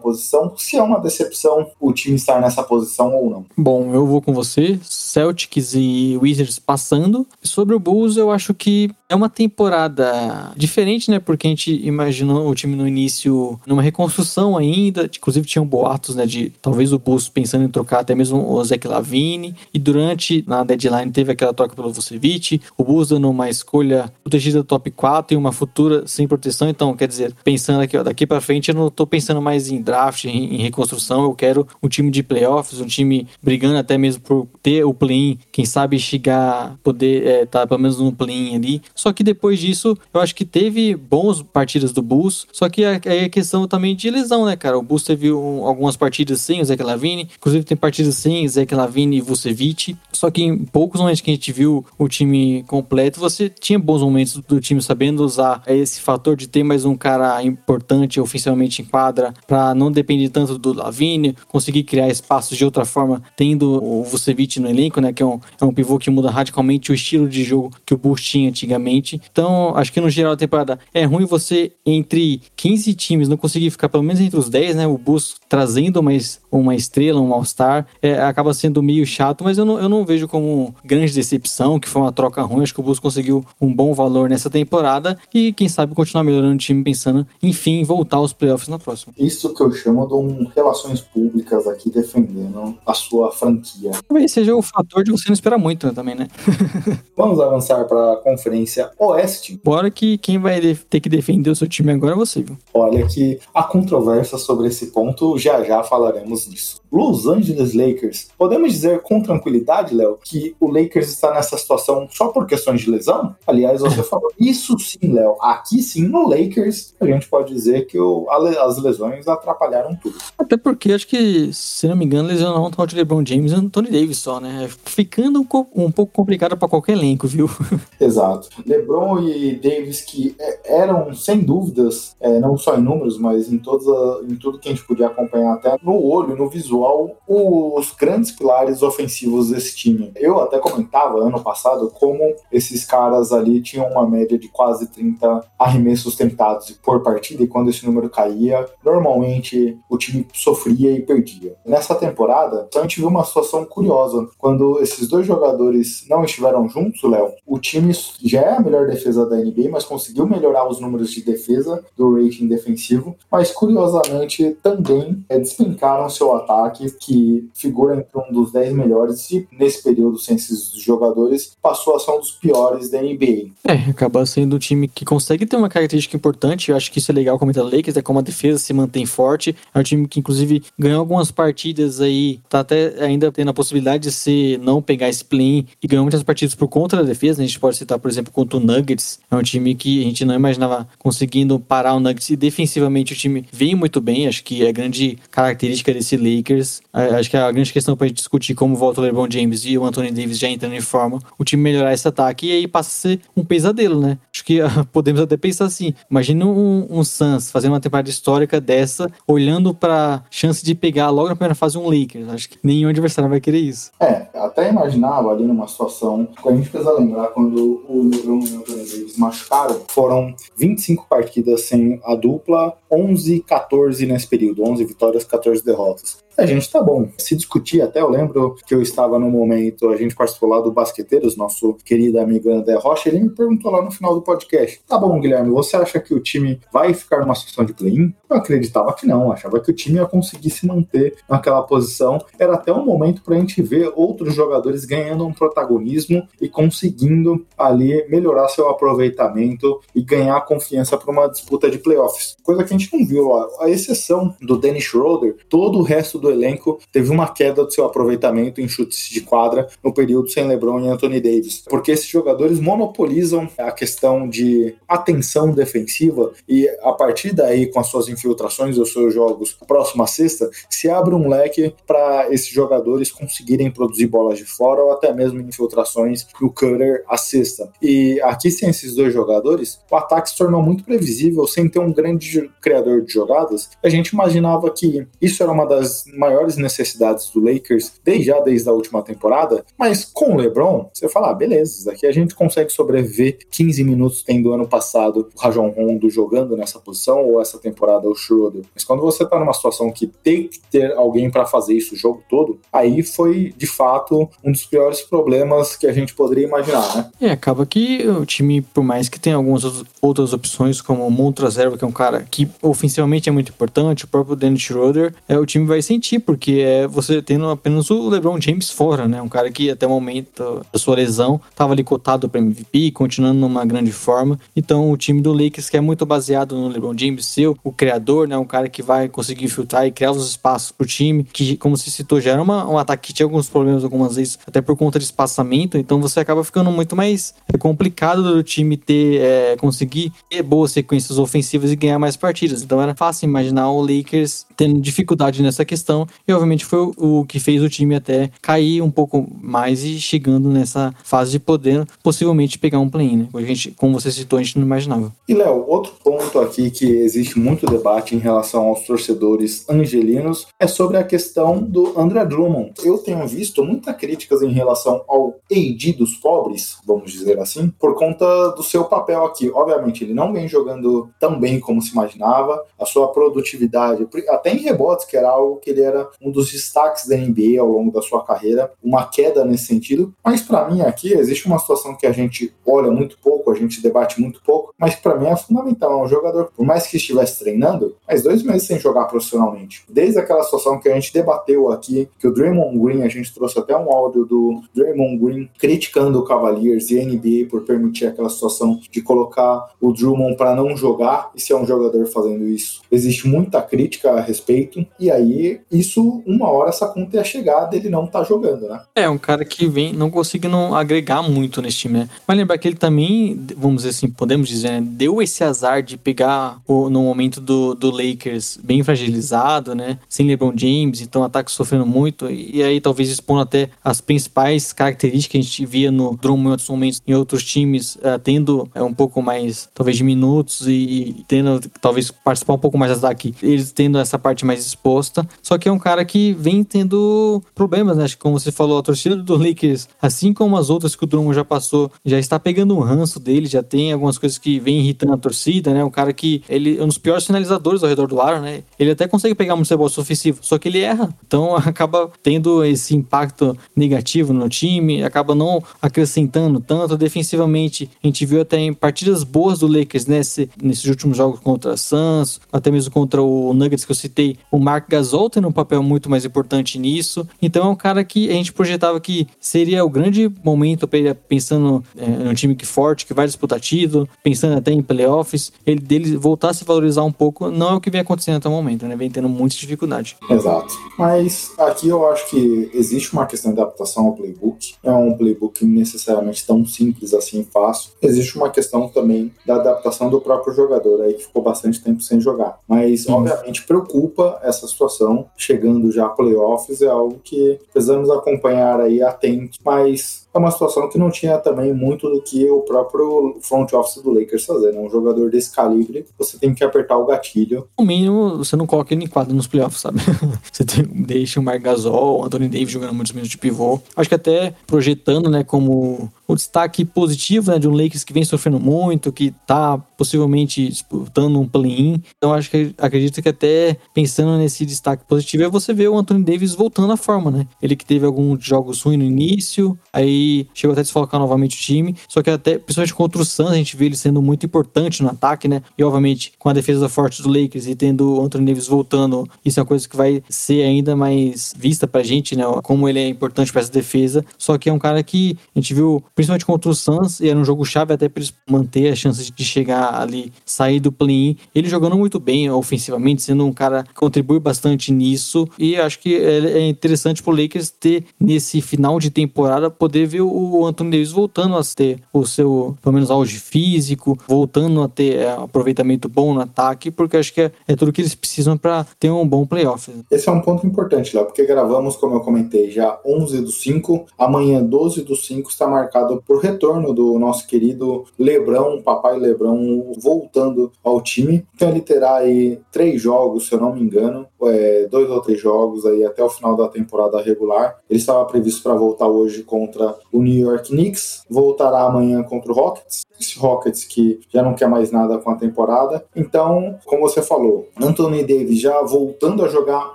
posição. 0.00 0.52
Se 0.56 0.76
é 0.76 0.82
uma 0.82 0.98
decepção 0.98 1.70
o 1.80 1.92
time 1.92 2.16
estar 2.16 2.40
nessa 2.40 2.62
posição 2.62 3.14
ou 3.14 3.30
não. 3.30 3.46
Bom, 3.56 3.94
eu 3.94 4.06
vou 4.06 4.20
com 4.20 4.32
você. 4.32 4.78
Celtics 4.82 5.74
e 5.74 6.18
Wizards 6.20 6.58
passando. 6.58 7.26
Sobre 7.42 7.74
o 7.74 7.80
Bulls, 7.80 8.16
eu 8.16 8.30
acho 8.30 8.54
que 8.54 8.90
é 9.12 9.14
uma 9.14 9.28
temporada 9.28 10.52
diferente, 10.56 11.10
né? 11.10 11.18
Porque 11.18 11.46
a 11.46 11.50
gente 11.50 11.70
imaginou 11.86 12.48
o 12.48 12.54
time 12.54 12.74
no 12.74 12.88
início 12.88 13.60
numa 13.66 13.82
reconstrução 13.82 14.56
ainda. 14.56 15.04
Inclusive, 15.04 15.46
tinham 15.46 15.66
boatos, 15.66 16.16
né? 16.16 16.24
De 16.24 16.50
talvez 16.62 16.94
o 16.94 16.98
Bulls 16.98 17.28
pensando 17.28 17.62
em 17.62 17.68
trocar 17.68 18.00
até 18.00 18.14
mesmo 18.14 18.50
o 18.50 18.64
Zach 18.64 18.88
Lavine. 18.88 19.54
E 19.72 19.78
durante, 19.78 20.42
na 20.48 20.64
deadline, 20.64 21.12
teve 21.12 21.30
aquela 21.30 21.52
troca 21.52 21.76
pelo 21.76 21.92
Vucevic. 21.92 22.62
O 22.78 22.84
Bulls 22.84 23.10
dando 23.10 23.28
uma 23.28 23.50
escolha 23.50 24.10
protegida 24.24 24.64
top 24.64 24.90
4 24.90 25.34
e 25.34 25.36
uma 25.36 25.52
futura 25.52 26.06
sem 26.06 26.26
proteção. 26.26 26.70
Então, 26.70 26.96
quer 26.96 27.06
dizer, 27.06 27.34
pensando 27.44 27.82
aqui, 27.82 27.98
ó, 27.98 28.02
daqui 28.02 28.26
para 28.26 28.40
frente, 28.40 28.70
eu 28.70 28.74
não 28.74 28.88
tô 28.88 29.06
pensando 29.06 29.42
mais 29.42 29.70
em 29.70 29.82
draft, 29.82 30.24
em, 30.24 30.54
em, 30.54 30.62
reconstrução. 30.62 31.24
Eu 31.24 31.34
quero 31.34 31.68
um 31.82 31.88
time 31.88 32.10
de 32.10 32.22
playoffs, 32.22 32.80
um 32.80 32.86
time 32.86 33.26
brigando 33.42 33.76
até 33.76 33.98
mesmo 33.98 34.22
por 34.22 34.48
ter 34.62 34.84
o 34.84 34.94
play-in. 34.94 35.38
Quem 35.52 35.66
sabe 35.66 35.98
chegar, 35.98 36.78
poder 36.82 37.42
estar 37.42 37.60
é, 37.60 37.62
tá, 37.62 37.66
pelo 37.66 37.80
menos 37.80 37.98
no 37.98 38.10
play-in 38.10 38.56
ali. 38.56 38.80
Só 39.02 39.12
que 39.12 39.24
depois 39.24 39.58
disso, 39.58 39.98
eu 40.14 40.20
acho 40.20 40.32
que 40.32 40.44
teve 40.44 40.94
bons 40.94 41.42
partidas 41.42 41.90
do 41.90 42.00
Bulls. 42.00 42.46
Só 42.52 42.68
que 42.68 42.84
aí 42.84 43.00
é 43.04 43.28
questão 43.28 43.66
também 43.66 43.96
de 43.96 44.08
lesão, 44.08 44.46
né, 44.46 44.54
cara? 44.54 44.78
O 44.78 44.82
Bulls 44.82 45.02
teve 45.02 45.32
um, 45.32 45.66
algumas 45.66 45.96
partidas 45.96 46.40
sem 46.40 46.60
o 46.60 46.64
Zach 46.64 46.80
Lavine. 46.80 47.28
Inclusive, 47.36 47.64
tem 47.64 47.76
partidas 47.76 48.14
sem 48.14 48.46
Zach 48.46 48.72
Lavine 48.72 49.16
e 49.16 49.20
Vucevic. 49.20 49.96
Só 50.12 50.30
que 50.30 50.44
em 50.44 50.56
poucos 50.58 51.00
momentos 51.00 51.20
que 51.20 51.32
a 51.32 51.34
gente 51.34 51.50
viu 51.50 51.84
o 51.98 52.06
time 52.06 52.62
completo, 52.68 53.18
você 53.18 53.48
tinha 53.48 53.76
bons 53.76 54.02
momentos 54.02 54.36
do 54.36 54.60
time 54.60 54.80
sabendo 54.80 55.24
usar 55.24 55.64
esse 55.66 56.00
fator 56.00 56.36
de 56.36 56.46
ter 56.46 56.62
mais 56.62 56.84
um 56.84 56.96
cara 56.96 57.42
importante 57.42 58.20
oficialmente 58.20 58.82
em 58.82 58.84
quadra 58.84 59.34
para 59.48 59.74
não 59.74 59.90
depender 59.90 60.28
tanto 60.28 60.56
do 60.56 60.72
Lavine, 60.72 61.34
conseguir 61.48 61.82
criar 61.82 62.08
espaços 62.08 62.56
de 62.56 62.64
outra 62.64 62.84
forma, 62.84 63.20
tendo 63.36 63.82
o 63.82 64.04
Vucevic 64.04 64.60
no 64.60 64.70
elenco, 64.70 65.00
né, 65.00 65.12
que 65.12 65.24
é 65.24 65.26
um, 65.26 65.40
é 65.60 65.64
um 65.64 65.74
pivô 65.74 65.98
que 65.98 66.08
muda 66.08 66.30
radicalmente 66.30 66.92
o 66.92 66.94
estilo 66.94 67.28
de 67.28 67.42
jogo 67.42 67.72
que 67.84 67.94
o 67.94 67.98
Bulls 67.98 68.22
tinha 68.22 68.48
antigamente. 68.48 68.91
Então, 68.96 69.72
acho 69.76 69.92
que 69.92 70.00
no 70.00 70.10
geral 70.10 70.32
da 70.32 70.38
temporada 70.38 70.78
é 70.92 71.04
ruim 71.04 71.24
você 71.24 71.72
entre 71.84 72.40
15 72.56 72.94
times 72.94 73.28
não 73.28 73.36
conseguir 73.36 73.70
ficar 73.70 73.88
pelo 73.88 74.02
menos 74.02 74.20
entre 74.20 74.38
os 74.38 74.48
10, 74.48 74.76
né? 74.76 74.86
O 74.86 74.98
Bulls 74.98 75.36
trazendo 75.48 76.02
mais 76.02 76.40
uma 76.50 76.74
estrela, 76.74 77.20
um 77.20 77.32
All-Star, 77.32 77.86
é, 78.00 78.20
acaba 78.22 78.54
sendo 78.54 78.82
meio 78.82 79.06
chato, 79.06 79.44
mas 79.44 79.58
eu 79.58 79.64
não, 79.64 79.78
eu 79.78 79.88
não 79.88 80.04
vejo 80.04 80.28
como 80.28 80.74
grande 80.84 81.12
decepção, 81.12 81.78
que 81.78 81.88
foi 81.88 82.02
uma 82.02 82.12
troca 82.12 82.42
ruim. 82.42 82.62
Acho 82.62 82.74
que 82.74 82.80
o 82.80 82.82
Bulls 82.82 82.98
conseguiu 82.98 83.44
um 83.60 83.72
bom 83.72 83.94
valor 83.94 84.28
nessa 84.28 84.50
temporada 84.50 85.18
e, 85.32 85.52
quem 85.52 85.68
sabe, 85.68 85.94
continuar 85.94 86.24
melhorando 86.24 86.54
o 86.54 86.58
time, 86.58 86.82
pensando, 86.82 87.26
enfim, 87.42 87.84
voltar 87.84 88.18
aos 88.18 88.32
playoffs 88.32 88.68
na 88.68 88.78
próxima. 88.78 89.14
Isso 89.18 89.54
que 89.54 89.62
eu 89.62 89.72
chamo 89.72 90.06
de 90.06 90.14
um 90.14 90.50
relações 90.54 91.00
públicas 91.00 91.66
aqui 91.66 91.90
defendendo 91.90 92.76
a 92.86 92.94
sua 92.94 93.30
franquia. 93.30 93.92
Talvez 94.06 94.32
seja 94.32 94.54
o 94.54 94.62
fator 94.62 95.04
de 95.04 95.10
você 95.10 95.28
não 95.28 95.34
esperar 95.34 95.58
muito 95.58 95.92
também, 95.92 96.14
né? 96.14 96.28
Vamos 97.16 97.40
avançar 97.40 97.84
para 97.84 98.14
a 98.14 98.16
Conferência 98.16 98.71
Oeste. 98.98 99.60
Bora 99.64 99.90
que 99.90 100.18
quem 100.18 100.38
vai 100.38 100.60
ter 100.88 101.00
que 101.00 101.08
defender 101.08 101.50
o 101.50 101.56
seu 101.56 101.68
time 101.68 101.92
agora 101.92 102.12
é 102.12 102.16
você, 102.16 102.42
viu? 102.42 102.56
Olha 102.74 103.06
que 103.06 103.38
há 103.54 103.62
controvérsia 103.62 104.38
sobre 104.38 104.68
esse 104.68 104.86
ponto, 104.86 105.38
já 105.38 105.62
já 105.64 105.82
falaremos 105.82 106.48
disso. 106.48 106.81
Los 106.92 107.26
Angeles 107.26 107.72
Lakers. 107.72 108.28
Podemos 108.36 108.70
dizer 108.72 109.00
com 109.00 109.22
tranquilidade, 109.22 109.94
Léo, 109.94 110.18
que 110.22 110.54
o 110.60 110.70
Lakers 110.70 111.08
está 111.08 111.32
nessa 111.32 111.56
situação 111.56 112.06
só 112.10 112.28
por 112.28 112.46
questões 112.46 112.82
de 112.82 112.90
lesão? 112.90 113.34
Aliás, 113.46 113.80
você 113.80 114.02
falou, 114.04 114.30
isso 114.38 114.78
sim, 114.78 115.12
Léo. 115.12 115.36
Aqui 115.40 115.82
sim, 115.82 116.06
no 116.06 116.28
Lakers, 116.28 116.94
a 117.00 117.06
gente 117.06 117.28
pode 117.28 117.54
dizer 117.54 117.86
que 117.86 117.98
o, 117.98 118.26
as 118.30 118.78
lesões 118.82 119.26
atrapalharam 119.26 119.96
tudo. 119.96 120.16
Até 120.38 120.56
porque 120.56 120.92
acho 120.92 121.06
que, 121.06 121.50
se 121.52 121.88
não 121.88 121.96
me 121.96 122.04
engano, 122.04 122.28
lesionaram 122.28 122.70
o 122.76 122.86
de 122.86 122.96
LeBron 122.96 123.24
James 123.24 123.52
e 123.52 123.54
Anthony 123.54 123.90
Davis 123.90 124.18
só, 124.18 124.38
né? 124.40 124.68
Ficando 124.84 125.40
um, 125.40 125.46
um 125.74 125.90
pouco 125.90 126.12
complicado 126.12 126.56
para 126.56 126.68
qualquer 126.68 126.92
elenco, 126.92 127.26
viu? 127.26 127.48
Exato. 127.98 128.48
LeBron 128.66 129.20
e 129.20 129.54
Davis 129.54 130.02
que 130.02 130.34
é, 130.38 130.80
eram, 130.82 131.14
sem 131.14 131.40
dúvidas, 131.40 132.14
é, 132.20 132.38
não 132.38 132.58
só 132.58 132.76
em 132.76 132.82
números, 132.82 133.18
mas 133.18 133.50
em, 133.50 133.58
todas 133.58 133.86
a, 133.88 134.20
em 134.28 134.36
tudo 134.36 134.58
que 134.58 134.68
a 134.68 134.72
gente 134.72 134.84
podia 134.84 135.06
acompanhar 135.06 135.54
até 135.54 135.76
no 135.82 136.02
olho, 136.02 136.36
no 136.36 136.48
visual, 136.48 136.81
os 137.26 137.92
grandes 137.92 138.32
pilares 138.32 138.82
ofensivos 138.82 139.50
desse 139.50 139.76
time. 139.76 140.12
Eu 140.16 140.40
até 140.40 140.58
comentava 140.58 141.18
ano 141.18 141.40
passado 141.40 141.90
como 141.90 142.34
esses 142.50 142.84
caras 142.84 143.32
ali 143.32 143.60
tinham 143.60 143.88
uma 143.90 144.06
média 144.06 144.38
de 144.38 144.48
quase 144.48 144.86
30 144.88 145.44
arremessos 145.58 146.16
tentados 146.16 146.70
por 146.82 147.02
partida, 147.02 147.42
e 147.42 147.46
quando 147.46 147.70
esse 147.70 147.84
número 147.86 148.10
caía, 148.10 148.66
normalmente 148.84 149.78
o 149.88 149.96
time 149.96 150.26
sofria 150.32 150.92
e 150.92 151.00
perdia. 151.00 151.56
Nessa 151.64 151.94
temporada, 151.94 152.68
a 152.74 152.82
gente 152.82 153.00
viu 153.00 153.08
uma 153.08 153.24
situação 153.24 153.64
curiosa. 153.64 154.28
Quando 154.38 154.80
esses 154.80 155.08
dois 155.08 155.26
jogadores 155.26 156.04
não 156.08 156.24
estiveram 156.24 156.68
juntos, 156.68 157.02
Léo, 157.02 157.32
o 157.46 157.58
time 157.58 157.92
já 158.22 158.40
é 158.40 158.56
a 158.56 158.60
melhor 158.60 158.86
defesa 158.86 159.26
da 159.26 159.36
NBA, 159.36 159.68
mas 159.70 159.84
conseguiu 159.84 160.26
melhorar 160.26 160.68
os 160.68 160.80
números 160.80 161.10
de 161.10 161.22
defesa 161.22 161.84
do 161.96 162.14
rating 162.14 162.46
defensivo, 162.46 163.16
mas 163.30 163.50
curiosamente 163.52 164.56
também 164.62 165.24
é, 165.28 165.38
despencaram 165.38 166.08
seu 166.08 166.34
ataque, 166.34 166.71
que 166.98 167.48
figura 167.54 167.96
entre 167.96 168.18
um 168.18 168.32
dos 168.32 168.52
10 168.52 168.72
melhores, 168.74 169.30
e 169.30 169.46
nesse 169.58 169.82
período 169.82 170.18
sem 170.18 170.36
esses 170.36 170.72
jogadores, 170.74 171.56
passou 171.60 171.96
a 171.96 171.98
ser 171.98 172.10
um 172.12 172.18
dos 172.18 172.32
piores 172.32 172.90
da 172.90 173.00
NBA. 173.02 173.50
É, 173.64 173.90
acaba 173.90 174.24
sendo 174.24 174.56
um 174.56 174.58
time 174.58 174.88
que 174.88 175.04
consegue 175.04 175.46
ter 175.46 175.56
uma 175.56 175.68
característica 175.68 176.16
importante, 176.16 176.70
eu 176.70 176.76
acho 176.76 176.90
que 176.90 176.98
isso 176.98 177.10
é 177.10 177.14
legal 177.14 177.38
comentar 177.38 177.64
Lakers, 177.64 177.96
é 177.96 178.02
como 178.02 178.18
a 178.18 178.22
defesa 178.22 178.58
se 178.58 178.72
mantém 178.72 179.06
forte, 179.06 179.56
é 179.74 179.78
um 179.78 179.82
time 179.82 180.06
que 180.06 180.20
inclusive 180.20 180.62
ganhou 180.78 181.00
algumas 181.00 181.30
partidas 181.30 182.00
aí, 182.00 182.40
tá 182.48 182.60
até 182.60 183.02
ainda 183.04 183.32
tendo 183.32 183.50
a 183.50 183.54
possibilidade 183.54 184.04
de 184.04 184.12
se 184.12 184.58
não 184.62 184.80
pegar 184.80 185.08
esse 185.08 185.24
e 185.40 185.86
ganhou 185.86 186.04
muitas 186.04 186.22
partidas 186.22 186.54
por 186.54 186.68
conta 186.68 186.96
da 186.96 187.02
defesa, 187.02 187.42
a 187.42 187.46
gente 187.46 187.58
pode 187.58 187.76
citar, 187.76 187.98
por 187.98 188.10
exemplo, 188.10 188.32
contra 188.32 188.58
o 188.58 188.60
Nuggets, 188.60 189.18
é 189.30 189.36
um 189.36 189.42
time 189.42 189.74
que 189.74 190.00
a 190.00 190.04
gente 190.04 190.24
não 190.24 190.34
imaginava 190.34 190.86
conseguindo 190.98 191.58
parar 191.58 191.94
o 191.94 192.00
Nuggets 192.00 192.30
e 192.30 192.36
defensivamente 192.36 193.12
o 193.12 193.16
time 193.16 193.46
vem 193.50 193.74
muito 193.74 194.00
bem, 194.00 194.26
acho 194.26 194.44
que 194.44 194.64
é 194.64 194.72
grande 194.72 195.18
característica 195.30 195.92
desse 195.92 196.16
Lakers, 196.16 196.61
acho 196.92 197.30
que 197.30 197.36
é 197.36 197.40
a 197.40 197.52
grande 197.52 197.72
questão 197.72 197.96
pra 197.96 198.06
gente 198.06 198.16
discutir 198.16 198.54
como 198.54 198.76
volta 198.76 199.00
o 199.00 199.04
LeBron 199.04 199.26
James 199.30 199.64
e 199.64 199.76
o 199.76 199.84
Anthony 199.84 200.10
Davis 200.10 200.38
já 200.38 200.48
entrando 200.48 200.74
em 200.74 200.80
forma, 200.80 201.18
o 201.38 201.44
time 201.44 201.62
melhorar 201.62 201.92
esse 201.92 202.06
ataque 202.06 202.48
e 202.48 202.52
aí 202.52 202.68
passa 202.68 202.88
a 202.88 202.92
ser 202.92 203.20
um 203.36 203.44
pesadelo, 203.44 204.00
né? 204.00 204.18
Acho 204.32 204.44
que 204.44 204.60
podemos 204.92 205.20
até 205.20 205.36
pensar 205.36 205.66
assim, 205.66 205.94
imagina 206.10 206.46
um, 206.46 206.86
um 206.90 207.04
Suns 207.04 207.50
fazendo 207.50 207.72
uma 207.72 207.80
temporada 207.80 208.08
histórica 208.08 208.60
dessa, 208.60 209.10
olhando 209.26 209.74
para 209.74 210.22
chance 210.30 210.64
de 210.64 210.74
pegar 210.74 211.10
logo 211.10 211.28
na 211.28 211.36
primeira 211.36 211.54
fase 211.54 211.78
um 211.78 211.84
Lakers, 211.88 212.28
acho 212.28 212.48
que 212.48 212.58
nenhum 212.62 212.88
adversário 212.88 213.30
vai 213.30 213.40
querer 213.40 213.58
isso. 213.58 213.90
É, 214.00 214.26
até 214.34 214.68
imaginava 214.68 215.30
ali 215.30 215.44
numa 215.44 215.66
situação, 215.66 216.28
a 216.44 216.52
gente 216.52 216.68
precisa 216.68 216.92
lembrar 216.92 217.28
quando 217.28 217.84
o 217.88 218.10
LeBron 218.10 218.40
e 218.46 218.52
o 218.52 218.58
Anthony 218.60 218.84
Davis 218.84 219.16
machucaram, 219.16 219.82
foram 219.88 220.34
25 220.56 221.06
partidas 221.08 221.62
sem 221.62 222.00
a 222.04 222.14
dupla, 222.14 222.74
11, 222.92 223.40
14 223.40 224.06
nesse 224.06 224.26
período, 224.26 224.62
11 224.62 224.84
vitórias, 224.84 225.24
14 225.24 225.64
derrotas. 225.64 226.22
A 226.36 226.46
gente 226.46 226.70
tá 226.70 226.82
bom. 226.82 227.10
Se 227.18 227.36
discutir, 227.36 227.82
até 227.82 228.00
eu 228.00 228.08
lembro 228.08 228.56
que 228.66 228.74
eu 228.74 228.80
estava 228.80 229.18
no 229.18 229.30
momento, 229.30 229.90
a 229.90 229.96
gente 229.96 230.14
participou 230.14 230.48
lá 230.48 230.60
do 230.60 230.72
Basqueteiros, 230.72 231.36
nosso 231.36 231.74
querido 231.84 232.18
amigo 232.18 232.50
André 232.50 232.74
Rocha, 232.74 233.08
ele 233.08 233.20
me 233.20 233.28
perguntou 233.28 233.70
lá 233.70 233.82
no 233.82 233.90
final 233.90 234.14
do 234.14 234.22
podcast: 234.22 234.80
tá 234.88 234.96
bom, 234.96 235.20
Guilherme, 235.20 235.50
você 235.50 235.76
acha 235.76 236.00
que 236.00 236.14
o 236.14 236.20
time 236.20 236.58
vai 236.72 236.94
ficar 236.94 237.20
numa 237.20 237.34
situação 237.34 237.64
de 237.64 237.74
play-in? 237.74 238.14
Eu 238.30 238.36
acreditava 238.36 238.94
que 238.94 239.06
não, 239.06 239.30
achava 239.30 239.60
que 239.60 239.70
o 239.70 239.74
time 239.74 239.96
ia 239.96 240.06
conseguir 240.06 240.50
se 240.50 240.66
manter 240.66 241.16
naquela 241.28 241.62
posição. 241.62 242.18
Era 242.38 242.54
até 242.54 242.72
um 242.72 242.84
momento 242.84 243.22
para 243.22 243.36
a 243.36 243.38
gente 243.38 243.60
ver 243.60 243.92
outros 243.94 244.34
jogadores 244.34 244.86
ganhando 244.86 245.26
um 245.26 245.32
protagonismo 245.32 246.26
e 246.40 246.48
conseguindo 246.48 247.46
ali 247.58 248.06
melhorar 248.08 248.48
seu 248.48 248.68
aproveitamento 248.70 249.80
e 249.94 250.02
ganhar 250.02 250.40
confiança 250.46 250.96
para 250.96 251.10
uma 251.10 251.28
disputa 251.28 251.70
de 251.70 251.78
playoffs. 251.78 252.36
Coisa 252.42 252.64
que 252.64 252.74
a 252.74 252.78
gente 252.78 252.81
não 252.92 253.04
viu, 253.04 253.32
a 253.60 253.68
exceção 253.68 254.34
do 254.40 254.56
Dennis 254.56 254.84
Schroeder, 254.84 255.36
todo 255.48 255.78
o 255.78 255.82
resto 255.82 256.18
do 256.18 256.30
elenco 256.30 256.78
teve 256.90 257.10
uma 257.10 257.28
queda 257.32 257.64
do 257.64 257.72
seu 257.72 257.84
aproveitamento 257.84 258.60
em 258.60 258.68
chutes 258.68 259.08
de 259.08 259.20
quadra 259.20 259.68
no 259.82 259.92
período 259.92 260.28
sem 260.28 260.46
LeBron 260.46 260.80
e 260.80 260.88
Anthony 260.88 261.20
Davis, 261.20 261.64
porque 261.68 261.92
esses 261.92 262.06
jogadores 262.06 262.60
monopolizam 262.60 263.48
a 263.58 263.72
questão 263.72 264.28
de 264.28 264.74
atenção 264.88 265.52
defensiva 265.52 266.32
e 266.48 266.68
a 266.82 266.92
partir 266.92 267.32
daí, 267.32 267.66
com 267.66 267.80
as 267.80 267.86
suas 267.86 268.08
infiltrações 268.08 268.78
os 268.78 268.92
seus 268.92 269.14
jogos 269.14 269.56
próxima 269.66 270.06
sexta, 270.06 270.50
se 270.68 270.88
abre 270.88 271.14
um 271.14 271.28
leque 271.28 271.74
para 271.86 272.32
esses 272.32 272.48
jogadores 272.48 273.10
conseguirem 273.10 273.70
produzir 273.70 274.06
bolas 274.06 274.38
de 274.38 274.44
fora 274.44 274.82
ou 274.82 274.92
até 274.92 275.12
mesmo 275.12 275.40
infiltrações 275.40 276.26
no 276.40 276.50
cutter 276.50 277.04
a 277.08 277.16
sexta. 277.16 277.70
E 277.80 278.20
aqui, 278.22 278.50
sem 278.50 278.70
esses 278.70 278.94
dois 278.94 279.12
jogadores, 279.12 279.80
o 279.90 279.96
ataque 279.96 280.30
se 280.30 280.36
tornou 280.36 280.62
muito 280.62 280.84
previsível, 280.84 281.46
sem 281.46 281.68
ter 281.68 281.78
um 281.78 281.92
grande 281.92 282.50
criador 282.72 283.02
de 283.02 283.12
jogadas. 283.12 283.70
A 283.82 283.88
gente 283.88 284.08
imaginava 284.08 284.70
que 284.70 285.06
isso 285.20 285.42
era 285.42 285.52
uma 285.52 285.66
das 285.66 286.04
maiores 286.16 286.56
necessidades 286.56 287.30
do 287.30 287.40
Lakers 287.40 287.92
desde 288.02 288.22
já 288.22 288.40
desde 288.40 288.68
a 288.68 288.72
última 288.72 289.02
temporada, 289.02 289.64
mas 289.76 290.04
com 290.04 290.34
o 290.34 290.36
LeBron, 290.36 290.88
você 290.92 291.08
fala, 291.08 291.30
ah, 291.30 291.34
beleza, 291.34 291.84
daqui 291.84 292.06
a 292.06 292.12
gente 292.12 292.34
consegue 292.34 292.70
sobreviver 292.70 293.38
15 293.50 293.84
minutos 293.84 294.22
tendo 294.22 294.52
ano 294.52 294.66
passado 294.66 295.28
o 295.34 295.40
Rajon 295.40 295.68
Rondo 295.70 296.08
jogando 296.08 296.56
nessa 296.56 296.78
posição 296.78 297.24
ou 297.24 297.40
essa 297.40 297.58
temporada 297.58 298.08
o 298.08 298.14
Schroeder. 298.14 298.62
Mas 298.74 298.84
quando 298.84 299.02
você 299.02 299.26
tá 299.26 299.38
numa 299.38 299.52
situação 299.52 299.90
que 299.90 300.06
tem 300.06 300.48
que 300.48 300.60
ter 300.70 300.92
alguém 300.92 301.30
para 301.30 301.44
fazer 301.44 301.74
isso 301.74 301.94
o 301.94 301.98
jogo 301.98 302.22
todo, 302.28 302.58
aí 302.72 303.02
foi 303.02 303.52
de 303.56 303.66
fato 303.66 304.28
um 304.42 304.52
dos 304.52 304.64
piores 304.64 305.02
problemas 305.02 305.76
que 305.76 305.86
a 305.86 305.92
gente 305.92 306.14
poderia 306.14 306.46
imaginar, 306.46 306.96
né? 306.96 307.10
É, 307.20 307.30
acaba 307.30 307.66
que 307.66 308.06
o 308.08 308.24
time, 308.24 308.62
por 308.62 308.84
mais 308.84 309.08
que 309.08 309.18
tenha 309.18 309.36
algumas 309.36 309.84
outras 310.00 310.32
opções, 310.32 310.80
como 310.80 311.06
o 311.06 311.10
Montra 311.10 311.50
Zero, 311.50 311.76
que 311.76 311.84
é 311.84 311.86
um 311.86 311.92
cara 311.92 312.24
que 312.30 312.46
ofensivamente 312.62 313.28
é 313.28 313.32
muito 313.32 313.50
importante, 313.50 314.04
o 314.04 314.08
próprio 314.08 314.36
Dennis 314.36 314.62
Schroeder, 314.62 315.14
é, 315.28 315.38
o 315.38 315.44
time 315.44 315.66
vai 315.66 315.82
sentir, 315.82 316.20
porque 316.20 316.62
é 316.64 316.86
você 316.86 317.20
tendo 317.20 317.48
apenas 317.48 317.90
o 317.90 318.08
LeBron 318.08 318.40
James 318.40 318.70
fora, 318.70 319.08
né? 319.08 319.20
Um 319.20 319.28
cara 319.28 319.50
que 319.50 319.70
até 319.70 319.86
o 319.86 319.90
momento 319.90 320.64
da 320.72 320.78
sua 320.78 320.96
lesão 320.96 321.40
estava 321.50 321.72
ali 321.72 321.82
cotado 321.82 322.28
para 322.28 322.40
MVP, 322.40 322.92
continuando 322.92 323.40
numa 323.40 323.64
grande 323.64 323.92
forma. 323.92 324.38
Então 324.54 324.90
o 324.90 324.96
time 324.96 325.20
do 325.20 325.32
Lakers 325.32 325.68
que 325.68 325.76
é 325.76 325.80
muito 325.80 326.06
baseado 326.06 326.56
no 326.56 326.68
LeBron 326.68 326.96
James 326.96 327.26
ser 327.26 327.48
o 327.48 327.72
criador, 327.72 328.28
né? 328.28 328.36
Um 328.36 328.44
cara 328.44 328.68
que 328.68 328.82
vai 328.82 329.08
conseguir 329.08 329.48
filtrar 329.48 329.86
e 329.86 329.90
criar 329.90 330.12
os 330.12 330.28
espaços 330.28 330.70
pro 330.72 330.86
time, 330.86 331.24
que 331.24 331.56
como 331.56 331.76
se 331.76 331.90
citou 331.90 332.20
já 332.20 332.32
era 332.32 332.42
uma, 332.42 332.68
um 332.68 332.78
ataque 332.78 333.08
que 333.08 333.12
tinha 333.12 333.26
alguns 333.26 333.48
problemas 333.48 333.84
algumas 333.84 334.16
vezes, 334.16 334.38
até 334.46 334.60
por 334.60 334.76
conta 334.76 334.98
de 334.98 335.04
espaçamento. 335.04 335.76
Então 335.76 336.00
você 336.00 336.20
acaba 336.20 336.44
ficando 336.44 336.70
muito 336.70 336.94
mais 336.94 337.34
é, 337.52 337.58
complicado 337.58 338.22
do 338.22 338.42
time 338.42 338.76
ter 338.76 339.20
é, 339.20 339.56
conseguir 339.56 340.12
ter 340.28 340.42
boas 340.42 340.72
sequências 340.72 341.18
ofensivas 341.18 341.72
e 341.72 341.76
ganhar 341.76 341.98
mais 341.98 342.16
partidas. 342.16 342.51
Então 342.60 342.82
era 342.82 342.94
fácil 342.94 343.28
imaginar 343.28 343.70
o 343.70 343.80
Lakers 343.80 344.46
tendo 344.62 344.80
dificuldade 344.80 345.42
nessa 345.42 345.64
questão 345.64 346.06
e 346.26 346.32
obviamente 346.32 346.64
foi 346.64 346.78
o, 346.78 346.92
o 346.96 347.24
que 347.24 347.40
fez 347.40 347.60
o 347.60 347.68
time 347.68 347.96
até 347.96 348.30
cair 348.40 348.80
um 348.80 348.92
pouco 348.92 349.28
mais 349.40 349.82
e 349.82 350.00
chegando 350.00 350.48
nessa 350.48 350.94
fase 351.02 351.32
de 351.32 351.40
poder 351.40 351.84
possivelmente 352.00 352.60
pegar 352.60 352.78
um 352.78 352.88
play-in, 352.88 353.16
né? 353.16 353.28
A 353.34 353.40
gente, 353.40 353.72
como 353.72 353.98
você 353.98 354.12
citou, 354.12 354.38
a 354.38 354.42
gente 354.42 354.56
não 354.56 354.64
imaginava. 354.64 355.12
E 355.28 355.34
Léo, 355.34 355.64
outro 355.66 355.94
ponto 356.04 356.38
aqui 356.38 356.70
que 356.70 356.86
existe 356.86 357.40
muito 357.40 357.66
debate 357.66 358.14
em 358.14 358.20
relação 358.20 358.68
aos 358.68 358.86
torcedores 358.86 359.68
angelinos 359.68 360.46
é 360.60 360.68
sobre 360.68 360.96
a 360.96 361.02
questão 361.02 361.60
do 361.60 361.98
André 361.98 362.24
Drummond. 362.24 362.74
Eu 362.84 362.98
tenho 362.98 363.26
visto 363.26 363.64
muitas 363.64 363.96
críticas 363.96 364.42
em 364.42 364.52
relação 364.52 365.02
ao 365.08 365.40
AD 365.50 365.92
dos 365.94 366.14
pobres, 366.14 366.76
vamos 366.86 367.10
dizer 367.10 367.40
assim, 367.40 367.68
por 367.80 367.96
conta 367.96 368.50
do 368.50 368.62
seu 368.62 368.84
papel 368.84 369.24
aqui. 369.24 369.50
Obviamente, 369.50 370.04
ele 370.04 370.14
não 370.14 370.32
vem 370.32 370.46
jogando 370.46 371.10
tão 371.18 371.40
bem 371.40 371.58
como 371.58 371.82
se 371.82 371.90
imaginava, 371.90 372.64
a 372.78 372.86
sua 372.86 373.08
produtividade, 373.08 374.06
até 374.28 374.51
em 374.52 374.58
rebotes, 374.58 375.04
que 375.04 375.16
era 375.16 375.28
algo 375.28 375.56
que 375.56 375.70
ele 375.70 375.82
era 375.82 376.08
um 376.20 376.30
dos 376.30 376.50
destaques 376.50 377.06
da 377.06 377.16
NBA 377.16 377.60
ao 377.60 377.68
longo 377.68 377.90
da 377.90 378.02
sua 378.02 378.24
carreira, 378.24 378.70
uma 378.82 379.06
queda 379.06 379.44
nesse 379.44 379.66
sentido. 379.66 380.12
Mas 380.24 380.42
para 380.42 380.68
mim 380.70 380.82
aqui 380.82 381.12
existe 381.12 381.46
uma 381.46 381.58
situação 381.58 381.96
que 381.96 382.06
a 382.06 382.12
gente 382.12 382.52
olha 382.66 382.90
muito 382.90 383.18
pouco, 383.18 383.50
a 383.50 383.54
gente 383.54 383.82
debate 383.82 384.20
muito 384.20 384.42
pouco, 384.42 384.74
mas 384.78 384.94
para 384.94 385.16
mim 385.16 385.26
é 385.26 385.36
fundamental. 385.36 385.92
É 385.92 386.04
um 386.04 386.08
jogador, 386.08 386.50
por 386.56 386.64
mais 386.64 386.86
que 386.86 386.96
estivesse 386.96 387.38
treinando, 387.38 387.96
mais 388.06 388.22
dois 388.22 388.42
meses 388.42 388.66
sem 388.66 388.78
jogar 388.78 389.06
profissionalmente. 389.06 389.84
Desde 389.88 390.18
aquela 390.18 390.42
situação 390.42 390.78
que 390.78 390.88
a 390.88 390.94
gente 390.94 391.12
debateu 391.12 391.70
aqui, 391.70 392.08
que 392.18 392.28
o 392.28 392.32
Draymond 392.32 392.78
Green, 392.78 393.02
a 393.02 393.08
gente 393.08 393.32
trouxe 393.32 393.58
até 393.58 393.76
um 393.76 393.92
áudio 393.92 394.24
do 394.24 394.62
Draymond 394.74 395.18
Green 395.18 395.50
criticando 395.58 396.18
o 396.18 396.24
Cavaliers 396.24 396.90
e 396.90 397.00
a 397.00 397.04
NBA 397.04 397.48
por 397.50 397.62
permitir 397.62 398.06
aquela 398.06 398.28
situação 398.28 398.80
de 398.90 399.02
colocar 399.02 399.70
o 399.80 399.92
Drummond 399.92 400.36
para 400.36 400.54
não 400.54 400.76
jogar, 400.76 401.30
e 401.34 401.40
se 401.40 401.52
é 401.52 401.56
um 401.56 401.66
jogador 401.66 402.06
fazendo 402.06 402.46
isso. 402.48 402.82
Existe 402.90 403.26
muita 403.26 403.60
crítica 403.62 404.12
a 404.12 404.20
respeito, 404.32 404.84
e 404.98 405.10
aí 405.10 405.60
isso, 405.70 406.22
uma 406.26 406.48
hora 406.50 406.70
essa 406.70 406.86
conta 406.88 407.16
ia 407.16 407.24
chegar 407.24 407.66
dele 407.66 407.88
não 407.88 408.06
tá 408.06 408.22
jogando, 408.24 408.68
né? 408.68 408.80
É, 408.94 409.08
um 409.08 409.18
cara 409.18 409.44
que 409.44 409.66
vem, 409.66 409.92
não 409.92 410.10
conseguindo 410.10 410.56
agregar 410.74 411.22
muito 411.22 411.60
nesse 411.62 411.78
time, 411.78 411.98
né? 412.00 412.08
Mas 412.26 412.36
lembrar 412.36 412.58
que 412.58 412.68
ele 412.68 412.76
também, 412.76 413.38
vamos 413.56 413.82
dizer 413.82 413.90
assim, 413.90 414.08
podemos 414.08 414.48
dizer, 414.48 414.70
né? 414.70 414.80
Deu 414.82 415.22
esse 415.22 415.44
azar 415.44 415.82
de 415.82 415.96
pegar 415.96 416.58
o, 416.66 416.88
no 416.88 417.02
momento 417.02 417.40
do, 417.40 417.74
do 417.74 417.90
Lakers 417.90 418.58
bem 418.62 418.82
fragilizado, 418.82 419.74
né? 419.74 419.98
Sem 420.08 420.26
LeBron 420.26 420.52
James, 420.56 421.00
então 421.00 421.22
ataque 421.22 421.50
sofrendo 421.50 421.86
muito, 421.86 422.30
e 422.30 422.62
aí 422.62 422.80
talvez 422.80 423.10
expondo 423.10 423.42
até 423.42 423.68
as 423.84 424.00
principais 424.00 424.72
características 424.72 425.32
que 425.32 425.38
a 425.38 425.42
gente 425.42 425.66
via 425.66 425.90
no 425.90 426.16
Drummond 426.16 426.46
em 426.46 426.50
outros 426.50 426.68
momentos 426.68 427.02
em 427.06 427.14
outros 427.14 427.44
times, 427.44 427.96
uh, 427.96 428.18
tendo 428.22 428.68
uh, 428.74 428.84
um 428.84 428.94
pouco 428.94 429.22
mais, 429.22 429.68
talvez, 429.74 429.96
de 429.96 430.04
minutos 430.04 430.66
e, 430.66 430.72
e 430.72 431.24
tendo, 431.28 431.60
talvez, 431.80 432.10
participar 432.10 432.54
um 432.54 432.58
pouco 432.58 432.78
mais 432.78 432.92
do 432.92 432.98
ataque, 432.98 433.34
eles 433.42 433.72
tendo 433.72 433.98
essa 433.98 434.18
parte 434.22 434.44
mais 434.44 434.64
exposta. 434.64 435.26
Só 435.42 435.58
que 435.58 435.68
é 435.68 435.72
um 435.72 435.78
cara 435.78 436.04
que 436.04 436.32
vem 436.32 436.64
tendo 436.64 437.42
problemas, 437.54 437.96
né? 437.96 438.04
Acho 438.04 438.16
que, 438.16 438.22
como 438.22 438.38
você 438.38 438.52
falou, 438.52 438.78
a 438.78 438.82
torcida 438.82 439.16
do 439.16 439.36
Lakers, 439.36 439.88
assim 440.00 440.32
como 440.32 440.56
as 440.56 440.70
outras 440.70 440.96
que 440.96 441.04
o 441.04 441.06
Drummond 441.06 441.34
já 441.34 441.44
passou, 441.44 441.90
já 442.04 442.18
está 442.18 442.38
pegando 442.38 442.76
um 442.76 442.80
ranço 442.80 443.18
dele, 443.18 443.46
já 443.46 443.62
tem 443.62 443.92
algumas 443.92 444.18
coisas 444.18 444.38
que 444.38 444.58
vem 444.58 444.80
irritando 444.80 445.12
a 445.12 445.18
torcida, 445.18 445.74
né? 445.74 445.84
Um 445.84 445.90
cara 445.90 446.12
que 446.12 446.42
ele 446.48 446.78
é 446.78 446.82
um 446.82 446.86
dos 446.86 446.98
piores 446.98 447.26
finalizadores 447.26 447.82
ao 447.82 447.88
redor 447.88 448.06
do 448.06 448.20
aro, 448.20 448.40
né? 448.40 448.62
Ele 448.78 448.90
até 448.90 449.06
consegue 449.08 449.34
pegar 449.34 449.56
muito 449.56 449.68
rebote 449.68 449.98
ofensivo, 449.98 450.38
só 450.42 450.58
que 450.58 450.68
ele 450.68 450.80
erra. 450.80 451.14
Então 451.26 451.56
acaba 451.66 452.10
tendo 452.22 452.64
esse 452.64 452.94
impacto 452.94 453.56
negativo 453.74 454.32
no 454.32 454.48
time, 454.48 455.02
acaba 455.02 455.34
não 455.34 455.62
acrescentando 455.80 456.60
tanto 456.60 456.96
defensivamente. 456.96 457.90
A 458.02 458.06
gente 458.06 458.24
viu 458.24 458.40
até 458.40 458.58
em 458.58 458.72
partidas 458.72 459.24
boas 459.24 459.58
do 459.58 459.66
Lakers 459.66 460.06
nesse, 460.06 460.48
nesses 460.62 460.84
últimos 460.84 461.16
jogos 461.16 461.40
contra 461.40 461.76
Suns, 461.76 462.40
até 462.52 462.70
mesmo 462.70 462.92
contra 462.92 463.22
o 463.22 463.52
Nuggets 463.52 463.84
que 463.84 463.92
eu 463.92 463.96
citei, 463.96 464.11
o 464.50 464.58
Mark 464.58 464.88
Gasol 464.88 465.30
tendo 465.30 465.48
um 465.48 465.52
papel 465.52 465.82
muito 465.82 466.10
mais 466.10 466.24
importante 466.24 466.78
nisso. 466.78 467.26
Então 467.40 467.64
é 467.64 467.68
um 467.68 467.76
cara 467.76 468.04
que 468.04 468.30
a 468.30 468.34
gente 468.34 468.52
projetava 468.52 469.00
que 469.00 469.26
seria 469.40 469.84
o 469.84 469.90
grande 469.90 470.30
momento 470.42 470.86
para 470.86 470.98
ele 470.98 471.14
pensando 471.14 471.82
é, 471.96 472.28
um 472.28 472.34
time 472.34 472.54
que 472.54 472.66
forte, 472.66 473.06
que 473.06 473.14
vai 473.14 473.26
disputar 473.26 473.60
título, 473.60 474.08
pensando 474.22 474.56
até 474.56 474.70
em 474.72 474.82
playoffs, 474.82 475.52
ele 475.66 475.80
dele 475.80 476.16
voltar 476.16 476.50
a 476.50 476.54
se 476.54 476.64
valorizar 476.64 477.02
um 477.04 477.12
pouco, 477.12 477.50
não 477.50 477.70
é 477.70 477.74
o 477.74 477.80
que 477.80 477.90
vem 477.90 478.00
acontecendo 478.00 478.36
até 478.36 478.48
o 478.48 478.52
momento, 478.52 478.86
né? 478.86 478.96
Vem 478.96 479.10
tendo 479.10 479.28
muita 479.28 479.56
dificuldade. 479.56 480.16
Exato. 480.28 480.74
Mas 480.98 481.52
aqui 481.58 481.88
eu 481.88 482.06
acho 482.10 482.28
que 482.30 482.70
existe 482.74 483.12
uma 483.12 483.26
questão 483.26 483.52
de 483.52 483.60
adaptação 483.60 484.06
ao 484.06 484.12
playbook. 484.12 484.74
É 484.82 484.90
um 484.90 485.16
playbook 485.16 485.64
necessariamente 485.64 486.46
tão 486.46 486.64
simples 486.66 487.14
assim, 487.14 487.44
fácil. 487.44 487.90
Existe 488.00 488.36
uma 488.36 488.50
questão 488.50 488.88
também 488.88 489.32
da 489.46 489.56
adaptação 489.56 490.10
do 490.10 490.20
próprio 490.20 490.54
jogador 490.54 491.02
aí 491.02 491.14
que 491.14 491.24
ficou 491.24 491.42
bastante 491.42 491.80
tempo 491.82 492.02
sem 492.02 492.20
jogar. 492.20 492.58
Mas 492.68 493.06
hum. 493.08 493.14
obviamente 493.14 493.64
preocupa 493.64 494.01
essa 494.42 494.66
situação 494.66 495.26
chegando 495.36 495.90
já 495.92 496.06
a 496.06 496.10
playoffs 496.10 496.82
é 496.82 496.88
algo 496.88 497.20
que 497.22 497.58
precisamos 497.72 498.10
acompanhar 498.10 498.80
aí 498.80 499.02
atentos, 499.02 499.58
mas 499.64 500.21
é 500.34 500.38
uma 500.38 500.50
situação 500.50 500.88
que 500.88 500.98
não 500.98 501.10
tinha 501.10 501.38
também 501.38 501.72
muito 501.72 502.08
do 502.08 502.22
que 502.22 502.48
o 502.48 502.60
próprio 502.60 503.36
front 503.42 503.72
office 503.72 504.02
do 504.02 504.10
Lakers 504.10 504.44
fazer. 504.44 504.72
Né? 504.72 504.80
Um 504.80 504.88
jogador 504.88 505.30
desse 505.30 505.54
calibre, 505.54 506.06
você 506.18 506.38
tem 506.38 506.54
que 506.54 506.64
apertar 506.64 506.96
o 506.96 507.06
gatilho. 507.06 507.68
No 507.78 507.84
mínimo, 507.84 508.38
você 508.38 508.56
não 508.56 508.66
coloca 508.66 508.94
ele 508.94 509.04
em 509.04 509.08
quadro 509.08 509.34
nos 509.34 509.46
playoffs, 509.46 509.80
sabe? 509.80 510.00
você 510.50 510.64
tem, 510.64 510.84
deixa 510.84 511.38
o 511.38 511.42
Mark 511.42 511.60
Gasol, 511.60 512.20
o 512.20 512.24
Anthony 512.24 512.48
Davis 512.48 512.70
jogando 512.70 512.94
muitos 512.94 513.12
minutos 513.12 513.30
de 513.30 513.38
pivô. 513.38 513.80
Acho 513.94 514.08
que 514.08 514.14
até 514.14 514.54
projetando, 514.66 515.28
né, 515.28 515.44
como 515.44 516.10
o 516.26 516.34
destaque 516.34 516.84
positivo 516.84 517.50
né, 517.50 517.58
de 517.58 517.68
um 517.68 517.72
Lakers 517.72 518.04
que 518.04 518.12
vem 518.12 518.24
sofrendo 518.24 518.58
muito, 518.58 519.12
que 519.12 519.34
está 519.42 519.76
possivelmente 519.76 520.68
disputando 520.68 521.38
um 521.38 521.46
play-in. 521.46 522.02
Então 522.16 522.32
acho 522.32 522.50
que 522.50 522.74
acredito 522.78 523.20
que 523.20 523.28
até 523.28 523.76
pensando 523.92 524.38
nesse 524.38 524.64
destaque 524.64 525.04
positivo 525.04 525.44
é 525.44 525.48
você 525.48 525.74
ver 525.74 525.88
o 525.88 525.98
Anthony 525.98 526.24
Davis 526.24 526.54
voltando 526.54 526.92
à 526.92 526.96
forma, 526.96 527.30
né? 527.30 527.46
Ele 527.60 527.76
que 527.76 527.84
teve 527.84 528.06
alguns 528.06 528.42
jogos 528.42 528.80
ruins 528.80 528.98
no 528.98 529.04
início, 529.04 529.78
aí 529.92 530.21
chegou 530.54 530.72
até 530.72 530.80
a 530.80 530.84
desfalcar 530.84 531.20
novamente 531.20 531.56
o 531.56 531.60
time, 531.60 531.94
só 532.08 532.22
que 532.22 532.30
até 532.30 532.58
principalmente 532.58 532.94
contra 532.94 533.20
o 533.20 533.24
Suns 533.24 533.50
a 533.50 533.54
gente 533.54 533.76
vê 533.76 533.86
ele 533.86 533.96
sendo 533.96 534.20
muito 534.20 534.46
importante 534.46 535.02
no 535.02 535.08
ataque, 535.08 535.48
né? 535.48 535.62
E 535.76 535.84
obviamente 535.84 536.32
com 536.38 536.48
a 536.48 536.52
defesa 536.52 536.88
forte 536.88 537.22
do 537.22 537.28
Lakers 537.28 537.66
e 537.66 537.74
tendo 537.74 538.18
o 538.18 538.24
Anthony 538.24 538.46
Davis 538.46 538.66
voltando, 538.66 539.28
isso 539.44 539.58
é 539.58 539.62
uma 539.62 539.66
coisa 539.66 539.88
que 539.88 539.96
vai 539.96 540.22
ser 540.28 540.62
ainda 540.62 540.94
mais 540.96 541.54
vista 541.56 541.86
pra 541.86 542.02
gente, 542.02 542.36
né? 542.36 542.44
Como 542.62 542.88
ele 542.88 542.98
é 542.98 543.08
importante 543.08 543.52
para 543.52 543.60
essa 543.60 543.72
defesa. 543.72 544.24
Só 544.38 544.58
que 544.58 544.68
é 544.68 544.72
um 544.72 544.78
cara 544.78 545.02
que 545.02 545.36
a 545.54 545.58
gente 545.58 545.74
viu 545.74 546.02
principalmente 546.14 546.46
contra 546.46 546.70
o 546.70 546.74
Suns, 546.74 547.20
e 547.20 547.28
era 547.28 547.38
um 547.38 547.44
jogo 547.44 547.64
chave 547.64 547.94
até 547.94 548.08
para 548.08 548.20
eles 548.20 548.34
manter 548.48 548.92
a 548.92 548.96
chance 548.96 549.30
de 549.30 549.44
chegar 549.44 550.00
ali, 550.00 550.32
sair 550.44 550.80
do 550.80 550.92
play-in. 550.92 551.36
Ele 551.54 551.68
jogando 551.68 551.96
muito 551.96 552.18
bem 552.18 552.50
ofensivamente, 552.50 553.22
sendo 553.22 553.46
um 553.46 553.52
cara 553.52 553.82
que 553.84 553.94
contribui 553.94 554.38
bastante 554.40 554.92
nisso, 554.92 555.48
e 555.58 555.76
acho 555.76 555.98
que 555.98 556.16
é, 556.16 556.58
é 556.58 556.68
interessante 556.68 557.22
pro 557.22 557.34
Lakers 557.34 557.70
ter, 557.70 558.04
nesse 558.18 558.60
final 558.60 558.98
de 558.98 559.10
temporada, 559.10 559.70
poder 559.70 560.06
o 560.20 560.66
Anthony 560.66 560.90
Davis 560.90 561.12
voltando 561.12 561.56
a 561.56 561.62
ter 561.62 562.00
o 562.12 562.24
seu, 562.24 562.76
pelo 562.82 562.94
menos, 562.94 563.10
auge 563.10 563.38
físico, 563.38 564.18
voltando 564.28 564.82
a 564.82 564.88
ter 564.88 565.16
é, 565.16 565.30
aproveitamento 565.30 566.08
bom 566.08 566.34
no 566.34 566.40
ataque, 566.40 566.90
porque 566.90 567.16
acho 567.16 567.32
que 567.32 567.42
é, 567.42 567.52
é 567.66 567.76
tudo 567.76 567.92
que 567.92 568.00
eles 568.00 568.14
precisam 568.14 568.56
para 568.56 568.86
ter 568.98 569.10
um 569.10 569.26
bom 569.26 569.46
playoff. 569.46 569.90
Esse 570.10 570.28
é 570.28 570.32
um 570.32 570.40
ponto 570.40 570.66
importante, 570.66 571.16
lá, 571.16 571.24
porque 571.24 571.44
gravamos, 571.44 571.96
como 571.96 572.16
eu 572.16 572.20
comentei, 572.20 572.70
já 572.70 572.98
11 573.04 573.40
do 573.40 573.50
5, 573.50 574.06
amanhã 574.18 574.62
12 574.62 575.02
do 575.02 575.16
5 575.16 575.50
está 575.50 575.66
marcado 575.66 576.22
por 576.26 576.40
retorno 576.40 576.92
do 576.92 577.18
nosso 577.18 577.46
querido 577.46 578.04
Lebrão, 578.18 578.82
papai 578.82 579.18
Lebrão, 579.18 579.92
voltando 579.98 580.72
ao 580.82 581.00
time. 581.00 581.44
Então 581.54 581.68
ele 581.68 581.80
terá 581.80 582.16
aí 582.16 582.58
três 582.70 583.00
jogos, 583.00 583.46
se 583.46 583.54
eu 583.54 583.60
não 583.60 583.74
me 583.74 583.80
engano, 583.80 584.26
é, 584.42 584.86
dois 584.90 585.08
ou 585.10 585.20
três 585.20 585.40
jogos 585.40 585.86
aí 585.86 586.04
até 586.04 586.22
o 586.22 586.28
final 586.28 586.56
da 586.56 586.68
temporada 586.68 587.20
regular. 587.20 587.78
Ele 587.88 587.98
estava 587.98 588.24
previsto 588.24 588.62
para 588.62 588.74
voltar 588.74 589.06
hoje 589.06 589.42
contra 589.42 589.94
o 590.12 590.22
New 590.22 590.34
York 590.34 590.70
Knicks, 590.70 591.24
voltará 591.28 591.82
amanhã 591.82 592.22
contra 592.22 592.50
o 592.50 592.54
Rockets. 592.54 593.02
Esse 593.20 593.38
Rockets 593.38 593.84
que 593.84 594.20
já 594.28 594.42
não 594.42 594.54
quer 594.54 594.68
mais 594.68 594.90
nada 594.90 595.18
com 595.18 595.30
a 595.30 595.36
temporada. 595.36 596.04
Então, 596.14 596.78
como 596.84 597.02
você 597.02 597.22
falou, 597.22 597.68
Anthony 597.80 598.22
Davis 598.22 598.60
já 598.60 598.82
voltando 598.82 599.44
a 599.44 599.48
jogar 599.48 599.94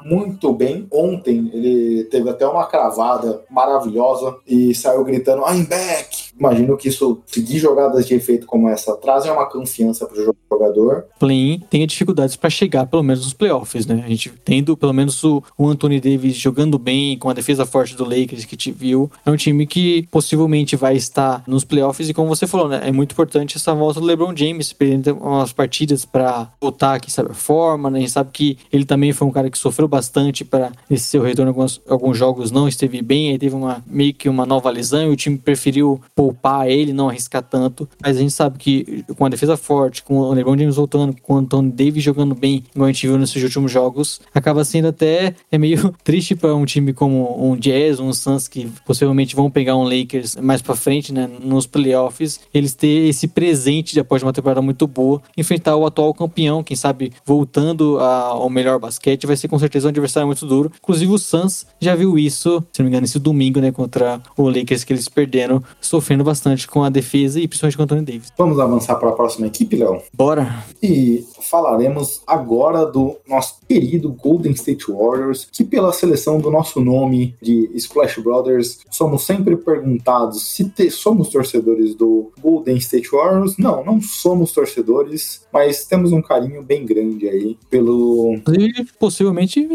muito 0.05 0.53
bem. 0.53 0.88
Ontem 0.91 1.49
ele 1.53 2.05
teve 2.05 2.30
até 2.30 2.47
uma 2.47 2.66
cravada 2.66 3.43
maravilhosa 3.49 4.38
e 4.47 4.74
saiu 4.74 5.03
gritando 5.03 5.43
I'm 5.43 5.66
back! 5.66 6.27
Imagino 6.40 6.78
que 6.78 6.88
isso, 6.88 7.20
seguir 7.26 7.60
jogadas 7.60 8.06
de 8.06 8.14
efeito 8.14 8.46
como 8.46 8.70
essa, 8.70 8.96
trazem 8.96 9.32
uma 9.32 9.46
confiança 9.50 10.06
para 10.06 10.20
o 10.22 10.36
jogador. 10.52 11.06
Play 11.20 11.62
tenha 11.70 11.88
dificuldades 11.88 12.36
para 12.36 12.50
chegar, 12.50 12.86
pelo 12.86 13.04
menos, 13.04 13.24
nos 13.24 13.34
playoffs, 13.34 13.86
né? 13.86 14.04
A 14.06 14.10
gente 14.10 14.32
tendo, 14.44 14.78
pelo 14.78 14.94
menos, 14.94 15.24
o, 15.24 15.44
o, 15.58 15.68
Anthony 15.68 16.00
Davis 16.00 16.36
jogando 16.36 16.78
bem, 16.78 17.18
com 17.18 17.30
a 17.30 17.34
defesa 17.34 17.66
forte 17.66 17.96
do 17.96 18.04
Lakers 18.04 18.46
que 18.46 18.56
te 18.56 18.72
viu. 18.72 19.12
É 19.26 19.32
um 19.32 19.36
time 19.36 19.66
que 19.66 20.08
possivelmente 20.12 20.76
vai 20.76 20.96
estar 20.96 21.44
nos 21.48 21.64
playoffs, 21.64 22.10
e 22.10 22.14
como 22.14 22.28
você 22.28 22.46
falou, 22.46 22.70
né? 22.70 22.82
É 22.84 22.92
muito 22.92 23.12
importante 23.12 23.58
essa 23.58 23.74
volta 23.74 24.00
do 24.00 24.06
LeBron 24.06 24.36
James, 24.36 24.72
perdendo 24.74 25.18
umas 25.18 25.52
partidas 25.52 26.06
para 26.06 26.52
voltar 26.62 26.96
aqui, 26.96 27.12
sabe, 27.12 27.32
a 27.32 27.34
forma, 27.36 27.90
né? 27.90 27.98
A 27.98 28.02
gente 28.02 28.12
sabe 28.12 28.30
que 28.32 28.58
ele 28.72 28.86
também 28.86 29.12
foi 29.12 29.28
um 29.28 29.32
cara 29.32 29.50
que 29.50 29.58
sofreu 29.58 29.88
bastante 29.88 30.46
para 30.46 30.72
esse 30.90 31.06
seu 31.06 31.22
retorno. 31.22 31.50
Alguns, 31.50 31.82
alguns 31.88 32.18
jogos 32.18 32.52
não 32.52 32.68
esteve 32.68 33.02
bem, 33.02 33.32
aí 33.32 33.40
teve 33.40 33.56
uma 33.56 33.84
meio 33.88 34.14
que 34.14 34.30
uma 34.30 34.46
nova 34.46 34.70
lesão 34.70 35.10
e 35.10 35.10
o 35.10 35.16
time 35.16 35.38
preferiu 35.38 36.00
poupar 36.28 36.70
ele, 36.70 36.92
não 36.92 37.10
arriscar 37.10 37.42
tanto. 37.42 37.88
Mas 38.02 38.18
a 38.18 38.20
gente 38.20 38.34
sabe 38.34 38.58
que 38.58 39.06
com 39.18 39.26
a 39.26 39.30
defesa 39.30 39.56
forte, 39.56 40.04
com 40.04 40.18
o 40.18 40.34
LeBron 40.34 40.58
James 40.58 40.76
voltando, 40.76 41.16
com 41.22 41.36
o 41.36 41.38
Anthony 41.38 41.72
Davis 41.72 42.04
jogando 42.04 42.36
bem, 42.36 42.64
igual 42.74 42.88
a 42.88 42.92
gente 42.92 43.08
viu 43.08 43.18
nesses 43.18 43.42
últimos 43.42 43.72
jogos, 43.72 44.20
acaba 44.34 44.64
sendo 44.66 44.90
até 44.90 45.34
é 45.52 45.58
meio 45.58 45.94
triste 46.04 46.36
para 46.36 46.54
um 46.54 46.66
time 46.66 46.94
como 46.94 47.52
um 47.52 47.56
Jazz, 47.56 48.00
um 48.00 48.12
Suns 48.12 48.48
que 48.48 48.70
possivelmente 48.86 49.36
vão 49.36 49.50
pegar 49.50 49.76
um 49.76 49.84
Lakers 49.84 50.36
mais 50.36 50.62
para 50.62 50.76
frente, 50.76 51.14
né, 51.14 51.30
nos 51.42 51.66
playoffs, 51.66 52.40
eles 52.54 52.74
ter 52.74 53.10
esse 53.10 53.28
presente 53.28 53.94
de 53.94 54.00
após 54.00 54.22
uma 54.24 54.34
temporada 54.34 54.62
muito 54.62 54.86
boa, 54.88 55.22
enfrentar 55.38 55.76
o 55.76 55.86
atual 55.86 56.14
campeão, 56.14 56.64
quem 56.64 56.76
sabe 56.76 57.12
voltando 57.26 58.00
ao 58.00 58.50
melhor 58.50 58.80
basquete, 58.80 59.26
vai 59.26 59.36
ser 59.36 59.48
com 59.48 59.60
certeza 59.60 59.88
um 59.88 59.90
adversário 59.90 60.28
muito 60.28 60.46
duro. 60.46 60.72
Inclusive 60.78 61.12
o 61.12 61.18
Suns 61.18 61.66
já 61.80 61.96
viu 61.96 62.18
isso, 62.18 62.64
se 62.74 62.82
não 62.82 62.86
me 62.86 62.90
engano, 62.90 63.06
esse 63.06 63.20
domingo, 63.20 63.60
né, 63.60 63.72
contra 63.72 64.22
o 64.36 64.50
Lakers 64.50 64.84
que 64.84 64.94
eles 64.94 65.08
perderam, 65.08 65.62
sofrendo 65.80 66.16
sofrendo 66.18 66.24
bastante 66.24 66.68
com 66.68 66.84
a 66.84 66.89
defesa 66.89 67.39
e 67.39 67.47
principalmente 67.47 67.78
com 67.78 67.84
o 67.84 67.86
Anthony 67.86 68.01
Davis. 68.01 68.34
Vamos 68.38 68.59
avançar 68.59 68.95
para 68.95 69.09
a 69.09 69.13
próxima 69.13 69.47
equipe, 69.47 69.76
Léo? 69.76 70.01
Bora! 70.13 70.63
E 70.82 71.26
falaremos 71.41 72.22
agora 72.26 72.86
do 72.86 73.15
nosso 73.28 73.57
querido 73.68 74.11
Golden 74.11 74.51
State 74.53 74.91
Warriors, 74.91 75.47
que 75.51 75.63
pela 75.63 75.93
seleção 75.93 76.39
do 76.39 76.49
nosso 76.49 76.80
nome 76.82 77.36
de 77.41 77.70
Splash 77.76 78.20
Brothers, 78.20 78.80
somos 78.89 79.26
sempre 79.26 79.55
perguntados 79.55 80.43
se 80.43 80.65
te, 80.65 80.89
somos 80.89 81.30
torcedores 81.30 81.95
do 81.95 82.32
Golden 82.41 82.78
State 82.78 83.09
Warriors. 83.11 83.57
Não, 83.57 83.84
não 83.84 84.01
somos 84.01 84.51
torcedores, 84.51 85.41
mas 85.51 85.86
temos 85.86 86.11
um 86.11 86.22
carinho 86.22 86.63
bem 86.63 86.86
grande 86.86 87.28
aí 87.28 87.57
pelo... 87.70 88.39
E 88.57 88.86
possivelmente 88.99 89.68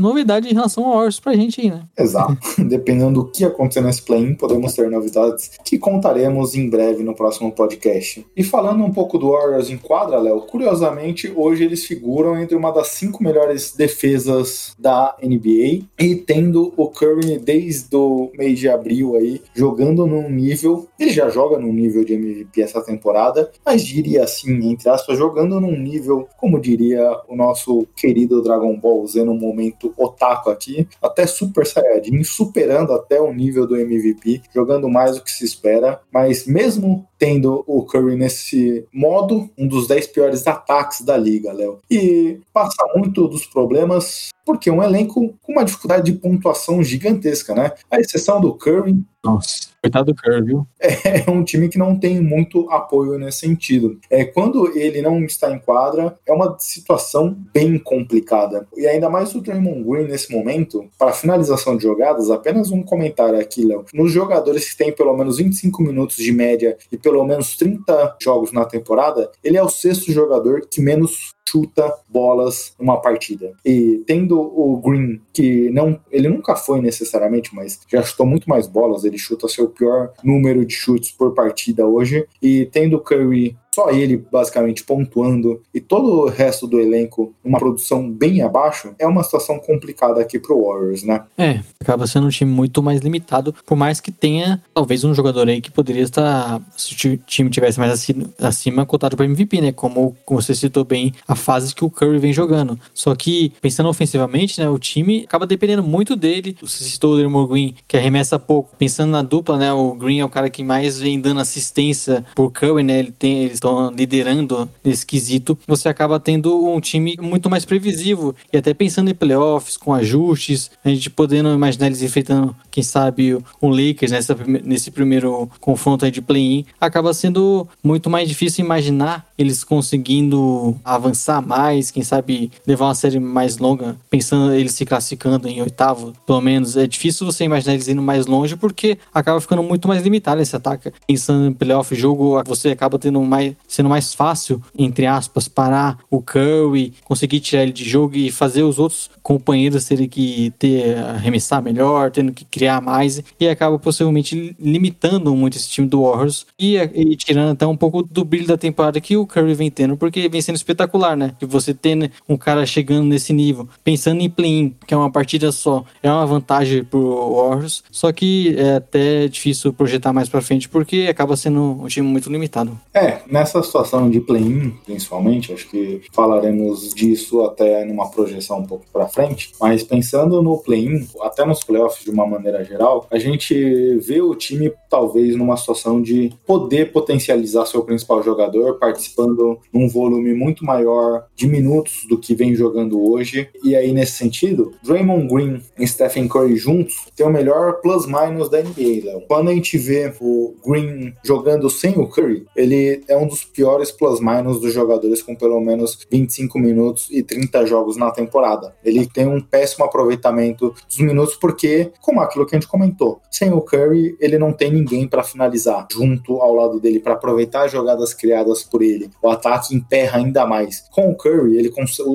novidade 0.00 0.48
em 0.48 0.54
relação 0.54 0.84
ao 0.84 0.92
Warriors 0.92 1.20
pra 1.20 1.34
gente 1.34 1.60
aí, 1.60 1.70
né? 1.70 1.82
Exato. 1.98 2.36
Dependendo 2.64 3.22
do 3.22 3.30
que 3.30 3.44
acontecer 3.44 3.80
nesse 3.80 4.02
play-in, 4.02 4.34
podemos 4.34 4.74
ter 4.74 4.90
novidades 4.90 5.50
que 5.64 5.78
contaremos 5.88 6.54
em 6.54 6.68
breve 6.68 7.02
no 7.02 7.14
próximo 7.14 7.50
podcast. 7.50 8.26
E 8.36 8.44
falando 8.44 8.84
um 8.84 8.92
pouco 8.92 9.16
do 9.16 9.30
Warriors 9.30 9.70
em 9.70 9.78
quadra, 9.78 10.18
Léo, 10.18 10.42
curiosamente, 10.42 11.32
hoje 11.34 11.64
eles 11.64 11.86
figuram 11.86 12.38
entre 12.38 12.54
uma 12.54 12.70
das 12.70 12.88
cinco 12.88 13.22
melhores 13.22 13.74
defesas 13.74 14.74
da 14.78 15.16
NBA 15.22 15.86
e 15.98 16.14
tendo 16.14 16.74
o 16.76 16.88
Curry 16.88 17.38
desde 17.38 17.96
o 17.96 18.30
mês 18.34 18.58
de 18.58 18.68
abril 18.68 19.16
aí 19.16 19.40
jogando 19.54 20.06
num 20.06 20.28
nível, 20.28 20.87
ele 20.98 21.10
já 21.10 21.28
joga 21.28 21.58
num 21.58 21.72
nível 21.72 22.04
de 22.04 22.14
MVP 22.14 22.60
essa 22.60 22.82
temporada, 22.82 23.50
mas 23.64 23.84
diria 23.84 24.24
assim, 24.24 24.70
entre 24.70 24.88
aspas, 24.88 25.16
jogando 25.16 25.60
num 25.60 25.76
nível, 25.78 26.28
como 26.36 26.60
diria 26.60 27.00
o 27.28 27.36
nosso 27.36 27.86
querido 27.96 28.42
Dragon 28.42 28.76
Ball 28.76 29.06
Z 29.06 29.24
no 29.24 29.34
momento 29.34 29.94
otaku 29.96 30.50
aqui, 30.50 30.88
até 31.00 31.26
Super 31.26 31.66
Saiyajin, 31.66 32.22
superando 32.24 32.92
até 32.92 33.20
o 33.20 33.32
nível 33.32 33.66
do 33.66 33.76
MVP, 33.76 34.42
jogando 34.54 34.88
mais 34.88 35.16
do 35.16 35.22
que 35.22 35.30
se 35.30 35.44
espera, 35.44 36.00
mas 36.12 36.46
mesmo 36.46 37.07
tendo 37.18 37.64
o 37.66 37.84
Curry 37.84 38.16
nesse 38.16 38.86
modo, 38.92 39.50
um 39.58 39.66
dos 39.66 39.88
10 39.88 40.06
piores 40.08 40.46
ataques 40.46 41.00
da 41.00 41.16
liga, 41.16 41.52
Léo. 41.52 41.80
E 41.90 42.40
passa 42.52 42.76
muito 42.94 43.26
dos 43.26 43.44
problemas 43.46 44.30
porque 44.48 44.70
é 44.70 44.72
um 44.72 44.82
elenco 44.82 45.34
com 45.42 45.52
uma 45.52 45.64
dificuldade 45.64 46.10
de 46.10 46.18
pontuação 46.18 46.82
gigantesca, 46.82 47.54
né? 47.54 47.72
A 47.90 48.00
exceção 48.00 48.40
do 48.40 48.54
Curry. 48.54 48.98
Nossa, 49.22 49.68
coitado 49.82 50.10
do 50.10 50.14
Curry, 50.14 50.42
viu? 50.42 50.66
É 51.28 51.30
um 51.30 51.44
time 51.44 51.68
que 51.68 51.76
não 51.76 51.98
tem 51.98 52.18
muito 52.18 52.70
apoio 52.70 53.18
nesse 53.18 53.40
sentido. 53.40 53.98
É, 54.08 54.24
quando 54.24 54.74
ele 54.74 55.02
não 55.02 55.22
está 55.22 55.52
em 55.52 55.58
quadra, 55.58 56.16
é 56.26 56.32
uma 56.32 56.56
situação 56.58 57.36
bem 57.52 57.78
complicada. 57.78 58.66
E 58.74 58.86
ainda 58.86 59.10
mais 59.10 59.34
o 59.34 59.40
Draymond 59.42 59.84
Green 59.84 60.04
nesse 60.06 60.32
momento, 60.32 60.88
para 60.98 61.12
finalização 61.12 61.76
de 61.76 61.82
jogadas, 61.82 62.30
apenas 62.30 62.70
um 62.70 62.82
comentário 62.82 63.38
aqui, 63.38 63.66
Léo. 63.66 63.84
Nos 63.92 64.10
jogadores 64.12 64.70
que 64.70 64.78
têm 64.78 64.92
pelo 64.92 65.14
menos 65.14 65.36
25 65.36 65.82
minutos 65.82 66.16
de 66.16 66.32
média 66.32 66.78
e 66.90 66.96
pelo 67.10 67.24
menos 67.24 67.56
30 67.56 68.16
jogos 68.20 68.52
na 68.52 68.66
temporada, 68.66 69.30
ele 69.42 69.56
é 69.56 69.62
o 69.62 69.68
sexto 69.68 70.12
jogador 70.12 70.60
que 70.70 70.80
menos 70.80 71.32
chuta 71.48 71.92
bolas 72.08 72.74
numa 72.78 73.00
partida. 73.00 73.52
E 73.64 74.02
tendo 74.06 74.38
o 74.38 74.80
Green, 74.84 75.20
que 75.32 75.70
não, 75.70 75.98
ele 76.10 76.28
nunca 76.28 76.54
foi 76.54 76.80
necessariamente, 76.80 77.54
mas 77.54 77.80
já 77.88 78.02
chutou 78.02 78.26
muito 78.26 78.48
mais 78.48 78.66
bolas, 78.66 79.04
ele 79.04 79.18
chuta 79.18 79.48
seu 79.48 79.68
pior 79.68 80.12
número 80.22 80.64
de 80.64 80.74
chutes 80.74 81.10
por 81.12 81.32
partida 81.32 81.86
hoje, 81.86 82.26
e 82.42 82.66
tendo 82.66 82.96
o 82.96 83.00
Curry 83.00 83.56
só 83.78 83.90
ele 83.90 84.16
basicamente 84.16 84.82
pontuando 84.82 85.62
e 85.72 85.80
todo 85.80 86.22
o 86.22 86.28
resto 86.28 86.66
do 86.66 86.80
elenco 86.80 87.32
uma 87.44 87.60
produção 87.60 88.10
bem 88.10 88.42
abaixo, 88.42 88.92
é 88.98 89.06
uma 89.06 89.22
situação 89.22 89.60
complicada 89.60 90.20
aqui 90.20 90.36
pro 90.36 90.60
Warriors, 90.60 91.04
né? 91.04 91.22
É, 91.38 91.60
acaba 91.80 92.04
sendo 92.08 92.26
um 92.26 92.30
time 92.30 92.50
muito 92.50 92.82
mais 92.82 93.00
limitado, 93.00 93.54
por 93.64 93.76
mais 93.76 94.00
que 94.00 94.10
tenha 94.10 94.60
talvez 94.74 95.04
um 95.04 95.14
jogador 95.14 95.48
aí 95.48 95.60
que 95.60 95.70
poderia 95.70 96.02
estar, 96.02 96.60
se 96.76 97.08
o 97.08 97.16
time 97.18 97.50
tivesse 97.50 97.78
mais 97.78 97.92
acima, 97.92 98.24
acima 98.40 98.84
cotado 98.84 99.16
para 99.16 99.26
MVP, 99.26 99.60
né? 99.60 99.70
Como, 99.70 100.16
como 100.24 100.42
você 100.42 100.56
citou 100.56 100.84
bem, 100.84 101.14
a 101.26 101.36
fase 101.38 101.74
que 101.74 101.84
o 101.84 101.90
Curry 101.90 102.18
vem 102.18 102.32
jogando. 102.32 102.78
Só 102.92 103.14
que, 103.14 103.52
pensando 103.60 103.88
ofensivamente, 103.88 104.60
né, 104.60 104.68
o 104.68 104.78
time 104.78 105.24
acaba 105.24 105.46
dependendo 105.46 105.82
muito 105.82 106.14
dele. 106.14 106.56
Você 106.60 106.84
citou 106.84 107.14
o 107.14 107.16
Draymond 107.16 107.48
Green, 107.50 107.74
que 107.86 107.96
arremessa 107.96 108.38
pouco. 108.38 108.76
Pensando 108.76 109.10
na 109.10 109.22
dupla, 109.22 109.56
né, 109.56 109.72
o 109.72 109.94
Green 109.94 110.20
é 110.20 110.24
o 110.24 110.28
cara 110.28 110.50
que 110.50 110.62
mais 110.62 110.98
vem 110.98 111.20
dando 111.20 111.40
assistência 111.40 112.24
por 112.34 112.50
Curry, 112.50 112.82
né? 112.82 112.98
Ele 112.98 113.12
tem, 113.12 113.44
eles 113.44 113.54
estão 113.54 113.90
liderando 113.90 114.68
nesse 114.84 115.06
quesito. 115.06 115.58
Você 115.66 115.88
acaba 115.88 116.20
tendo 116.20 116.66
um 116.66 116.80
time 116.80 117.16
muito 117.20 117.48
mais 117.48 117.64
previsível 117.64 118.34
e 118.52 118.56
até 118.56 118.74
pensando 118.74 119.10
em 119.10 119.14
playoffs, 119.14 119.76
com 119.76 119.94
ajustes, 119.94 120.70
a 120.84 120.88
gente 120.88 121.10
podendo 121.10 121.52
imaginar 121.52 121.86
eles 121.86 122.02
enfrentando, 122.02 122.54
quem 122.70 122.82
sabe, 122.82 123.34
o 123.60 123.68
Lakers 123.68 124.12
nessa, 124.12 124.36
nesse 124.64 124.90
primeiro 124.90 125.50
confronto 125.60 126.10
de 126.10 126.20
play-in, 126.20 126.64
acaba 126.80 127.12
sendo 127.12 127.66
muito 127.82 128.08
mais 128.08 128.28
difícil 128.28 128.64
imaginar 128.64 129.26
eles 129.36 129.62
conseguindo 129.62 130.76
avançar 130.84 131.27
mais, 131.40 131.90
quem 131.90 132.02
sabe 132.02 132.50
levar 132.66 132.86
uma 132.86 132.94
série 132.94 133.20
mais 133.20 133.58
longa, 133.58 133.96
pensando 134.10 134.52
eles 134.52 134.72
se 134.72 134.84
classificando 134.84 135.48
em 135.48 135.60
oitavo, 135.60 136.12
pelo 136.26 136.40
menos. 136.40 136.76
É 136.76 136.86
difícil 136.86 137.26
você 137.26 137.44
imaginar 137.44 137.74
eles 137.74 137.88
indo 137.88 138.02
mais 138.02 138.26
longe 138.26 138.56
porque 138.56 138.98
acaba 139.12 139.40
ficando 139.40 139.62
muito 139.62 139.86
mais 139.86 140.02
limitado 140.02 140.40
esse 140.40 140.54
ataque. 140.54 140.92
Pensando 141.06 141.46
em 141.46 141.52
playoff 141.52 141.94
jogo, 141.94 142.42
você 142.44 142.70
acaba 142.70 142.98
tendo 142.98 143.20
mais, 143.22 143.54
sendo 143.66 143.88
mais 143.88 144.14
fácil, 144.14 144.62
entre 144.76 145.06
aspas, 145.06 145.48
parar 145.48 145.98
o 146.10 146.22
Curry, 146.22 146.94
conseguir 147.04 147.40
tirar 147.40 147.62
ele 147.62 147.72
de 147.72 147.88
jogo 147.88 148.16
e 148.16 148.30
fazer 148.30 148.62
os 148.62 148.78
outros 148.78 149.10
companheiros 149.22 149.84
terem 149.84 150.08
que 150.08 150.52
ter 150.58 150.98
arremessar 150.98 151.62
melhor, 151.62 152.10
tendo 152.10 152.32
que 152.32 152.44
criar 152.44 152.80
mais 152.80 153.22
e 153.38 153.48
acaba 153.48 153.78
possivelmente 153.78 154.56
limitando 154.58 155.34
muito 155.34 155.56
esse 155.56 155.68
time 155.68 155.86
do 155.86 156.02
Warriors 156.02 156.46
e, 156.58 156.76
e 156.76 157.16
tirando 157.16 157.52
até 157.52 157.66
um 157.66 157.76
pouco 157.76 158.02
do 158.02 158.24
brilho 158.24 158.46
da 158.46 158.56
temporada 158.56 159.00
que 159.00 159.16
o 159.16 159.26
Curry 159.26 159.54
vem 159.54 159.70
tendo, 159.70 159.96
porque 159.96 160.28
vem 160.28 160.40
sendo 160.40 160.56
espetacular, 160.56 161.16
né? 161.18 161.34
De 161.38 161.46
você 161.46 161.74
ter 161.74 162.10
um 162.28 162.36
cara 162.36 162.64
chegando 162.64 163.04
nesse 163.04 163.32
nível, 163.32 163.68
pensando 163.84 164.20
em 164.20 164.30
play-in, 164.30 164.74
que 164.86 164.94
é 164.94 164.96
uma 164.96 165.10
partida 165.10 165.52
só, 165.52 165.84
é 166.02 166.10
uma 166.10 166.26
vantagem 166.26 166.84
pro 166.84 167.34
Warriors, 167.34 167.82
só 167.90 168.12
que 168.12 168.54
é 168.56 168.76
até 168.76 169.28
difícil 169.28 169.72
projetar 169.72 170.12
mais 170.12 170.28
para 170.28 170.40
frente, 170.40 170.68
porque 170.68 171.06
acaba 171.10 171.36
sendo 171.36 171.82
um 171.82 171.86
time 171.86 172.06
muito 172.06 172.30
limitado. 172.30 172.78
É, 172.94 173.18
nessa 173.30 173.62
situação 173.62 174.08
de 174.08 174.20
play-in, 174.20 174.70
principalmente, 174.84 175.52
acho 175.52 175.68
que 175.68 176.02
falaremos 176.12 176.94
disso 176.94 177.42
até 177.42 177.84
numa 177.84 178.10
projeção 178.10 178.60
um 178.60 178.66
pouco 178.66 178.86
para 178.92 179.08
frente, 179.08 179.52
mas 179.60 179.82
pensando 179.82 180.42
no 180.42 180.58
play-in, 180.58 181.06
até 181.22 181.44
nos 181.44 181.64
playoffs 181.64 182.04
de 182.04 182.10
uma 182.10 182.26
maneira 182.26 182.64
geral, 182.64 183.06
a 183.10 183.18
gente 183.18 183.54
vê 183.98 184.20
o 184.20 184.34
time 184.34 184.72
talvez 184.88 185.36
numa 185.36 185.56
situação 185.56 186.00
de 186.00 186.32
poder 186.46 186.92
potencializar 186.92 187.66
seu 187.66 187.82
principal 187.82 188.22
jogador, 188.22 188.78
participando 188.78 189.18
participando 189.18 189.58
num 189.72 189.88
volume 189.88 190.34
muito 190.34 190.64
maior 190.64 191.07
de 191.34 191.46
minutos 191.46 192.06
do 192.08 192.18
que 192.18 192.34
vem 192.34 192.54
jogando 192.54 193.00
hoje. 193.00 193.48
E 193.62 193.76
aí, 193.76 193.92
nesse 193.92 194.12
sentido, 194.12 194.72
Draymond 194.82 195.28
Green 195.28 195.62
e 195.78 195.86
Stephen 195.86 196.28
Curry 196.28 196.56
juntos 196.56 197.06
tem 197.16 197.26
o 197.26 197.30
melhor 197.30 197.80
plus-minus 197.80 198.48
da 198.48 198.60
NBA, 198.60 199.04
Léo. 199.04 199.22
Quando 199.28 199.50
a 199.50 199.54
gente 199.54 199.76
vê 199.78 200.12
o 200.20 200.54
Green 200.66 201.12
jogando 201.22 201.68
sem 201.70 201.98
o 201.98 202.06
Curry, 202.06 202.46
ele 202.56 203.02
é 203.08 203.16
um 203.16 203.26
dos 203.26 203.44
piores 203.44 203.90
plus-minus 203.90 204.60
dos 204.60 204.72
jogadores 204.72 205.22
com 205.22 205.34
pelo 205.34 205.60
menos 205.60 205.98
25 206.10 206.58
minutos 206.58 207.08
e 207.10 207.22
30 207.22 207.66
jogos 207.66 207.96
na 207.96 208.10
temporada. 208.10 208.74
Ele 208.84 209.06
tem 209.06 209.26
um 209.26 209.40
péssimo 209.40 209.84
aproveitamento 209.84 210.74
dos 210.86 210.98
minutos 210.98 211.36
porque, 211.36 211.90
como 212.00 212.20
aquilo 212.20 212.46
que 212.46 212.56
a 212.56 212.58
gente 212.58 212.68
comentou, 212.68 213.20
sem 213.30 213.52
o 213.52 213.60
Curry, 213.60 214.16
ele 214.20 214.38
não 214.38 214.52
tem 214.52 214.72
ninguém 214.72 215.06
para 215.06 215.22
finalizar 215.22 215.86
junto 215.90 216.40
ao 216.40 216.54
lado 216.54 216.80
dele 216.80 217.00
para 217.00 217.14
aproveitar 217.14 217.64
as 217.64 217.72
jogadas 217.72 218.14
criadas 218.14 218.62
por 218.62 218.82
ele 218.82 219.10
o 219.22 219.30
ataque 219.30 219.74
emperra 219.74 220.18
ainda 220.18 220.46
mais. 220.46 220.84
Com 220.98 221.10
o 221.10 221.14
Curry, 221.14 221.56
ele 221.56 221.72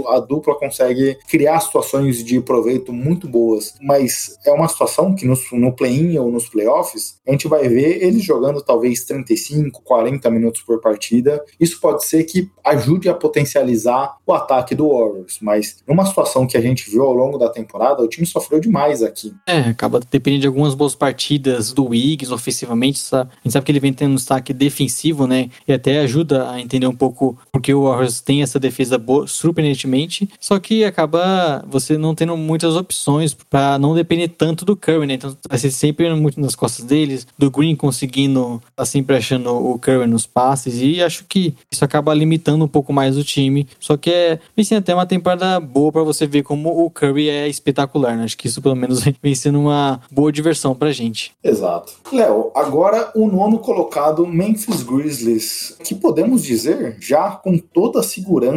a 0.10 0.20
dupla 0.20 0.56
consegue 0.56 1.18
criar 1.30 1.58
situações 1.62 2.22
de 2.22 2.42
proveito 2.42 2.92
muito 2.92 3.30
boas, 3.30 3.76
mas 3.82 4.38
é 4.46 4.52
uma 4.52 4.68
situação 4.68 5.16
que 5.16 5.26
no, 5.26 5.38
no 5.54 5.72
play-in 5.72 6.18
ou 6.18 6.30
nos 6.30 6.50
playoffs, 6.50 7.16
a 7.26 7.32
gente 7.32 7.48
vai 7.48 7.70
ver 7.70 8.04
eles 8.04 8.22
jogando 8.22 8.62
talvez 8.62 9.06
35, 9.06 9.82
40 9.84 10.30
minutos 10.30 10.64
por 10.64 10.82
partida. 10.82 11.42
Isso 11.58 11.80
pode 11.80 12.04
ser 12.04 12.26
que 12.26 12.52
ajude 12.62 13.08
a 13.08 13.14
potencializar 13.14 14.18
o 14.28 14.34
ataque 14.34 14.76
do 14.76 14.90
Warriors, 14.90 15.40
mas 15.42 15.78
numa 15.88 16.06
situação 16.06 16.46
que 16.46 16.58
a 16.58 16.62
gente 16.62 16.92
viu 16.92 17.04
ao 17.04 17.14
longo 17.14 17.38
da 17.38 17.48
temporada, 17.48 18.04
o 18.04 18.08
time 18.10 18.28
sofreu 18.28 18.60
demais 18.60 19.02
aqui. 19.02 19.34
É, 19.48 19.60
acaba 19.60 20.02
dependendo 20.12 20.42
de 20.42 20.48
algumas 20.48 20.76
boas 20.76 20.94
partidas 20.94 21.72
do 21.72 21.86
Wiggs 21.86 22.34
ofensivamente, 22.34 23.00
a 23.16 23.30
gente 23.46 23.54
sabe 23.54 23.66
que 23.66 23.72
ele 23.72 23.80
vem 23.80 23.94
tendo 23.94 24.12
um 24.12 24.16
destaque 24.16 24.52
defensivo, 24.52 25.26
né? 25.26 25.50
E 25.66 25.72
até 25.72 26.00
ajuda 26.00 26.52
a 26.52 26.60
entender 26.60 26.88
um 26.88 26.96
pouco 26.96 27.38
porque 27.50 27.74
o 27.74 27.84
Warriors 27.84 28.20
tem 28.20 28.42
essa 28.42 28.60
defesa 28.60 28.73
boa, 28.98 29.28
surpreendentemente, 29.28 30.30
só 30.40 30.60
que 30.60 30.84
acaba 30.84 31.64
você 31.68 31.98
não 31.98 32.16
tendo 32.16 32.36
muitas 32.38 32.76
opções 32.76 33.34
para 33.34 33.78
não 33.78 33.96
depender 33.96 34.28
tanto 34.30 34.66
do 34.66 34.76
Curry, 34.76 35.08
né? 35.08 35.14
Então 35.16 35.36
vai 35.48 35.58
ser 35.58 35.72
sempre 35.72 36.14
muito 36.14 36.40
nas 36.40 36.56
costas 36.56 36.86
deles, 36.86 37.28
do 37.38 37.50
Green 37.50 37.76
conseguindo 37.76 38.62
tá 38.76 38.86
sempre 38.86 39.16
achando 39.16 39.50
o 39.50 39.78
Curry 39.80 40.08
nos 40.08 40.26
passes 40.26 40.82
e 40.82 41.02
acho 41.02 41.26
que 41.26 41.54
isso 41.72 41.84
acaba 41.84 42.14
limitando 42.14 42.66
um 42.66 42.68
pouco 42.68 42.92
mais 42.94 43.18
o 43.18 43.24
time. 43.24 43.68
Só 43.80 43.98
que 43.98 44.10
é, 44.10 44.40
vem 44.56 44.64
sendo 44.64 44.80
até 44.80 44.94
uma 44.94 45.06
temporada 45.06 45.60
boa 45.60 45.92
para 45.92 46.04
você 46.04 46.26
ver 46.26 46.44
como 46.44 46.86
o 46.86 46.90
Curry 46.90 47.30
é 47.30 47.48
espetacular, 47.48 48.16
né? 48.16 48.24
Acho 48.24 48.38
que 48.38 48.48
isso 48.48 48.62
pelo 48.62 48.76
menos 48.76 49.04
vem 49.22 49.36
sendo 49.36 49.60
uma 49.60 50.02
boa 50.12 50.32
diversão 50.32 50.76
pra 50.76 50.92
gente. 50.92 51.32
Exato. 51.44 51.94
Léo, 52.12 52.52
agora 52.56 53.12
o 53.16 53.28
nono 53.28 53.60
colocado 53.60 54.26
Memphis 54.26 54.84
Grizzlies, 54.84 55.76
que 55.84 55.96
podemos 55.96 56.44
dizer, 56.44 56.98
já 57.00 57.32
com 57.32 57.58
toda 57.58 58.00
a 58.00 58.04
segurança, 58.04 58.53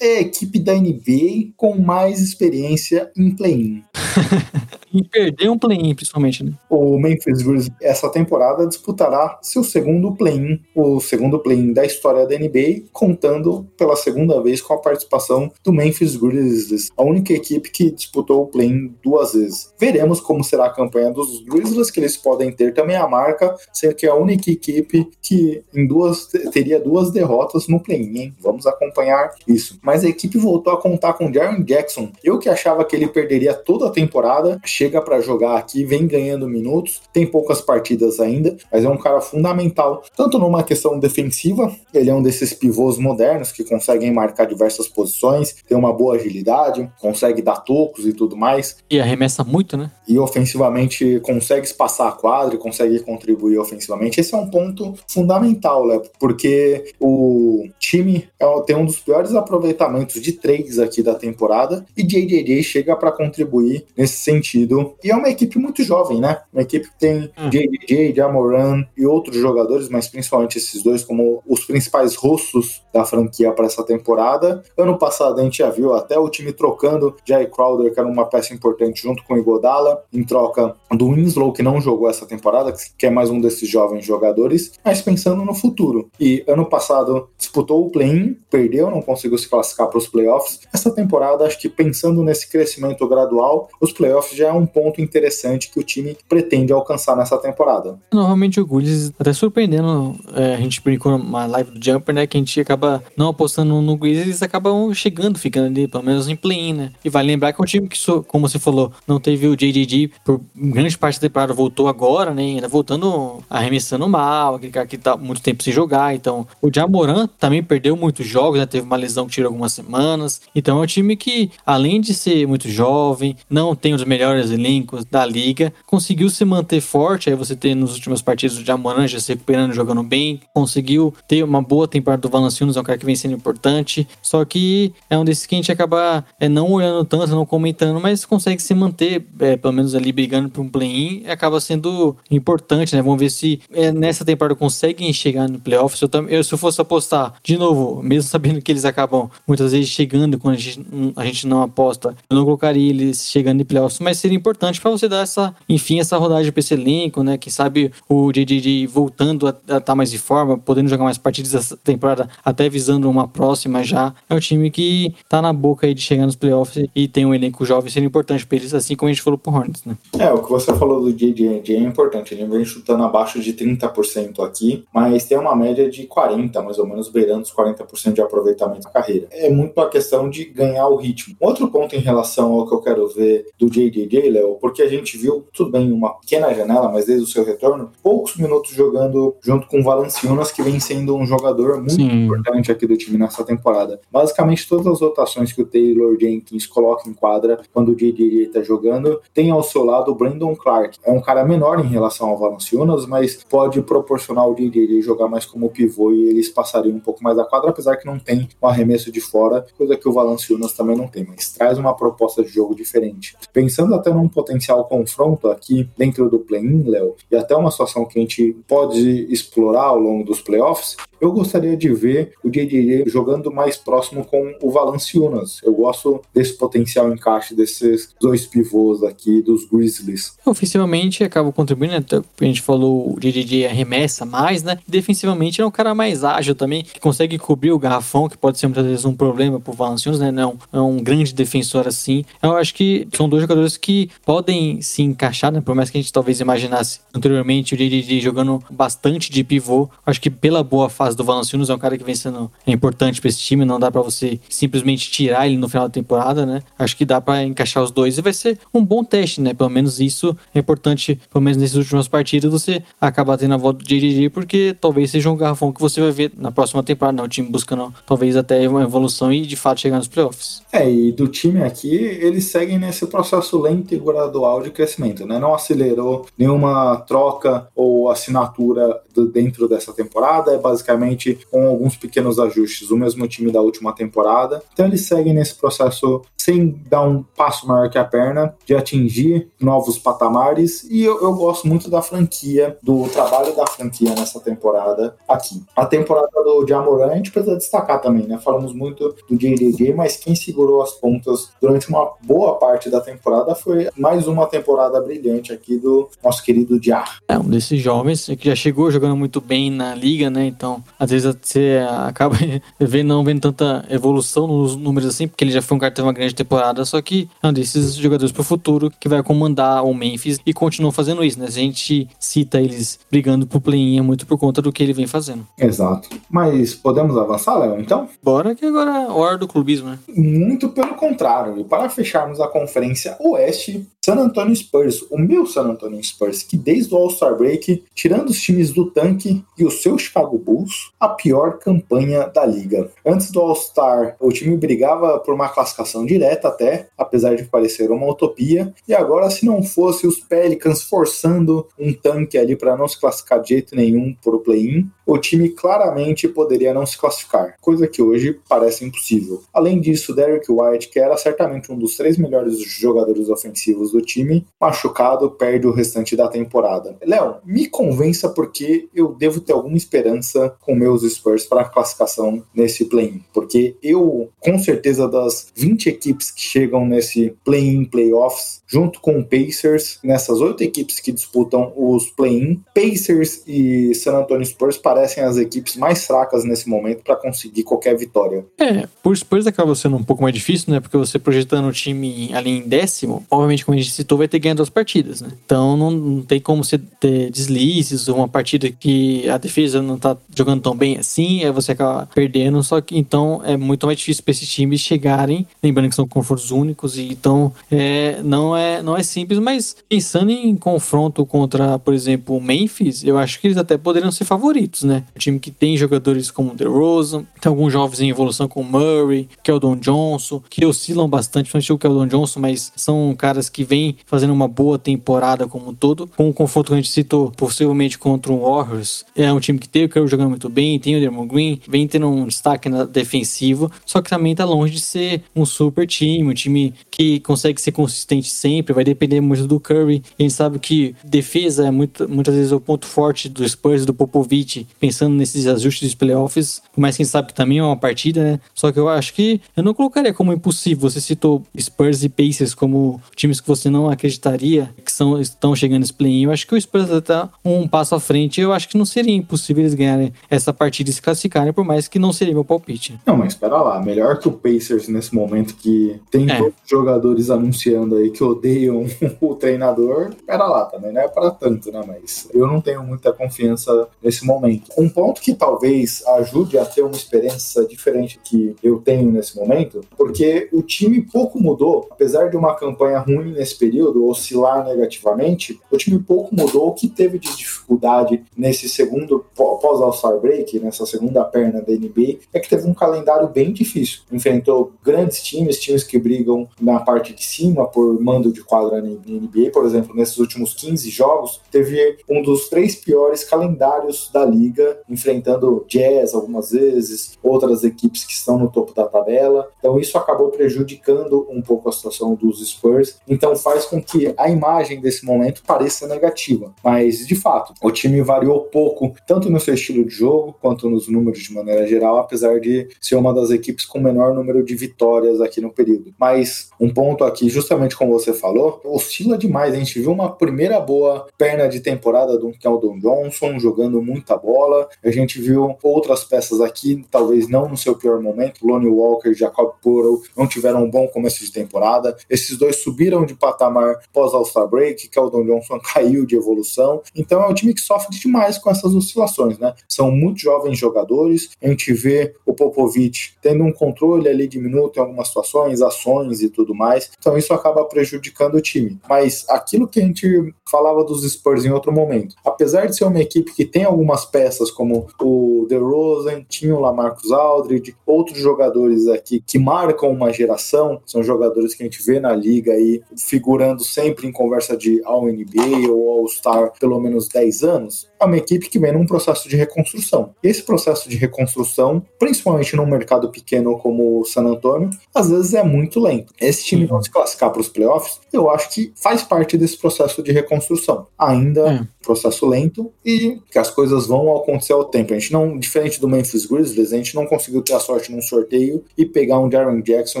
é 0.00 0.18
a 0.18 0.20
equipe 0.20 0.58
da 0.58 0.74
NBA 0.74 1.52
com 1.56 1.76
mais 1.78 2.20
experiência 2.20 3.10
em 3.16 3.34
play-in. 3.34 3.82
e 4.96 5.04
perder 5.04 5.50
um 5.50 5.58
play-in, 5.58 5.94
principalmente, 5.94 6.42
né? 6.42 6.52
O 6.70 6.98
Memphis 6.98 7.42
Grizzlies, 7.42 7.70
essa 7.80 8.08
temporada, 8.08 8.66
disputará 8.66 9.38
seu 9.42 9.62
segundo 9.62 10.14
play-in, 10.14 10.60
o 10.74 11.00
segundo 11.00 11.38
play-in 11.38 11.72
da, 11.72 11.84
história 11.84 12.26
da 12.26 12.38
NBA, 12.38 12.88
contando 12.92 13.66
pela 13.76 13.96
segunda 13.96 14.40
vez 14.42 14.62
com 14.62 14.74
a 14.74 14.78
participação 14.78 15.50
do 15.62 15.72
Memphis 15.72 16.16
Grizzlies, 16.16 16.90
a 16.96 17.02
única 17.02 17.32
equipe 17.32 17.70
que 17.70 17.90
disputou 17.90 18.42
o 18.42 18.46
play 18.46 18.66
duas 19.02 19.34
vezes. 19.34 19.74
Veremos 19.78 20.20
como 20.20 20.42
será 20.42 20.66
a 20.66 20.72
campanha 20.72 21.10
dos 21.10 21.44
Grizzlies, 21.44 21.90
que 21.90 22.00
eles 22.00 22.16
podem 22.16 22.50
ter 22.50 22.72
também 22.72 22.96
a 22.96 23.06
marca, 23.06 23.54
sendo 23.72 23.94
que 23.94 24.06
é 24.06 24.10
a 24.10 24.14
única 24.14 24.50
equipe 24.50 25.08
que 25.22 25.62
em 25.74 25.86
duas 25.86 26.26
teria 26.52 26.80
duas 26.80 27.10
derrotas 27.10 27.68
no 27.68 27.80
play-in. 27.80 28.32
Vamos 28.40 28.66
acompanhar 28.66 29.34
isso. 29.46 29.78
Mas 29.82 30.04
a 30.04 30.08
equipe 30.08 30.38
voltou 30.38 30.72
a 30.72 30.80
contar 30.80 31.14
com 31.14 31.32
Jaron 31.32 31.62
Jackson. 31.62 32.10
Eu 32.22 32.38
que 32.38 32.48
achava 32.48 32.84
que 32.84 32.94
ele 32.94 33.06
perderia 33.06 33.54
toda 33.54 33.86
a 33.86 33.90
temporada, 33.90 34.60
chega 34.64 35.00
para 35.00 35.20
jogar 35.20 35.56
aqui, 35.56 35.84
vem 35.84 36.06
ganhando 36.06 36.48
minutos, 36.48 37.00
tem 37.12 37.26
poucas 37.26 37.60
partidas 37.60 38.20
ainda, 38.20 38.56
mas 38.72 38.84
é 38.84 38.88
um 38.88 38.96
cara 38.96 39.20
fundamental, 39.20 40.02
tanto 40.16 40.38
numa 40.38 40.62
questão 40.62 40.98
defensiva, 40.98 41.74
ele 41.92 42.10
é 42.10 42.14
um 42.14 42.22
desses 42.22 42.52
pivôs 42.52 42.98
modernos 42.98 43.52
que 43.52 43.64
conseguem 43.64 44.12
marcar 44.12 44.46
diversas 44.46 44.88
posições, 44.88 45.56
tem 45.66 45.76
uma 45.76 45.92
boa 45.92 46.16
agilidade, 46.16 46.90
consegue 47.00 47.42
dar 47.42 47.56
tocos 47.56 48.06
e 48.06 48.12
tudo 48.12 48.36
mais. 48.36 48.76
E 48.90 49.00
arremessa 49.00 49.44
muito, 49.44 49.76
né? 49.76 49.90
E 50.08 50.18
ofensivamente 50.18 51.20
consegue 51.20 51.66
espaçar 51.66 52.08
a 52.08 52.12
quadra 52.12 52.54
e 52.54 52.58
consegue 52.58 53.00
contribuir 53.00 53.58
ofensivamente. 53.58 54.20
Esse 54.20 54.34
é 54.34 54.38
um 54.38 54.48
ponto 54.48 54.94
fundamental, 55.08 55.84
Léo, 55.84 56.02
porque 56.18 56.92
o 57.00 57.68
time 57.78 58.28
é 58.38 58.46
tem 58.62 58.76
um 58.76 58.84
dos 58.84 58.98
piores 58.98 59.25
aproveitamentos 59.34 60.20
de 60.20 60.32
três 60.32 60.78
aqui 60.78 61.02
da 61.02 61.14
temporada 61.14 61.84
e 61.96 62.02
JJJ 62.02 62.62
chega 62.62 62.96
para 62.96 63.12
contribuir 63.12 63.84
nesse 63.96 64.18
sentido. 64.18 64.94
E 65.02 65.10
é 65.10 65.16
uma 65.16 65.28
equipe 65.28 65.58
muito 65.58 65.82
jovem, 65.82 66.20
né? 66.20 66.40
Uma 66.52 66.62
equipe 66.62 66.88
que 66.88 66.98
tem 66.98 67.30
hum. 67.38 67.50
JJJ, 67.50 68.14
Jamoran 68.14 68.84
e 68.96 69.06
outros 69.06 69.36
jogadores, 69.36 69.88
mas 69.88 70.08
principalmente 70.08 70.58
esses 70.58 70.82
dois 70.82 71.04
como 71.04 71.42
os 71.46 71.64
principais 71.64 72.14
rostos 72.14 72.82
da 72.92 73.04
franquia 73.04 73.52
para 73.52 73.66
essa 73.66 73.82
temporada. 73.82 74.62
Ano 74.76 74.98
passado 74.98 75.40
a 75.40 75.44
gente 75.44 75.58
já 75.58 75.70
viu 75.70 75.94
até 75.94 76.18
o 76.18 76.28
time 76.28 76.52
trocando 76.52 77.16
Jay 77.24 77.46
Crowder, 77.46 77.92
que 77.92 78.00
era 78.00 78.08
uma 78.08 78.26
peça 78.26 78.54
importante, 78.54 79.02
junto 79.02 79.22
com 79.24 79.34
o 79.34 79.38
Igodala, 79.38 80.02
em 80.12 80.24
troca 80.24 80.74
do 80.92 81.10
Winslow, 81.10 81.52
que 81.52 81.62
não 81.62 81.80
jogou 81.80 82.08
essa 82.08 82.26
temporada, 82.26 82.74
que 82.96 83.06
é 83.06 83.10
mais 83.10 83.30
um 83.30 83.40
desses 83.40 83.68
jovens 83.68 84.04
jogadores, 84.04 84.72
mas 84.84 85.02
pensando 85.02 85.44
no 85.44 85.54
futuro. 85.54 86.10
E 86.18 86.44
ano 86.46 86.66
passado 86.66 87.28
disputou 87.36 87.86
o 87.86 87.90
play-in, 87.90 88.36
perdeu, 88.50 88.90
não 88.90 89.02
conseguiu 89.02 89.15
se 89.16 89.48
classificar 89.48 89.88
para 89.88 89.98
os 89.98 90.06
playoffs. 90.06 90.60
Essa 90.72 90.90
temporada, 90.90 91.44
acho 91.44 91.58
que 91.58 91.68
pensando 91.68 92.22
nesse 92.22 92.48
crescimento 92.48 93.06
gradual, 93.08 93.68
os 93.80 93.92
playoffs 93.92 94.36
já 94.36 94.48
é 94.48 94.52
um 94.52 94.66
ponto 94.66 95.00
interessante 95.00 95.70
que 95.70 95.80
o 95.80 95.82
time 95.82 96.16
pretende 96.28 96.72
alcançar 96.72 97.16
nessa 97.16 97.38
temporada. 97.38 97.98
Normalmente 98.12 98.60
o 98.60 98.66
Grizzlies, 98.66 99.12
até 99.18 99.32
surpreendendo, 99.32 100.16
é, 100.34 100.54
a 100.54 100.58
gente 100.58 100.80
brincou 100.80 101.16
numa 101.16 101.46
live 101.46 101.70
do 101.70 101.84
Jumper, 101.84 102.14
né, 102.14 102.26
que 102.26 102.36
a 102.36 102.40
gente 102.40 102.60
acaba 102.60 103.02
não 103.16 103.28
apostando 103.28 103.80
no 103.80 103.96
Grizzlies, 103.96 104.26
eles 104.26 104.42
acabam 104.42 104.92
chegando, 104.94 105.38
ficando 105.38 105.66
ali, 105.66 105.88
pelo 105.88 106.04
menos 106.04 106.28
em 106.28 106.36
play-in, 106.36 106.74
né? 106.74 106.92
E 107.04 107.08
vale 107.08 107.28
lembrar 107.28 107.52
que 107.52 107.60
é 107.60 107.62
um 107.62 107.66
time 107.66 107.88
que, 107.88 107.98
como 108.26 108.48
você 108.48 108.58
falou, 108.58 108.92
não 109.06 109.20
teve 109.20 109.46
o 109.46 109.56
JJG 109.56 110.12
por 110.24 110.40
grande 110.54 110.96
parte 110.96 111.16
da 111.16 111.28
temporada, 111.28 111.52
voltou 111.52 111.88
agora, 111.88 112.32
né, 112.32 112.42
ainda 112.42 112.68
voltando, 112.68 113.42
arremessando 113.48 114.08
mal, 114.08 114.56
aquele 114.56 114.72
cara 114.72 114.86
que 114.86 114.98
tá 114.98 115.16
muito 115.16 115.40
tempo 115.40 115.62
sem 115.62 115.72
jogar, 115.72 116.14
então 116.14 116.46
o 116.60 116.70
Jamoran 116.72 117.28
também 117.38 117.62
perdeu 117.62 117.96
muitos 117.96 118.26
jogos, 118.26 118.58
né, 118.58 118.66
teve 118.66 118.86
uma 118.86 118.96
lesão 119.06 119.26
que 119.26 119.32
tirou 119.32 119.48
algumas 119.48 119.72
semanas, 119.72 120.40
então 120.54 120.78
é 120.78 120.82
um 120.82 120.86
time 120.86 121.16
que, 121.16 121.50
além 121.64 122.00
de 122.00 122.12
ser 122.12 122.46
muito 122.46 122.68
jovem, 122.68 123.36
não 123.48 123.74
tem 123.74 123.94
os 123.94 124.04
melhores 124.04 124.50
elencos 124.50 125.04
da 125.04 125.24
liga, 125.24 125.72
conseguiu 125.86 126.28
se 126.28 126.44
manter 126.44 126.80
forte, 126.80 127.30
aí 127.30 127.36
você 127.36 127.54
tem 127.54 127.74
nos 127.74 127.94
últimos 127.94 128.20
partidos 128.20 128.58
o 128.58 128.64
Jamoran 128.64 129.06
já 129.06 129.20
se 129.20 129.32
recuperando, 129.32 129.72
jogando 129.72 130.02
bem, 130.02 130.40
conseguiu 130.52 131.14
ter 131.28 131.42
uma 131.42 131.62
boa 131.62 131.86
temporada 131.86 132.22
do 132.22 132.28
Valanciunas, 132.28 132.76
é 132.76 132.80
um 132.80 132.84
cara 132.84 132.98
que 132.98 133.06
vem 133.06 133.16
sendo 133.16 133.34
importante, 133.34 134.06
só 134.20 134.44
que 134.44 134.92
é 135.08 135.16
um 135.16 135.24
desses 135.24 135.46
que 135.46 135.54
a 135.54 135.58
gente 135.58 135.72
acaba 135.72 136.24
é, 136.40 136.48
não 136.48 136.72
olhando 136.72 137.04
tanto, 137.04 137.28
não 137.28 137.46
comentando, 137.46 138.00
mas 138.00 138.24
consegue 138.24 138.60
se 138.62 138.74
manter, 138.74 139.24
é, 139.40 139.56
pelo 139.56 139.72
menos 139.72 139.94
ali 139.94 140.12
brigando 140.12 140.48
por 140.48 140.62
um 140.62 140.68
play-in, 140.68 141.26
acaba 141.26 141.60
sendo 141.60 142.16
importante, 142.30 142.94
né? 142.94 143.02
Vamos 143.02 143.20
ver 143.20 143.30
se 143.30 143.60
é, 143.72 143.92
nessa 143.92 144.24
temporada 144.24 144.54
conseguem 144.54 145.12
chegar 145.12 145.48
no 145.48 145.58
playoffs. 145.58 146.00
Eu, 146.00 146.08
eu, 146.28 146.42
se 146.42 146.52
eu 146.52 146.58
fosse 146.58 146.80
apostar, 146.80 147.34
de 147.42 147.56
novo, 147.56 148.02
mesmo 148.02 148.28
sabendo 148.28 148.60
que 148.60 148.72
eles 148.72 148.84
acabam 148.96 149.30
muitas 149.46 149.72
vezes 149.72 149.88
chegando 149.88 150.38
quando 150.38 150.54
a 150.54 150.58
gente, 150.58 150.86
a 151.14 151.24
gente 151.24 151.46
não 151.46 151.62
aposta, 151.62 152.16
eu 152.30 152.36
não 152.36 152.44
colocaria 152.44 152.88
eles 152.88 153.28
chegando 153.28 153.60
em 153.60 153.64
playoffs, 153.64 154.00
mas 154.00 154.18
seria 154.18 154.36
importante 154.36 154.80
para 154.80 154.90
você 154.90 155.06
dar 155.08 155.22
essa, 155.22 155.54
enfim, 155.68 156.00
essa 156.00 156.16
rodagem 156.16 156.50
para 156.50 156.60
esse 156.60 156.72
elenco, 156.72 157.22
né? 157.22 157.36
Quem 157.36 157.52
sabe 157.52 157.92
o 158.08 158.32
JJJ 158.32 158.86
voltando 158.86 159.46
a 159.46 159.50
estar 159.50 159.80
tá 159.80 159.94
mais 159.94 160.12
em 160.14 160.18
forma, 160.18 160.56
podendo 160.56 160.88
jogar 160.88 161.04
mais 161.04 161.18
partidas 161.18 161.54
essa 161.54 161.76
temporada, 161.76 162.28
até 162.44 162.68
visando 162.68 163.08
uma 163.10 163.28
próxima 163.28 163.84
já. 163.84 164.14
É 164.28 164.34
um 164.34 164.40
time 164.40 164.70
que 164.70 165.14
tá 165.28 165.42
na 165.42 165.52
boca 165.52 165.86
aí 165.86 165.94
de 165.94 166.00
chegar 166.00 166.24
nos 166.24 166.36
playoffs 166.36 166.88
e 166.94 167.08
tem 167.08 167.26
um 167.26 167.34
elenco 167.34 167.64
jovem 167.64 167.90
sendo 167.90 168.06
importante 168.06 168.46
para 168.46 168.56
eles, 168.56 168.72
assim 168.72 168.96
como 168.96 169.10
a 169.10 169.12
gente 169.12 169.22
falou 169.22 169.38
pro 169.38 169.52
Hornets, 169.52 169.84
né? 169.84 169.96
É, 170.18 170.32
o 170.32 170.42
que 170.42 170.50
você 170.50 170.74
falou 170.74 171.02
do 171.02 171.12
JJJ 171.12 171.76
é 171.76 171.80
importante. 171.80 172.34
Ele 172.34 172.46
vem 172.46 172.64
chutando 172.64 173.02
abaixo 173.02 173.40
de 173.40 173.52
30% 173.52 174.44
aqui, 174.44 174.84
mas 174.92 175.24
tem 175.24 175.38
uma 175.38 175.54
média 175.54 175.90
de 175.90 176.06
40%, 176.06 176.62
mais 176.64 176.78
ou 176.78 176.86
menos, 176.86 177.08
beirando 177.08 177.42
os 177.42 177.52
40% 177.52 178.12
de 178.12 178.20
aproveitamento 178.20 178.85
carreira. 178.86 179.28
É 179.30 179.50
muito 179.50 179.78
a 179.80 179.88
questão 179.88 180.28
de 180.28 180.44
ganhar 180.44 180.88
o 180.88 180.96
ritmo. 180.96 181.36
Outro 181.40 181.68
ponto 181.68 181.94
em 181.94 182.00
relação 182.00 182.52
ao 182.52 182.66
que 182.66 182.74
eu 182.74 182.80
quero 182.80 183.08
ver 183.08 183.46
do 183.58 183.68
JJJ, 183.68 184.30
Léo, 184.30 184.56
porque 184.60 184.82
a 184.82 184.88
gente 184.88 185.16
viu, 185.18 185.46
tudo 185.52 185.70
bem, 185.70 185.92
uma 185.92 186.14
pequena 186.14 186.52
janela, 186.54 186.90
mas 186.90 187.06
desde 187.06 187.24
o 187.24 187.28
seu 187.28 187.44
retorno, 187.44 187.90
poucos 188.02 188.36
minutos 188.36 188.72
jogando 188.72 189.34
junto 189.42 189.66
com 189.66 189.80
o 189.80 189.82
Valanciunas, 189.82 190.50
que 190.50 190.62
vem 190.62 190.80
sendo 190.80 191.14
um 191.16 191.26
jogador 191.26 191.76
muito 191.78 191.94
Sim. 191.94 192.24
importante 192.24 192.70
aqui 192.72 192.86
do 192.86 192.96
time 192.96 193.18
nessa 193.18 193.44
temporada. 193.44 194.00
Basicamente, 194.10 194.68
todas 194.68 194.86
as 194.86 195.00
rotações 195.00 195.52
que 195.52 195.62
o 195.62 195.66
Taylor 195.66 196.16
Jenkins 196.18 196.66
coloca 196.66 197.08
em 197.08 197.14
quadra 197.14 197.60
quando 197.72 197.90
o 197.90 197.96
JJJ 197.96 198.42
está 198.44 198.62
jogando, 198.62 199.20
tem 199.32 199.50
ao 199.50 199.62
seu 199.62 199.84
lado 199.84 200.10
o 200.10 200.14
Brandon 200.14 200.54
Clark. 200.54 200.98
É 201.04 201.10
um 201.10 201.20
cara 201.20 201.44
menor 201.44 201.80
em 201.80 201.88
relação 201.88 202.28
ao 202.28 202.38
Valanciunas, 202.38 203.06
mas 203.06 203.44
pode 203.48 203.80
proporcionar 203.82 204.48
o 204.48 204.54
JJJ 204.54 205.02
jogar 205.02 205.28
mais 205.28 205.44
como 205.44 205.70
pivô 205.70 206.12
e 206.12 206.28
eles 206.28 206.48
passariam 206.48 206.96
um 206.96 207.00
pouco 207.00 207.22
mais 207.22 207.36
da 207.36 207.44
quadra, 207.44 207.70
apesar 207.70 207.96
que 207.96 208.06
não 208.06 208.18
tem 208.18 208.48
o 208.60 208.66
um 208.66 208.70
arremesso 208.76 209.10
de 209.10 209.20
fora, 209.20 209.66
coisa 209.76 209.96
que 209.96 210.08
o 210.08 210.12
Valanciunas 210.12 210.72
também 210.72 210.96
não 210.96 211.08
tem, 211.08 211.24
mas 211.24 211.50
traz 211.50 211.78
uma 211.78 211.94
proposta 211.94 212.42
de 212.42 212.50
jogo 212.50 212.74
diferente. 212.74 213.34
Pensando 213.52 213.94
até 213.94 214.12
num 214.12 214.28
potencial 214.28 214.84
confronto 214.84 215.48
aqui 215.48 215.88
dentro 215.96 216.28
do 216.28 216.38
play-in, 216.38 216.84
Léo, 216.84 217.16
e 217.30 217.36
até 217.36 217.56
uma 217.56 217.70
situação 217.70 218.04
que 218.04 218.18
a 218.18 218.22
gente 218.22 218.56
pode 218.68 219.26
explorar 219.32 219.84
ao 219.84 219.98
longo 219.98 220.24
dos 220.24 220.40
playoffs, 220.40 220.96
eu 221.20 221.32
gostaria 221.32 221.76
de 221.76 221.92
ver 221.92 222.32
o 222.44 222.50
JJJ 222.50 223.04
jogando 223.06 223.50
mais 223.50 223.76
próximo 223.76 224.24
com 224.24 224.54
o 224.62 224.70
Valanciunas. 224.70 225.60
Eu 225.62 225.72
gosto 225.72 226.20
desse 226.34 226.52
potencial 226.54 227.10
encaixe 227.12 227.54
desses 227.54 228.14
dois 228.20 228.46
pivôs 228.46 229.02
aqui 229.02 229.40
dos 229.40 229.64
Grizzlies. 229.64 230.36
Ofensivamente 230.44 231.24
acaba 231.24 231.50
contribuindo, 231.52 231.94
né? 231.94 232.04
a 232.40 232.44
gente 232.44 232.60
falou, 232.60 233.14
o 233.14 233.18
JJJ 233.18 233.66
arremessa 233.66 234.26
mais, 234.26 234.62
né? 234.62 234.78
Defensivamente 234.86 235.60
é 235.60 235.66
um 235.66 235.70
cara 235.70 235.94
mais 235.94 236.22
ágil 236.22 236.54
também, 236.54 236.82
que 236.82 237.00
consegue 237.00 237.38
cobrir 237.38 237.72
o 237.72 237.78
garrafão, 237.78 238.28
que 238.28 238.36
pode 238.36 238.55
ser 238.58 238.66
muitas 238.66 238.86
vezes 238.86 239.04
um 239.04 239.14
problema 239.14 239.60
pro 239.60 239.72
Valanciunas, 239.72 240.20
né? 240.20 240.30
Não 240.30 240.58
é 240.72 240.80
um 240.80 241.02
grande 241.02 241.34
defensor 241.34 241.86
assim. 241.86 242.24
Eu 242.42 242.56
acho 242.56 242.74
que 242.74 243.06
são 243.14 243.28
dois 243.28 243.42
jogadores 243.42 243.76
que 243.76 244.10
podem 244.24 244.80
se 244.80 245.02
encaixar, 245.02 245.52
né? 245.52 245.60
Por 245.60 245.74
mais 245.74 245.90
que 245.90 245.98
a 245.98 246.00
gente 246.00 246.12
talvez 246.12 246.40
imaginasse 246.40 247.00
anteriormente 247.14 247.74
o 247.74 247.76
JJJ 247.76 248.20
jogando 248.20 248.62
bastante 248.70 249.30
de 249.30 249.42
pivô. 249.44 249.88
Acho 250.04 250.20
que 250.20 250.30
pela 250.30 250.62
boa 250.62 250.88
fase 250.88 251.16
do 251.16 251.24
Valanciunas, 251.24 251.70
é 251.70 251.74
um 251.74 251.78
cara 251.78 251.96
que 251.96 252.04
vem 252.04 252.14
sendo 252.14 252.50
importante 252.66 253.20
para 253.20 253.28
esse 253.28 253.38
time, 253.38 253.64
não 253.64 253.78
dá 253.78 253.90
para 253.90 254.02
você 254.02 254.38
simplesmente 254.48 255.10
tirar 255.10 255.46
ele 255.46 255.56
no 255.56 255.68
final 255.68 255.88
da 255.88 255.92
temporada, 255.92 256.44
né? 256.44 256.62
Acho 256.78 256.96
que 256.96 257.04
dá 257.04 257.20
para 257.20 257.44
encaixar 257.44 257.82
os 257.82 257.90
dois 257.90 258.18
e 258.18 258.22
vai 258.22 258.32
ser 258.32 258.58
um 258.72 258.84
bom 258.84 259.04
teste, 259.04 259.40
né? 259.40 259.54
Pelo 259.54 259.70
menos 259.70 260.00
isso 260.00 260.36
é 260.54 260.58
importante, 260.58 261.20
pelo 261.32 261.42
menos 261.42 261.56
nessas 261.56 261.76
últimas 261.76 262.08
partidas, 262.08 262.50
você 262.50 262.82
acabar 263.00 263.36
tendo 263.36 263.54
a 263.54 263.56
volta 263.56 263.78
do 263.78 263.84
JJJ, 263.84 264.30
porque 264.30 264.76
talvez 264.80 265.10
seja 265.10 265.30
um 265.30 265.36
garrafão 265.36 265.72
que 265.72 265.80
você 265.80 266.00
vai 266.00 266.10
ver 266.10 266.32
na 266.36 266.50
próxima 266.50 266.82
temporada, 266.82 267.16
né? 267.16 267.22
O 267.22 267.28
time 267.28 267.48
buscando 267.48 267.92
talvez 268.06 268.36
até 268.46 268.68
uma 268.68 268.82
evolução 268.82 269.32
e 269.32 269.42
de 269.42 269.56
fato 269.56 269.80
chegar 269.80 269.98
nos 269.98 270.08
playoffs. 270.08 270.62
É, 270.72 270.88
e 270.88 271.12
do 271.12 271.26
time 271.26 271.62
aqui, 271.62 271.94
eles 271.94 272.44
seguem 272.44 272.78
nesse 272.78 273.06
processo 273.06 273.60
lento 273.60 273.94
e 273.94 273.98
gradual 273.98 274.62
de 274.62 274.70
crescimento, 274.70 275.26
né? 275.26 275.38
Não 275.38 275.54
acelerou 275.54 276.26
nenhuma 276.38 276.96
troca 277.00 277.68
ou 277.74 278.08
assinatura 278.08 279.00
dentro 279.32 279.68
dessa 279.68 279.92
temporada, 279.92 280.52
é 280.52 280.58
basicamente 280.58 281.38
com 281.50 281.66
alguns 281.66 281.96
pequenos 281.96 282.38
ajustes, 282.38 282.90
o 282.90 282.96
mesmo 282.96 283.26
time 283.26 283.50
da 283.50 283.60
última 283.60 283.92
temporada. 283.94 284.62
Então 284.72 284.86
eles 284.86 285.06
seguem 285.06 285.32
nesse 285.32 285.54
processo 285.54 286.22
sem 286.36 286.80
dar 286.88 287.02
um 287.02 287.24
passo 287.36 287.66
maior 287.66 287.90
que 287.90 287.98
a 287.98 288.04
perna, 288.04 288.54
de 288.64 288.74
atingir 288.74 289.48
novos 289.60 289.98
patamares, 289.98 290.84
e 290.84 291.02
eu, 291.02 291.20
eu 291.20 291.32
gosto 291.34 291.66
muito 291.66 291.90
da 291.90 292.00
franquia, 292.00 292.78
do 292.80 293.08
trabalho 293.08 293.56
da 293.56 293.66
franquia 293.66 294.14
nessa 294.14 294.38
temporada 294.38 295.16
aqui. 295.28 295.64
A 295.74 295.84
temporada 295.84 296.28
do 296.44 296.64
Jamoran 296.66 297.10
a 297.10 297.16
gente 297.16 297.32
precisa 297.32 297.56
destacar 297.56 298.00
também, 298.00 298.26
né? 298.28 298.35
Falamos 298.38 298.74
muito 298.74 299.14
do 299.28 299.36
JDJ, 299.36 299.94
mas 299.94 300.16
quem 300.16 300.34
segurou 300.34 300.82
as 300.82 300.92
pontas 300.92 301.50
durante 301.60 301.88
uma 301.88 302.12
boa 302.22 302.54
parte 302.58 302.90
da 302.90 303.00
temporada 303.00 303.54
foi 303.54 303.88
mais 303.96 304.28
uma 304.28 304.46
temporada 304.46 305.00
brilhante 305.00 305.52
aqui 305.52 305.78
do 305.78 306.08
nosso 306.22 306.42
querido 306.42 306.78
Jar. 306.82 307.18
É 307.28 307.38
um 307.38 307.44
desses 307.44 307.80
jovens 307.80 308.26
que 308.38 308.48
já 308.48 308.54
chegou 308.54 308.90
jogando 308.90 309.06
jogando 309.06 309.16
muito 309.16 309.40
bem 309.40 309.70
na 309.70 309.94
liga, 309.94 310.28
né? 310.28 310.46
Então 310.46 310.82
às 310.98 311.10
vezes 311.10 311.34
você 311.40 311.80
acaba 312.06 312.36
vendo, 312.78 313.08
não 313.08 313.24
vendo 313.24 313.40
tanta 313.40 313.84
evolução 313.88 314.46
nos 314.46 314.74
números 314.74 315.08
assim, 315.08 315.28
porque 315.28 315.44
ele 315.44 315.52
já 315.52 315.62
foi 315.62 315.76
um 315.76 315.80
cara 315.80 315.90
que 315.90 315.96
teve 315.96 316.06
uma 316.06 316.12
grande 316.12 316.34
temporada, 316.34 316.84
só 316.84 317.00
que 317.00 317.28
é 317.42 317.46
um 317.46 317.52
desses 317.52 317.94
jogadores 317.94 318.32
pro 318.32 318.42
futuro 318.42 318.90
que 318.98 319.08
vai 319.08 319.22
comandar 319.22 319.84
o 319.84 319.94
Memphis 319.94 320.38
e 320.44 320.52
continua 320.52 320.90
fazendo 320.90 321.24
isso, 321.24 321.38
né? 321.38 321.46
A 321.46 321.50
gente 321.50 322.08
cita 322.18 322.60
eles 322.60 322.98
brigando 323.10 323.46
pro 323.46 323.60
play-in 323.60 323.98
é 323.98 324.02
muito 324.02 324.26
por 324.26 324.38
conta 324.38 324.60
do 324.60 324.72
que 324.72 324.82
ele 324.82 324.92
vem 324.92 325.06
fazendo. 325.06 325.46
Exato. 325.58 326.08
Mas 326.28 326.74
podemos 326.74 327.16
avançar, 327.16 327.56
Léo, 327.58 327.80
então? 327.80 328.08
Bora 328.26 328.56
que 328.56 328.66
agora 328.66 328.90
é 328.90 329.06
hora 329.06 329.38
do 329.38 329.46
clubismo, 329.46 329.90
né? 329.90 330.00
Muito 330.08 330.70
pelo 330.70 330.96
contrário. 330.96 331.60
E 331.60 331.62
para 331.62 331.88
fecharmos 331.88 332.40
a 332.40 332.48
conferência 332.48 333.16
oeste, 333.20 333.86
San 334.04 334.16
Antonio 334.16 334.54
Spurs, 334.54 335.00
o 335.12 335.16
meu 335.16 335.46
San 335.46 335.62
Antonio 335.62 336.02
Spurs, 336.02 336.42
que 336.42 336.56
desde 336.56 336.92
o 336.92 336.96
All-Star 336.96 337.36
Break, 337.36 337.84
tirando 337.94 338.30
os 338.30 338.40
times 338.42 338.72
do 338.72 338.90
tanque 338.90 339.44
e 339.56 339.64
o 339.64 339.70
seu 339.70 339.96
Chicago 339.96 340.36
Bulls, 340.38 340.90
a 340.98 341.08
pior 341.08 341.58
campanha 341.58 342.26
da 342.26 342.44
liga. 342.44 342.90
Antes 343.06 343.30
do 343.30 343.38
All-Star, 343.40 344.16
o 344.18 344.32
time 344.32 344.56
brigava 344.56 345.20
por 345.20 345.32
uma 345.32 345.48
classificação 345.48 346.04
direta 346.04 346.48
até, 346.48 346.88
apesar 346.98 347.36
de 347.36 347.44
parecer 347.44 347.92
uma 347.92 348.10
utopia, 348.10 348.74
e 348.88 348.94
agora 348.94 349.30
se 349.30 349.46
não 349.46 349.62
fosse 349.62 350.04
os 350.04 350.18
Pelicans 350.18 350.82
forçando 350.82 351.66
um 351.78 351.92
tanque 351.92 352.36
ali 352.36 352.56
para 352.56 352.76
não 352.76 352.88
se 352.88 353.00
classificar 353.00 353.40
de 353.40 353.50
jeito 353.50 353.76
nenhum 353.76 354.16
por 354.20 354.34
o 354.34 354.40
play-in, 354.40 354.90
o 355.06 355.16
time 355.16 355.50
claramente 355.50 356.26
poderia 356.26 356.74
não 356.74 356.84
se 356.84 356.98
classificar, 356.98 357.56
coisa 357.60 357.86
que 357.86 358.02
hoje 358.02 358.38
parece 358.48 358.84
impossível. 358.84 359.42
Além 359.54 359.80
disso, 359.80 360.14
Derek 360.14 360.50
White, 360.50 360.88
que 360.88 360.98
era 360.98 361.16
certamente 361.16 361.70
um 361.70 361.78
dos 361.78 361.96
três 361.96 362.18
melhores 362.18 362.60
jogadores 362.60 363.28
ofensivos 363.28 363.92
do 363.92 364.02
time, 364.02 364.44
machucado, 364.60 365.30
perde 365.30 365.66
o 365.66 365.72
restante 365.72 366.16
da 366.16 366.26
temporada. 366.26 366.96
Léo, 367.04 367.36
me 367.44 367.68
convença 367.68 368.28
porque 368.28 368.88
eu 368.92 369.14
devo 369.14 369.40
ter 369.40 369.52
alguma 369.52 369.76
esperança 369.76 370.54
com 370.60 370.74
meus 370.74 371.02
Spurs 371.02 371.46
para 371.46 371.62
a 371.62 371.68
classificação 371.68 372.42
nesse 372.52 372.86
play-in, 372.86 373.22
porque 373.32 373.76
eu, 373.82 374.28
com 374.40 374.58
certeza, 374.58 375.06
das 375.08 375.52
20 375.54 375.88
equipes 375.88 376.30
que 376.32 376.40
chegam 376.40 376.84
nesse 376.84 377.36
play-in 377.44 377.84
playoffs, 377.84 378.62
junto 378.66 379.00
com 379.00 379.20
o 379.20 379.24
Pacers, 379.24 380.00
nessas 380.02 380.40
oito 380.40 380.62
equipes 380.62 380.98
que 380.98 381.12
disputam 381.12 381.72
os 381.76 382.10
play-in, 382.10 382.60
Pacers 382.74 383.42
e 383.46 383.94
San 383.94 384.18
Antonio 384.18 384.44
Spurs 384.44 384.76
parecem 384.76 384.95
as 385.02 385.36
equipes 385.36 385.76
mais 385.76 386.06
fracas 386.06 386.44
nesse 386.44 386.68
momento 386.68 387.02
para 387.02 387.16
conseguir 387.16 387.62
qualquer 387.62 387.96
vitória. 387.96 388.44
É, 388.58 388.86
por 389.02 389.16
Spurs 389.16 389.46
acaba 389.46 389.74
sendo 389.74 389.96
um 389.96 390.02
pouco 390.02 390.22
mais 390.22 390.34
difícil, 390.34 390.72
né? 390.72 390.80
Porque 390.80 390.96
você 390.96 391.18
projetando 391.18 391.66
o 391.66 391.72
time 391.72 392.30
ali 392.32 392.50
em 392.50 392.62
décimo, 392.62 393.24
obviamente, 393.30 393.64
como 393.64 393.76
a 393.76 393.80
gente 393.80 393.92
citou, 393.92 394.18
vai 394.18 394.28
ter 394.28 394.38
ganhado 394.38 394.62
as 394.62 394.70
partidas, 394.70 395.20
né? 395.20 395.28
Então 395.44 395.76
não, 395.76 395.90
não 395.90 396.22
tem 396.22 396.40
como 396.40 396.64
você 396.64 396.78
ter 396.78 397.30
deslizes 397.30 398.08
ou 398.08 398.16
uma 398.16 398.28
partida 398.28 398.70
que 398.70 399.28
a 399.28 399.38
defesa 399.38 399.82
não 399.82 399.98
tá 399.98 400.16
jogando 400.34 400.62
tão 400.62 400.76
bem 400.76 400.98
assim, 400.98 401.44
aí 401.44 401.50
você 401.50 401.72
acaba 401.72 402.08
perdendo. 402.14 402.62
Só 402.62 402.80
que 402.80 402.96
então 402.96 403.40
é 403.44 403.56
muito 403.56 403.86
mais 403.86 403.98
difícil 403.98 404.22
para 404.22 404.32
esses 404.32 404.48
times 404.48 404.80
chegarem, 404.80 405.46
lembrando 405.62 405.88
que 405.88 405.94
são 405.94 406.06
confrontos 406.06 406.50
únicos, 406.50 406.96
e 406.96 407.08
então 407.08 407.52
é, 407.70 408.20
não, 408.22 408.56
é, 408.56 408.82
não 408.82 408.96
é 408.96 409.02
simples, 409.02 409.38
mas 409.38 409.76
pensando 409.88 410.30
em 410.30 410.54
confronto 410.56 411.24
contra, 411.24 411.78
por 411.78 411.94
exemplo, 411.94 412.36
o 412.36 412.40
Memphis, 412.40 413.04
eu 413.04 413.18
acho 413.18 413.40
que 413.40 413.46
eles 413.46 413.56
até 413.56 413.76
poderiam 413.76 414.10
ser 414.10 414.24
favoritos, 414.24 414.82
né? 414.86 415.04
Um 415.14 415.18
time 415.18 415.38
que 415.38 415.50
tem 415.50 415.76
jogadores 415.76 416.30
como 416.30 416.52
o 416.52 416.54
DeRozan, 416.54 417.24
tem 417.40 417.50
alguns 417.50 417.72
jovens 417.72 418.00
em 418.00 418.10
evolução 418.10 418.48
como 418.48 418.70
Murray, 418.70 419.28
Keldon 419.42 419.76
Johnson, 419.76 420.42
que 420.48 420.64
oscilam 420.64 421.08
bastante, 421.08 421.50
principalmente 421.50 421.72
o 421.72 421.78
Keldon 421.78 422.06
Johnson, 422.06 422.40
mas 422.40 422.72
são 422.76 423.14
caras 423.16 423.48
que 423.48 423.64
vêm 423.64 423.96
fazendo 424.06 424.32
uma 424.32 424.48
boa 424.48 424.78
temporada 424.78 425.46
como 425.46 425.70
um 425.70 425.74
todo. 425.74 426.08
Com 426.16 426.28
o 426.28 426.34
confronto 426.34 426.68
que 426.68 426.74
a 426.74 426.76
gente 426.76 426.90
citou, 426.90 427.30
possivelmente 427.30 427.98
contra 427.98 428.32
o 428.32 428.40
Warriors, 428.40 429.04
é 429.14 429.32
um 429.32 429.40
time 429.40 429.58
que 429.58 429.68
tem 429.68 429.84
o 429.84 429.88
Curry 429.88 430.08
jogando 430.08 430.30
muito 430.30 430.48
bem, 430.48 430.78
tem 430.78 430.96
o 430.96 431.00
Dermond 431.00 431.28
Green, 431.28 431.60
vem 431.68 431.86
tendo 431.86 432.08
um 432.08 432.26
destaque 432.26 432.68
na 432.68 432.84
defensivo, 432.84 433.70
só 433.84 434.00
que 434.00 434.10
também 434.10 434.34
tá 434.34 434.44
longe 434.44 434.74
de 434.74 434.80
ser 434.80 435.22
um 435.34 435.44
super 435.44 435.86
time, 435.86 436.30
um 436.30 436.34
time 436.34 436.74
que 436.90 437.20
consegue 437.20 437.60
ser 437.60 437.72
consistente 437.72 438.30
sempre, 438.30 438.72
vai 438.72 438.84
depender 438.84 439.20
muito 439.20 439.46
do 439.46 439.60
Curry. 439.60 440.02
A 440.18 440.22
gente 440.22 440.34
sabe 440.34 440.58
que 440.58 440.94
defesa 441.04 441.66
é 441.66 441.70
muito, 441.70 442.08
muitas 442.08 442.34
vezes 442.34 442.52
o 442.52 442.60
ponto 442.60 442.86
forte 442.86 443.28
do 443.28 443.46
Spurs 443.48 443.84
do 443.84 443.94
Popovich, 443.94 444.66
pensando 444.78 445.14
nesses 445.14 445.46
ajustes 445.46 445.88
dos 445.88 445.94
playoffs, 445.94 446.62
por 446.72 446.80
mais 446.80 446.96
que 446.96 447.02
a 447.02 447.04
gente 447.04 447.12
sabe 447.12 447.28
que 447.28 447.34
também 447.34 447.58
é 447.58 447.62
uma 447.62 447.76
partida, 447.76 448.22
né? 448.22 448.40
Só 448.54 448.70
que 448.72 448.78
eu 448.78 448.88
acho 448.88 449.14
que 449.14 449.40
eu 449.56 449.62
não 449.62 449.74
colocaria 449.74 450.12
como 450.12 450.32
impossível. 450.32 450.88
Você 450.90 451.00
citou 451.00 451.42
Spurs 451.58 452.02
e 452.04 452.08
Pacers 452.08 452.54
como 452.54 453.00
times 453.14 453.40
que 453.40 453.48
você 453.48 453.68
não 453.70 453.88
acreditaria 453.88 454.70
que 454.84 454.92
são, 454.92 455.20
estão 455.20 455.54
chegando 455.56 455.80
nesse 455.80 455.92
play-in. 455.94 456.24
Eu 456.24 456.32
acho 456.32 456.46
que 456.46 456.54
o 456.54 456.60
Spurs 456.60 456.90
está 456.90 457.28
um 457.44 457.66
passo 457.66 457.94
à 457.94 458.00
frente. 458.00 458.40
Eu 458.40 458.52
acho 458.52 458.68
que 458.68 458.76
não 458.78 458.84
seria 458.84 459.14
impossível 459.14 459.62
eles 459.62 459.74
ganharem 459.74 460.12
essa 460.30 460.52
partida 460.52 460.90
e 460.90 460.92
se 460.92 461.00
classificarem, 461.02 461.52
por 461.52 461.64
mais 461.64 461.88
que 461.88 461.98
não 461.98 462.12
seria 462.12 462.34
meu 462.34 462.44
palpite. 462.44 462.98
Não, 463.06 463.16
mas 463.16 463.32
espera 463.32 463.56
lá. 463.62 463.80
Melhor 463.80 464.18
que 464.18 464.28
o 464.28 464.32
Pacers 464.32 464.88
nesse 464.88 465.14
momento 465.14 465.54
que 465.56 465.98
tem 466.10 466.30
É. 466.30 466.52
jogadores 466.66 467.30
anunciando 467.30 467.96
aí 467.96 468.10
que 468.10 468.22
odeiam 468.22 468.84
o 469.20 469.34
treinador. 469.34 470.10
Espera 470.16 470.46
lá, 470.46 470.64
também 470.66 470.92
não 470.92 471.00
é 471.00 471.08
para 471.08 471.30
tanto, 471.30 471.70
né? 471.72 471.82
Mas 471.86 472.28
eu 472.34 472.46
não 472.46 472.60
tenho 472.60 472.82
muita 472.82 473.12
confiança 473.12 473.88
nesse 474.02 474.24
momento. 474.24 474.65
Um 474.76 474.88
ponto 474.88 475.20
que 475.20 475.34
talvez 475.34 476.04
ajude 476.06 476.58
a 476.58 476.64
ter 476.64 476.82
uma 476.82 476.92
experiência 476.96 477.64
diferente 477.66 478.20
que 478.22 478.54
eu 478.62 478.78
tenho 478.80 479.10
nesse 479.10 479.36
momento, 479.36 479.80
porque 479.96 480.48
o 480.52 480.62
time 480.62 481.00
pouco 481.02 481.40
mudou, 481.40 481.86
apesar 481.90 482.28
de 482.30 482.36
uma 482.36 482.54
campanha 482.54 482.98
ruim 482.98 483.32
nesse 483.32 483.56
período, 483.56 484.06
oscilar 484.06 484.64
negativamente, 484.64 485.60
o 485.70 485.76
time 485.76 485.98
pouco 485.98 486.34
mudou. 486.34 486.68
O 486.68 486.72
que 486.74 486.88
teve 486.88 487.18
de 487.18 487.34
dificuldade 487.36 488.22
nesse 488.36 488.68
segundo 488.68 489.24
pó- 489.34 489.56
pós-All-Star 489.56 490.18
Break, 490.18 490.58
nessa 490.60 490.84
segunda 490.86 491.24
perna 491.24 491.60
da 491.60 491.72
NBA, 491.72 492.18
é 492.32 492.40
que 492.40 492.48
teve 492.48 492.66
um 492.68 492.74
calendário 492.74 493.28
bem 493.28 493.52
difícil. 493.52 494.00
Enfrentou 494.10 494.72
grandes 494.84 495.22
times, 495.22 495.58
times 495.58 495.82
que 495.84 495.98
brigam 495.98 496.48
na 496.60 496.80
parte 496.80 497.14
de 497.14 497.24
cima 497.24 497.66
por 497.66 498.00
mando 498.00 498.32
de 498.32 498.42
quadra 498.42 498.80
na 498.80 498.88
NBA, 498.88 499.50
por 499.52 499.64
exemplo, 499.64 499.94
nesses 499.94 500.18
últimos 500.18 500.54
15 500.54 500.88
jogos, 500.90 501.40
teve 501.50 501.98
um 502.08 502.22
dos 502.22 502.48
três 502.48 502.74
piores 502.74 503.24
calendários 503.24 504.10
da 504.12 504.24
liga, 504.24 504.55
enfrentando 504.88 505.64
Jazz 505.68 506.14
algumas 506.14 506.50
vezes, 506.50 507.18
outras 507.22 507.64
equipes 507.64 508.04
que 508.04 508.12
estão 508.12 508.38
no 508.38 508.50
topo 508.50 508.74
da 508.74 508.86
tabela. 508.86 509.48
Então 509.58 509.78
isso 509.78 509.96
acabou 509.98 510.28
prejudicando 510.30 511.26
um 511.30 511.42
pouco 511.42 511.68
a 511.68 511.72
situação 511.72 512.14
dos 512.14 512.46
Spurs. 512.46 512.98
Então 513.08 513.34
faz 513.36 513.64
com 513.64 513.82
que 513.82 514.14
a 514.16 514.28
imagem 514.28 514.80
desse 514.80 515.04
momento 515.04 515.42
pareça 515.46 515.86
negativa. 515.86 516.54
Mas 516.62 517.06
de 517.06 517.14
fato, 517.14 517.54
o 517.62 517.70
time 517.70 518.00
variou 518.02 518.40
pouco, 518.40 518.94
tanto 519.06 519.30
no 519.30 519.40
seu 519.40 519.54
estilo 519.54 519.84
de 519.84 519.94
jogo 519.94 520.34
quanto 520.40 520.68
nos 520.68 520.88
números 520.88 521.20
de 521.20 521.32
maneira 521.32 521.66
geral, 521.66 521.98
apesar 521.98 522.40
de 522.40 522.68
ser 522.80 522.96
uma 522.96 523.12
das 523.12 523.30
equipes 523.30 523.64
com 523.64 523.80
menor 523.80 524.14
número 524.14 524.44
de 524.44 524.54
vitórias 524.54 525.20
aqui 525.20 525.40
no 525.40 525.52
período. 525.52 525.94
Mas 525.98 526.50
um 526.60 526.72
ponto 526.72 527.04
aqui, 527.04 527.28
justamente 527.28 527.76
como 527.76 527.92
você 527.92 528.12
falou, 528.12 528.60
oscila 528.64 529.18
demais. 529.18 529.54
A 529.54 529.58
gente 529.58 529.78
viu 529.78 529.92
uma 529.92 530.12
primeira 530.12 530.60
boa 530.60 531.06
perna 531.16 531.48
de 531.48 531.60
temporada 531.60 532.18
do 532.18 532.30
Keldon 532.32 532.78
Johnson 532.78 533.38
jogando 533.38 533.82
muita 533.82 534.16
bola. 534.16 534.45
A 534.82 534.90
gente 534.90 535.20
viu 535.20 535.56
outras 535.62 536.04
peças 536.04 536.40
aqui, 536.40 536.84
talvez 536.90 537.28
não 537.28 537.48
no 537.48 537.56
seu 537.56 537.74
pior 537.76 538.00
momento. 538.00 538.46
Lonnie 538.46 538.68
Walker 538.68 539.10
e 539.10 539.14
Jacob 539.14 539.52
Poro 539.62 540.02
não 540.16 540.26
tiveram 540.26 540.64
um 540.64 540.70
bom 540.70 540.86
começo 540.88 541.24
de 541.24 541.32
temporada. 541.32 541.96
Esses 542.08 542.36
dois 542.36 542.56
subiram 542.56 543.04
de 543.04 543.14
patamar 543.14 543.80
pós 543.92 544.14
All-Star 544.14 544.48
Break. 544.48 544.88
Keldon 544.88 545.24
Johnson 545.24 545.58
caiu 545.72 546.06
de 546.06 546.16
evolução. 546.16 546.82
Então 546.94 547.22
é 547.22 547.26
um 547.26 547.34
time 547.34 547.54
que 547.54 547.60
sofre 547.60 547.96
demais 547.98 548.38
com 548.38 548.50
essas 548.50 548.74
oscilações, 548.74 549.38
né? 549.38 549.54
São 549.68 549.90
muito 549.90 550.20
jovens 550.20 550.58
jogadores. 550.58 551.30
A 551.42 551.48
gente 551.48 551.72
vê 551.72 552.14
o 552.24 552.32
Popovich 552.32 553.16
tendo 553.20 553.44
um 553.44 553.52
controle 553.52 554.08
ali 554.08 554.28
de 554.28 554.38
minuto 554.38 554.76
em 554.76 554.80
algumas 554.80 555.08
situações, 555.08 555.62
ações 555.62 556.22
e 556.22 556.28
tudo 556.28 556.54
mais. 556.54 556.90
Então 556.98 557.16
isso 557.16 557.32
acaba 557.32 557.64
prejudicando 557.64 558.34
o 558.34 558.40
time. 558.40 558.78
Mas 558.88 559.24
aquilo 559.28 559.68
que 559.68 559.80
a 559.80 559.84
gente 559.84 560.34
falava 560.48 560.84
dos 560.84 561.10
Spurs 561.10 561.44
em 561.44 561.50
outro 561.50 561.72
momento, 561.72 562.16
apesar 562.24 562.66
de 562.66 562.76
ser 562.76 562.84
uma 562.84 563.00
equipe 563.00 563.32
que 563.32 563.44
tem 563.44 563.64
algumas 563.64 564.04
peças 564.04 564.35
como 564.50 564.86
o 565.00 565.46
DeRozan, 565.48 566.24
tinha 566.28 566.54
o 566.54 566.60
Lamarcus 566.60 567.10
Aldridge, 567.12 567.76
outros 567.86 568.18
jogadores 568.18 568.88
aqui 568.88 569.22
que 569.26 569.38
marcam 569.38 569.90
uma 569.90 570.12
geração, 570.12 570.80
são 570.86 571.02
jogadores 571.02 571.54
que 571.54 571.62
a 571.62 571.66
gente 571.66 571.82
vê 571.84 572.00
na 572.00 572.14
liga 572.14 572.52
aí 572.52 572.82
figurando 572.96 573.64
sempre 573.64 574.06
em 574.06 574.12
conversa 574.12 574.56
de 574.56 574.80
All-NBA 574.84 575.70
ou 575.70 576.00
All-Star 576.00 576.52
pelo 576.58 576.80
menos 576.80 577.08
10 577.08 577.42
anos, 577.42 577.90
é 578.00 578.04
uma 578.04 578.16
equipe 578.16 578.48
que 578.48 578.58
vem 578.58 578.72
num 578.72 578.86
processo 578.86 579.28
de 579.28 579.36
reconstrução. 579.36 580.14
Esse 580.22 580.42
processo 580.42 580.88
de 580.88 580.96
reconstrução, 580.96 581.82
principalmente 581.98 582.54
num 582.56 582.66
mercado 582.66 583.10
pequeno 583.10 583.58
como 583.58 584.00
o 584.00 584.04
San 584.04 584.24
Antonio, 584.26 584.70
às 584.94 585.10
vezes 585.10 585.34
é 585.34 585.42
muito 585.42 585.80
lento. 585.80 586.12
Esse 586.20 586.44
time 586.44 586.66
não 586.66 586.82
se 586.82 586.90
classificar 586.90 587.30
para 587.30 587.40
os 587.40 587.48
playoffs, 587.48 588.00
eu 588.12 588.30
acho 588.30 588.50
que 588.50 588.72
faz 588.76 589.02
parte 589.02 589.36
desse 589.36 589.56
processo 589.56 590.02
de 590.02 590.12
reconstrução. 590.12 590.86
Ainda 590.98 591.68
processo 591.86 592.26
lento 592.26 592.72
e 592.84 593.20
que 593.30 593.38
as 593.38 593.50
coisas 593.50 593.86
vão 593.86 594.14
acontecer 594.16 594.52
ao 594.52 594.64
tempo. 594.64 594.92
A 594.92 594.98
gente 594.98 595.12
não, 595.12 595.38
diferente 595.38 595.80
do 595.80 595.88
Memphis 595.88 596.26
Grizzlies, 596.26 596.72
a 596.72 596.76
gente 596.76 596.94
não 596.94 597.06
conseguiu 597.06 597.42
ter 597.42 597.54
a 597.54 597.60
sorte 597.60 597.92
num 597.92 598.02
sorteio 598.02 598.64
e 598.76 598.84
pegar 598.84 599.20
um 599.20 599.30
Jaron 599.30 599.60
Jackson 599.60 600.00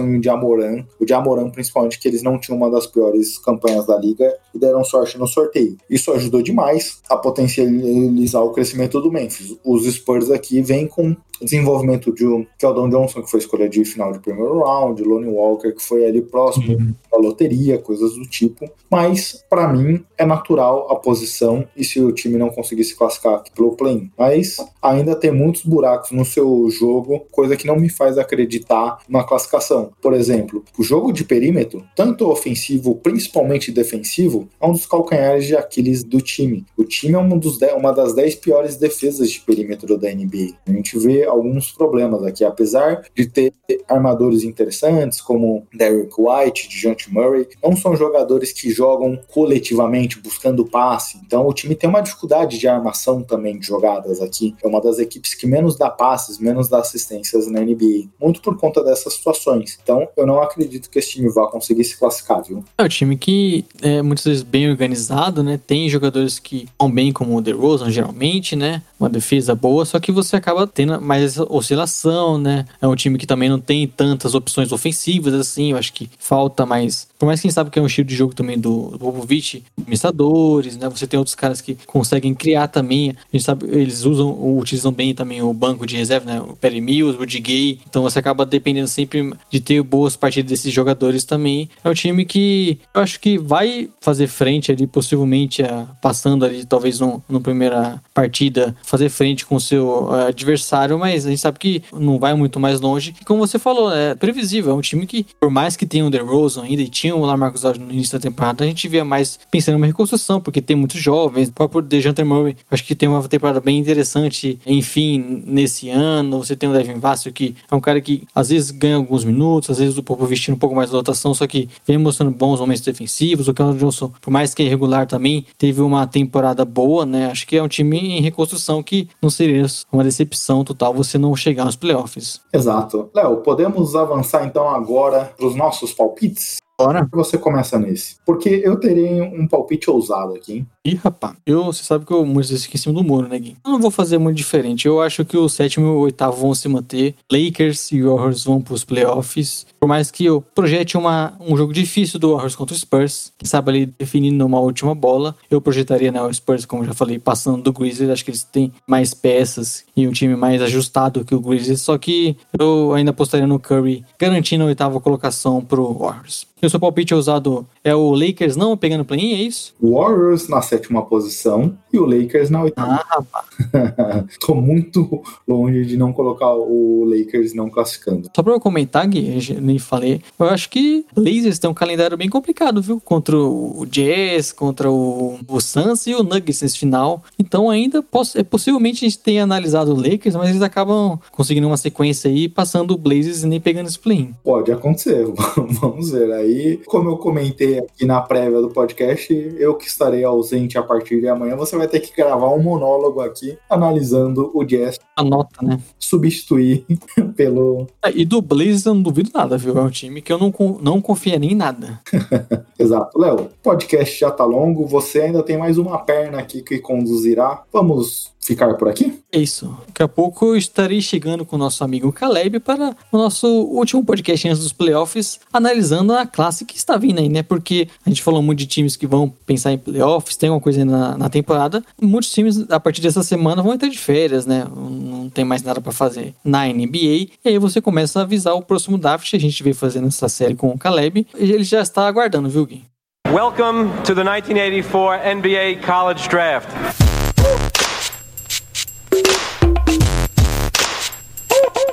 e 0.00 0.18
um 0.18 0.22
Jamoran, 0.22 0.84
o 1.00 1.06
Jamoran 1.06 1.48
principalmente, 1.50 1.98
que 1.98 2.08
eles 2.08 2.22
não 2.22 2.38
tinham 2.38 2.58
uma 2.58 2.70
das 2.70 2.86
piores 2.86 3.38
campanhas 3.38 3.86
da 3.86 3.96
liga 3.96 4.34
e 4.54 4.58
deram 4.58 4.82
sorte 4.82 5.16
no 5.16 5.26
sorteio. 5.26 5.76
Isso 5.88 6.12
ajudou 6.12 6.42
demais 6.42 7.00
a 7.08 7.16
potencializar 7.16 8.40
o 8.40 8.50
crescimento 8.50 9.00
do 9.00 9.12
Memphis. 9.12 9.56
Os 9.64 9.84
Spurs 9.86 10.30
aqui 10.30 10.60
vêm 10.60 10.86
com 10.86 11.16
desenvolvimento 11.42 12.12
de 12.12 12.26
um 12.26 12.46
Keldon 12.58 12.88
Johnson, 12.88 13.22
que 13.22 13.30
foi 13.30 13.40
escolha 13.40 13.68
de 13.68 13.84
final 13.84 14.12
de 14.12 14.18
primeiro 14.18 14.60
round, 14.60 15.02
Lonnie 15.02 15.30
Walker, 15.30 15.72
que 15.72 15.82
foi 15.82 16.04
ali 16.04 16.22
próximo 16.22 16.76
uhum. 16.76 16.94
da 17.10 17.18
loteria, 17.18 17.78
coisas 17.78 18.14
do 18.14 18.26
tipo. 18.26 18.70
Mas, 18.90 19.44
para 19.48 19.68
mim, 19.68 20.04
é 20.16 20.24
natural 20.24 20.90
a 20.90 20.96
posição 20.96 21.66
e 21.76 21.84
se 21.84 22.00
o 22.00 22.12
time 22.12 22.38
não 22.38 22.50
conseguir 22.50 22.84
se 22.84 22.96
classificar 22.96 23.42
pelo 23.54 23.72
play-in. 23.72 24.10
Mas 24.16 24.56
ainda 24.82 25.14
tem 25.14 25.30
muitos 25.30 25.62
buracos 25.62 26.10
no 26.12 26.24
seu 26.24 26.68
jogo, 26.70 27.26
coisa 27.30 27.56
que 27.56 27.66
não 27.66 27.76
me 27.76 27.88
faz 27.88 28.18
acreditar 28.18 28.98
na 29.08 29.24
classificação. 29.24 29.90
Por 30.00 30.14
exemplo, 30.14 30.64
o 30.78 30.82
jogo 30.82 31.12
de 31.12 31.24
perímetro, 31.24 31.84
tanto 31.94 32.30
ofensivo, 32.30 32.94
principalmente 32.94 33.72
defensivo, 33.72 34.48
é 34.60 34.66
um 34.66 34.72
dos 34.72 34.86
calcanhares 34.86 35.46
de 35.46 35.56
Aquiles 35.56 36.02
do 36.02 36.20
time. 36.20 36.64
O 36.76 36.84
time 36.84 37.14
é 37.14 37.18
um 37.18 37.38
dos 37.38 37.58
uma 37.76 37.92
das 37.92 38.14
10 38.14 38.36
piores 38.36 38.76
defesas 38.76 39.30
de 39.30 39.40
perímetro 39.40 39.98
da 39.98 40.08
NBA. 40.10 40.54
A 40.66 40.70
gente 40.70 40.98
vê 40.98 41.25
alguns 41.26 41.72
problemas 41.72 42.22
aqui, 42.22 42.44
apesar 42.44 43.02
de 43.14 43.26
ter 43.26 43.52
armadores 43.88 44.42
interessantes 44.42 45.20
como 45.20 45.66
Derrick 45.72 46.14
White, 46.18 46.68
Dejounte 46.68 47.12
Murray, 47.12 47.48
não 47.62 47.76
são 47.76 47.96
jogadores 47.96 48.52
que 48.52 48.70
jogam 48.70 49.18
coletivamente 49.32 50.20
buscando 50.20 50.64
passe. 50.64 51.18
Então 51.24 51.46
o 51.46 51.52
time 51.52 51.74
tem 51.74 51.88
uma 51.88 52.00
dificuldade 52.00 52.58
de 52.58 52.68
armação 52.68 53.22
também 53.22 53.58
de 53.58 53.66
jogadas 53.66 54.20
aqui. 54.20 54.54
É 54.62 54.66
uma 54.66 54.80
das 54.80 54.98
equipes 54.98 55.34
que 55.34 55.46
menos 55.46 55.76
dá 55.76 55.90
passes, 55.90 56.38
menos 56.38 56.68
dá 56.68 56.78
assistências 56.78 57.50
na 57.50 57.60
NBA, 57.60 58.08
muito 58.20 58.40
por 58.40 58.56
conta 58.58 58.82
dessas 58.82 59.14
situações. 59.14 59.78
Então 59.82 60.08
eu 60.16 60.26
não 60.26 60.40
acredito 60.40 60.90
que 60.90 60.98
esse 60.98 61.12
time 61.12 61.28
vá 61.28 61.46
conseguir 61.48 61.84
se 61.84 61.98
classificar, 61.98 62.42
viu? 62.42 62.64
É 62.78 62.82
um 62.82 62.88
time 62.88 63.16
que 63.16 63.64
é 63.82 64.02
muitas 64.02 64.24
vezes 64.24 64.42
bem 64.42 64.70
organizado, 64.70 65.42
né? 65.42 65.60
Tem 65.66 65.88
jogadores 65.88 66.38
que 66.38 66.68
vão 66.78 66.90
bem 66.90 67.12
como 67.12 67.36
o 67.36 67.40
DeRozan 67.40 67.90
geralmente, 67.90 68.54
né? 68.54 68.82
Uma 68.98 69.08
defesa 69.08 69.54
boa, 69.54 69.84
só 69.84 70.00
que 70.00 70.12
você 70.12 70.36
acaba 70.36 70.66
tendo 70.66 71.00
mais 71.00 71.15
essa 71.22 71.44
oscilação, 71.52 72.38
né? 72.38 72.64
É 72.80 72.86
um 72.86 72.96
time 72.96 73.18
que 73.18 73.26
também 73.26 73.48
não 73.48 73.60
tem 73.60 73.86
tantas 73.86 74.34
opções 74.34 74.72
ofensivas 74.72 75.34
assim, 75.34 75.72
eu 75.72 75.78
acho 75.78 75.92
que 75.92 76.10
falta 76.18 76.64
mais 76.64 77.08
por 77.18 77.26
mais 77.26 77.40
que 77.40 77.46
a 77.46 77.48
gente 77.48 77.54
sabe 77.54 77.70
que 77.70 77.78
é 77.78 77.82
um 77.82 77.86
estilo 77.86 78.06
de 78.06 78.14
jogo 78.14 78.34
também 78.34 78.58
do, 78.58 78.94
Popovich, 78.98 79.62
administradores, 79.78 80.76
né? 80.76 80.88
Você 80.88 81.06
tem 81.06 81.18
outros 81.18 81.34
caras 81.34 81.60
que 81.60 81.76
conseguem 81.86 82.34
criar 82.34 82.68
também. 82.68 83.10
A 83.10 83.36
gente 83.36 83.44
sabe, 83.44 83.66
eles 83.70 84.04
usam, 84.04 84.58
utilizam 84.58 84.92
bem 84.92 85.14
também 85.14 85.42
o 85.42 85.52
banco 85.52 85.86
de 85.86 85.96
reserva, 85.96 86.30
né? 86.30 86.40
O 86.40 86.54
Perry 86.56 86.80
Mills, 86.80 87.18
o 87.18 87.26
Gay. 87.26 87.80
Então 87.88 88.02
você 88.02 88.18
acaba 88.18 88.44
dependendo 88.44 88.88
sempre 88.88 89.32
de 89.50 89.60
ter 89.60 89.82
boas 89.82 90.14
partidas 90.14 90.50
desses 90.50 90.72
jogadores 90.72 91.24
também. 91.24 91.70
É 91.82 91.88
um 91.88 91.94
time 91.94 92.24
que 92.24 92.78
eu 92.94 93.00
acho 93.00 93.18
que 93.18 93.38
vai 93.38 93.88
fazer 94.00 94.26
frente 94.26 94.70
ali, 94.70 94.86
possivelmente 94.86 95.62
passando 96.02 96.44
ali, 96.44 96.64
talvez 96.64 97.00
no, 97.00 97.22
no 97.28 97.40
primeira 97.40 98.00
partida, 98.12 98.76
fazer 98.82 99.08
frente 99.08 99.46
com 99.46 99.56
o 99.56 99.60
seu 99.60 100.08
uh, 100.08 100.26
adversário, 100.26 100.98
mas 100.98 101.05
a 101.14 101.30
gente 101.30 101.40
sabe 101.40 101.58
que 101.58 101.82
não 101.92 102.18
vai 102.18 102.34
muito 102.34 102.58
mais 102.58 102.80
longe. 102.80 103.14
E 103.20 103.24
como 103.24 103.46
você 103.46 103.58
falou, 103.58 103.92
é 103.92 104.14
previsível. 104.14 104.72
É 104.72 104.74
um 104.74 104.80
time 104.80 105.06
que, 105.06 105.26
por 105.40 105.50
mais 105.50 105.76
que 105.76 105.86
tenha 105.86 106.04
o 106.04 106.10
DeRozan 106.10 106.64
ainda 106.64 106.82
e 106.82 106.88
tinha 106.88 107.14
o 107.14 107.24
Lamarcus 107.24 107.64
Aldridge 107.64 107.86
no 107.86 107.92
início 107.92 108.18
da 108.18 108.22
temporada, 108.22 108.64
a 108.64 108.66
gente 108.66 108.88
via 108.88 109.04
mais 109.04 109.38
pensando 109.50 109.74
em 109.74 109.78
uma 109.78 109.86
reconstrução, 109.86 110.40
porque 110.40 110.60
tem 110.60 110.76
muitos 110.76 111.00
jovens, 111.00 111.48
o 111.48 111.52
próprio 111.52 111.82
DeJounte 111.82 112.24
Murray, 112.24 112.56
acho 112.70 112.84
que 112.84 112.94
tem 112.94 113.08
uma 113.08 113.22
temporada 113.28 113.60
bem 113.60 113.78
interessante, 113.78 114.58
enfim, 114.66 115.42
nesse 115.46 115.88
ano, 115.90 116.38
você 116.38 116.56
tem 116.56 116.68
o 116.68 116.72
Devin 116.72 116.98
Vassell, 116.98 117.32
que 117.32 117.54
é 117.70 117.74
um 117.74 117.80
cara 117.80 118.00
que 118.00 118.24
às 118.34 118.48
vezes 118.48 118.70
ganha 118.70 118.96
alguns 118.96 119.24
minutos, 119.24 119.70
às 119.70 119.78
vezes 119.78 119.96
o 119.96 120.02
Popo 120.02 120.26
vestindo 120.26 120.54
um 120.54 120.58
pouco 120.58 120.74
mais 120.74 120.90
de 120.90 120.96
lotação, 120.96 121.34
só 121.34 121.46
que 121.46 121.68
vem 121.86 121.98
mostrando 121.98 122.30
bons 122.30 122.60
momentos 122.60 122.82
defensivos, 122.82 123.48
o 123.48 123.54
Keldon 123.54 123.76
Johnson, 123.76 124.12
por 124.20 124.30
mais 124.30 124.54
que 124.54 124.62
é 124.62 124.66
irregular 124.66 125.06
também, 125.06 125.44
teve 125.58 125.80
uma 125.80 126.06
temporada 126.06 126.64
boa, 126.64 127.04
né, 127.04 127.26
acho 127.30 127.46
que 127.46 127.56
é 127.56 127.62
um 127.62 127.68
time 127.68 127.98
em 127.98 128.20
reconstrução 128.20 128.82
que 128.82 129.08
não 129.20 129.30
seria 129.30 129.66
uma 129.92 130.04
decepção 130.04 130.64
total 130.64 130.94
você 130.96 131.18
não 131.18 131.36
chegar 131.36 131.64
nos 131.64 131.76
playoffs. 131.76 132.40
Exato. 132.52 133.10
Léo, 133.14 133.36
podemos 133.38 133.94
avançar 133.94 134.44
então 134.44 134.68
agora 134.68 135.32
para 135.36 135.46
os 135.46 135.54
nossos 135.54 135.92
palpites? 135.92 136.56
Bora. 136.78 137.08
Você 137.10 137.38
começa 137.38 137.78
nesse. 137.78 138.16
Porque 138.24 138.60
eu 138.62 138.78
terei 138.78 139.22
um 139.22 139.48
palpite 139.48 139.90
ousado 139.90 140.34
aqui, 140.34 140.52
hein? 140.52 140.66
Ih, 140.84 140.94
rapaz, 140.94 141.34
eu, 141.46 141.64
você 141.64 141.82
sabe 141.82 142.04
que 142.04 142.12
eu 142.12 142.24
muitos 142.26 142.50
vezes 142.50 142.66
aqui 142.66 142.76
em 142.76 142.80
cima 142.80 142.94
do 142.94 143.02
muro, 143.02 143.26
né, 143.26 143.38
Gui? 143.38 143.56
Eu 143.64 143.72
não 143.72 143.80
vou 143.80 143.90
fazer 143.90 144.18
muito 144.18 144.36
diferente. 144.36 144.86
Eu 144.86 145.00
acho 145.00 145.24
que 145.24 145.38
o 145.38 145.48
sétimo 145.48 145.86
e 145.86 145.88
o 145.88 145.98
oitavo 146.00 146.36
vão 146.36 146.54
se 146.54 146.68
manter. 146.68 147.14
Lakers 147.32 147.90
e 147.92 148.02
Warriors 148.02 148.44
vão 148.44 148.60
pros 148.60 148.84
playoffs. 148.84 149.66
Por 149.80 149.88
mais 149.88 150.10
que 150.10 150.26
eu 150.26 150.44
projete 150.54 150.98
uma, 150.98 151.32
um 151.40 151.56
jogo 151.56 151.72
difícil 151.72 152.20
do 152.20 152.32
Warriors 152.32 152.54
contra 152.54 152.74
o 152.74 152.78
Spurs, 152.78 153.32
quem 153.38 153.48
sabe 153.48 153.70
ali 153.70 153.86
definindo 153.86 154.44
uma 154.44 154.60
última 154.60 154.94
bola, 154.94 155.34
eu 155.50 155.60
projetaria 155.62 156.12
né, 156.12 156.20
o 156.22 156.32
Spurs, 156.32 156.66
como 156.66 156.84
já 156.84 156.92
falei, 156.92 157.18
passando 157.18 157.62
do 157.62 157.72
Grizzlies. 157.72 158.10
Acho 158.10 158.24
que 158.24 158.30
eles 158.30 158.44
têm 158.44 158.70
mais 158.86 159.14
peças 159.14 159.84
e 159.96 160.06
um 160.06 160.12
time 160.12 160.36
mais 160.36 160.60
ajustado 160.60 161.24
que 161.24 161.34
o 161.34 161.40
Grizzlies. 161.40 161.80
Só 161.80 161.96
que 161.96 162.36
eu 162.58 162.92
ainda 162.92 163.12
apostaria 163.12 163.46
no 163.46 163.58
Curry, 163.58 164.04
garantindo 164.18 164.64
a 164.64 164.66
oitava 164.66 165.00
colocação 165.00 165.64
pro 165.64 165.92
Warriors. 165.94 166.46
E 166.62 166.66
o 166.66 166.70
seu 166.70 166.80
palpite 166.80 167.14
ousado 167.14 167.66
é 167.84 167.94
o 167.94 168.14
Lakers 168.14 168.56
não 168.56 168.78
pegando 168.78 169.04
play-in, 169.04 169.34
é 169.34 169.42
isso? 169.42 169.74
Warriors 169.78 170.48
na 170.48 170.62
sétima 170.62 171.04
posição 171.04 171.76
e 171.92 171.98
o 171.98 172.06
Lakers 172.06 172.48
na 172.48 172.62
oitava. 172.62 172.92
Ah, 172.92 173.04
rapaz. 173.06 173.46
Tô 174.40 174.54
muito 174.54 175.22
longe 175.46 175.84
de 175.84 175.98
não 175.98 176.14
colocar 176.14 176.54
o 176.54 177.04
Lakers 177.04 177.52
não 177.52 177.68
classificando. 177.68 178.30
Só 178.34 178.42
pra 178.42 178.54
eu 178.54 178.60
comentar, 178.60 179.06
Gui, 179.06 179.54
nem 179.60 179.78
falei, 179.78 180.22
eu 180.38 180.46
acho 180.46 180.70
que 180.70 181.04
Blazers 181.14 181.58
tem 181.58 181.68
um 181.68 181.74
calendário 181.74 182.16
bem 182.16 182.30
complicado, 182.30 182.80
viu? 182.80 182.98
Contra 183.04 183.36
o 183.36 183.84
Jazz, 183.84 184.50
contra 184.50 184.90
o, 184.90 185.38
o 185.46 185.60
Suns 185.60 186.06
e 186.06 186.14
o 186.14 186.22
Nuggets 186.22 186.62
nesse 186.62 186.78
final. 186.78 187.22
Então 187.38 187.68
ainda 187.68 188.02
posso, 188.02 188.38
é, 188.38 188.42
possivelmente 188.42 189.04
a 189.04 189.08
gente 189.08 189.18
tenha 189.18 189.42
analisado 189.42 189.92
o 189.92 189.96
Lakers, 189.96 190.34
mas 190.34 190.48
eles 190.48 190.62
acabam 190.62 191.20
conseguindo 191.32 191.66
uma 191.66 191.76
sequência 191.76 192.30
aí, 192.30 192.48
passando 192.48 192.92
o 192.92 192.96
Blazers 192.96 193.42
e 193.42 193.46
nem 193.46 193.60
pegando 193.60 193.90
esse 193.90 193.98
play-in. 193.98 194.32
Pode 194.42 194.72
acontecer, 194.72 195.26
vamos 195.54 196.10
ver 196.10 196.32
aí 196.32 196.45
aí, 196.46 196.80
como 196.86 197.10
eu 197.10 197.16
comentei 197.16 197.78
aqui 197.78 198.06
na 198.06 198.20
prévia 198.20 198.60
do 198.60 198.70
podcast, 198.70 199.32
eu 199.58 199.74
que 199.74 199.86
estarei 199.86 200.24
ausente 200.24 200.78
a 200.78 200.82
partir 200.82 201.20
de 201.20 201.28
amanhã, 201.28 201.56
você 201.56 201.76
vai 201.76 201.88
ter 201.88 202.00
que 202.00 202.16
gravar 202.16 202.48
um 202.50 202.62
monólogo 202.62 203.20
aqui 203.20 203.58
analisando 203.68 204.50
o 204.54 204.64
Jazz. 204.64 204.98
Anota, 205.16 205.64
né? 205.64 205.80
Substituir 205.98 206.84
pelo. 207.36 207.86
É, 208.04 208.10
e 208.14 208.24
do 208.24 208.40
Blazers 208.40 208.86
eu 208.86 208.94
não 208.94 209.02
duvido 209.02 209.30
nada, 209.34 209.56
viu? 209.56 209.76
É 209.76 209.80
um 209.80 209.90
time 209.90 210.22
que 210.22 210.32
eu 210.32 210.38
não, 210.38 210.52
não 210.80 211.00
confia 211.00 211.38
nem 211.38 211.52
em 211.52 211.56
nada. 211.56 212.00
Exato. 212.78 213.18
Léo, 213.18 213.36
o 213.36 213.48
podcast 213.62 214.18
já 214.18 214.30
tá 214.30 214.44
longo, 214.44 214.86
você 214.86 215.22
ainda 215.22 215.42
tem 215.42 215.56
mais 215.56 215.78
uma 215.78 215.98
perna 215.98 216.38
aqui 216.38 216.62
que 216.62 216.78
conduzirá. 216.78 217.62
Vamos 217.72 218.35
ficar 218.46 218.72
por 218.74 218.88
aqui? 218.88 219.18
É 219.32 219.38
isso. 219.38 219.76
Daqui 219.88 220.02
a 220.02 220.08
pouco 220.08 220.46
eu 220.46 220.56
estarei 220.56 221.00
chegando 221.00 221.44
com 221.44 221.56
o 221.56 221.58
nosso 221.58 221.82
amigo 221.82 222.12
Caleb 222.12 222.60
para 222.60 222.96
o 223.10 223.18
nosso 223.18 223.46
último 223.46 224.04
podcast 224.04 224.48
antes 224.48 224.62
dos 224.62 224.72
playoffs, 224.72 225.40
analisando 225.52 226.12
a 226.14 226.26
classe 226.26 226.64
que 226.64 226.76
está 226.76 226.96
vindo 226.96 227.18
aí, 227.18 227.28
né? 227.28 227.42
Porque 227.42 227.88
a 228.04 228.08
gente 228.08 228.22
falou 228.22 228.40
muito 228.40 228.58
de 228.58 228.66
times 228.66 228.96
que 228.96 229.06
vão 229.06 229.28
pensar 229.28 229.72
em 229.72 229.78
playoffs, 229.78 230.36
tem 230.36 230.48
alguma 230.48 230.62
coisa 230.62 230.80
aí 230.80 230.84
na, 230.84 231.18
na 231.18 231.28
temporada. 231.28 231.82
Muitos 232.00 232.30
times, 232.30 232.64
a 232.70 232.78
partir 232.78 233.02
dessa 233.02 233.22
semana, 233.22 233.62
vão 233.62 233.74
entrar 233.74 233.88
de 233.88 233.98
férias, 233.98 234.46
né? 234.46 234.66
Não 234.74 235.28
tem 235.28 235.44
mais 235.44 235.62
nada 235.62 235.80
para 235.80 235.92
fazer 235.92 236.34
na 236.44 236.66
NBA. 236.66 237.28
E 237.44 237.48
aí 237.48 237.58
você 237.58 237.80
começa 237.80 238.20
a 238.20 238.22
avisar 238.22 238.54
o 238.54 238.62
próximo 238.62 238.96
draft. 238.96 239.34
A 239.34 239.38
gente 239.38 239.62
veio 239.62 239.74
fazendo 239.74 240.06
essa 240.06 240.28
série 240.28 240.54
com 240.54 240.70
o 240.70 240.78
Caleb. 240.78 241.26
E 241.38 241.52
ele 241.52 241.64
já 241.64 241.80
está 241.82 242.06
aguardando, 242.06 242.48
viu, 242.48 242.66
Gui? 242.66 242.84
Welcome 243.28 243.90
to 244.04 244.14
the 244.14 244.22
1984 244.22 245.18
NBA 245.34 245.84
College 245.84 246.28
Draft. 246.28 247.05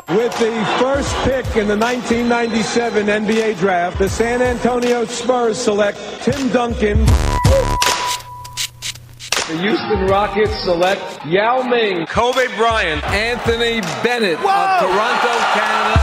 With 0.09 0.37
the 0.37 0.77
first 0.79 1.15
pick 1.23 1.45
in 1.55 1.67
the 1.69 1.77
1997 1.77 3.05
NBA 3.07 3.57
draft, 3.57 3.99
the 3.99 4.09
San 4.09 4.41
Antonio 4.41 5.05
Spurs 5.05 5.57
select 5.57 5.97
Tim 6.21 6.49
Duncan. 6.49 7.05
The 9.47 9.57
Houston 9.61 10.05
Rockets 10.07 10.59
select 10.63 11.25
Yao 11.25 11.61
Ming, 11.61 12.05
Kobe 12.07 12.47
Bryant, 12.57 13.01
Anthony 13.05 13.79
Bennett 14.03 14.39
Whoa! 14.39 14.49
of 14.49 14.81
Toronto, 14.81 15.39
Canada. 15.53 16.02